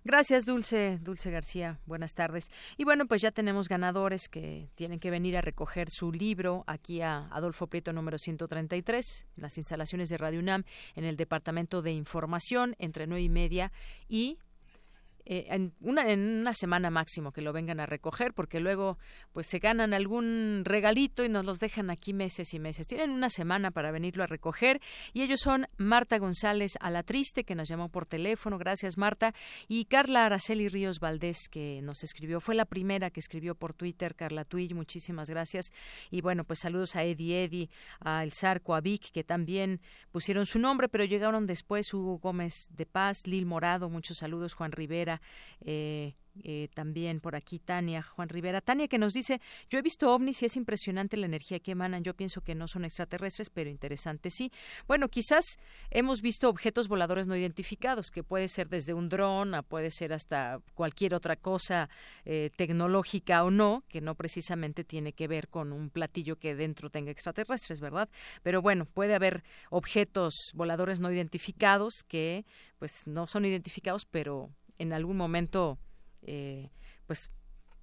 Gracias, 0.05 0.45
Dulce, 0.45 0.99
Dulce 1.01 1.31
García. 1.31 1.79
Buenas 1.87 2.15
tardes. 2.15 2.51
Y 2.77 2.85
bueno, 2.85 3.07
pues 3.07 3.23
ya 3.23 3.31
tenemos 3.31 3.69
ganadores 3.69 4.29
que 4.29 4.69
tienen 4.75 5.01
que 5.01 5.11
venir 5.11 5.37
a 5.37 5.41
recoger 5.41 5.89
su 5.91 6.13
libro 6.13 6.65
aquí 6.67 7.01
a 7.01 7.29
Adolfo 7.31 7.67
Prieto 7.67 7.93
número 7.93 8.19
133, 8.19 9.27
las 9.37 9.57
instalaciones 9.57 10.09
de 10.09 10.19
Radio 10.19 10.41
UNAM 10.41 10.65
en 10.95 11.05
el 11.05 11.17
Departamento 11.17 11.83
de 11.83 11.93
Información 11.93 12.75
entre 12.79 13.07
nueve 13.07 13.23
y 13.23 13.29
media 13.29 13.73
y 14.09 14.39
eh, 15.25 15.47
en, 15.51 15.73
una, 15.81 16.11
en 16.11 16.21
una 16.21 16.55
semana 16.55 16.91
máximo 16.91 17.33
que 17.33 17.43
lo 17.43 17.53
vengan 17.53 17.81
a 17.81 17.87
recoger, 17.87 18.35
porque 18.35 18.61
luego 18.61 18.99
pues 19.33 19.47
se 19.47 19.59
ganan 19.59 19.95
algún 19.95 20.63
regalito 20.65 21.25
y 21.25 21.29
nos 21.29 21.45
los 21.45 21.61
dejan 21.61 21.91
aquí 21.91 22.13
meses 22.13 22.55
y 22.55 22.59
meses. 22.59 22.87
Tienen 22.87 23.11
una 23.11 23.31
semana 23.31 23.71
para 23.71 23.91
venirlo 23.91 24.25
a 24.25 24.27
recoger 24.27 24.81
y 25.13 25.23
ellos 25.23 25.41
son 25.41 25.67
Marta 25.77 26.19
González 26.19 26.73
a 26.81 26.91
la 26.91 27.03
Triste, 27.03 27.45
que 27.45 27.55
nos 27.55 27.69
llamó 27.69 27.89
por 27.89 28.07
teléfono, 28.07 28.59
gracias 28.59 28.99
Marta, 28.99 29.35
y 29.69 29.85
Carla 29.85 30.27
Araceli 30.27 30.69
Ríos 30.69 30.99
Valdés, 31.01 31.49
que 31.49 31.81
nos 31.83 32.03
escribió, 32.03 32.41
fue 32.41 32.55
la 32.55 32.65
primera 32.65 33.11
que 33.11 33.21
escribió 33.21 33.55
por 33.55 33.75
Twitter, 33.75 34.15
Carla 34.15 34.45
Twig, 34.45 34.75
muchísimas 34.75 35.29
gracias. 35.31 35.73
Y 36.11 36.21
bueno, 36.21 36.45
pues 36.45 36.61
saludos 36.61 36.97
a 36.97 37.05
Eddie 37.05 37.45
Eddy, 37.45 37.71
a 38.01 38.23
El 38.23 38.33
Sarco, 38.33 38.75
a 38.75 38.81
Vic, 38.81 39.11
que 39.13 39.25
también 39.25 39.81
pusieron 40.11 40.47
su 40.47 40.59
nombre, 40.59 40.89
pero 40.89 41.05
llegaron 41.05 41.47
después 41.47 41.93
Hugo 41.93 42.19
Gómez 42.19 42.69
de 42.71 42.87
Paz, 42.87 43.27
Lil 43.27 43.47
Morado, 43.47 43.89
muchos 43.89 44.19
saludos, 44.19 44.55
Juan 44.55 44.73
Rivera, 44.73 45.12
Eh, 45.61 46.15
eh, 46.45 46.69
también 46.73 47.21
por 47.21 47.37
aquí 47.37 47.59
Tania, 47.59 48.03
Juan 48.03 48.29
Rivera. 48.29 48.63
Tania 48.63 48.89
que 48.89 48.99
nos 48.99 49.13
dice, 49.13 49.41
yo 49.69 49.79
he 49.79 49.83
visto 49.83 50.13
ovnis 50.13 50.43
y 50.43 50.47
es 50.47 50.57
impresionante 50.57 51.17
la 51.17 51.27
energía 51.27 51.61
que 51.61 51.73
emanan. 51.73 52.03
Yo 52.03 52.15
pienso 52.15 52.41
que 52.41 52.55
no 52.55 52.69
son 52.69 52.85
extraterrestres, 52.85 53.51
pero 53.51 53.69
interesante 53.69 54.31
sí. 54.31 54.51
Bueno, 54.87 55.09
quizás 55.09 55.59
hemos 55.91 56.23
visto 56.23 56.49
objetos 56.49 56.89
voladores 56.89 57.27
no 57.27 57.37
identificados, 57.37 58.11
que 58.11 58.25
puede 58.25 58.49
ser 58.49 58.69
desde 58.69 58.95
un 58.95 59.11
dron, 59.11 59.53
puede 59.69 59.91
ser 59.91 60.13
hasta 60.15 60.61
cualquier 60.75 61.15
otra 61.15 61.37
cosa 61.37 61.91
eh, 62.25 62.51
tecnológica 62.57 63.45
o 63.45 63.51
no, 63.51 63.85
que 63.89 64.01
no 64.01 64.15
precisamente 64.15 64.85
tiene 64.85 65.13
que 65.13 65.29
ver 65.29 65.49
con 65.49 65.73
un 65.73 65.91
platillo 65.91 66.37
que 66.37 66.55
dentro 66.55 66.89
tenga 66.89 67.11
extraterrestres, 67.11 67.81
¿verdad? 67.81 68.09
Pero 68.43 68.63
bueno, 68.63 68.87
puede 68.87 69.15
haber 69.15 69.45
objetos 69.69 70.35
voladores 70.55 70.99
no 70.99 71.13
identificados 71.13 72.05
que 72.05 72.47
pues 72.79 73.07
no 73.07 73.27
son 73.27 73.45
identificados, 73.45 74.07
pero 74.07 74.51
en 74.83 74.93
algún 74.93 75.17
momento 75.17 75.79
eh, 76.23 76.71
pues 77.07 77.31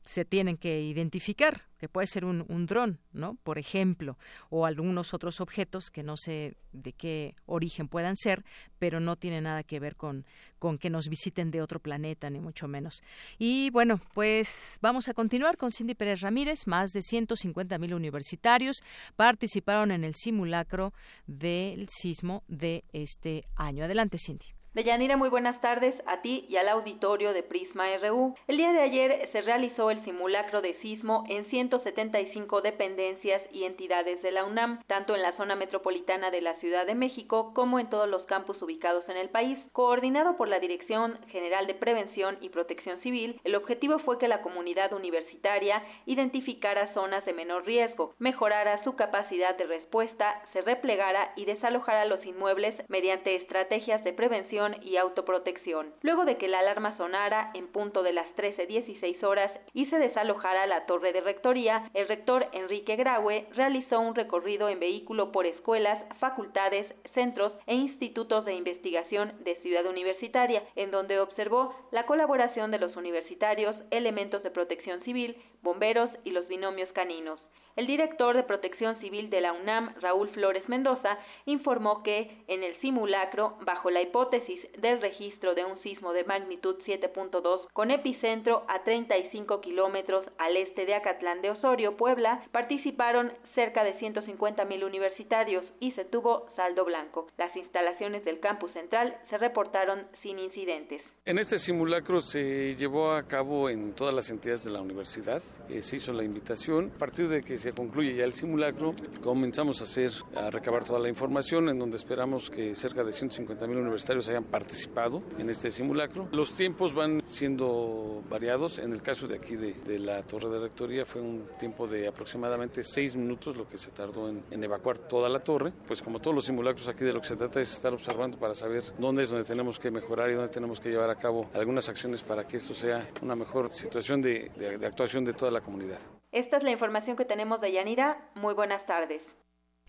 se 0.03 0.25
tienen 0.25 0.57
que 0.57 0.81
identificar, 0.81 1.67
que 1.77 1.87
puede 1.87 2.07
ser 2.07 2.25
un, 2.25 2.43
un 2.47 2.65
dron, 2.65 2.99
¿no? 3.11 3.35
Por 3.43 3.57
ejemplo, 3.59 4.17
o 4.49 4.65
algunos 4.65 5.13
otros 5.13 5.39
objetos 5.39 5.91
que 5.91 6.03
no 6.03 6.17
sé 6.17 6.55
de 6.71 6.93
qué 6.93 7.35
origen 7.45 7.87
puedan 7.87 8.15
ser, 8.15 8.43
pero 8.79 8.99
no 8.99 9.17
tiene 9.17 9.39
nada 9.39 9.63
que 9.63 9.79
ver 9.79 9.95
con, 9.95 10.25
con 10.57 10.77
que 10.77 10.89
nos 10.89 11.09
visiten 11.09 11.51
de 11.51 11.61
otro 11.61 11.79
planeta, 11.79 12.29
ni 12.29 12.39
mucho 12.39 12.67
menos. 12.67 13.03
Y 13.37 13.69
bueno, 13.69 14.01
pues 14.13 14.79
vamos 14.81 15.09
a 15.09 15.13
continuar 15.13 15.57
con 15.57 15.71
Cindy 15.71 15.95
Pérez 15.95 16.21
Ramírez. 16.21 16.65
Más 16.65 16.91
de 16.91 17.01
150 17.01 17.77
mil 17.77 17.93
universitarios 17.93 18.77
participaron 19.15 19.91
en 19.91 20.03
el 20.03 20.15
simulacro 20.15 20.93
del 21.27 21.87
sismo 21.89 22.43
de 22.47 22.83
este 22.93 23.45
año. 23.55 23.83
Adelante, 23.83 24.17
Cindy. 24.17 24.58
Deyanira, 24.75 25.17
muy 25.17 25.29
buenas 25.29 25.59
tardes 25.61 25.95
a 26.05 26.21
ti 26.21 26.45
y 26.47 26.57
al 26.57 26.69
auditorio 26.69 27.33
de 27.33 27.41
Prisma 27.41 27.87
RU. 27.97 28.35
El 28.47 28.57
día 28.57 28.71
de 28.71 28.81
ayer 28.81 29.27
se 29.31 29.41
realizó 29.41 29.89
el 29.89 30.05
simulacro 30.05 30.61
de 30.61 30.75
sismo 30.75 31.25
en 31.27 31.49
175 31.49 32.61
dependencias 32.61 33.41
y 33.51 33.63
entidades 33.63 34.21
de 34.21 34.29
la 34.29 34.45
UNAM, 34.45 34.83
tanto 34.85 35.15
en 35.15 35.23
la 35.23 35.35
zona 35.37 35.55
metropolitana 35.55 36.29
de 36.29 36.41
la 36.41 36.53
Ciudad 36.59 36.85
de 36.85 36.93
México 36.93 37.51
como 37.55 37.79
en 37.79 37.89
todos 37.89 38.07
los 38.07 38.25
campus 38.25 38.61
ubicados 38.61 39.09
en 39.09 39.17
el 39.17 39.29
país. 39.29 39.57
Coordinado 39.71 40.37
por 40.37 40.47
la 40.47 40.59
Dirección 40.59 41.17
General 41.29 41.65
de 41.65 41.73
Prevención 41.73 42.37
y 42.39 42.49
Protección 42.49 43.01
Civil, 43.01 43.41
el 43.45 43.55
objetivo 43.55 43.97
fue 43.97 44.19
que 44.19 44.27
la 44.27 44.43
comunidad 44.43 44.93
universitaria 44.93 45.83
identificara 46.05 46.93
zonas 46.93 47.25
de 47.25 47.33
menor 47.33 47.65
riesgo, 47.65 48.13
mejorara 48.19 48.83
su 48.83 48.95
capacidad 48.95 49.57
de 49.57 49.65
respuesta, 49.65 50.43
se 50.53 50.61
replegara 50.61 51.33
y 51.35 51.45
desalojara 51.45 52.05
los 52.05 52.23
inmuebles 52.23 52.75
mediante 52.87 53.35
estrategias 53.35 54.03
de 54.03 54.13
prevención 54.13 54.58
y 54.81 54.97
autoprotección. 54.97 55.93
Luego 56.01 56.25
de 56.25 56.37
que 56.37 56.47
la 56.47 56.59
alarma 56.59 56.97
sonara 56.97 57.51
en 57.53 57.67
punto 57.67 58.03
de 58.03 58.11
las 58.11 58.27
13.16 58.35 59.23
horas 59.23 59.51
y 59.73 59.85
se 59.85 59.97
desalojara 59.97 60.67
la 60.67 60.85
torre 60.85 61.13
de 61.13 61.21
rectoría, 61.21 61.89
el 61.93 62.07
rector 62.07 62.47
Enrique 62.51 62.95
Graue 62.97 63.47
realizó 63.55 63.99
un 64.01 64.15
recorrido 64.15 64.67
en 64.67 64.79
vehículo 64.79 65.31
por 65.31 65.45
escuelas, 65.45 66.03
facultades, 66.19 66.85
centros 67.13 67.53
e 67.67 67.75
institutos 67.75 68.43
de 68.45 68.55
investigación 68.55 69.33
de 69.43 69.55
Ciudad 69.61 69.85
Universitaria, 69.85 70.63
en 70.75 70.91
donde 70.91 71.19
observó 71.19 71.73
la 71.91 72.05
colaboración 72.05 72.71
de 72.71 72.79
los 72.79 72.95
universitarios, 72.97 73.75
elementos 73.91 74.43
de 74.43 74.51
protección 74.51 75.01
civil, 75.03 75.37
bomberos 75.61 76.09
y 76.23 76.31
los 76.31 76.47
binomios 76.47 76.91
caninos. 76.91 77.39
El 77.79 77.87
director 77.87 78.35
de 78.35 78.43
Protección 78.43 78.99
Civil 78.99 79.29
de 79.29 79.39
la 79.39 79.53
UNAM, 79.53 79.93
Raúl 80.01 80.27
Flores 80.31 80.67
Mendoza, 80.67 81.17
informó 81.45 82.03
que 82.03 82.29
en 82.49 82.61
el 82.61 82.75
simulacro, 82.81 83.55
bajo 83.61 83.89
la 83.89 84.01
hipótesis 84.01 84.59
del 84.77 84.99
registro 84.99 85.55
de 85.55 85.63
un 85.63 85.77
sismo 85.77 86.11
de 86.11 86.25
magnitud 86.25 86.75
7.2 86.85 87.69
con 87.71 87.91
epicentro 87.91 88.65
a 88.67 88.83
35 88.83 89.61
kilómetros 89.61 90.25
al 90.39 90.57
este 90.57 90.85
de 90.85 90.93
Acatlán 90.93 91.41
de 91.41 91.51
Osorio, 91.51 91.95
Puebla, 91.95 92.43
participaron 92.51 93.31
cerca 93.55 93.85
de 93.85 93.93
150 93.93 94.65
mil 94.65 94.83
universitarios 94.83 95.63
y 95.79 95.93
se 95.93 96.03
tuvo 96.03 96.47
saldo 96.57 96.83
blanco. 96.83 97.27
Las 97.37 97.55
instalaciones 97.55 98.25
del 98.25 98.41
campus 98.41 98.73
central 98.73 99.15
se 99.29 99.37
reportaron 99.37 100.05
sin 100.21 100.37
incidentes. 100.37 101.01
En 101.29 101.37
este 101.37 101.59
simulacro 101.59 102.21
se 102.21 102.75
llevó 102.75 103.11
a 103.11 103.21
cabo 103.21 103.69
en 103.69 103.93
todas 103.93 104.15
las 104.15 104.31
entidades 104.31 104.63
de 104.63 104.71
la 104.71 104.81
universidad. 104.81 105.43
Eh, 105.69 105.83
se 105.83 105.97
hizo 105.97 106.11
la 106.11 106.23
invitación. 106.23 106.91
A 106.95 106.97
partir 106.97 107.29
de 107.29 107.43
que 107.43 107.59
se 107.59 107.71
concluye 107.71 108.15
ya 108.15 108.23
el 108.23 108.33
simulacro, 108.33 108.95
comenzamos 109.21 109.79
a 109.79 109.83
hacer, 109.83 110.11
a 110.35 110.49
recabar 110.49 110.83
toda 110.83 110.97
la 110.97 111.07
información, 111.07 111.69
en 111.69 111.77
donde 111.77 111.97
esperamos 111.97 112.49
que 112.49 112.73
cerca 112.73 113.03
de 113.03 113.13
150 113.13 113.67
mil 113.67 113.77
universitarios 113.77 114.27
hayan 114.27 114.45
participado 114.45 115.21
en 115.37 115.51
este 115.51 115.69
simulacro. 115.69 116.27
Los 116.31 116.53
tiempos 116.53 116.95
van 116.95 117.21
siendo 117.23 118.23
variados. 118.27 118.79
En 118.79 118.91
el 118.91 119.03
caso 119.03 119.27
de 119.27 119.35
aquí 119.35 119.55
de, 119.55 119.75
de 119.85 119.99
la 119.99 120.23
torre 120.23 120.49
de 120.49 120.57
rectoría 120.57 121.05
fue 121.05 121.21
un 121.21 121.45
tiempo 121.59 121.85
de 121.85 122.07
aproximadamente 122.07 122.83
seis 122.83 123.15
minutos 123.15 123.55
lo 123.55 123.69
que 123.69 123.77
se 123.77 123.91
tardó 123.91 124.29
en, 124.29 124.43
en 124.49 124.63
evacuar 124.63 124.97
toda 124.97 125.29
la 125.29 125.41
torre. 125.41 125.73
Pues 125.85 126.01
como 126.01 126.19
todos 126.19 126.33
los 126.33 126.45
simulacros 126.45 126.87
aquí 126.87 127.05
de 127.05 127.13
lo 127.13 127.21
que 127.21 127.27
se 127.27 127.35
trata 127.35 127.61
es 127.61 127.71
estar 127.71 127.93
observando 127.93 128.39
para 128.39 128.55
saber 128.55 128.83
dónde 128.97 129.21
es 129.21 129.29
donde 129.29 129.45
tenemos 129.45 129.77
que 129.77 129.91
mejorar 129.91 130.31
y 130.31 130.33
dónde 130.33 130.49
tenemos 130.49 130.79
que 130.79 130.89
llevar 130.89 131.11
a 131.11 131.18
cabo 131.19 131.49
algunas 131.53 131.89
acciones 131.89 132.23
para 132.23 132.47
que 132.47 132.57
esto 132.57 132.73
sea 132.73 133.07
una 133.21 133.35
mejor 133.35 133.71
situación 133.71 134.21
de, 134.21 134.51
de, 134.55 134.77
de 134.77 134.85
actuación 134.85 135.25
de 135.25 135.33
toda 135.33 135.51
la 135.51 135.61
comunidad. 135.61 135.99
Esta 136.31 136.57
es 136.57 136.63
la 136.63 136.71
información 136.71 137.17
que 137.17 137.25
tenemos 137.25 137.59
de 137.61 137.71
Yanira. 137.71 138.17
Muy 138.35 138.53
buenas 138.53 138.85
tardes. 138.85 139.21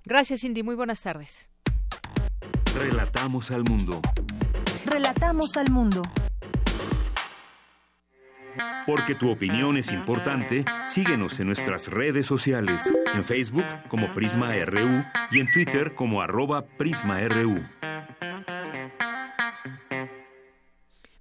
Gracias, 0.04 0.40
Cindy. 0.40 0.62
Muy 0.62 0.74
buenas 0.74 1.02
tardes. 1.02 1.50
Relatamos 2.74 3.50
al 3.50 3.64
mundo. 3.64 4.00
Relatamos 4.86 5.56
al 5.56 5.70
mundo. 5.70 6.02
Porque 8.86 9.14
tu 9.14 9.30
opinión 9.30 9.76
es 9.76 9.92
importante, 9.92 10.64
síguenos 10.84 11.38
en 11.38 11.46
nuestras 11.46 11.88
redes 11.88 12.26
sociales, 12.26 12.92
en 13.14 13.24
Facebook 13.24 13.64
como 13.88 14.12
Prisma 14.14 14.52
RU 14.64 15.04
y 15.30 15.40
en 15.40 15.50
Twitter 15.52 15.94
como 15.94 16.22
arroba 16.22 16.66
PrismaRU. 16.66 17.62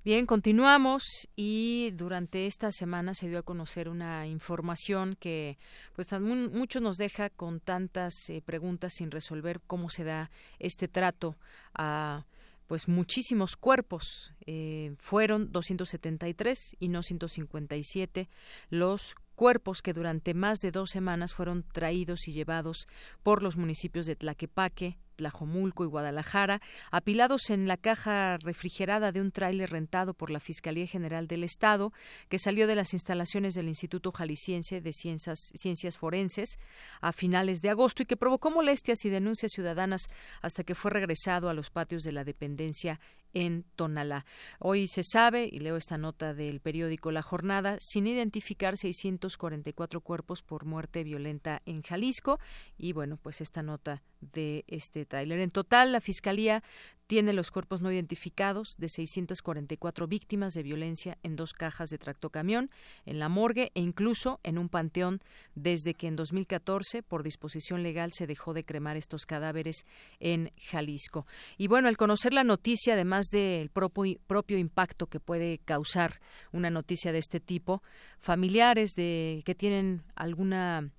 Bien, 0.10 0.26
continuamos 0.26 1.30
y 1.36 1.92
durante 1.92 2.48
esta 2.48 2.72
semana 2.72 3.14
se 3.14 3.28
dio 3.28 3.38
a 3.38 3.44
conocer 3.44 3.88
una 3.88 4.26
información 4.26 5.16
que 5.20 5.60
pues 5.96 6.08
mucho 6.20 6.80
nos 6.80 6.98
deja 6.98 7.30
con 7.30 7.60
tantas 7.60 8.16
eh, 8.32 8.42
preguntas 8.44 8.94
sin 8.96 9.12
resolver 9.12 9.62
cómo 9.68 9.92
se 9.92 10.06
da 10.06 10.32
este 10.58 10.88
trato 10.88 11.38
a 11.76 12.26
pues 12.66 12.88
muchísimos 12.88 13.56
cuerpos. 13.56 14.34
Eh, 14.48 14.96
fueron 14.98 15.52
273 15.52 16.78
y 16.80 16.88
no 16.88 17.04
157 17.04 18.30
los 18.72 19.14
cuerpos 19.36 19.84
que 19.84 19.94
durante 19.94 20.34
más 20.34 20.58
de 20.62 20.72
dos 20.72 20.90
semanas 20.90 21.36
fueron 21.36 21.62
traídos 21.62 22.28
y 22.28 22.34
llevados 22.34 22.88
por 23.22 23.44
los 23.44 23.58
municipios 23.58 24.08
de 24.08 24.16
Tlaquepaque, 24.16 24.98
Tlajomulco 25.20 25.84
y 25.84 25.88
Guadalajara, 25.88 26.62
apilados 26.92 27.50
en 27.50 27.68
la 27.68 27.78
caja 27.78 28.38
refrigerada 28.38 29.12
de 29.12 29.22
un 29.22 29.32
tráiler 29.32 29.70
rentado 29.70 30.14
por 30.14 30.30
la 30.30 30.40
Fiscalía 30.40 30.88
General 30.88 31.28
del 31.28 31.44
Estado, 31.44 31.92
que 32.30 32.40
salió 32.40 32.68
de 32.68 32.76
las 32.76 32.94
instalaciones 32.94 33.54
del 33.54 33.68
Instituto 33.68 34.12
Jalisciense 34.12 34.82
de 34.82 34.94
Ciencias, 34.94 35.52
Ciencias 35.54 35.98
Forenses 35.98 36.58
a 37.02 37.12
finales 37.12 37.62
de 37.62 37.70
agosto 37.70 38.04
y 38.04 38.06
que 38.06 38.18
provocó 38.18 38.50
molestias 38.50 39.04
y 39.06 39.10
denuncias 39.10 39.52
ciudadanas 39.52 40.08
hasta 40.42 40.64
que 40.64 40.76
fue 40.76 40.92
regresado 40.92 41.50
a 41.50 41.54
los 41.54 41.70
patios 41.70 42.04
de 42.04 42.14
la 42.14 42.24
dependencia 42.24 43.00
en 43.34 43.64
Tonalá. 43.76 44.26
Hoy 44.60 44.88
se 44.88 45.04
sabe, 45.04 45.50
y 45.52 45.60
leo 45.60 45.78
esta 45.78 45.98
nota 45.98 46.34
del 46.34 46.60
periódico 46.60 47.12
La 47.12 47.22
Jornada, 47.22 47.78
sin 47.80 48.08
identificar 48.08 48.78
644 48.78 50.02
cuerpos 50.02 50.42
por 50.42 50.66
muerte 50.66 51.04
violenta 51.04 51.62
en 51.66 51.82
Jalisco. 51.82 52.40
Y 52.78 52.94
bueno, 52.94 53.18
pues 53.18 53.42
esta 53.42 53.64
nota 53.64 54.04
de 54.22 54.66
este 54.68 55.06
tráiler. 55.06 55.40
En 55.40 55.50
total, 55.50 55.92
la 55.92 56.02
Fiscalía 56.02 56.64
tiene 57.10 57.34
los 57.34 57.50
cuerpos 57.50 57.82
no 57.82 57.92
identificados 57.92 58.76
de 58.78 58.88
644 58.88 60.06
víctimas 60.06 60.54
de 60.54 60.62
violencia 60.62 61.18
en 61.24 61.36
dos 61.36 61.54
cajas 61.54 61.90
de 61.90 61.98
tractocamión, 61.98 62.70
en 63.08 63.18
la 63.18 63.30
morgue 63.30 63.72
e 63.74 63.82
incluso 63.82 64.40
en 64.44 64.60
un 64.60 64.70
panteón 64.70 65.20
desde 65.56 65.96
que 65.96 66.06
en 66.06 66.16
2014, 66.16 67.02
por 67.02 67.24
disposición 67.24 67.82
legal, 67.82 68.12
se 68.14 68.28
dejó 68.28 68.54
de 68.54 68.64
cremar 68.64 68.96
estos 68.96 69.26
cadáveres 69.26 69.88
en 70.20 70.52
Jalisco. 70.56 71.26
Y 71.58 71.66
bueno, 71.66 71.88
al 71.88 71.98
conocer 71.98 72.32
la 72.32 72.44
noticia, 72.44 72.94
además 72.94 73.30
del 73.32 73.72
propio, 73.72 74.20
propio 74.28 74.60
impacto 74.60 75.08
que 75.08 75.20
puede 75.20 75.58
causar 75.66 76.22
una 76.52 76.70
noticia 76.70 77.12
de 77.12 77.18
este 77.18 77.40
tipo, 77.40 77.82
familiares 78.20 78.92
de 78.96 79.42
que 79.46 79.56
tienen 79.56 80.04
alguna 80.14 80.92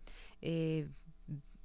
eh, 0.42 0.88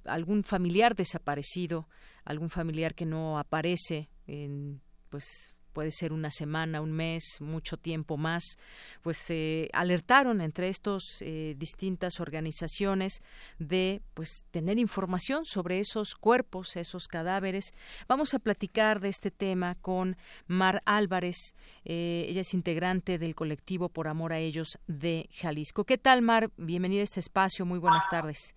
algún 0.04 0.44
familiar 0.44 0.94
desaparecido, 0.94 1.88
algún 2.24 2.48
familiar 2.48 2.94
que 2.94 3.06
no 3.06 3.40
aparece 3.40 4.08
en 4.26 4.80
pues 5.08 5.56
puede 5.76 5.90
ser 5.90 6.14
una 6.14 6.30
semana, 6.30 6.80
un 6.80 6.90
mes, 6.90 7.38
mucho 7.42 7.76
tiempo 7.76 8.16
más, 8.16 8.56
pues 9.02 9.30
alertaron 9.74 10.40
entre 10.40 10.68
estos 10.70 11.20
eh, 11.20 11.54
distintas 11.58 12.18
organizaciones 12.18 13.20
de 13.58 14.00
pues 14.14 14.46
tener 14.50 14.78
información 14.78 15.44
sobre 15.44 15.78
esos 15.78 16.14
cuerpos, 16.14 16.76
esos 16.76 17.08
cadáveres. 17.08 17.74
Vamos 18.08 18.32
a 18.32 18.38
platicar 18.38 19.00
de 19.00 19.10
este 19.10 19.30
tema 19.30 19.74
con 19.82 20.16
Mar 20.46 20.80
Álvarez, 20.86 21.54
eh, 21.84 22.24
ella 22.26 22.40
es 22.40 22.54
integrante 22.54 23.18
del 23.18 23.34
colectivo 23.34 23.90
Por 23.90 24.08
Amor 24.08 24.32
a 24.32 24.38
Ellos 24.38 24.78
de 24.86 25.28
Jalisco. 25.30 25.84
¿Qué 25.84 25.98
tal, 25.98 26.22
Mar? 26.22 26.48
Bienvenida 26.56 27.02
a 27.02 27.04
este 27.04 27.20
espacio, 27.20 27.66
muy 27.66 27.78
buenas 27.78 28.08
tardes. 28.08 28.56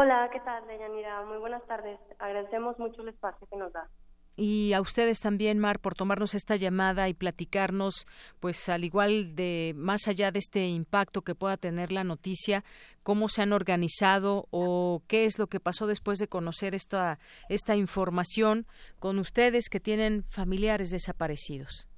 Hola, 0.00 0.28
¿qué 0.32 0.40
tal, 0.40 0.66
Deyanira? 0.66 1.24
Muy 1.26 1.38
buenas 1.38 1.64
tardes. 1.68 2.00
Agradecemos 2.18 2.76
mucho 2.80 3.02
el 3.02 3.10
espacio 3.10 3.46
que 3.46 3.56
nos 3.56 3.72
da 3.72 3.88
y 4.36 4.74
a 4.74 4.80
ustedes 4.80 5.20
también, 5.20 5.58
Mar, 5.58 5.78
por 5.80 5.94
tomarnos 5.94 6.34
esta 6.34 6.56
llamada 6.56 7.08
y 7.08 7.14
platicarnos, 7.14 8.06
pues 8.38 8.68
al 8.68 8.84
igual 8.84 9.34
de 9.34 9.72
más 9.76 10.08
allá 10.08 10.30
de 10.30 10.38
este 10.38 10.66
impacto 10.66 11.22
que 11.22 11.34
pueda 11.34 11.56
tener 11.56 11.90
la 11.90 12.04
noticia, 12.04 12.62
cómo 13.02 13.28
se 13.28 13.42
han 13.42 13.52
organizado 13.52 14.46
o 14.50 15.00
qué 15.08 15.24
es 15.24 15.38
lo 15.38 15.46
que 15.46 15.60
pasó 15.60 15.86
después 15.86 16.18
de 16.18 16.28
conocer 16.28 16.74
esta 16.74 17.18
esta 17.48 17.76
información 17.76 18.66
con 18.98 19.18
ustedes 19.18 19.68
que 19.70 19.80
tienen 19.80 20.24
familiares 20.24 20.90
desaparecidos. 20.90 21.88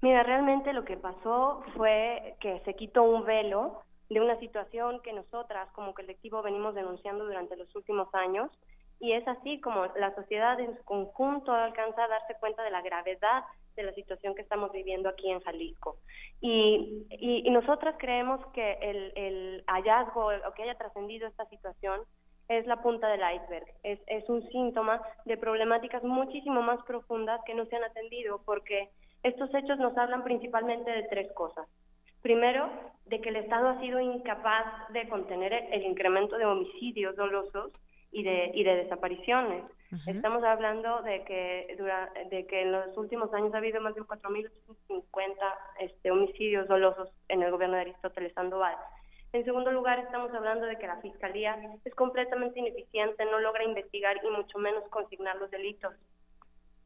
Mira, 0.00 0.22
realmente 0.22 0.72
lo 0.72 0.84
que 0.84 0.96
pasó 0.96 1.62
fue 1.76 2.36
que 2.40 2.60
se 2.64 2.74
quitó 2.74 3.02
un 3.02 3.24
velo 3.24 3.82
de 4.08 4.20
una 4.20 4.38
situación 4.38 5.00
que 5.02 5.12
nosotras 5.12 5.68
como 5.72 5.92
colectivo 5.94 6.42
venimos 6.42 6.74
denunciando 6.74 7.24
durante 7.24 7.56
los 7.56 7.74
últimos 7.74 8.08
años 8.14 8.50
y 9.00 9.12
es 9.12 9.26
así 9.28 9.60
como 9.60 9.86
la 9.96 10.14
sociedad 10.14 10.58
en 10.60 10.76
su 10.76 10.84
conjunto 10.84 11.52
alcanza 11.52 12.04
a 12.04 12.08
darse 12.08 12.34
cuenta 12.40 12.62
de 12.62 12.70
la 12.70 12.82
gravedad 12.82 13.44
de 13.76 13.84
la 13.84 13.92
situación 13.92 14.34
que 14.34 14.42
estamos 14.42 14.72
viviendo 14.72 15.08
aquí 15.08 15.30
en 15.30 15.40
Jalisco. 15.40 15.98
Y, 16.40 17.06
y, 17.10 17.48
nosotras 17.50 17.94
creemos 17.98 18.44
que 18.52 18.72
el, 18.80 19.12
el 19.14 19.64
hallazgo 19.68 20.26
o 20.26 20.52
que 20.54 20.64
haya 20.64 20.74
trascendido 20.74 21.28
esta 21.28 21.46
situación 21.46 22.00
es 22.48 22.66
la 22.66 22.82
punta 22.82 23.08
del 23.08 23.20
iceberg, 23.20 23.66
es, 23.82 24.00
es 24.06 24.28
un 24.28 24.42
síntoma 24.48 25.02
de 25.26 25.36
problemáticas 25.36 26.02
muchísimo 26.02 26.62
más 26.62 26.82
profundas 26.84 27.40
que 27.46 27.54
no 27.54 27.66
se 27.66 27.76
han 27.76 27.84
atendido 27.84 28.40
porque 28.44 28.88
estos 29.22 29.54
hechos 29.54 29.78
nos 29.78 29.96
hablan 29.96 30.24
principalmente 30.24 30.90
de 30.90 31.02
tres 31.04 31.30
cosas. 31.32 31.68
Primero, 32.22 32.68
de 33.06 33.20
que 33.20 33.28
el 33.28 33.36
Estado 33.36 33.68
ha 33.68 33.80
sido 33.80 34.00
incapaz 34.00 34.92
de 34.92 35.08
contener 35.08 35.52
el 35.52 35.84
incremento 35.84 36.36
de 36.36 36.46
homicidios 36.46 37.14
dolosos 37.16 37.72
y 38.12 38.22
de, 38.22 38.50
y 38.54 38.64
de 38.64 38.76
desapariciones. 38.76 39.64
Estamos 40.06 40.44
hablando 40.44 41.00
de 41.02 41.24
que, 41.24 41.76
de 42.30 42.46
que 42.46 42.62
en 42.62 42.72
los 42.72 42.96
últimos 42.98 43.32
años 43.32 43.54
ha 43.54 43.58
habido 43.58 43.80
más 43.80 43.94
de 43.94 44.02
4.850 44.02 45.34
este, 45.80 46.10
homicidios 46.10 46.68
dolosos 46.68 47.08
en 47.28 47.42
el 47.42 47.50
gobierno 47.50 47.76
de 47.76 47.82
Aristóteles 47.82 48.34
Sandoval. 48.34 48.76
En 49.32 49.44
segundo 49.44 49.72
lugar, 49.72 49.98
estamos 49.98 50.32
hablando 50.34 50.66
de 50.66 50.76
que 50.76 50.86
la 50.86 51.00
Fiscalía 51.00 51.58
es 51.84 51.94
completamente 51.94 52.60
ineficiente, 52.60 53.24
no 53.24 53.40
logra 53.40 53.64
investigar 53.64 54.20
y 54.22 54.30
mucho 54.30 54.58
menos 54.58 54.84
consignar 54.88 55.36
los 55.36 55.50
delitos. 55.50 55.94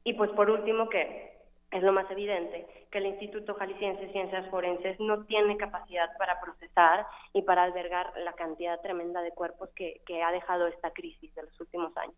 Y 0.04 0.14
pues 0.14 0.30
por 0.30 0.50
último, 0.50 0.88
que 0.88 1.41
es 1.72 1.82
lo 1.82 1.92
más 1.92 2.10
evidente, 2.10 2.66
que 2.90 2.98
el 2.98 3.06
Instituto 3.06 3.54
Jalisciense 3.54 4.06
de 4.06 4.12
Ciencias 4.12 4.48
Forenses 4.50 5.00
no 5.00 5.24
tiene 5.24 5.56
capacidad 5.56 6.08
para 6.18 6.40
procesar 6.40 7.06
y 7.32 7.42
para 7.42 7.64
albergar 7.64 8.12
la 8.18 8.34
cantidad 8.34 8.80
tremenda 8.82 9.22
de 9.22 9.32
cuerpos 9.32 9.70
que, 9.74 10.02
que 10.06 10.22
ha 10.22 10.30
dejado 10.30 10.66
esta 10.66 10.90
crisis 10.90 11.34
de 11.34 11.42
los 11.42 11.60
últimos 11.60 11.96
años. 11.96 12.16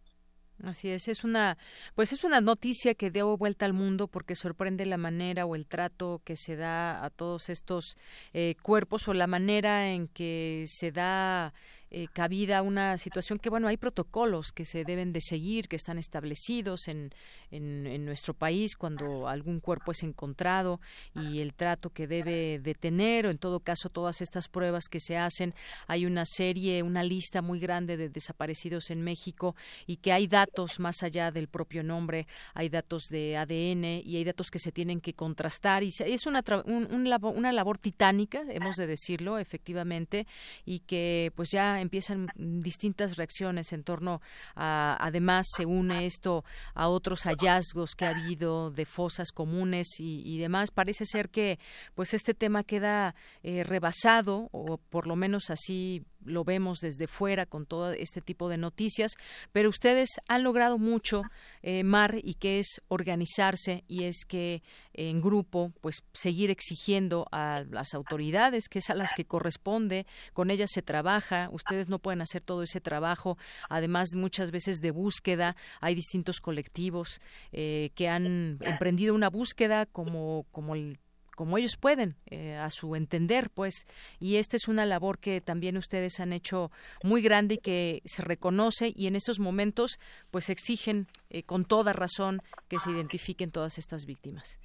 Así 0.62 0.88
es, 0.88 1.08
es 1.08 1.24
una, 1.24 1.58
pues 1.94 2.12
es 2.12 2.24
una 2.24 2.40
noticia 2.40 2.94
que 2.94 3.10
dio 3.10 3.36
vuelta 3.36 3.66
al 3.66 3.72
mundo 3.72 4.06
porque 4.06 4.36
sorprende 4.36 4.86
la 4.86 4.96
manera 4.96 5.46
o 5.46 5.56
el 5.56 5.66
trato 5.66 6.22
que 6.24 6.36
se 6.36 6.56
da 6.56 7.04
a 7.04 7.10
todos 7.10 7.48
estos 7.48 7.98
eh, 8.32 8.54
cuerpos 8.62 9.08
o 9.08 9.14
la 9.14 9.26
manera 9.26 9.88
en 9.90 10.06
que 10.08 10.64
se 10.68 10.92
da 10.92 11.52
eh, 11.96 12.08
cabida 12.12 12.60
una 12.62 12.98
situación 12.98 13.38
que, 13.38 13.50
bueno, 13.50 13.68
hay 13.68 13.76
protocolos 13.76 14.50
que 14.50 14.64
se 14.64 14.82
deben 14.82 15.12
de 15.12 15.20
seguir, 15.20 15.68
que 15.68 15.76
están 15.76 15.96
establecidos 15.96 16.88
en, 16.88 17.14
en, 17.52 18.04
nuestro 18.04 18.34
país 18.34 18.74
cuando 18.74 19.28
algún 19.28 19.60
cuerpo 19.60 19.92
es 19.92 20.02
encontrado 20.02 20.80
y 21.14 21.38
el 21.38 21.54
trato 21.54 21.90
que 21.90 22.08
debe 22.08 22.58
de 22.58 22.74
tener, 22.74 23.26
o 23.26 23.30
en 23.30 23.38
todo 23.38 23.60
caso 23.60 23.90
todas 23.90 24.22
estas 24.22 24.48
pruebas 24.48 24.88
que 24.88 24.98
se 24.98 25.16
hacen. 25.16 25.54
Hay 25.86 26.04
una 26.04 26.24
serie, 26.24 26.82
una 26.82 27.04
lista 27.04 27.42
muy 27.42 27.60
grande 27.60 27.96
de 27.96 28.08
desaparecidos 28.08 28.90
en 28.90 29.00
México 29.02 29.54
y 29.86 29.98
que 29.98 30.12
hay 30.12 30.26
datos 30.26 30.80
más 30.80 31.04
allá 31.04 31.30
del 31.30 31.46
propio 31.46 31.84
nombre, 31.84 32.26
hay 32.54 32.70
datos 32.70 33.04
de 33.08 33.36
ADN 33.36 34.02
y 34.04 34.16
hay 34.16 34.24
datos 34.24 34.50
que 34.50 34.58
se 34.58 34.72
tienen 34.72 35.00
que 35.00 35.14
contrastar 35.14 35.84
y 35.84 35.90
es 36.04 36.26
una, 36.26 36.42
una 36.64 37.52
labor 37.52 37.78
titánica, 37.78 38.42
hemos 38.48 38.74
de 38.74 38.88
decirlo, 38.88 39.38
efectivamente, 39.38 40.26
y 40.64 40.80
que 40.80 41.30
pues 41.36 41.50
ya 41.50 41.83
empiezan 41.84 42.28
distintas 42.36 43.16
reacciones 43.16 43.72
en 43.72 43.84
torno 43.84 44.20
a, 44.56 44.96
además 45.00 45.46
se 45.56 45.66
une 45.66 46.06
esto 46.06 46.44
a 46.74 46.88
otros 46.88 47.22
hallazgos 47.24 47.94
que 47.94 48.04
ha 48.04 48.10
habido 48.10 48.70
de 48.70 48.84
fosas 48.84 49.30
comunes 49.32 49.88
y, 49.98 50.38
demás. 50.38 50.70
Parece 50.70 51.04
ser 51.06 51.30
que 51.30 51.58
pues 51.94 52.14
este 52.14 52.34
tema 52.34 52.64
queda 52.64 53.14
eh, 53.42 53.62
rebasado 53.64 54.48
o 54.52 54.78
por 54.78 55.06
lo 55.06 55.16
menos 55.16 55.50
así 55.50 56.04
lo 56.24 56.44
vemos 56.44 56.80
desde 56.80 57.06
fuera 57.06 57.46
con 57.46 57.66
todo 57.66 57.92
este 57.92 58.20
tipo 58.20 58.48
de 58.48 58.58
noticias, 58.58 59.12
pero 59.52 59.68
ustedes 59.68 60.08
han 60.28 60.42
logrado 60.42 60.78
mucho, 60.78 61.22
eh, 61.62 61.84
Mar, 61.84 62.18
y 62.22 62.34
que 62.34 62.58
es 62.58 62.80
organizarse 62.88 63.84
y 63.88 64.04
es 64.04 64.24
que 64.26 64.62
en 64.92 65.20
grupo, 65.20 65.72
pues 65.80 66.02
seguir 66.12 66.50
exigiendo 66.50 67.26
a 67.32 67.64
las 67.70 67.94
autoridades, 67.94 68.68
que 68.68 68.78
es 68.78 68.90
a 68.90 68.94
las 68.94 69.12
que 69.14 69.24
corresponde, 69.24 70.06
con 70.32 70.50
ellas 70.50 70.70
se 70.72 70.82
trabaja, 70.82 71.48
ustedes 71.52 71.88
no 71.88 71.98
pueden 71.98 72.20
hacer 72.20 72.42
todo 72.42 72.62
ese 72.62 72.80
trabajo, 72.80 73.36
además 73.68 74.14
muchas 74.14 74.50
veces 74.50 74.80
de 74.80 74.90
búsqueda, 74.90 75.56
hay 75.80 75.94
distintos 75.94 76.40
colectivos 76.40 77.20
eh, 77.52 77.90
que 77.94 78.08
han 78.08 78.58
emprendido 78.60 79.14
una 79.14 79.30
búsqueda 79.30 79.86
como, 79.86 80.46
como 80.50 80.74
el 80.74 80.98
como 81.34 81.58
ellos 81.58 81.76
pueden, 81.80 82.16
eh, 82.30 82.56
a 82.56 82.70
su 82.70 82.94
entender, 82.96 83.50
pues. 83.50 83.86
Y 84.20 84.36
esta 84.36 84.56
es 84.56 84.68
una 84.68 84.86
labor 84.86 85.18
que 85.18 85.40
también 85.40 85.76
ustedes 85.76 86.20
han 86.20 86.32
hecho 86.32 86.70
muy 87.02 87.22
grande 87.22 87.54
y 87.54 87.58
que 87.58 88.02
se 88.04 88.22
reconoce 88.22 88.92
y 88.94 89.06
en 89.06 89.16
estos 89.16 89.38
momentos, 89.38 89.98
pues, 90.30 90.50
exigen 90.50 91.06
eh, 91.30 91.42
con 91.42 91.64
toda 91.64 91.92
razón 91.92 92.40
que 92.68 92.78
se 92.78 92.90
identifiquen 92.90 93.50
todas 93.50 93.78
estas 93.78 94.06
víctimas. 94.06 94.60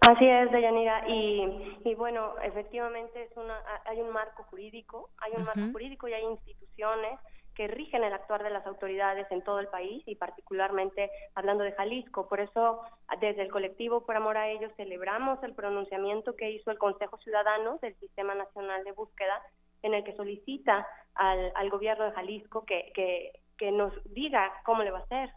Así 0.00 0.26
es, 0.26 0.50
Deyanira. 0.52 1.08
Y, 1.08 1.80
y 1.84 1.94
bueno, 1.94 2.34
efectivamente 2.42 3.24
es 3.24 3.36
una, 3.36 3.58
hay 3.86 4.00
un 4.00 4.12
marco 4.12 4.44
jurídico, 4.44 5.10
hay 5.18 5.32
un 5.36 5.44
marco 5.44 5.72
jurídico 5.72 6.08
y 6.08 6.12
hay 6.12 6.24
instituciones 6.24 7.18
que 7.56 7.66
rigen 7.68 8.04
el 8.04 8.12
actuar 8.12 8.44
de 8.44 8.50
las 8.50 8.66
autoridades 8.66 9.26
en 9.30 9.42
todo 9.42 9.60
el 9.60 9.68
país 9.68 10.02
y 10.06 10.14
particularmente 10.14 11.10
hablando 11.34 11.64
de 11.64 11.72
Jalisco. 11.72 12.28
Por 12.28 12.40
eso, 12.40 12.82
desde 13.18 13.42
el 13.42 13.50
colectivo 13.50 14.04
Por 14.04 14.14
Amor 14.14 14.36
a 14.36 14.50
Ellos, 14.50 14.70
celebramos 14.76 15.42
el 15.42 15.54
pronunciamiento 15.54 16.36
que 16.36 16.50
hizo 16.50 16.70
el 16.70 16.78
Consejo 16.78 17.16
Ciudadano 17.18 17.78
del 17.80 17.96
Sistema 17.96 18.34
Nacional 18.34 18.84
de 18.84 18.92
Búsqueda, 18.92 19.40
en 19.82 19.94
el 19.94 20.04
que 20.04 20.14
solicita 20.14 20.86
al, 21.14 21.50
al 21.54 21.70
gobierno 21.70 22.04
de 22.04 22.12
Jalisco 22.12 22.66
que, 22.66 22.92
que, 22.94 23.32
que 23.56 23.72
nos 23.72 23.92
diga 24.12 24.52
cómo 24.64 24.82
le 24.82 24.90
va 24.90 24.98
a 24.98 25.02
hacer 25.02 25.30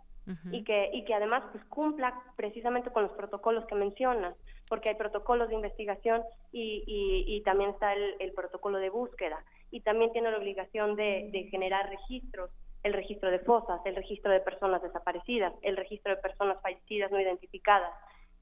y 0.52 0.64
que 0.64 0.92
y 0.94 1.06
que 1.06 1.16
además 1.16 1.42
pues 1.52 1.66
cumpla 1.66 2.14
precisamente 2.36 2.92
con 2.92 3.02
los 3.02 3.14
protocolos 3.14 3.66
que 3.66 3.74
mencionas 3.74 4.36
porque 4.68 4.90
hay 4.92 4.96
protocolos 4.96 5.50
de 5.50 5.56
investigación 5.56 6.22
y, 6.52 6.84
y, 6.86 7.36
y 7.36 7.42
también 7.42 7.72
está 7.72 7.94
el, 7.94 8.16
el 8.20 8.32
protocolo 8.34 8.78
de 8.78 8.92
búsqueda 8.92 9.44
y 9.72 9.82
también 9.82 10.12
tiene 10.12 10.32
la 10.32 10.38
obligación 10.38 10.96
de, 10.96 11.30
de 11.32 11.44
generar 11.46 11.90
registros, 11.90 12.52
el 12.84 12.94
registro 12.94 13.30
de 13.32 13.40
fosas, 13.40 13.82
el 13.86 13.96
registro 13.96 14.32
de 14.32 14.40
personas 14.40 14.82
desaparecidas, 14.82 15.54
el 15.62 15.78
registro 15.78 16.16
de 16.16 16.22
personas 16.22 16.62
fallecidas 16.62 17.12
no 17.12 17.20
identificadas. 17.20 17.92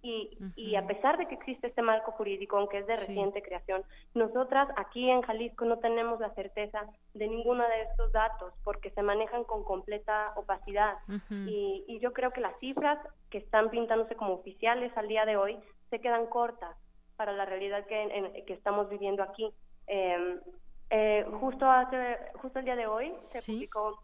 Y, 0.04 0.38
y, 0.56 0.76
a 0.76 0.86
pesar 0.86 1.18
de 1.18 1.28
que 1.28 1.34
existe 1.34 1.68
este 1.68 1.82
marco 1.82 2.12
jurídico, 2.12 2.56
aunque 2.58 2.78
es 2.78 2.88
de 2.88 2.96
reciente 2.96 3.42
creación, 3.42 3.84
nosotras 4.14 4.70
aquí 4.78 5.10
en 5.10 5.24
Jalisco 5.24 5.66
no 5.66 5.80
tenemos 5.80 6.20
la 6.20 6.34
certeza 6.36 6.86
de 7.16 7.28
ninguno 7.28 7.68
de 7.68 7.82
estos 7.82 8.12
datos 8.12 8.54
porque 8.64 8.92
se 8.92 9.02
manejan 9.02 9.44
con 9.44 9.64
completa 9.64 10.34
opacidad. 10.36 10.98
y, 11.30 11.84
y, 11.88 12.00
yo 12.00 12.14
creo 12.14 12.32
que 12.32 12.42
las 12.42 12.58
cifras 12.60 13.00
que 13.32 13.40
están 13.40 13.72
pintándose 13.72 14.16
como 14.16 14.36
oficiales 14.36 14.96
al 14.96 15.08
día 15.08 15.26
de 15.26 15.36
hoy 15.36 15.58
se 15.90 16.00
quedan 16.00 16.28
cortas 16.28 16.78
para 17.16 17.34
la 17.34 17.46
realidad 17.46 17.86
que, 17.88 18.00
en, 18.00 18.46
que 18.46 18.54
estamos 18.54 18.88
viviendo 18.90 19.24
aquí. 19.24 19.52
Eh, 19.88 20.40
eh, 20.90 21.26
justo 21.40 21.70
hace, 21.70 22.18
justo 22.36 22.60
el 22.60 22.66
día 22.66 22.76
de 22.76 22.88
hoy 22.88 23.14
se 23.32 23.52
publicó 23.52 24.04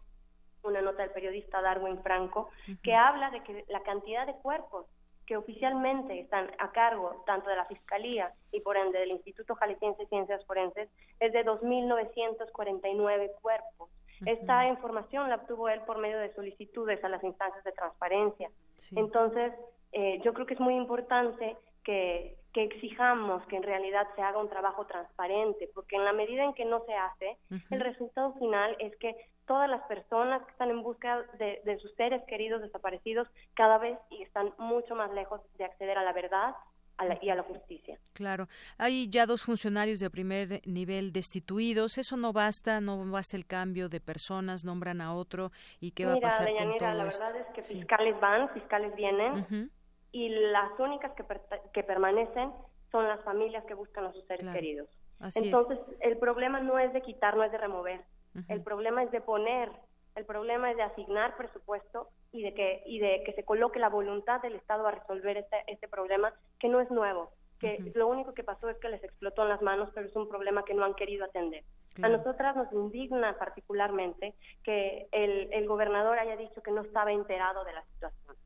una 0.62 0.80
nota 0.80 1.02
del 1.02 1.10
periodista 1.10 1.60
Darwin 1.60 2.02
Franco 2.02 2.50
que 2.82 2.94
habla 2.94 3.30
de 3.30 3.42
que 3.42 3.64
la 3.68 3.82
cantidad 3.82 4.26
de 4.26 4.34
cuerpos 4.34 4.86
que 5.26 5.36
oficialmente 5.36 6.20
están 6.20 6.50
a 6.58 6.70
cargo 6.72 7.22
tanto 7.26 7.48
de 7.48 7.56
la 7.56 7.64
Fiscalía 7.64 8.32
y 8.52 8.60
por 8.60 8.76
ende 8.76 8.98
del 8.98 9.12
Instituto 9.12 9.54
Jalisciense 9.54 10.02
de 10.02 10.08
Ciencias 10.08 10.44
Forenses 10.44 10.88
es 11.20 11.32
de 11.32 11.44
2.949 11.44 13.30
cuerpos. 13.40 13.90
Esta 14.26 14.68
información 14.68 15.28
la 15.28 15.36
obtuvo 15.36 15.68
él 15.68 15.80
por 15.82 15.98
medio 15.98 16.18
de 16.18 16.32
solicitudes 16.34 17.02
a 17.04 17.08
las 17.08 17.22
instancias 17.24 17.64
de 17.64 17.72
transparencia. 17.72 18.50
Entonces, 18.94 19.52
eh, 19.92 20.20
yo 20.22 20.32
creo 20.34 20.46
que 20.46 20.54
es 20.54 20.60
muy 20.60 20.76
importante 20.76 21.56
que, 21.82 22.36
que 22.54 22.62
exijamos 22.62 23.44
que 23.48 23.56
en 23.56 23.64
realidad 23.64 24.06
se 24.14 24.22
haga 24.22 24.38
un 24.38 24.48
trabajo 24.48 24.86
transparente, 24.86 25.68
porque 25.74 25.96
en 25.96 26.04
la 26.04 26.12
medida 26.12 26.44
en 26.44 26.54
que 26.54 26.64
no 26.64 26.84
se 26.86 26.94
hace, 26.94 27.36
el 27.70 27.80
resultado 27.80 28.32
final 28.34 28.76
es 28.78 28.96
que 28.96 29.16
todas 29.44 29.68
las 29.68 29.82
personas 29.82 30.40
que 30.44 30.52
están 30.52 30.70
en 30.70 30.82
busca 30.82 31.24
de, 31.38 31.60
de, 31.64 31.78
sus 31.78 31.92
seres 31.96 32.22
queridos 32.28 32.62
desaparecidos 32.62 33.28
cada 33.54 33.78
vez 33.78 33.98
están 34.20 34.54
mucho 34.56 34.94
más 34.94 35.12
lejos 35.12 35.40
de 35.58 35.64
acceder 35.64 35.98
a 35.98 36.04
la 36.04 36.12
verdad 36.12 36.54
a 36.96 37.06
la, 37.06 37.18
y 37.20 37.28
a 37.28 37.34
la 37.34 37.42
justicia. 37.42 37.98
Claro, 38.12 38.46
hay 38.78 39.10
ya 39.10 39.26
dos 39.26 39.42
funcionarios 39.42 39.98
de 39.98 40.08
primer 40.08 40.62
nivel 40.64 41.12
destituidos, 41.12 41.98
eso 41.98 42.16
no 42.16 42.32
basta, 42.32 42.80
no 42.80 43.04
basta 43.10 43.36
el 43.36 43.46
cambio 43.46 43.88
de 43.88 44.00
personas, 44.00 44.64
nombran 44.64 45.00
a 45.00 45.12
otro 45.12 45.50
y 45.80 45.90
qué 45.90 46.06
va 46.06 46.14
a 46.14 46.20
pasar 46.20 46.46
con 46.56 46.78
todo 46.78 46.94
la 46.94 47.08
esto? 47.08 47.24
verdad 47.24 47.40
es 47.48 47.54
que 47.54 47.62
fiscales 47.62 48.20
van, 48.20 48.48
fiscales 48.50 48.94
vienen 48.94 49.70
y 50.14 50.28
las 50.28 50.78
únicas 50.78 51.12
que, 51.14 51.24
que 51.72 51.82
permanecen 51.82 52.52
son 52.92 53.08
las 53.08 53.20
familias 53.24 53.64
que 53.64 53.74
buscan 53.74 54.04
a 54.04 54.12
sus 54.12 54.24
seres 54.26 54.48
queridos. 54.50 54.88
Entonces, 55.34 55.80
el 56.00 56.18
problema 56.18 56.60
no 56.60 56.78
es 56.78 56.92
de 56.92 57.02
quitar, 57.02 57.36
no 57.36 57.42
es 57.42 57.50
de 57.50 57.58
remover, 57.58 58.00
el 58.48 58.62
problema 58.62 59.02
es 59.02 59.10
de 59.10 59.20
poner, 59.20 59.72
el 60.14 60.24
problema 60.24 60.70
es 60.70 60.76
de 60.76 60.84
asignar 60.84 61.36
presupuesto 61.36 62.08
y 62.30 62.42
de 62.42 62.54
que 62.54 62.84
y 62.86 63.00
de 63.00 63.24
que 63.24 63.32
se 63.32 63.44
coloque 63.44 63.80
la 63.80 63.88
voluntad 63.88 64.40
del 64.40 64.54
Estado 64.54 64.86
a 64.86 64.92
resolver 64.92 65.36
este, 65.36 65.56
este 65.66 65.88
problema 65.88 66.32
que 66.60 66.68
no 66.68 66.80
es 66.80 66.88
nuevo, 66.92 67.32
que 67.58 67.90
lo 67.96 68.06
único 68.06 68.34
que 68.34 68.44
pasó 68.44 68.68
es 68.68 68.78
que 68.78 68.90
les 68.90 69.02
explotó 69.02 69.42
en 69.42 69.48
las 69.48 69.62
manos, 69.62 69.90
pero 69.94 70.06
es 70.06 70.14
un 70.14 70.28
problema 70.28 70.64
que 70.64 70.74
no 70.74 70.84
han 70.84 70.94
querido 70.94 71.24
atender. 71.24 71.64
A 72.02 72.08
nosotras 72.08 72.56
nos 72.56 72.72
indigna 72.72 73.38
particularmente 73.38 74.34
que 74.62 75.06
el, 75.12 75.52
el 75.52 75.68
gobernador 75.68 76.18
haya 76.18 76.36
dicho 76.36 76.60
que 76.62 76.72
no 76.72 76.82
estaba 76.82 77.12
enterado 77.12 77.64
de 77.64 77.72
la 77.72 77.84
situación. 77.84 78.36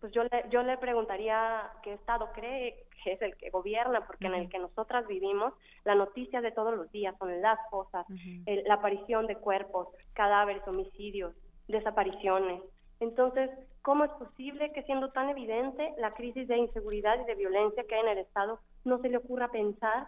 Pues 0.00 0.12
yo 0.12 0.22
le, 0.22 0.44
yo 0.50 0.62
le 0.62 0.78
preguntaría 0.78 1.70
qué 1.82 1.94
Estado 1.94 2.30
cree 2.32 2.86
que 3.02 3.12
es 3.12 3.22
el 3.22 3.36
que 3.36 3.50
gobierna, 3.50 4.06
porque 4.06 4.26
en 4.26 4.34
el 4.34 4.48
que 4.48 4.58
nosotras 4.58 5.06
vivimos, 5.06 5.52
la 5.84 5.94
noticia 5.94 6.40
de 6.40 6.52
todos 6.52 6.76
los 6.76 6.90
días 6.92 7.16
son 7.18 7.40
las 7.40 7.58
cosas, 7.70 8.06
la 8.46 8.74
aparición 8.74 9.26
de 9.26 9.36
cuerpos, 9.36 9.88
cadáveres, 10.12 10.66
homicidios, 10.66 11.34
desapariciones. 11.66 12.62
Entonces, 13.00 13.50
¿cómo 13.82 14.04
es 14.04 14.10
posible 14.12 14.72
que 14.72 14.82
siendo 14.82 15.10
tan 15.10 15.28
evidente 15.28 15.92
la 15.98 16.14
crisis 16.14 16.48
de 16.48 16.56
inseguridad 16.56 17.20
y 17.20 17.24
de 17.24 17.34
violencia 17.34 17.84
que 17.84 17.94
hay 17.94 18.00
en 18.02 18.08
el 18.08 18.18
Estado, 18.18 18.60
no 18.84 18.98
se 18.98 19.08
le 19.08 19.18
ocurra 19.18 19.48
pensar 19.48 20.06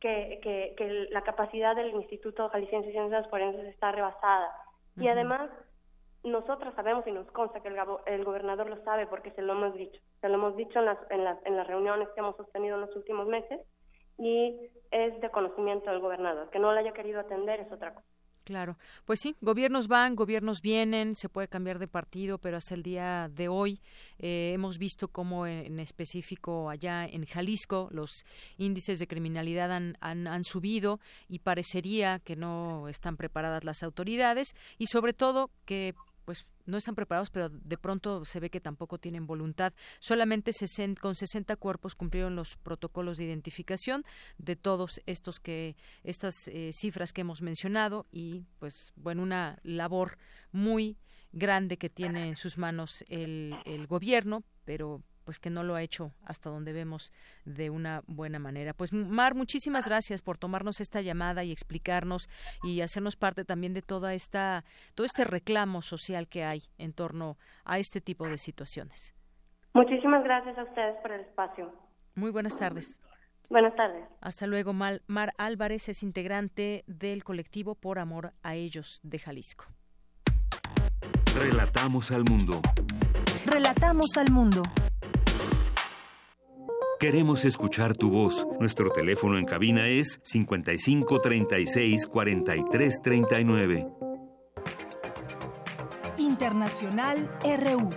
que, 0.00 0.40
que, 0.42 0.74
que 0.76 1.08
la 1.10 1.22
capacidad 1.22 1.76
del 1.76 1.94
Instituto 1.94 2.48
Jalisciense 2.48 2.88
de 2.88 2.92
Ciencias 2.92 3.28
Forenses 3.28 3.66
está 3.66 3.92
rebasada? 3.92 4.50
Y 4.96 5.08
además, 5.08 5.50
nosotros 6.24 6.74
sabemos 6.74 7.06
y 7.06 7.12
nos 7.12 7.30
consta 7.30 7.60
que 7.60 7.68
el, 7.68 7.76
el, 8.06 8.24
gobernador 8.24 8.68
lo 8.68 8.82
sabe 8.84 9.06
porque 9.06 9.30
se 9.32 9.42
lo 9.42 9.52
hemos 9.52 9.74
dicho. 9.74 10.00
Se 10.20 10.28
lo 10.28 10.34
hemos 10.34 10.56
dicho 10.56 10.78
en 10.78 10.86
las, 10.86 10.98
en, 11.10 11.24
las, 11.24 11.38
en 11.46 11.56
las 11.56 11.66
reuniones 11.66 12.08
que 12.10 12.20
hemos 12.20 12.36
sostenido 12.36 12.74
en 12.74 12.82
los 12.82 12.96
últimos 12.96 13.26
meses 13.26 13.60
y 14.18 14.70
es 14.90 15.18
de 15.20 15.30
conocimiento 15.30 15.90
del 15.90 16.00
gobernador. 16.00 16.50
Que 16.50 16.58
no 16.58 16.72
lo 16.72 16.78
haya 16.78 16.92
querido 16.92 17.20
atender 17.20 17.60
es 17.60 17.72
otra 17.72 17.94
cosa. 17.94 18.06
Claro, 18.50 18.76
pues 19.04 19.20
sí, 19.20 19.36
gobiernos 19.40 19.86
van, 19.86 20.16
gobiernos 20.16 20.60
vienen, 20.60 21.14
se 21.14 21.28
puede 21.28 21.46
cambiar 21.46 21.78
de 21.78 21.86
partido, 21.86 22.36
pero 22.38 22.56
hasta 22.56 22.74
el 22.74 22.82
día 22.82 23.30
de 23.32 23.46
hoy 23.46 23.80
eh, 24.18 24.50
hemos 24.52 24.76
visto 24.76 25.06
cómo 25.06 25.46
en, 25.46 25.78
específico 25.78 26.68
allá 26.68 27.06
en 27.06 27.26
Jalisco 27.26 27.86
los 27.92 28.26
índices 28.58 28.98
de 28.98 29.06
criminalidad 29.06 29.70
han, 29.70 29.96
han, 30.00 30.26
han, 30.26 30.42
subido 30.42 30.98
y 31.28 31.38
parecería 31.38 32.18
que 32.18 32.34
no 32.34 32.88
están 32.88 33.16
preparadas 33.16 33.62
las 33.62 33.84
autoridades 33.84 34.56
y 34.78 34.86
sobre 34.88 35.12
todo 35.12 35.52
que 35.64 35.94
pues 36.30 36.46
no 36.64 36.76
están 36.76 36.94
preparados, 36.94 37.28
pero 37.28 37.48
de 37.48 37.76
pronto 37.76 38.24
se 38.24 38.38
ve 38.38 38.50
que 38.50 38.60
tampoco 38.60 38.98
tienen 38.98 39.26
voluntad. 39.26 39.72
Solamente 39.98 40.52
con 41.00 41.16
60 41.16 41.56
cuerpos 41.56 41.96
cumplieron 41.96 42.36
los 42.36 42.54
protocolos 42.54 43.18
de 43.18 43.24
identificación 43.24 44.04
de 44.38 44.54
todos 44.54 45.00
estos 45.06 45.40
que 45.40 45.74
estas 46.04 46.46
eh, 46.46 46.70
cifras 46.72 47.12
que 47.12 47.22
hemos 47.22 47.42
mencionado 47.42 48.06
y 48.12 48.44
pues 48.60 48.92
bueno, 48.94 49.24
una 49.24 49.58
labor 49.64 50.18
muy 50.52 50.96
grande 51.32 51.78
que 51.78 51.90
tiene 51.90 52.28
en 52.28 52.36
sus 52.36 52.56
manos 52.56 53.04
el, 53.08 53.56
el 53.64 53.88
gobierno, 53.88 54.44
pero 54.64 55.02
pues 55.30 55.38
que 55.38 55.48
no 55.48 55.62
lo 55.62 55.76
ha 55.76 55.82
hecho 55.82 56.10
hasta 56.26 56.50
donde 56.50 56.72
vemos 56.72 57.12
de 57.44 57.70
una 57.70 58.02
buena 58.08 58.40
manera. 58.40 58.74
Pues 58.74 58.92
Mar, 58.92 59.36
muchísimas 59.36 59.86
gracias 59.86 60.22
por 60.22 60.38
tomarnos 60.38 60.80
esta 60.80 61.02
llamada 61.02 61.44
y 61.44 61.52
explicarnos 61.52 62.28
y 62.64 62.80
hacernos 62.80 63.14
parte 63.14 63.44
también 63.44 63.72
de 63.72 63.80
toda 63.80 64.12
esta 64.12 64.64
todo 64.96 65.04
este 65.04 65.22
reclamo 65.22 65.82
social 65.82 66.26
que 66.26 66.42
hay 66.42 66.62
en 66.78 66.92
torno 66.92 67.36
a 67.64 67.78
este 67.78 68.00
tipo 68.00 68.26
de 68.26 68.38
situaciones. 68.38 69.14
Muchísimas 69.72 70.24
gracias 70.24 70.58
a 70.58 70.64
ustedes 70.64 70.96
por 71.00 71.12
el 71.12 71.20
espacio. 71.20 71.72
Muy 72.16 72.32
buenas 72.32 72.58
tardes. 72.58 72.98
Buenas 73.48 73.76
tardes. 73.76 74.02
Hasta 74.20 74.48
luego. 74.48 74.72
Mar, 74.72 75.02
Mar 75.06 75.32
Álvarez 75.38 75.88
es 75.88 76.02
integrante 76.02 76.82
del 76.88 77.22
colectivo 77.22 77.76
Por 77.76 78.00
Amor 78.00 78.32
a 78.42 78.56
Ellos 78.56 78.98
de 79.04 79.20
Jalisco. 79.20 79.66
Relatamos 81.38 82.10
al 82.10 82.24
mundo. 82.24 82.60
Relatamos 83.46 84.16
al 84.16 84.32
mundo. 84.32 84.62
Queremos 87.00 87.46
escuchar 87.46 87.96
tu 87.96 88.10
voz. 88.10 88.46
Nuestro 88.60 88.90
teléfono 88.90 89.38
en 89.38 89.46
cabina 89.46 89.88
es 89.88 90.20
55 90.22 91.18
36 91.22 92.06
43 92.06 93.00
39. 93.02 93.86
Internacional 96.18 97.30
RU. 97.42 97.88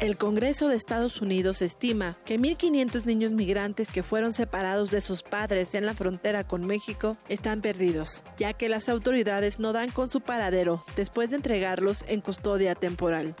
El 0.00 0.18
Congreso 0.18 0.66
de 0.66 0.74
Estados 0.74 1.22
Unidos 1.22 1.62
estima 1.62 2.16
que 2.24 2.40
1.500 2.40 3.04
niños 3.04 3.30
migrantes 3.30 3.92
que 3.92 4.02
fueron 4.02 4.32
separados 4.32 4.90
de 4.90 5.00
sus 5.00 5.22
padres 5.22 5.74
en 5.74 5.86
la 5.86 5.94
frontera 5.94 6.42
con 6.42 6.66
México 6.66 7.16
están 7.28 7.60
perdidos, 7.60 8.24
ya 8.38 8.54
que 8.54 8.68
las 8.68 8.88
autoridades 8.88 9.60
no 9.60 9.72
dan 9.72 9.92
con 9.92 10.08
su 10.08 10.20
paradero 10.20 10.84
después 10.96 11.30
de 11.30 11.36
entregarlos 11.36 12.04
en 12.08 12.20
custodia 12.20 12.74
temporal. 12.74 13.36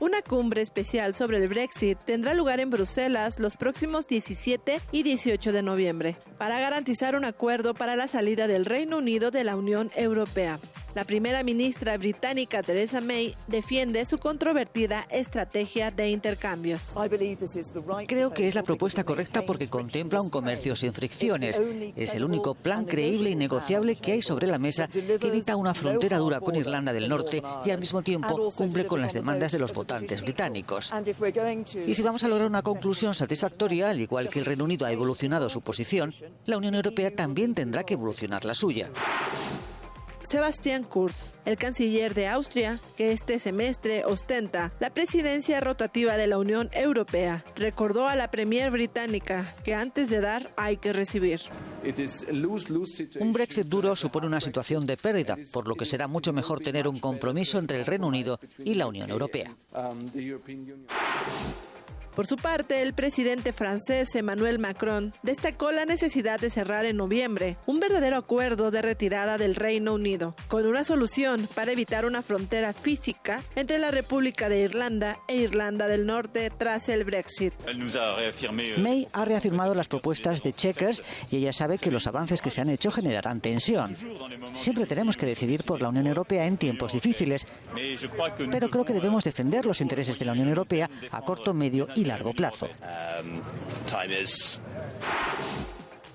Una 0.00 0.22
cumbre 0.22 0.62
especial 0.62 1.12
sobre 1.12 1.36
el 1.36 1.46
Brexit 1.46 1.98
tendrá 1.98 2.32
lugar 2.32 2.58
en 2.58 2.70
Bruselas 2.70 3.38
los 3.38 3.58
próximos 3.58 4.08
17 4.08 4.80
y 4.92 5.02
18 5.02 5.52
de 5.52 5.62
noviembre 5.62 6.16
para 6.38 6.58
garantizar 6.58 7.16
un 7.16 7.26
acuerdo 7.26 7.74
para 7.74 7.96
la 7.96 8.08
salida 8.08 8.46
del 8.46 8.64
Reino 8.64 8.96
Unido 8.96 9.30
de 9.30 9.44
la 9.44 9.56
Unión 9.56 9.90
Europea. 9.94 10.58
La 10.94 11.04
primera 11.04 11.44
ministra 11.44 11.96
británica 11.96 12.62
Theresa 12.62 13.00
May 13.00 13.34
defiende 13.46 14.04
su 14.04 14.18
controvertida 14.18 15.06
estrategia 15.10 15.92
de 15.92 16.10
intercambios. 16.10 16.94
Creo 18.08 18.30
que 18.30 18.48
es 18.48 18.54
la 18.56 18.64
propuesta 18.64 19.04
correcta 19.04 19.42
porque 19.46 19.68
contempla 19.68 20.20
un 20.20 20.30
comercio 20.30 20.74
sin 20.74 20.92
fricciones. 20.92 21.62
Es 21.94 22.14
el 22.14 22.24
único 22.24 22.54
plan 22.56 22.86
creíble 22.86 23.30
y 23.30 23.36
negociable 23.36 23.94
que 23.94 24.12
hay 24.12 24.22
sobre 24.22 24.48
la 24.48 24.58
mesa 24.58 24.88
que 24.88 25.28
evita 25.28 25.54
una 25.54 25.74
frontera 25.74 26.18
dura 26.18 26.40
con 26.40 26.56
Irlanda 26.56 26.92
del 26.92 27.08
Norte 27.08 27.40
y 27.64 27.70
al 27.70 27.78
mismo 27.78 28.02
tiempo 28.02 28.50
cumple 28.56 28.86
con 28.86 29.00
las 29.00 29.14
demandas 29.14 29.52
de 29.52 29.60
los 29.60 29.72
votantes 29.72 30.22
británicos. 30.22 30.92
Y 31.86 31.94
si 31.94 32.02
vamos 32.02 32.24
a 32.24 32.28
lograr 32.28 32.48
una 32.48 32.62
conclusión 32.62 33.14
satisfactoria, 33.14 33.90
al 33.90 34.00
igual 34.00 34.28
que 34.28 34.40
el 34.40 34.44
Reino 34.44 34.64
Unido 34.64 34.86
ha 34.86 34.92
evolucionado 34.92 35.48
su 35.48 35.60
posición, 35.60 36.12
la 36.46 36.56
Unión 36.56 36.74
Europea 36.74 37.14
también 37.14 37.54
tendrá 37.54 37.84
que 37.84 37.94
evolucionar 37.94 38.44
la 38.44 38.54
suya. 38.54 38.90
Sebastián 40.30 40.84
Kurz, 40.84 41.32
el 41.44 41.56
canciller 41.56 42.14
de 42.14 42.28
Austria, 42.28 42.78
que 42.96 43.10
este 43.10 43.40
semestre 43.40 44.04
ostenta 44.04 44.72
la 44.78 44.90
presidencia 44.90 45.58
rotativa 45.58 46.16
de 46.16 46.28
la 46.28 46.38
Unión 46.38 46.70
Europea, 46.72 47.44
recordó 47.56 48.06
a 48.06 48.14
la 48.14 48.30
premier 48.30 48.70
británica 48.70 49.52
que 49.64 49.74
antes 49.74 50.08
de 50.08 50.20
dar 50.20 50.52
hay 50.56 50.76
que 50.76 50.92
recibir. 50.92 51.40
Un 53.18 53.32
Brexit 53.32 53.66
duro 53.66 53.96
supone 53.96 54.28
una 54.28 54.40
situación 54.40 54.86
de 54.86 54.96
pérdida, 54.96 55.36
por 55.52 55.66
lo 55.66 55.74
que 55.74 55.84
será 55.84 56.06
mucho 56.06 56.32
mejor 56.32 56.60
tener 56.60 56.86
un 56.86 57.00
compromiso 57.00 57.58
entre 57.58 57.80
el 57.80 57.84
Reino 57.84 58.06
Unido 58.06 58.38
y 58.58 58.74
la 58.74 58.86
Unión 58.86 59.10
Europea. 59.10 59.56
Por 62.14 62.26
su 62.26 62.36
parte, 62.36 62.82
el 62.82 62.92
presidente 62.92 63.52
francés 63.52 64.14
Emmanuel 64.16 64.58
Macron 64.58 65.12
destacó 65.22 65.70
la 65.70 65.84
necesidad 65.84 66.40
de 66.40 66.50
cerrar 66.50 66.84
en 66.84 66.96
noviembre 66.96 67.56
un 67.66 67.78
verdadero 67.80 68.16
acuerdo 68.16 68.70
de 68.70 68.82
retirada 68.82 69.38
del 69.38 69.54
Reino 69.54 69.94
Unido, 69.94 70.34
con 70.48 70.66
una 70.66 70.84
solución 70.84 71.48
para 71.54 71.72
evitar 71.72 72.04
una 72.04 72.22
frontera 72.22 72.72
física 72.72 73.42
entre 73.54 73.78
la 73.78 73.90
República 73.90 74.48
de 74.48 74.60
Irlanda 74.60 75.18
e 75.28 75.36
Irlanda 75.36 75.86
del 75.86 76.04
Norte 76.04 76.50
tras 76.50 76.88
el 76.88 77.04
Brexit. 77.04 77.54
May 78.78 79.08
ha 79.12 79.24
reafirmado 79.24 79.74
las 79.74 79.88
propuestas 79.88 80.42
de 80.42 80.52
Chequers 80.52 81.02
y 81.30 81.36
ella 81.36 81.52
sabe 81.52 81.78
que 81.78 81.90
los 81.90 82.06
avances 82.06 82.42
que 82.42 82.50
se 82.50 82.60
han 82.60 82.70
hecho 82.70 82.90
generarán 82.90 83.40
tensión. 83.40 83.96
Siempre 84.52 84.86
tenemos 84.86 85.16
que 85.16 85.26
decidir 85.26 85.62
por 85.64 85.80
la 85.80 85.88
Unión 85.88 86.06
Europea 86.06 86.46
en 86.46 86.58
tiempos 86.58 86.92
difíciles, 86.92 87.46
pero 88.50 88.68
creo 88.68 88.84
que 88.84 88.92
debemos 88.92 89.24
defender 89.24 89.64
los 89.64 89.80
intereses 89.80 90.18
de 90.18 90.24
la 90.24 90.32
Unión 90.32 90.48
Europea 90.48 90.90
a 91.10 91.22
corto, 91.22 91.54
medio 91.54 91.88
y 91.94 91.99
largo 92.04 92.32
plazo. 92.32 92.68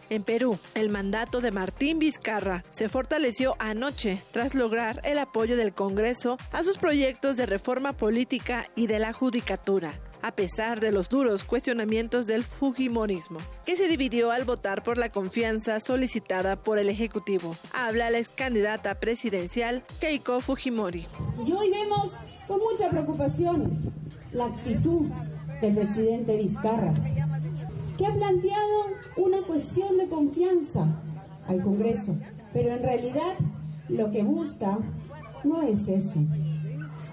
En 0.09 0.23
Perú, 0.23 0.59
el 0.75 0.89
mandato 0.89 1.41
de 1.41 1.51
Martín 1.51 1.97
Vizcarra 1.97 2.63
se 2.71 2.89
fortaleció 2.89 3.55
anoche 3.57 4.21
tras 4.31 4.53
lograr 4.53 5.01
el 5.03 5.17
apoyo 5.17 5.57
del 5.57 5.73
Congreso 5.73 6.37
a 6.51 6.63
sus 6.63 6.77
proyectos 6.77 7.37
de 7.37 7.47
reforma 7.47 7.93
política 7.93 8.69
y 8.75 8.87
de 8.87 8.99
la 8.99 9.13
judicatura 9.13 9.99
a 10.25 10.31
pesar 10.31 10.79
de 10.79 10.91
los 10.91 11.07
duros 11.07 11.43
cuestionamientos 11.43 12.25
del 12.25 12.43
Fujimorismo, 12.43 13.37
que 13.63 13.77
se 13.77 13.87
dividió 13.87 14.31
al 14.31 14.43
votar 14.43 14.81
por 14.81 14.97
la 14.97 15.09
confianza 15.09 15.79
solicitada 15.79 16.55
por 16.55 16.79
el 16.79 16.89
Ejecutivo. 16.89 17.55
Habla 17.73 18.09
la 18.09 18.17
ex 18.17 18.29
candidata 18.29 18.99
presidencial 18.99 19.83
Keiko 19.99 20.41
Fujimori. 20.41 21.05
Y 21.45 21.51
hoy 21.51 21.69
vemos 21.69 22.13
con 22.47 22.57
mucha 22.57 22.89
preocupación 22.89 23.77
la 24.31 24.45
actitud 24.45 25.11
del 25.61 25.75
presidente 25.75 26.37
Vizcarra, 26.37 26.93
que 27.97 28.05
ha 28.05 28.13
planteado 28.13 28.85
una 29.17 29.41
cuestión 29.41 29.97
de 29.97 30.09
confianza 30.09 31.01
al 31.47 31.61
Congreso, 31.61 32.17
pero 32.53 32.73
en 32.73 32.83
realidad 32.83 33.35
lo 33.89 34.11
que 34.11 34.23
busca 34.23 34.79
no 35.43 35.61
es 35.61 35.87
eso. 35.87 36.19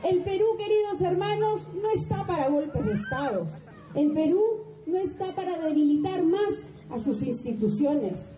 El 0.04 0.22
Perú, 0.22 0.44
queridos 0.58 1.00
hermanos, 1.00 1.68
no 1.74 1.90
está 1.94 2.26
para 2.26 2.48
golpes 2.48 2.84
de 2.84 2.94
Estados. 2.94 3.50
El 3.94 4.12
Perú 4.12 4.42
no 4.86 4.96
está 4.96 5.34
para 5.34 5.56
debilitar 5.58 6.24
más 6.24 6.74
a 6.90 6.98
sus 6.98 7.22
instituciones. 7.22 8.32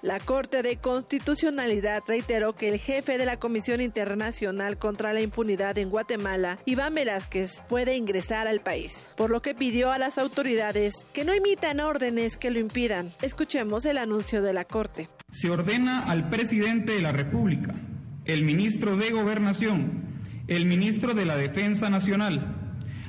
La 0.00 0.20
Corte 0.20 0.62
de 0.62 0.76
Constitucionalidad 0.76 2.04
reiteró 2.06 2.54
que 2.54 2.68
el 2.68 2.78
jefe 2.78 3.18
de 3.18 3.26
la 3.26 3.40
Comisión 3.40 3.80
Internacional 3.80 4.78
contra 4.78 5.12
la 5.12 5.22
Impunidad 5.22 5.76
en 5.76 5.90
Guatemala, 5.90 6.60
Iván 6.66 6.94
Velázquez, 6.94 7.62
puede 7.68 7.96
ingresar 7.96 8.46
al 8.46 8.60
país, 8.60 9.08
por 9.16 9.30
lo 9.30 9.42
que 9.42 9.56
pidió 9.56 9.90
a 9.90 9.98
las 9.98 10.16
autoridades 10.16 11.04
que 11.12 11.24
no 11.24 11.34
imitan 11.34 11.80
órdenes 11.80 12.36
que 12.36 12.52
lo 12.52 12.60
impidan. 12.60 13.10
Escuchemos 13.22 13.86
el 13.86 13.98
anuncio 13.98 14.40
de 14.40 14.52
la 14.52 14.64
Corte. 14.64 15.08
Se 15.32 15.50
ordena 15.50 16.04
al 16.04 16.30
presidente 16.30 16.92
de 16.92 17.02
la 17.02 17.10
República, 17.10 17.74
el 18.24 18.44
ministro 18.44 18.96
de 18.96 19.10
Gobernación, 19.10 20.04
el 20.46 20.64
ministro 20.66 21.12
de 21.12 21.24
la 21.24 21.36
Defensa 21.36 21.90
Nacional, 21.90 22.54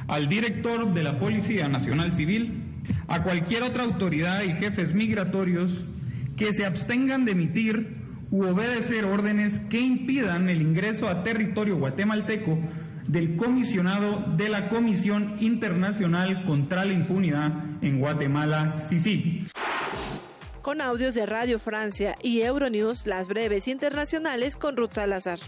al 0.08 0.28
director 0.28 0.92
de 0.92 1.04
la 1.04 1.20
Policía 1.20 1.70
Nacional 1.70 2.14
Civil, 2.14 2.64
a 3.08 3.22
cualquier 3.22 3.62
otra 3.62 3.84
autoridad 3.84 4.42
y 4.42 4.54
jefes 4.54 4.96
migratorios 4.96 5.86
que 6.40 6.54
se 6.54 6.66
abstengan 6.66 7.26
de 7.26 7.34
emitir 7.34 7.98
u 8.32 8.46
obedecer 8.46 9.04
órdenes 9.04 9.60
que 9.70 9.82
impidan 9.82 10.48
el 10.48 10.62
ingreso 10.62 11.10
a 11.10 11.22
territorio 11.22 11.76
guatemalteco 11.78 12.58
del 13.08 13.36
comisionado 13.36 14.24
de 14.38 14.48
la 14.48 14.70
Comisión 14.70 15.36
Internacional 15.42 16.46
contra 16.46 16.86
la 16.86 16.94
Impunidad 16.94 17.52
en 17.82 18.00
Guatemala, 18.00 18.76
CICI. 18.78 19.50
Con 20.62 20.80
audios 20.80 21.14
de 21.14 21.26
Radio 21.26 21.60
Francia 21.60 22.16
y 22.24 22.42
Euronews, 22.42 23.06
las 23.06 23.28
breves 23.28 23.68
internacionales 23.68 24.56
con 24.56 24.78
Ruth 24.78 24.94
Salazar. 24.94 25.40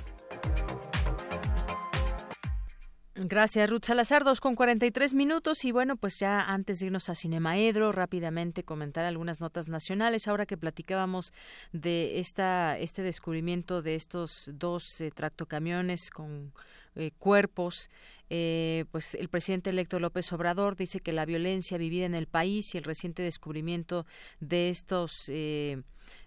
Gracias, 3.24 3.70
Ruth 3.70 3.86
Salazar, 3.86 4.24
dos 4.24 4.42
con 4.42 4.56
43 4.56 5.14
minutos. 5.14 5.64
Y 5.64 5.72
bueno, 5.72 5.96
pues 5.96 6.18
ya 6.18 6.42
antes 6.42 6.80
de 6.80 6.88
irnos 6.88 7.08
a 7.08 7.14
Cinemaedro, 7.14 7.92
rápidamente 7.92 8.64
comentar 8.64 9.06
algunas 9.06 9.40
notas 9.40 9.68
nacionales. 9.68 10.28
Ahora 10.28 10.48
que 10.48 10.58
platicábamos 10.58 11.32
de 11.72 12.20
esta, 12.20 12.80
este 12.80 13.04
descubrimiento 13.04 13.84
de 13.84 13.94
estos 13.94 14.50
dos 14.54 15.02
eh, 15.02 15.12
tractocamiones 15.12 16.10
con 16.10 16.52
eh, 16.96 17.12
cuerpos 17.20 17.90
eh, 18.34 18.86
pues 18.92 19.16
el 19.16 19.28
presidente 19.28 19.72
electo 19.72 20.00
López 20.00 20.32
Obrador 20.32 20.78
dice 20.78 21.02
que 21.02 21.12
la 21.12 21.26
violencia 21.26 21.78
vivida 21.78 22.06
en 22.06 22.16
el 22.16 22.28
país 22.28 22.74
y 22.74 22.78
el 22.78 22.86
reciente 22.86 23.22
descubrimiento 23.22 24.06
de 24.40 24.70
estos 24.70 25.28
eh, 25.28 25.82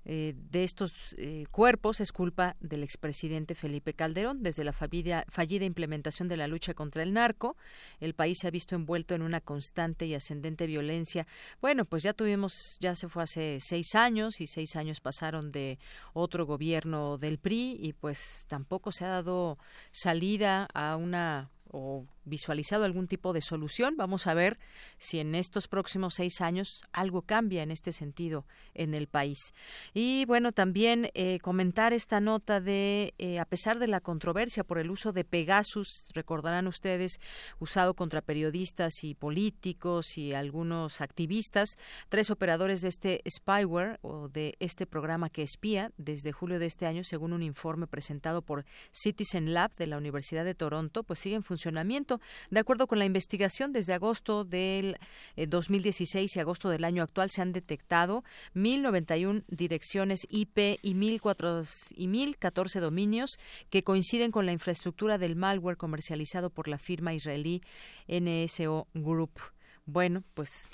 eh, 0.05 0.35
de 0.51 0.65
estos 0.65 1.15
eh, 1.19 1.47
cuerpos 1.51 2.01
es 2.01 2.13
culpa 2.13 2.57
del 2.61 2.83
expresidente 2.83 3.55
Felipe 3.55 3.95
Calderón. 3.95 4.43
Desde 4.43 4.65
la 4.65 4.73
fallida, 4.73 5.25
implementación 5.65 6.29
de 6.29 6.37
la 6.37 6.47
lucha 6.47 6.75
contra 6.75 7.03
el 7.03 7.13
narco, 7.13 7.57
el 8.01 8.15
país 8.15 8.39
se 8.39 8.49
ha 8.49 8.51
visto 8.51 8.75
envuelto 8.75 9.15
en 9.15 9.23
una 9.23 9.41
constante 9.41 10.07
y 10.07 10.15
ascendente 10.15 10.67
violencia. 10.67 11.27
Bueno, 11.61 11.85
pues 11.85 12.03
ya 12.03 12.13
tuvimos, 12.13 12.77
ya 12.81 12.95
se 12.95 13.09
fue 13.09 13.23
hace 13.23 13.59
seis 13.61 13.95
años 13.95 14.41
y 14.41 14.47
seis 14.47 14.77
años 14.77 15.01
pasaron 15.01 15.53
de 15.53 15.79
otro 16.13 16.47
gobierno 16.47 17.19
del 17.19 17.39
PRI 17.39 17.79
y 17.81 17.93
pues 17.93 18.45
tampoco 18.49 18.93
se 18.93 19.05
ha 19.05 19.09
dado 19.09 19.59
salida 19.91 20.69
a 20.75 20.97
una 20.97 21.51
o 21.71 22.07
visualizado 22.25 22.85
algún 22.85 23.09
tipo 23.09 23.33
de 23.33 23.41
solución. 23.41 23.97
Vamos 23.97 24.27
a 24.27 24.35
ver 24.35 24.59
si 24.99 25.21
en 25.21 25.35
estos 25.35 25.69
próximos 25.69 26.15
seis 26.15 26.41
años 26.41 26.83
algo 26.93 27.23
cambia 27.23 27.63
en 27.63 27.71
este 27.71 27.93
sentido 27.93 28.47
en 28.75 28.95
el 28.95 29.07
país. 29.07 29.55
Y 29.93 30.25
bueno, 30.27 30.53
también 30.53 31.11
eh, 31.15 31.39
comentar 31.41 31.93
esta 31.93 32.21
nota 32.21 32.61
de, 32.61 33.15
eh, 33.19 33.39
a 33.39 33.45
pesar 33.45 33.79
de 33.79 33.87
la 33.87 34.01
controversia 34.01 34.65
por 34.65 34.79
el 34.79 34.91
uso 34.91 35.13
de 35.13 35.25
Pegasus, 35.25 36.11
recordarán 36.15 36.67
ustedes, 36.67 37.21
usado 37.59 37.95
contra 37.95 38.21
periodistas 38.21 39.05
y 39.05 39.15
políticos 39.15 40.19
y 40.19 40.33
algunos 40.33 41.01
activistas, 41.01 41.79
tres 42.09 42.31
operadores 42.31 42.81
de 42.83 42.89
este 42.89 43.23
spyware 43.29 43.99
o 44.03 44.29
de 44.29 44.57
este 44.61 44.87
programa 44.87 45.31
que 45.31 45.43
espía 45.43 45.93
desde 45.97 46.33
julio 46.33 46.59
de 46.59 46.67
este 46.67 46.87
año, 46.87 47.05
según 47.05 47.33
un 47.33 47.43
informe 47.43 47.87
presentado 47.87 48.43
por 48.43 48.65
Citizen 48.91 49.53
Lab 49.55 49.73
de 49.75 49.87
la 49.87 49.99
Universidad 49.99 50.45
de 50.45 50.55
Toronto, 50.55 51.03
pues 51.03 51.19
sigue 51.19 51.37
en 51.37 51.43
funcionamiento 51.43 52.14
de 52.51 52.61
acuerdo 52.61 52.87
con 52.87 52.99
la 52.99 53.05
investigación, 53.05 53.73
desde 53.73 53.95
agosto 53.95 54.45
del 54.45 54.97
2016 55.37 56.15
eh, 56.15 56.39
y 56.39 56.41
agosto 56.41 56.69
del 56.69 56.85
año 56.85 57.03
actual 57.03 57.31
se 57.31 57.43
han 57.43 57.53
detectado 57.53 58.25
1.091 58.55 59.45
direcciones 59.49 60.27
IP 60.31 60.79
y 60.83 60.95
1.014 60.95 62.81
dominios 62.81 63.39
que 63.71 63.83
coinciden 63.83 64.31
con 64.31 64.47
la 64.47 64.53
infraestructura 64.53 65.19
del 65.19 65.37
malware 65.37 65.77
comercializado 65.77 66.51
por 66.51 66.69
la 66.69 66.79
firma 66.79 67.15
israelí 67.15 67.63
NSO 68.09 68.89
Group. 68.95 69.41
Bueno, 69.87 70.23
pues 70.35 70.69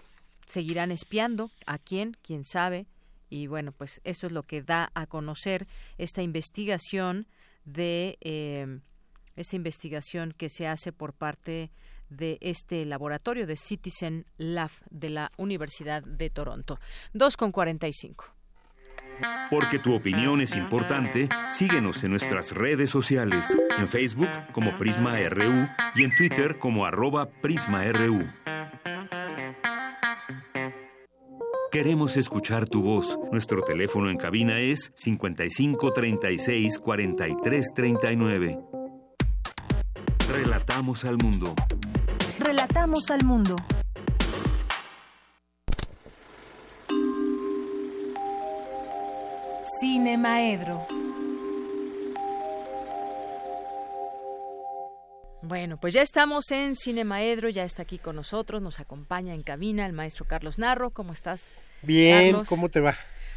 seguirán 0.46 0.90
espiando. 0.90 1.50
¿A 1.66 1.78
quién? 1.78 2.16
¿Quién 2.22 2.44
sabe? 2.44 2.86
Y 3.28 3.46
bueno, 3.46 3.72
pues 3.72 4.00
esto 4.04 4.26
es 4.26 4.32
lo 4.32 4.42
que 4.42 4.62
da 4.62 4.90
a 4.94 5.06
conocer 5.06 5.66
esta 5.98 6.22
investigación 6.22 7.26
de 7.64 8.18
eh, 8.20 8.80
esa 9.36 9.56
investigación 9.56 10.34
que 10.36 10.48
se 10.48 10.66
hace 10.68 10.92
por 10.92 11.12
parte 11.12 11.70
de 12.08 12.38
este 12.40 12.84
laboratorio 12.84 13.46
de 13.46 13.56
Citizen 13.56 14.26
Lab 14.36 14.70
de 14.90 15.10
la 15.10 15.32
Universidad 15.36 16.02
de 16.02 16.28
Toronto. 16.28 16.78
2 17.14 17.36
con 17.36 17.52
45. 17.52 18.24
Porque 19.50 19.78
tu 19.78 19.94
opinión 19.94 20.40
es 20.40 20.56
importante, 20.56 21.28
síguenos 21.50 22.04
en 22.04 22.10
nuestras 22.10 22.52
redes 22.52 22.90
sociales, 22.90 23.56
en 23.76 23.88
Facebook 23.88 24.28
como 24.52 24.76
Prisma 24.78 25.16
RU 25.28 25.68
y 25.94 26.04
en 26.04 26.14
Twitter 26.14 26.58
como 26.58 26.86
arroba 26.86 27.28
PrismaRU. 27.28 28.28
Queremos 31.70 32.16
escuchar 32.16 32.68
tu 32.68 32.82
voz. 32.82 33.16
Nuestro 33.30 33.62
teléfono 33.62 34.10
en 34.10 34.16
cabina 34.16 34.58
es 34.58 34.90
55 34.96 35.92
36 35.92 36.78
43 36.80 37.72
39. 37.74 38.69
Relatamos 40.32 41.04
al 41.04 41.18
mundo. 41.18 41.54
Relatamos 42.38 43.10
al 43.10 43.24
mundo. 43.24 43.56
Cine 49.80 50.16
Maedro. 50.16 50.86
Bueno, 55.42 55.78
pues 55.80 55.94
ya 55.94 56.02
estamos 56.02 56.48
en 56.52 56.76
Cine 56.76 57.02
Maedro, 57.02 57.48
ya 57.48 57.64
está 57.64 57.82
aquí 57.82 57.98
con 57.98 58.14
nosotros, 58.14 58.62
nos 58.62 58.78
acompaña 58.78 59.34
en 59.34 59.42
cabina 59.42 59.84
el 59.84 59.92
maestro 59.92 60.26
Carlos 60.26 60.60
Narro. 60.60 60.90
¿Cómo 60.90 61.12
estás? 61.12 61.56
Bien, 61.82 62.44
¿cómo 62.44 62.68
te 62.68 62.78
va? 62.78 62.94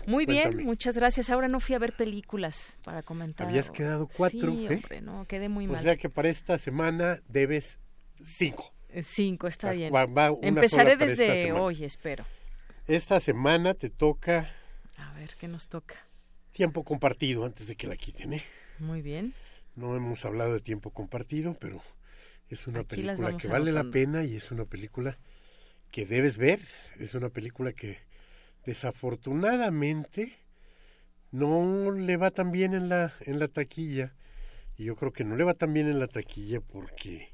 Muy 0.08 0.26
bien, 0.26 0.64
muchas 0.66 0.96
gracias. 0.96 1.30
Ahora 1.30 1.48
no 1.48 1.60
fui 1.60 1.76
a 1.76 1.80
ver 1.80 1.94
películas 1.94 2.80
para 2.84 3.04
comentar. 3.04 3.48
Habías 3.48 3.72
quedado 3.72 4.08
cuatro, 4.08 4.52
sí, 4.52 4.68
¿eh? 4.68 4.76
hombre, 4.76 5.02
no, 5.02 5.26
quedé 5.26 5.50
muy 5.50 5.68
mal. 5.68 5.80
O 5.80 5.84
sea 5.84 5.98
que 5.98 6.10
para 6.10 6.30
esta 6.30 6.58
semana 6.58 7.20
debes 7.28 7.80
cinco. 8.22 8.74
Eh, 8.90 9.04
cinco, 9.04 9.48
está 9.48 9.72
bien. 9.72 9.94
Empezaré 10.42 10.98
desde 10.98 11.52
hoy, 11.52 11.84
espero. 11.84 12.26
Esta 12.88 13.20
semana 13.20 13.74
te 13.74 13.90
toca... 13.90 14.50
A 14.98 15.14
ver, 15.14 15.36
¿qué 15.40 15.48
nos 15.48 15.68
toca? 15.68 15.96
Tiempo 16.52 16.84
compartido 16.84 17.46
antes 17.46 17.68
de 17.68 17.76
que 17.76 17.88
la 17.88 17.96
quiten, 17.96 18.34
¿eh? 18.34 18.44
Muy 18.80 19.02
bien. 19.02 19.34
No 19.76 19.96
hemos 19.96 20.24
hablado 20.26 20.54
de 20.54 20.60
tiempo 20.60 20.92
compartido, 20.92 21.56
pero 21.60 21.82
es 22.50 22.68
una 22.68 22.84
película 22.84 23.36
que 23.38 23.48
vale 23.48 23.72
la 23.72 23.86
pena 23.86 24.24
y 24.24 24.36
es 24.36 24.52
una 24.52 24.66
película 24.66 25.18
que 25.90 26.06
debes 26.06 26.38
ver. 26.38 26.60
Es 27.00 27.16
una 27.16 27.30
película 27.30 27.74
que 27.74 28.00
desafortunadamente 28.66 30.38
no 31.32 31.92
le 31.92 32.18
va 32.18 32.32
tan 32.32 32.52
bien 32.52 32.74
en 32.74 32.90
la, 32.90 33.14
en 33.22 33.40
la 33.40 33.48
taquilla. 33.48 34.14
Y 34.78 34.86
yo 34.86 34.96
creo 34.96 35.12
que 35.12 35.24
no 35.24 35.36
le 35.36 35.44
va 35.44 35.54
tan 35.54 35.74
bien 35.74 35.88
en 35.88 36.00
la 36.00 36.08
taquilla 36.08 36.62
porque 36.62 37.34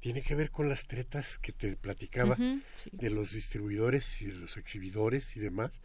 tiene 0.00 0.22
que 0.22 0.34
ver 0.34 0.50
con 0.50 0.68
las 0.68 0.86
tretas 0.86 1.38
que 1.38 1.52
te 1.52 1.76
platicaba 1.76 2.36
de 2.90 3.10
los 3.10 3.32
distribuidores 3.32 4.20
y 4.20 4.26
de 4.26 4.34
los 4.34 4.56
exhibidores 4.56 5.36
y 5.36 5.40
demás. 5.40 5.80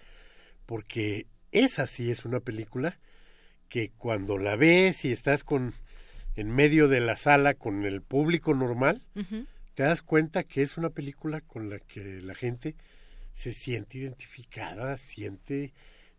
porque 0.65 1.27
esa 1.51 1.87
sí 1.87 2.11
es 2.11 2.25
una 2.25 2.39
película 2.41 2.99
que 3.69 3.91
cuando 3.97 4.37
la 4.37 4.55
ves 4.55 5.05
y 5.05 5.11
estás 5.11 5.43
con 5.43 5.73
en 6.35 6.49
medio 6.51 6.87
de 6.87 6.99
la 6.99 7.15
sala 7.17 7.53
con 7.55 7.83
el 7.85 8.01
público 8.01 8.53
normal, 8.53 9.01
te 9.75 9.83
das 9.83 10.01
cuenta 10.03 10.43
que 10.43 10.61
es 10.61 10.77
una 10.77 10.89
película 10.89 11.41
con 11.41 11.69
la 11.69 11.79
que 11.79 12.21
la 12.21 12.35
gente 12.35 12.75
se 13.37 13.53
siente 13.53 13.99
identificada, 13.99 14.97
siente, 14.97 15.71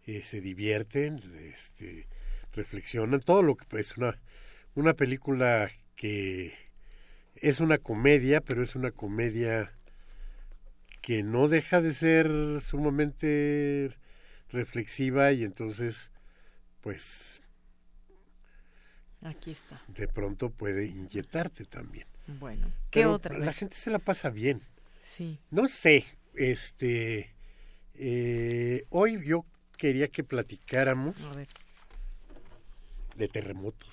eh, 0.07 0.23
se 0.23 0.40
divierten, 0.40 1.20
este, 1.53 2.07
reflexionan, 2.53 3.19
todo 3.19 3.43
lo 3.43 3.57
que 3.57 3.81
es 3.81 3.97
una, 3.97 4.20
una 4.77 4.95
película 4.95 5.69
que 5.97 6.55
es 7.35 7.59
una 7.59 7.78
comedia, 7.78 8.40
pero 8.40 8.62
es 8.62 8.77
una 8.77 8.93
comedia 8.93 9.73
que 11.01 11.24
no 11.24 11.49
deja 11.49 11.81
de 11.81 11.90
ser 11.90 12.61
sumamente 12.61 13.90
reflexiva 14.51 15.32
y 15.32 15.43
entonces, 15.43 16.12
pues 16.82 17.43
Aquí 19.23 19.51
está. 19.51 19.82
De 19.89 20.07
pronto 20.07 20.51
puede 20.51 20.86
inyectarte 20.86 21.65
también. 21.65 22.07
Bueno, 22.39 22.70
¿qué 22.93 23.07
otra? 23.07 23.36
La 23.36 23.53
gente 23.53 23.74
se 23.74 23.90
la 23.90 23.99
pasa 23.99 24.31
bien. 24.31 24.62
Sí. 25.03 25.40
No 25.51 25.66
sé, 25.66 26.05
este, 26.39 27.35
eh, 27.94 28.85
hoy 28.90 29.27
yo 29.27 29.44
quería 29.77 30.09
que 30.09 30.23
platicáramos 30.23 31.16
de 33.16 33.28
terremotos. 33.28 33.89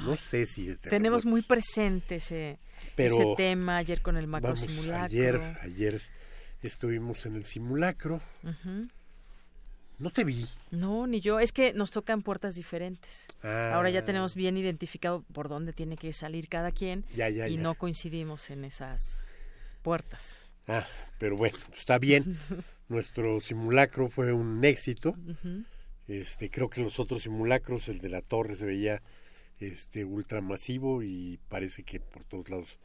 No 0.00 0.16
sé 0.16 0.44
si 0.44 0.66
de 0.66 0.76
terremotos. 0.76 0.90
Tenemos 0.90 1.24
muy 1.24 1.42
presente 1.42 2.16
ese, 2.16 2.58
ese 2.96 3.34
tema 3.36 3.78
ayer 3.78 4.02
con 4.02 4.16
el 4.16 4.26
macro 4.26 4.56
simulacro. 4.56 5.04
Ayer, 5.04 5.58
ayer 5.62 6.02
estuvimos 6.62 7.24
en 7.26 7.36
el 7.36 7.44
simulacro. 7.44 8.20
No 9.98 10.10
te 10.10 10.24
vi. 10.24 10.46
No, 10.70 11.06
ni 11.06 11.20
yo. 11.20 11.40
Es 11.40 11.52
que 11.52 11.72
nos 11.72 11.90
tocan 11.90 12.22
puertas 12.22 12.56
diferentes. 12.56 13.26
Ahora 13.42 13.88
ya 13.90 14.04
tenemos 14.04 14.32
ah. 14.32 14.38
bien 14.38 14.56
identificado 14.56 15.22
por 15.32 15.48
dónde 15.48 15.72
tiene 15.72 15.96
que 15.96 16.12
salir 16.12 16.48
cada 16.48 16.72
quien 16.72 17.04
y 17.48 17.56
no 17.56 17.76
coincidimos 17.76 18.50
en 18.50 18.64
esas 18.64 19.28
puertas. 19.86 20.44
Ah, 20.66 20.84
pero 21.20 21.36
bueno, 21.36 21.56
está 21.72 21.98
bien. 22.00 22.40
Nuestro 22.88 23.40
simulacro 23.40 24.08
fue 24.08 24.32
un 24.32 24.64
éxito. 24.64 25.14
Este, 26.08 26.50
creo 26.50 26.68
que 26.68 26.80
los 26.82 26.98
otros 26.98 27.22
simulacros, 27.22 27.88
el 27.88 28.00
de 28.00 28.08
la 28.08 28.20
torre 28.20 28.56
se 28.56 28.66
veía 28.66 29.00
este 29.60 30.04
ultramasivo 30.04 31.04
y 31.04 31.38
parece 31.48 31.84
que 31.84 32.00
por 32.00 32.24
todos 32.24 32.50
lados 32.50 32.80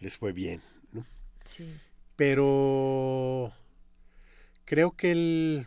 les 0.00 0.16
fue 0.16 0.32
bien, 0.32 0.62
¿no? 0.90 1.04
Sí. 1.44 1.70
Pero 2.16 3.52
creo 4.64 4.92
que 4.92 5.10
el 5.10 5.66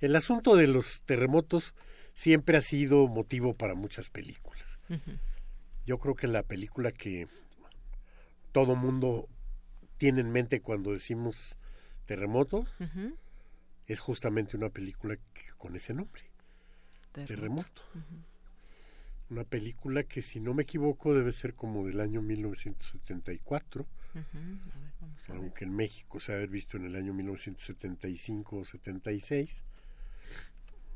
el 0.00 0.14
asunto 0.14 0.54
de 0.54 0.68
los 0.68 1.02
terremotos 1.06 1.74
siempre 2.14 2.56
ha 2.56 2.60
sido 2.60 3.08
motivo 3.08 3.54
para 3.54 3.74
muchas 3.74 4.10
películas. 4.10 4.78
Yo 5.86 5.98
creo 5.98 6.14
que 6.14 6.28
la 6.28 6.44
película 6.44 6.92
que 6.92 7.26
todo 8.56 8.74
mundo 8.74 9.28
tiene 9.98 10.22
en 10.22 10.32
mente 10.32 10.62
cuando 10.62 10.92
decimos 10.92 11.58
terremotos 12.06 12.66
es 13.86 14.00
justamente 14.00 14.56
una 14.56 14.70
película 14.70 15.18
con 15.58 15.76
ese 15.76 15.92
nombre, 15.92 16.22
Terremoto. 17.12 17.82
Una 19.28 19.44
película 19.44 20.04
que, 20.04 20.22
si 20.22 20.40
no 20.40 20.54
me 20.54 20.62
equivoco, 20.62 21.12
debe 21.12 21.32
ser 21.32 21.52
como 21.52 21.86
del 21.86 22.00
año 22.00 22.22
1974. 22.22 23.86
aunque 25.28 25.66
en 25.66 25.76
México 25.76 26.18
se 26.18 26.32
ha 26.32 26.46
visto 26.46 26.78
en 26.78 26.86
el 26.86 26.96
año 26.96 27.12
1975 27.12 28.56
o 28.56 28.64
76 28.64 29.64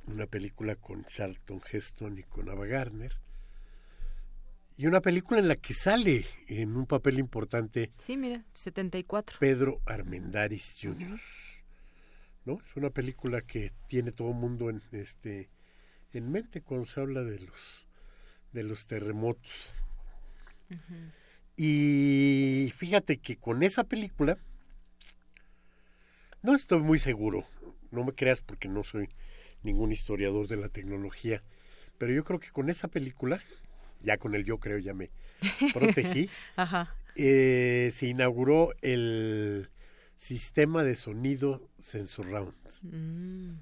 una 0.06 0.26
película 0.26 0.76
con 0.76 1.04
Charlton 1.04 1.60
Heston 1.70 2.16
y 2.16 2.22
con 2.22 2.48
Ava 2.48 2.64
Gardner 2.64 3.18
y 4.80 4.86
una 4.86 5.02
película 5.02 5.40
en 5.40 5.48
la 5.48 5.56
que 5.56 5.74
sale 5.74 6.26
en 6.48 6.74
un 6.74 6.86
papel 6.86 7.18
importante 7.18 7.92
sí 7.98 8.16
mira 8.16 8.46
74 8.54 9.36
Pedro 9.38 9.82
Armendáriz 9.84 10.74
Jr. 10.80 11.20
no 12.46 12.54
es 12.54 12.76
una 12.76 12.88
película 12.88 13.42
que 13.42 13.72
tiene 13.88 14.10
todo 14.10 14.30
el 14.30 14.36
mundo 14.36 14.70
en 14.70 14.80
este 14.92 15.50
en 16.14 16.32
mente 16.32 16.62
cuando 16.62 16.86
se 16.86 16.98
habla 16.98 17.22
de 17.22 17.40
los 17.40 17.88
de 18.54 18.62
los 18.62 18.86
terremotos. 18.86 19.76
Y 21.56 22.72
fíjate 22.74 23.18
que 23.18 23.36
con 23.36 23.62
esa 23.62 23.84
película 23.84 24.38
no 26.40 26.54
estoy 26.54 26.80
muy 26.80 26.98
seguro 26.98 27.44
no 27.90 28.02
me 28.02 28.14
creas 28.14 28.40
porque 28.40 28.68
no 28.68 28.82
soy 28.82 29.10
ningún 29.62 29.92
historiador 29.92 30.48
de 30.48 30.56
la 30.56 30.70
tecnología, 30.70 31.42
pero 31.98 32.14
yo 32.14 32.24
creo 32.24 32.40
que 32.40 32.50
con 32.50 32.70
esa 32.70 32.88
película, 32.88 33.42
ya 34.02 34.16
con 34.18 34.34
el 34.34 34.44
yo 34.44 34.58
creo 34.58 34.78
ya 34.78 34.94
me 34.94 35.10
protegí, 35.72 36.28
eh, 37.16 37.90
se 37.94 38.06
inauguró 38.06 38.72
el 38.82 39.68
sistema 40.16 40.82
de 40.84 40.94
sonido 40.94 41.68
Sensorround. 41.78 42.54
Mm, 42.82 43.54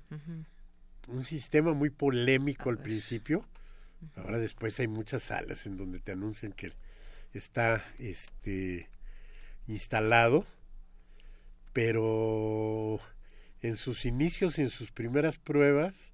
Un 1.09 1.25
sistema 1.25 1.73
muy 1.73 1.91
polémico 1.91 2.71
al 2.71 2.79
principio. 2.79 3.47
Ahora 4.17 4.39
después 4.39 4.79
hay 4.81 4.89
muchas 4.89 5.23
salas 5.23 5.67
en 5.67 5.77
donde 5.77 6.01
te 6.01 6.13
anuncian 6.13 6.53
que 6.53 6.73
está 7.33 7.85
este 7.99 8.89
instalado, 9.67 10.45
pero 11.73 13.01
en 13.63 13.77
sus 13.77 14.05
inicios 14.05 14.59
y 14.59 14.63
en 14.63 14.71
sus 14.71 14.91
primeras 14.91 15.39
pruebas 15.39 16.13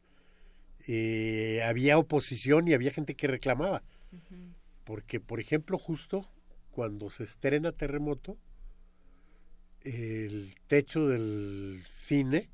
eh, 0.87 1.63
había 1.67 1.99
oposición 1.99 2.69
y 2.69 2.75
había 2.75 2.91
gente 2.91 3.15
que 3.15 3.27
reclamaba. 3.27 3.83
Porque, 4.85 5.21
por 5.21 5.41
ejemplo, 5.41 5.79
justo 5.79 6.29
cuando 6.71 7.11
se 7.11 7.25
estrena 7.25 7.73
Terremoto, 7.73 8.37
el 9.83 10.55
techo 10.67 11.09
del 11.09 11.83
cine 11.87 12.49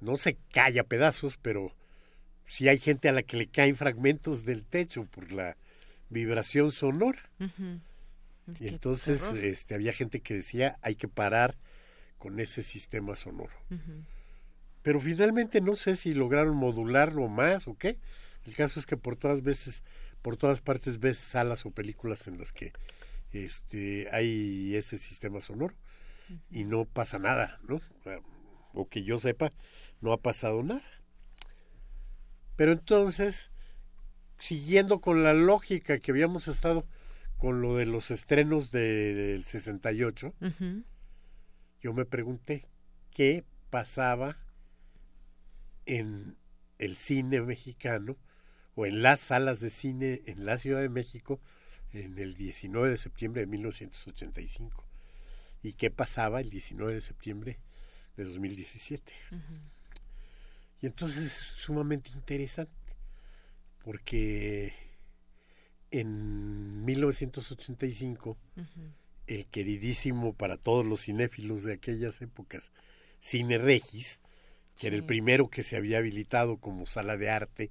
no 0.00 0.16
se 0.16 0.36
cae 0.52 0.78
a 0.78 0.84
pedazos, 0.84 1.36
pero 1.36 1.74
sí 2.46 2.68
hay 2.68 2.78
gente 2.78 3.08
a 3.08 3.12
la 3.12 3.22
que 3.22 3.36
le 3.36 3.46
caen 3.46 3.76
fragmentos 3.76 4.44
del 4.44 4.64
techo 4.64 5.04
por 5.04 5.32
la 5.32 5.56
vibración 6.08 6.72
sonora. 6.72 7.20
Y 8.58 8.68
entonces 8.68 9.22
este, 9.34 9.74
había 9.74 9.92
gente 9.92 10.20
que 10.20 10.34
decía 10.34 10.76
hay 10.82 10.96
que 10.96 11.06
parar 11.06 11.56
con 12.18 12.40
ese 12.40 12.62
sistema 12.62 13.14
sonoro. 13.14 13.54
Pero 14.82 15.00
finalmente 15.00 15.60
no 15.60 15.76
sé 15.76 15.96
si 15.96 16.14
lograron 16.14 16.56
modularlo 16.56 17.28
más 17.28 17.68
o 17.68 17.76
qué. 17.76 17.98
El 18.44 18.54
caso 18.54 18.80
es 18.80 18.86
que 18.86 18.96
por 18.96 19.16
todas 19.16 19.42
veces, 19.42 19.82
por 20.22 20.36
todas 20.36 20.60
partes 20.60 21.00
ves 21.00 21.18
salas 21.18 21.64
o 21.66 21.70
películas 21.70 22.26
en 22.26 22.38
las 22.38 22.52
que 22.52 22.72
este 23.32 24.08
hay 24.12 24.74
ese 24.74 24.98
sistema 24.98 25.40
sonoro 25.40 25.74
y 26.50 26.64
no 26.64 26.84
pasa 26.84 27.18
nada, 27.18 27.60
¿no? 27.68 27.80
O, 28.72 28.88
que 28.88 29.02
yo 29.02 29.18
sepa, 29.18 29.52
no 30.00 30.12
ha 30.12 30.20
pasado 30.20 30.62
nada. 30.62 30.82
Pero 32.56 32.72
entonces, 32.72 33.50
siguiendo 34.38 35.00
con 35.00 35.24
la 35.24 35.34
lógica 35.34 35.98
que 35.98 36.12
habíamos 36.12 36.46
estado 36.46 36.86
con 37.38 37.62
lo 37.62 37.76
de 37.76 37.86
los 37.86 38.10
estrenos 38.10 38.70
del 38.70 39.44
68, 39.44 40.34
yo 41.80 41.92
me 41.92 42.04
pregunté 42.04 42.68
qué 43.10 43.44
pasaba 43.70 44.36
en 45.86 46.36
el 46.78 46.96
cine 46.96 47.40
mexicano 47.40 48.16
o 48.80 48.86
en 48.86 49.02
las 49.02 49.20
salas 49.20 49.60
de 49.60 49.68
cine 49.68 50.22
en 50.24 50.46
la 50.46 50.56
Ciudad 50.56 50.80
de 50.80 50.88
México 50.88 51.38
en 51.92 52.18
el 52.18 52.34
19 52.34 52.88
de 52.88 52.96
septiembre 52.96 53.42
de 53.42 53.46
1985 53.46 54.86
y 55.62 55.74
qué 55.74 55.90
pasaba 55.90 56.40
el 56.40 56.48
19 56.48 56.94
de 56.94 57.00
septiembre 57.02 57.58
de 58.16 58.24
2017. 58.24 59.12
Y 60.80 60.86
entonces 60.86 61.26
es 61.26 61.32
sumamente 61.32 62.08
interesante 62.14 62.72
porque 63.84 64.72
en 65.90 66.82
1985 66.82 68.38
el 69.26 69.46
queridísimo 69.48 70.32
para 70.32 70.56
todos 70.56 70.86
los 70.86 71.02
cinéfilos 71.02 71.64
de 71.64 71.74
aquellas 71.74 72.22
épocas, 72.22 72.72
Cine 73.20 73.58
Regis, 73.58 74.22
que 74.80 74.86
era 74.86 74.96
el 74.96 75.04
primero 75.04 75.50
que 75.50 75.62
se 75.62 75.76
había 75.76 75.98
habilitado 75.98 76.56
como 76.56 76.86
sala 76.86 77.18
de 77.18 77.28
arte 77.28 77.70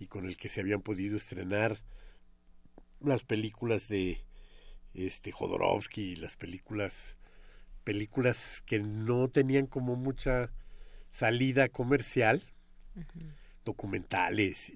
y 0.00 0.06
con 0.06 0.26
el 0.26 0.36
que 0.36 0.48
se 0.48 0.60
habían 0.60 0.82
podido 0.82 1.16
estrenar 1.16 1.80
las 3.00 3.22
películas 3.22 3.86
de 3.86 4.20
este 4.94 5.30
Jodorowsky, 5.30 6.16
las 6.16 6.34
películas 6.34 7.18
películas 7.84 8.64
que 8.66 8.80
no 8.80 9.28
tenían 9.28 9.66
como 9.66 9.94
mucha 9.94 10.50
salida 11.08 11.68
comercial, 11.68 12.42
documentales 13.64 14.72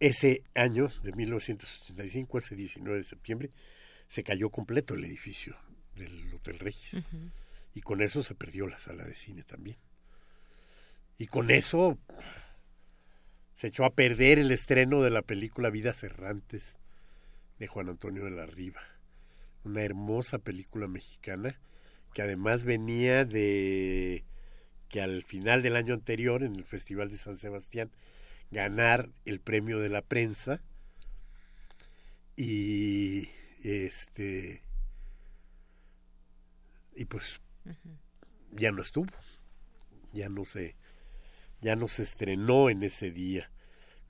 ese 0.00 0.42
año 0.54 0.88
de 1.02 1.12
1985, 1.12 2.36
ese 2.36 2.54
19 2.54 2.98
de 2.98 3.04
septiembre, 3.04 3.50
se 4.06 4.22
cayó 4.22 4.50
completo 4.50 4.92
el 4.92 5.04
edificio 5.04 5.56
del 5.94 6.34
Hotel 6.34 6.58
Regis. 6.58 7.00
Y 7.76 7.82
con 7.82 8.00
eso 8.00 8.22
se 8.22 8.34
perdió 8.34 8.66
la 8.66 8.78
sala 8.78 9.04
de 9.04 9.14
cine 9.14 9.42
también. 9.42 9.76
Y 11.18 11.26
con 11.26 11.50
eso 11.50 11.98
se 13.52 13.66
echó 13.66 13.84
a 13.84 13.94
perder 13.94 14.38
el 14.38 14.50
estreno 14.50 15.02
de 15.02 15.10
la 15.10 15.20
película 15.20 15.68
Vidas 15.68 16.02
Errantes 16.02 16.78
de 17.58 17.66
Juan 17.66 17.90
Antonio 17.90 18.24
de 18.24 18.30
la 18.30 18.46
Riva. 18.46 18.80
Una 19.62 19.82
hermosa 19.82 20.38
película 20.38 20.88
mexicana 20.88 21.60
que 22.14 22.22
además 22.22 22.64
venía 22.64 23.26
de 23.26 24.24
que 24.88 25.02
al 25.02 25.22
final 25.22 25.60
del 25.60 25.76
año 25.76 25.92
anterior, 25.92 26.44
en 26.44 26.54
el 26.54 26.64
Festival 26.64 27.10
de 27.10 27.18
San 27.18 27.36
Sebastián, 27.36 27.90
ganar 28.50 29.10
el 29.26 29.38
premio 29.38 29.80
de 29.80 29.90
la 29.90 30.00
prensa 30.00 30.62
y 32.36 33.28
este 33.62 34.62
y 36.94 37.04
pues 37.04 37.42
ya 38.52 38.72
no 38.72 38.82
estuvo. 38.82 39.12
Ya 40.12 40.28
no 40.28 40.44
se 40.44 40.76
ya 41.60 41.74
no 41.74 41.88
se 41.88 42.02
estrenó 42.02 42.70
en 42.70 42.82
ese 42.82 43.10
día. 43.10 43.50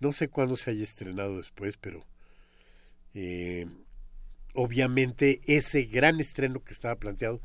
No 0.00 0.12
sé 0.12 0.28
cuándo 0.28 0.56
se 0.56 0.70
haya 0.70 0.84
estrenado 0.84 1.36
después 1.36 1.76
pero 1.76 2.04
eh, 3.14 3.66
obviamente 4.54 5.40
ese 5.46 5.84
gran 5.84 6.20
estreno 6.20 6.62
que 6.62 6.72
estaba 6.72 6.96
planteado 6.96 7.40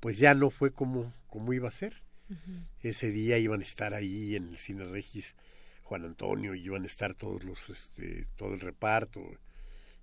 pues 0.00 0.18
ya 0.18 0.34
no 0.34 0.50
fue 0.50 0.72
como 0.72 1.12
como 1.28 1.52
iba 1.52 1.68
a 1.68 1.72
ser. 1.72 2.02
Ese 2.80 3.10
día 3.10 3.38
iban 3.38 3.60
a 3.60 3.64
estar 3.64 3.94
ahí 3.94 4.34
en 4.34 4.48
el 4.48 4.56
cine 4.56 4.84
Regis 4.84 5.36
Juan 5.82 6.04
Antonio 6.04 6.54
y 6.54 6.64
iban 6.64 6.82
a 6.84 6.86
estar 6.86 7.14
todos 7.14 7.44
los 7.44 7.68
este 7.70 8.26
todo 8.36 8.54
el 8.54 8.60
reparto 8.60 9.20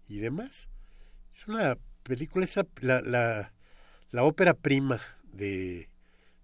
y 0.07 0.19
demás. 0.19 0.69
Es 1.35 1.47
una 1.47 1.77
película 2.03 2.45
es 2.45 2.55
la, 2.81 3.01
la, 3.01 3.53
la 4.11 4.23
ópera 4.23 4.53
prima 4.53 5.01
de, 5.33 5.89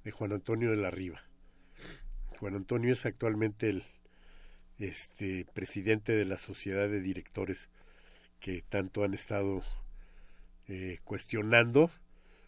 de 0.04 0.12
Juan 0.12 0.34
Antonio 0.34 0.72
de 0.72 0.78
la 0.78 0.92
Riva 0.92 1.24
Juan 2.40 2.56
Antonio 2.56 2.94
es 2.94 3.06
actualmente 3.06 3.70
el 3.70 3.84
este 4.80 5.46
presidente 5.54 6.12
de 6.14 6.26
la 6.26 6.38
sociedad 6.38 6.88
de 6.88 7.02
directores 7.02 7.70
que 8.40 8.64
tanto 8.70 9.04
han 9.04 9.14
estado 9.14 9.64
eh, 10.68 11.00
cuestionando 11.04 11.90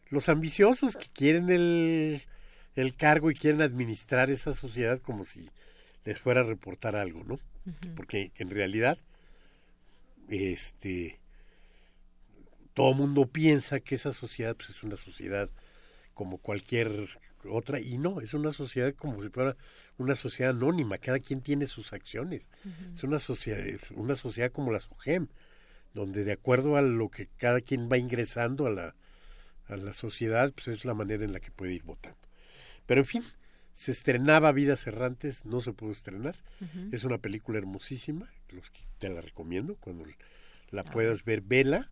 los 0.10 0.30
ambiciosos 0.30 0.95
que 0.95 1.07
quieren 1.07 1.49
el, 1.49 2.22
el 2.76 2.95
cargo 2.95 3.32
y 3.32 3.36
quieren 3.36 3.61
administrar 3.61 4.30
esa 4.30 4.53
sociedad 4.53 5.02
como 5.02 5.24
si 5.24 5.49
les 6.06 6.20
fuera 6.20 6.41
a 6.41 6.44
reportar 6.44 6.95
algo, 6.95 7.24
¿no? 7.24 7.40
Porque 7.95 8.32
en 8.36 8.49
realidad, 8.49 8.98
este, 10.30 11.20
todo 12.74 12.94
mundo 12.94 13.28
piensa 13.28 13.80
que 13.80 13.95
esa 13.95 14.11
sociedad 14.11 14.56
pues, 14.56 14.70
es 14.70 14.84
una 14.84 14.98
sociedad 14.98 15.49
como 16.19 16.37
cualquier 16.37 17.07
otra 17.49 17.79
y 17.79 17.97
no, 17.97 18.19
es 18.19 18.33
una 18.33 18.51
sociedad 18.51 18.93
como 18.93 19.23
si 19.23 19.29
fuera 19.29 19.55
una 19.97 20.15
sociedad 20.15 20.51
anónima, 20.51 20.97
cada 20.97 21.21
quien 21.21 21.39
tiene 21.39 21.65
sus 21.65 21.93
acciones. 21.93 22.49
Es 22.93 23.05
una 23.05 23.19
sociedad, 23.19 23.79
una 23.95 24.15
sociedad 24.15 24.51
como 24.51 24.73
la 24.73 24.81
SOGEM, 24.81 25.29
donde 25.93 26.25
de 26.25 26.33
acuerdo 26.33 26.75
a 26.75 26.81
lo 26.81 27.07
que 27.07 27.29
cada 27.37 27.61
quien 27.61 27.89
va 27.89 27.97
ingresando 27.97 28.67
a 28.67 28.69
la, 28.69 28.95
a 29.69 29.77
la 29.77 29.93
sociedad, 29.93 30.51
pues 30.51 30.67
es 30.67 30.83
la 30.83 30.93
manera 30.93 31.23
en 31.23 31.31
la 31.31 31.39
que 31.39 31.51
puede 31.51 31.71
ir 31.71 31.83
votando. 31.83 32.19
Pero 32.85 32.99
en 32.99 33.05
fin, 33.05 33.23
se 33.71 33.91
estrenaba 33.91 34.51
Vidas 34.51 34.87
Errantes, 34.87 35.45
no 35.45 35.61
se 35.61 35.71
pudo 35.71 35.93
estrenar. 35.93 36.35
Es 36.91 37.05
una 37.05 37.17
película 37.17 37.59
hermosísima, 37.59 38.29
los 38.49 38.69
que 38.71 38.81
te 38.97 39.07
la 39.07 39.21
recomiendo 39.21 39.77
cuando 39.77 40.03
la 40.71 40.83
puedas 40.83 41.23
ver, 41.23 41.39
vela, 41.39 41.89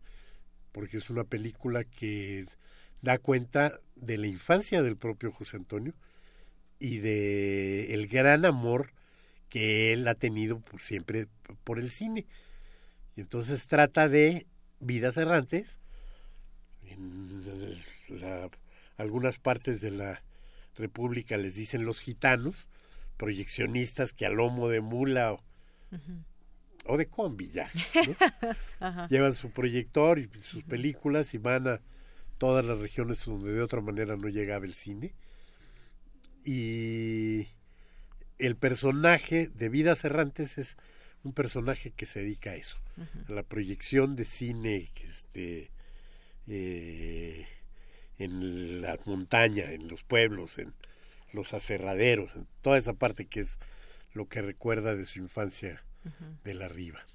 porque 0.74 0.98
es 0.98 1.10
una 1.10 1.24
película 1.24 1.86
que 1.86 2.46
da 3.02 3.18
cuenta 3.18 3.80
de 3.96 4.18
la 4.18 4.28
infancia 4.28 4.82
del 4.82 4.98
propio 4.98 5.32
José 5.32 5.58
Antonio 5.58 5.94
y 6.80 6.98
de 7.00 7.94
el 7.94 8.08
gran 8.08 8.46
amor 8.46 8.94
que 9.50 9.94
él 9.94 10.08
ha 10.08 10.16
tenido 10.16 10.60
por 10.60 10.82
siempre 10.82 11.28
por 11.64 11.80
el 11.80 11.90
cine. 11.90 12.26
Y 13.16 13.22
entonces 13.22 13.68
trata 13.68 14.10
de 14.10 14.46
vidas 14.80 15.18
errantes 15.18 15.80
en 16.84 17.44
algunas 18.98 19.38
partes 19.38 19.82
de 19.82 19.92
la 19.92 20.24
República 20.76 21.38
les 21.38 21.56
dicen 21.56 21.86
los 21.86 22.00
gitanos, 22.00 22.70
proyeccionistas 23.18 24.14
que 24.14 24.26
a 24.26 24.30
lomo 24.30 24.70
de 24.70 24.82
mula 24.82 25.34
o, 25.34 25.44
o 26.86 26.98
de 26.98 27.08
combi 27.08 27.50
ya, 27.50 27.70
llevan 29.10 29.34
su 29.34 29.52
proyector 29.52 30.20
y 30.20 30.30
sus 30.42 30.64
películas 30.64 31.34
y 31.34 31.38
van 31.40 31.68
a 31.68 31.82
todas 32.38 32.66
las 32.66 32.80
regiones 32.80 33.24
donde 33.26 33.54
de 33.54 33.62
otra 33.62 33.82
manera 33.82 34.16
no 34.16 34.30
llegaba 34.30 34.66
el 34.66 34.76
cine. 34.76 35.14
Y 36.44 37.48
el 38.38 38.56
personaje 38.56 39.48
de 39.48 39.70
Vidas 39.70 40.06
Errantes 40.06 40.58
es 40.58 40.78
un 41.24 41.34
personaje 41.34 41.92
que 41.92 42.06
se 42.06 42.22
dedica 42.22 42.52
a 42.52 42.56
eso, 42.56 42.78
a 43.28 43.32
la 43.32 43.44
proyección 43.44 44.16
de 44.16 44.24
cine 44.24 44.90
este, 45.04 45.72
eh, 46.48 47.48
en 48.18 48.82
la 48.82 48.98
montaña, 49.06 49.72
en 49.72 49.88
los 49.90 50.04
pueblos, 50.04 50.58
en 50.58 50.74
los 51.34 51.54
aserraderos, 51.54 52.36
en 52.36 52.48
toda 52.62 52.78
esa 52.78 52.94
parte 52.94 53.26
que 53.26 53.42
es 53.42 53.60
lo 54.14 54.28
que 54.28 54.42
recuerda 54.42 54.96
de 54.96 55.06
su 55.06 55.20
infancia 55.20 55.84
de 56.44 56.54
la 56.54 56.70
riva. 56.70 57.06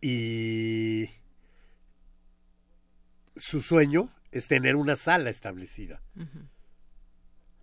Y 0.00 1.08
su 3.36 3.60
sueño 3.60 4.08
es 4.32 4.48
tener 4.48 4.76
una 4.76 4.96
sala 4.96 5.30
establecida. 5.30 6.02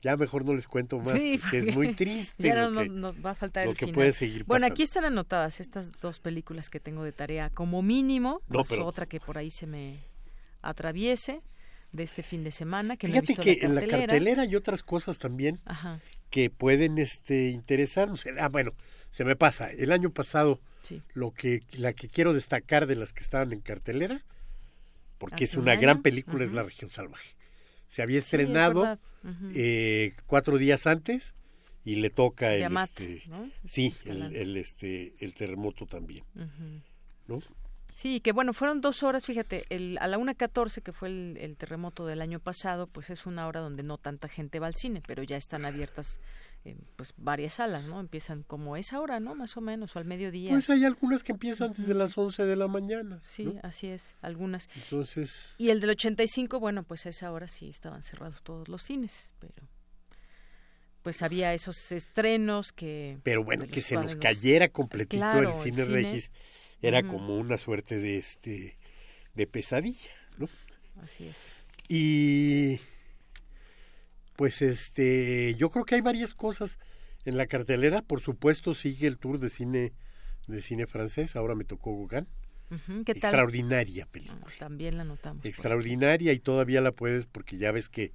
Ya 0.01 0.17
mejor 0.17 0.43
no 0.43 0.53
les 0.53 0.67
cuento 0.67 0.99
más 0.99 1.13
porque 1.13 1.57
es 1.59 1.75
muy 1.75 1.93
triste. 1.95 2.43
Ya 2.43 2.69
no, 2.69 3.21
va 3.21 3.31
a 3.31 3.35
faltar 3.35 3.67
el 3.67 3.75
que 3.75 3.87
puede 3.87 4.11
seguir 4.11 4.43
Bueno, 4.43 4.65
aquí 4.65 4.83
están 4.83 5.05
anotadas 5.05 5.61
estas 5.61 5.91
dos 5.93 6.19
películas 6.19 6.69
que 6.69 6.79
tengo 6.79 7.03
de 7.03 7.13
tarea 7.13 7.49
como 7.49 7.81
mínimo, 7.81 8.41
no, 8.49 8.63
pero... 8.63 8.85
otra 8.85 9.05
que 9.05 9.19
por 9.19 9.37
ahí 9.37 9.49
se 9.49 9.65
me 9.65 9.99
atraviese 10.61 11.41
de 11.93 12.03
este 12.03 12.23
fin 12.23 12.43
de 12.43 12.51
semana 12.51 12.97
que 12.97 13.07
Fíjate 13.07 13.35
que 13.35 13.59
en 13.61 13.75
la 13.75 13.85
cartelera 13.87 14.43
hay 14.43 14.55
otras 14.55 14.83
cosas 14.83 15.19
también 15.19 15.61
que 16.29 16.49
pueden 16.49 16.97
este 16.97 17.49
interesarnos. 17.49 18.25
Ah, 18.39 18.49
bueno, 18.49 18.73
se 19.11 19.23
me 19.23 19.35
pasa. 19.35 19.71
El 19.71 19.91
año 19.91 20.09
pasado 20.09 20.59
lo 21.13 21.31
que 21.31 21.61
la 21.73 21.93
que 21.93 22.09
quiero 22.09 22.33
destacar 22.33 22.87
de 22.87 22.95
las 22.95 23.13
que 23.13 23.23
estaban 23.23 23.53
en 23.53 23.61
cartelera 23.61 24.25
porque 25.23 25.45
es 25.45 25.55
una 25.55 25.77
gran 25.77 26.01
película 26.01 26.43
es 26.43 26.51
La 26.51 26.63
región 26.63 26.89
salvaje. 26.89 27.33
Se 27.87 28.01
había 28.01 28.17
estrenado 28.17 28.99
eh, 29.55 30.17
cuatro 30.25 30.57
días 30.57 30.85
antes 30.85 31.33
y 31.85 31.95
le 31.95 32.09
toca 32.09 32.53
el 32.53 32.75
este, 32.75 33.23
sí 33.65 33.93
el, 34.03 34.57
este 34.57 35.13
el 35.19 35.33
terremoto 35.33 35.85
también, 35.85 36.25
¿no? 37.27 37.39
Sí, 37.95 38.19
que 38.19 38.33
bueno, 38.33 38.51
fueron 38.51 38.81
dos 38.81 39.01
horas, 39.01 39.23
fíjate, 39.23 39.65
el, 39.69 39.97
a 40.01 40.07
la 40.07 40.17
1.14, 40.17 40.81
que 40.81 40.91
fue 40.91 41.07
el, 41.07 41.55
terremoto 41.57 42.05
del 42.05 42.21
año 42.21 42.41
pasado, 42.41 42.87
pues 42.87 43.09
es 43.09 43.25
una 43.25 43.47
hora 43.47 43.61
donde 43.61 43.83
no 43.83 43.97
tanta 43.97 44.27
gente 44.27 44.59
va 44.59 44.67
al 44.67 44.75
cine, 44.75 45.01
pero 45.05 45.23
ya 45.23 45.37
están 45.37 45.63
abiertas 45.63 46.19
eh, 46.65 46.77
pues 46.95 47.13
varias 47.17 47.55
salas, 47.55 47.85
¿no? 47.85 47.99
Empiezan 47.99 48.43
como 48.43 48.77
esa 48.77 48.99
hora, 49.01 49.19
¿no? 49.19 49.35
Más 49.35 49.57
o 49.57 49.61
menos, 49.61 49.95
o 49.95 49.99
al 49.99 50.05
mediodía. 50.05 50.51
Pues 50.51 50.69
hay 50.69 50.85
algunas 50.85 51.23
que 51.23 51.33
empiezan 51.33 51.73
desde 51.73 51.93
las 51.93 52.17
11 52.17 52.45
de 52.45 52.55
la 52.55 52.67
mañana. 52.67 53.19
Sí, 53.21 53.53
así 53.63 53.87
es, 53.87 54.15
algunas. 54.21 54.69
Entonces... 54.75 55.55
Y 55.57 55.69
el 55.69 55.79
del 55.81 55.91
85, 55.91 56.59
bueno, 56.59 56.83
pues 56.83 57.05
a 57.05 57.09
esa 57.09 57.31
hora 57.31 57.47
sí 57.47 57.69
estaban 57.69 58.01
cerrados 58.01 58.43
todos 58.43 58.69
los 58.69 58.83
cines, 58.83 59.33
pero 59.39 59.67
pues 61.01 61.21
había 61.21 61.53
esos 61.53 61.91
estrenos 61.91 62.71
que... 62.71 63.19
Pero 63.23 63.43
bueno, 63.43 63.67
que 63.67 63.81
se 63.81 63.95
nos 63.95 64.15
cayera 64.15 64.69
completito 64.69 65.39
el 65.39 65.53
cine, 65.55 65.83
Regis 65.83 66.31
era 66.81 67.03
como 67.03 67.37
una 67.37 67.57
suerte 67.57 67.99
de 67.99 68.17
este 68.17 68.77
de 69.33 69.47
pesadilla, 69.47 70.11
¿no? 70.37 70.47
Así 71.01 71.25
es. 71.25 71.51
Y 71.87 72.79
pues 74.35 74.61
este, 74.61 75.55
yo 75.55 75.69
creo 75.69 75.85
que 75.85 75.95
hay 75.95 76.01
varias 76.01 76.33
cosas 76.33 76.79
en 77.25 77.37
la 77.37 77.47
cartelera, 77.47 78.01
por 78.01 78.19
supuesto 78.19 78.73
sigue 78.73 79.07
el 79.07 79.17
tour 79.17 79.39
de 79.39 79.49
cine 79.49 79.93
de 80.47 80.61
cine 80.61 80.87
francés, 80.87 81.35
ahora 81.35 81.55
me 81.55 81.63
tocó 81.63 81.95
Gauguin. 81.95 82.27
Extraordinaria 83.05 84.05
película. 84.07 84.41
Ah, 84.45 84.51
también 84.57 84.97
la 84.97 85.03
notamos. 85.03 85.45
Extraordinaria 85.45 86.33
y 86.33 86.39
todavía 86.39 86.81
la 86.81 86.91
puedes 86.91 87.27
porque 87.27 87.57
ya 87.57 87.71
ves 87.71 87.87
que 87.87 88.11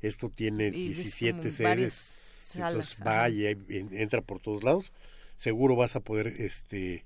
esto 0.00 0.28
tiene 0.28 0.70
17 0.70 1.50
series. 1.50 2.34
Entonces 2.54 3.02
va 3.06 3.28
y 3.30 3.46
entra 3.46 4.20
por 4.20 4.40
todos 4.40 4.62
lados. 4.62 4.92
Seguro 5.36 5.76
vas 5.76 5.96
a 5.96 6.00
poder 6.00 6.26
este 6.26 7.04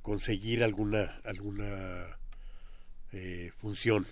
conseguir 0.00 0.64
alguna 0.64 1.20
alguna 1.24 2.18
eh, 3.12 3.50
función. 3.58 4.06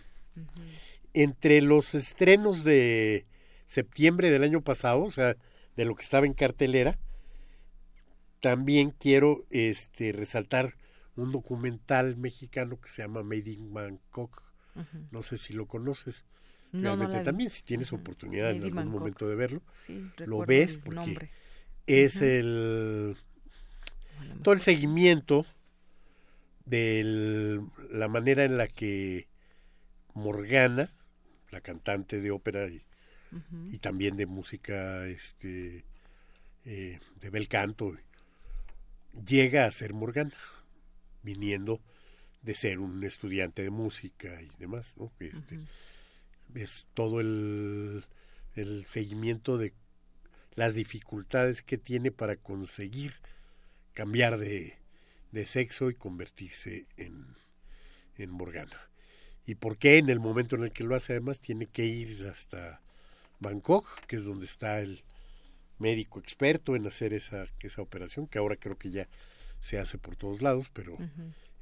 Entre 1.15 1.63
los 1.63 1.95
estrenos 1.95 2.65
de 2.65 3.25
septiembre 3.65 4.31
del 4.31 4.45
año 4.45 4.63
pasado, 4.63 5.03
o 5.03 5.11
sea, 5.11 5.37
de 5.77 5.85
lo 5.85 5.95
que 5.95 6.05
estaba 6.05 6.27
en 6.27 6.35
cartelera, 6.35 6.99
también 8.41 8.91
quiero 8.91 9.45
este 9.51 10.13
resaltar 10.13 10.77
un 11.17 11.33
documental 11.33 12.17
mexicano 12.17 12.81
que 12.81 12.89
se 12.89 13.03
llama 13.03 13.23
Made 13.23 13.51
in 13.51 13.73
Bangkok. 13.73 14.43
No 15.11 15.23
sé 15.23 15.39
si 15.39 15.53
lo 15.53 15.67
conoces. 15.67 16.25
realmente 16.73 17.21
también, 17.21 17.49
si 17.49 17.63
tienes 17.63 17.93
oportunidad 17.93 18.51
en 18.51 18.65
algún 18.65 18.89
momento 18.89 19.29
de 19.29 19.35
verlo, 19.37 19.63
lo 20.19 20.45
ves 20.45 20.79
porque 20.79 21.31
es 21.87 22.21
el 22.21 23.17
todo 24.43 24.55
el 24.55 24.61
seguimiento 24.61 25.47
de 26.65 27.63
la 27.91 28.09
manera 28.09 28.45
en 28.45 28.57
la 28.57 28.67
que 28.67 29.29
Morgana, 30.15 30.93
la 31.51 31.61
cantante 31.61 32.21
de 32.21 32.31
ópera 32.31 32.69
y, 32.69 32.83
y 33.71 33.79
también 33.79 34.17
de 34.17 34.27
música 34.27 35.07
este 35.07 35.85
eh, 36.65 36.99
de 37.21 37.31
bel 37.31 37.49
canto, 37.49 37.97
llega 39.27 39.67
a 39.67 39.73
ser 39.73 39.93
Morgana, 39.93 40.35
viniendo 41.23 41.81
de 42.43 42.55
ser 42.55 42.79
un 42.79 43.03
estudiante 43.05 43.63
de 43.63 43.71
música 43.71 44.41
y 44.43 44.51
demás, 44.59 44.95
¿no? 44.97 45.11
Este, 45.21 45.59
Es 46.55 46.87
todo 46.95 47.21
el, 47.21 48.05
el 48.55 48.85
seguimiento 48.85 49.59
de 49.59 49.73
las 50.55 50.75
dificultades 50.75 51.63
que 51.63 51.79
tiene 51.79 52.11
para 52.13 52.37
conseguir 52.37 53.15
cambiar 53.93 54.39
de, 54.39 54.77
de 55.33 55.47
sexo 55.47 55.91
y 55.91 55.95
convertirse 55.95 56.87
en, 56.97 57.27
en 58.17 58.31
Morgana. 58.31 58.79
¿Y 59.47 59.57
por 59.57 59.77
qué 59.77 59.99
en 59.99 60.09
el 60.09 60.21
momento 60.21 60.57
en 60.57 60.63
el 60.63 60.73
que 60.73 60.85
lo 60.85 60.95
hace 60.95 61.13
además 61.13 61.41
tiene 61.41 61.67
que 61.67 61.85
ir 61.85 62.27
hasta 62.27 62.81
Bangkok, 63.45 63.87
que 64.07 64.17
es 64.17 64.25
donde 64.25 64.47
está 64.47 64.81
el 64.81 65.05
médico 65.79 66.19
experto 66.19 66.75
en 66.75 66.87
hacer 66.87 67.13
esa, 67.13 67.47
esa 67.61 67.83
operación, 67.83 68.27
que 68.27 68.39
ahora 68.39 68.57
creo 68.57 68.77
que 68.77 68.91
ya 68.91 69.09
se 69.61 69.79
hace 69.79 69.99
por 69.99 70.17
todos 70.17 70.43
lados, 70.43 70.71
pero 70.73 70.99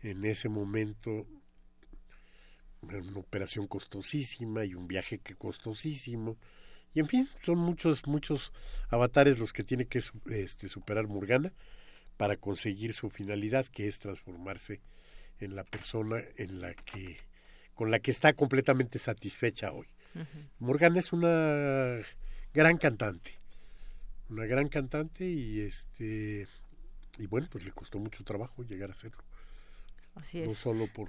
en 0.03 0.25
ese 0.25 0.49
momento 0.49 1.27
una 2.83 3.19
operación 3.19 3.67
costosísima 3.67 4.65
y 4.65 4.75
un 4.75 4.89
viaje 4.89 5.19
que 5.19 5.37
costosísimo 5.37 6.37
y 6.95 7.01
en 7.01 7.07
fin 7.07 7.29
son 7.45 7.59
muchos 7.59 8.07
muchos 8.07 8.53
avatares 8.89 9.39
los 9.39 9.53
que 9.53 9.63
tiene 9.63 9.87
que 9.87 10.03
este, 10.31 10.69
superar 10.69 11.07
Morgana 11.07 11.53
para 12.17 12.37
conseguir 12.37 12.93
su 12.93 13.09
finalidad 13.09 13.67
que 13.67 13.87
es 13.87 14.01
transformarse 14.01 14.81
en 15.39 15.55
la 15.55 15.63
persona 15.63 16.21
en 16.37 16.61
la 16.61 16.75
que 16.75 17.19
con 17.75 17.91
la 17.91 18.01
que 18.01 18.11
está 18.11 18.35
completamente 18.35 18.99
satisfecha 18.99 19.73
hoy. 19.73 19.87
Morgana 20.59 20.98
es 20.98 21.12
una 21.12 21.98
gran 22.55 22.76
cantante, 22.78 23.32
una 24.28 24.47
gran 24.47 24.68
cantante 24.68 25.24
y 25.24 25.60
este 25.60 26.47
y 27.18 27.26
bueno 27.26 27.48
pues 27.51 27.64
le 27.64 27.72
costó 27.72 27.98
mucho 27.98 28.24
trabajo 28.24 28.62
llegar 28.62 28.90
a 28.90 28.94
serlo. 28.94 29.22
No 30.47 30.55
solo 30.55 30.86
por 30.86 31.09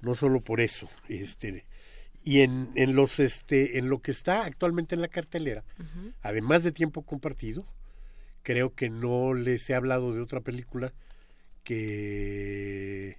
no 0.00 0.14
solo 0.14 0.40
por 0.40 0.60
eso, 0.60 0.88
este 1.08 1.64
y 2.24 2.40
en, 2.40 2.70
en 2.74 2.94
los 2.94 3.20
este 3.20 3.78
en 3.78 3.88
lo 3.88 4.00
que 4.00 4.10
está 4.10 4.44
actualmente 4.44 4.94
en 4.94 5.00
la 5.00 5.08
cartelera, 5.08 5.64
además 6.22 6.64
de 6.64 6.72
tiempo 6.72 7.02
compartido, 7.02 7.64
creo 8.42 8.74
que 8.74 8.90
no 8.90 9.34
les 9.34 9.68
he 9.70 9.74
hablado 9.74 10.12
de 10.12 10.20
otra 10.20 10.40
película 10.40 10.92
que 11.64 13.18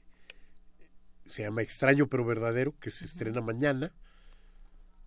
se 1.26 1.44
llama 1.44 1.62
Extraño 1.62 2.08
pero 2.08 2.26
verdadero, 2.26 2.74
que 2.80 2.90
se 2.90 3.06
estrena 3.06 3.42
mañana. 3.42 3.92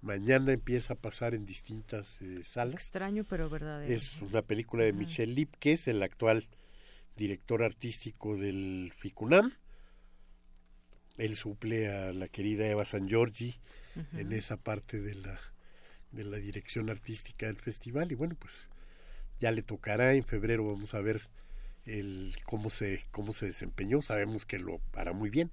Mañana 0.02 0.52
empieza 0.52 0.94
a 0.94 0.96
pasar 0.96 1.32
en 1.32 1.46
distintas 1.46 2.20
eh, 2.22 2.42
salas. 2.42 2.74
Extraño 2.74 3.24
pero 3.24 3.48
verdadero. 3.48 3.92
Es 3.92 4.20
una 4.20 4.42
película 4.42 4.82
de 4.82 4.92
Michel 4.92 5.36
Lip, 5.36 5.54
que 5.60 5.74
es 5.74 5.86
el 5.86 6.02
actual 6.02 6.48
director 7.16 7.62
artístico 7.62 8.36
del 8.36 8.92
FICUNAM. 8.96 9.52
Él 11.18 11.36
suple 11.36 11.88
a 11.88 12.12
la 12.12 12.26
querida 12.26 12.66
Eva 12.66 12.84
San 12.84 13.08
Giorgi 13.08 13.54
en 14.14 14.32
esa 14.32 14.56
parte 14.56 15.00
de 15.00 15.14
la 15.14 15.38
de 16.10 16.24
la 16.24 16.38
dirección 16.38 16.90
artística 16.90 17.46
del 17.46 17.60
festival. 17.60 18.10
Y 18.10 18.16
bueno 18.16 18.34
pues 18.36 18.70
ya 19.38 19.52
le 19.52 19.62
tocará. 19.62 20.14
En 20.14 20.24
febrero 20.24 20.66
vamos 20.66 20.94
a 20.94 21.00
ver 21.00 21.28
el 21.86 22.34
cómo 22.44 22.70
se 22.70 23.04
cómo 23.12 23.32
se 23.32 23.46
desempeñó. 23.46 24.02
Sabemos 24.02 24.46
que 24.46 24.58
lo 24.58 24.80
hará 24.94 25.12
muy 25.12 25.30
bien. 25.30 25.52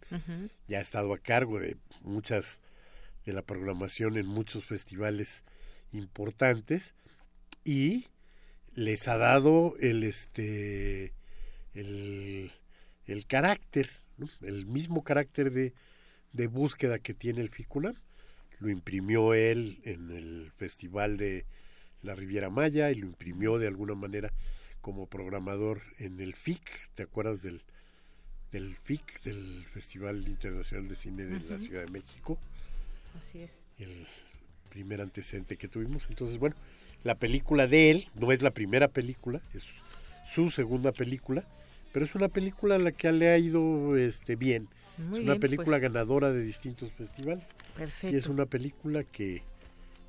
Ya 0.68 0.80
ha 0.80 0.82
estado 0.82 1.14
a 1.14 1.20
cargo 1.20 1.60
de 1.60 1.78
muchas 2.02 2.62
de 3.30 3.34
la 3.36 3.42
programación 3.44 4.18
en 4.18 4.26
muchos 4.26 4.66
festivales 4.66 5.44
importantes 5.92 6.96
y 7.64 8.08
les 8.74 9.08
ha 9.08 9.18
dado 9.18 9.76
el 9.80 10.04
este 10.04 11.14
el, 11.76 12.52
el 13.06 13.26
carácter 13.28 13.90
el 14.42 14.66
mismo 14.66 15.04
carácter 15.04 15.52
de, 15.52 15.74
de 16.34 16.48
búsqueda 16.48 17.00
que 17.00 17.14
tiene 17.14 17.42
el 17.42 17.50
FICUNAM, 17.50 17.96
lo 18.60 18.70
imprimió 18.70 19.34
él 19.34 19.80
en 19.84 20.12
el 20.12 20.52
Festival 20.58 21.18
de 21.18 21.46
la 22.02 22.16
Riviera 22.16 22.50
Maya 22.50 22.92
y 22.92 22.96
lo 22.96 23.06
imprimió 23.06 23.58
de 23.60 23.68
alguna 23.68 23.96
manera 23.96 24.34
como 24.82 25.08
programador 25.08 25.82
en 26.00 26.20
el 26.20 26.34
FIC, 26.34 26.90
¿te 26.96 27.04
acuerdas 27.04 27.42
del, 27.44 27.62
del 28.52 28.76
FIC, 28.76 29.22
del 29.24 29.66
Festival 29.72 30.28
Internacional 30.28 30.88
de 30.88 30.96
Cine 30.96 31.26
de 31.26 31.40
la 31.50 31.60
Ciudad 31.60 31.86
de 31.86 31.92
México? 31.92 32.40
Así 33.18 33.42
es. 33.42 33.64
El 33.78 34.06
primer 34.70 35.02
antecedente 35.02 35.58
que 35.58 35.68
tuvimos. 35.68 36.08
Entonces, 36.10 36.38
bueno, 36.38 36.56
la 37.04 37.16
película 37.16 37.68
de 37.68 37.92
él 37.92 38.08
no 38.16 38.32
es 38.32 38.42
la 38.42 38.52
primera 38.52 38.88
película, 38.88 39.42
es 39.54 39.64
su 40.26 40.50
segunda 40.50 40.92
película 40.92 41.46
pero 41.92 42.06
es 42.06 42.16
una 42.16 42.28
película 42.28 42.76
a 42.76 42.80
la 42.80 42.92
que 42.92 43.12
le 43.12 43.30
ha 43.30 43.38
ido 43.38 43.98
este 43.98 44.36
bien. 44.36 44.68
es 45.14 45.20
una 45.20 45.38
película 45.38 45.78
pues. 45.78 45.82
ganadora 45.82 46.32
de 46.32 46.42
distintos 46.42 46.92
festivales. 46.92 47.56
Perfecto. 47.76 48.16
Y 48.16 48.18
es 48.20 48.28
una 48.28 48.46
película 48.46 49.04
que 49.04 49.42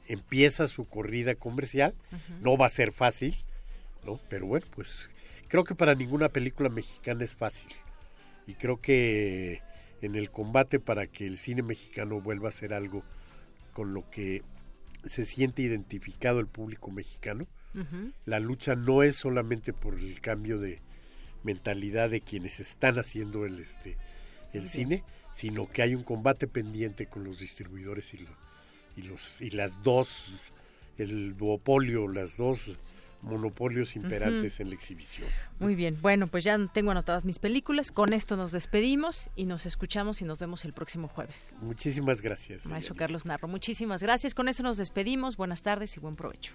empieza 0.07 0.67
su 0.67 0.85
corrida 0.87 1.35
comercial. 1.35 1.95
No 2.41 2.57
va 2.57 2.67
a 2.67 2.71
ser 2.71 2.93
fácil, 2.93 3.37
¿no? 4.05 4.21
Pero 4.29 4.47
bueno, 4.47 4.67
pues 4.75 5.09
creo 5.49 5.65
que 5.65 5.75
para 5.75 5.95
ninguna 5.95 6.29
película 6.29 6.69
mexicana 6.69 7.25
es 7.25 7.35
fácil. 7.35 7.71
Y 8.47 8.55
creo 8.55 8.81
que 8.81 9.63
en 10.03 10.15
el 10.15 10.31
combate 10.31 10.81
para 10.81 11.07
que 11.07 11.27
el 11.27 11.39
cine 11.39 11.63
mexicano 11.63 12.21
vuelva 12.21 12.49
a 12.49 12.53
ser 12.53 12.73
algo 12.73 13.03
con 13.73 13.95
lo 13.95 14.09
que 14.11 14.43
se 15.05 15.25
siente 15.25 15.63
identificado 15.63 16.41
el 16.41 16.47
público 16.47 16.91
mexicano, 16.91 17.47
la 18.25 18.41
lucha 18.41 18.75
no 18.75 19.05
es 19.05 19.15
solamente 19.15 19.73
por 19.73 19.95
el 19.97 20.21
cambio 20.21 20.59
de, 20.59 20.81
mentalidad 21.43 22.11
de 22.11 22.21
quienes 22.21 22.61
están 22.61 22.99
haciendo 22.99 23.45
el 23.45 23.61
este 23.61 23.97
el 24.53 24.69
cine, 24.69 25.05
sino 25.33 25.71
que 25.71 25.83
hay 25.83 25.95
un 25.95 26.03
combate 26.03 26.49
pendiente 26.49 27.07
con 27.07 27.23
los 27.23 27.39
distribuidores 27.39 28.13
y, 28.15 28.27
y 28.97 29.03
los 29.03 29.41
y 29.41 29.51
las 29.51 29.83
dos 29.83 30.33
el 30.99 31.37
duopolio, 31.37 32.09
las 32.09 32.37
dos 32.37 32.77
monopolios 33.23 33.97
imperantes 33.97 34.61
en 34.61 34.69
la 34.69 34.75
exhibición. 34.75 35.29
Muy 35.59 35.75
bien, 35.75 35.99
bueno, 36.01 36.27
pues 36.27 36.45
ya 36.45 36.59
tengo 36.73 36.91
anotadas 36.91 37.25
mis 37.25 37.39
películas, 37.39 37.93
con 37.93 38.13
esto 38.13 38.37
nos 38.37 38.53
despedimos 38.53 39.31
y 39.37 39.47
nos 39.47 39.67
escuchamos 39.67 40.23
y 40.23 40.25
nos 40.25 40.39
vemos 40.39 40.65
el 40.65 40.73
próximo 40.73 41.09
jueves. 41.09 41.55
Muchísimas 41.61 42.23
gracias. 42.23 42.67
Maestro 42.67 42.95
Carlos 42.95 43.27
Narro, 43.27 43.49
muchísimas 43.49 44.03
gracias, 44.03 44.35
con 44.35 44.49
esto 44.49 44.63
nos 44.63 44.77
despedimos, 44.77 45.37
buenas 45.37 45.63
tardes 45.63 45.97
y 45.97 46.01
buen 46.01 46.17
provecho. 46.17 46.55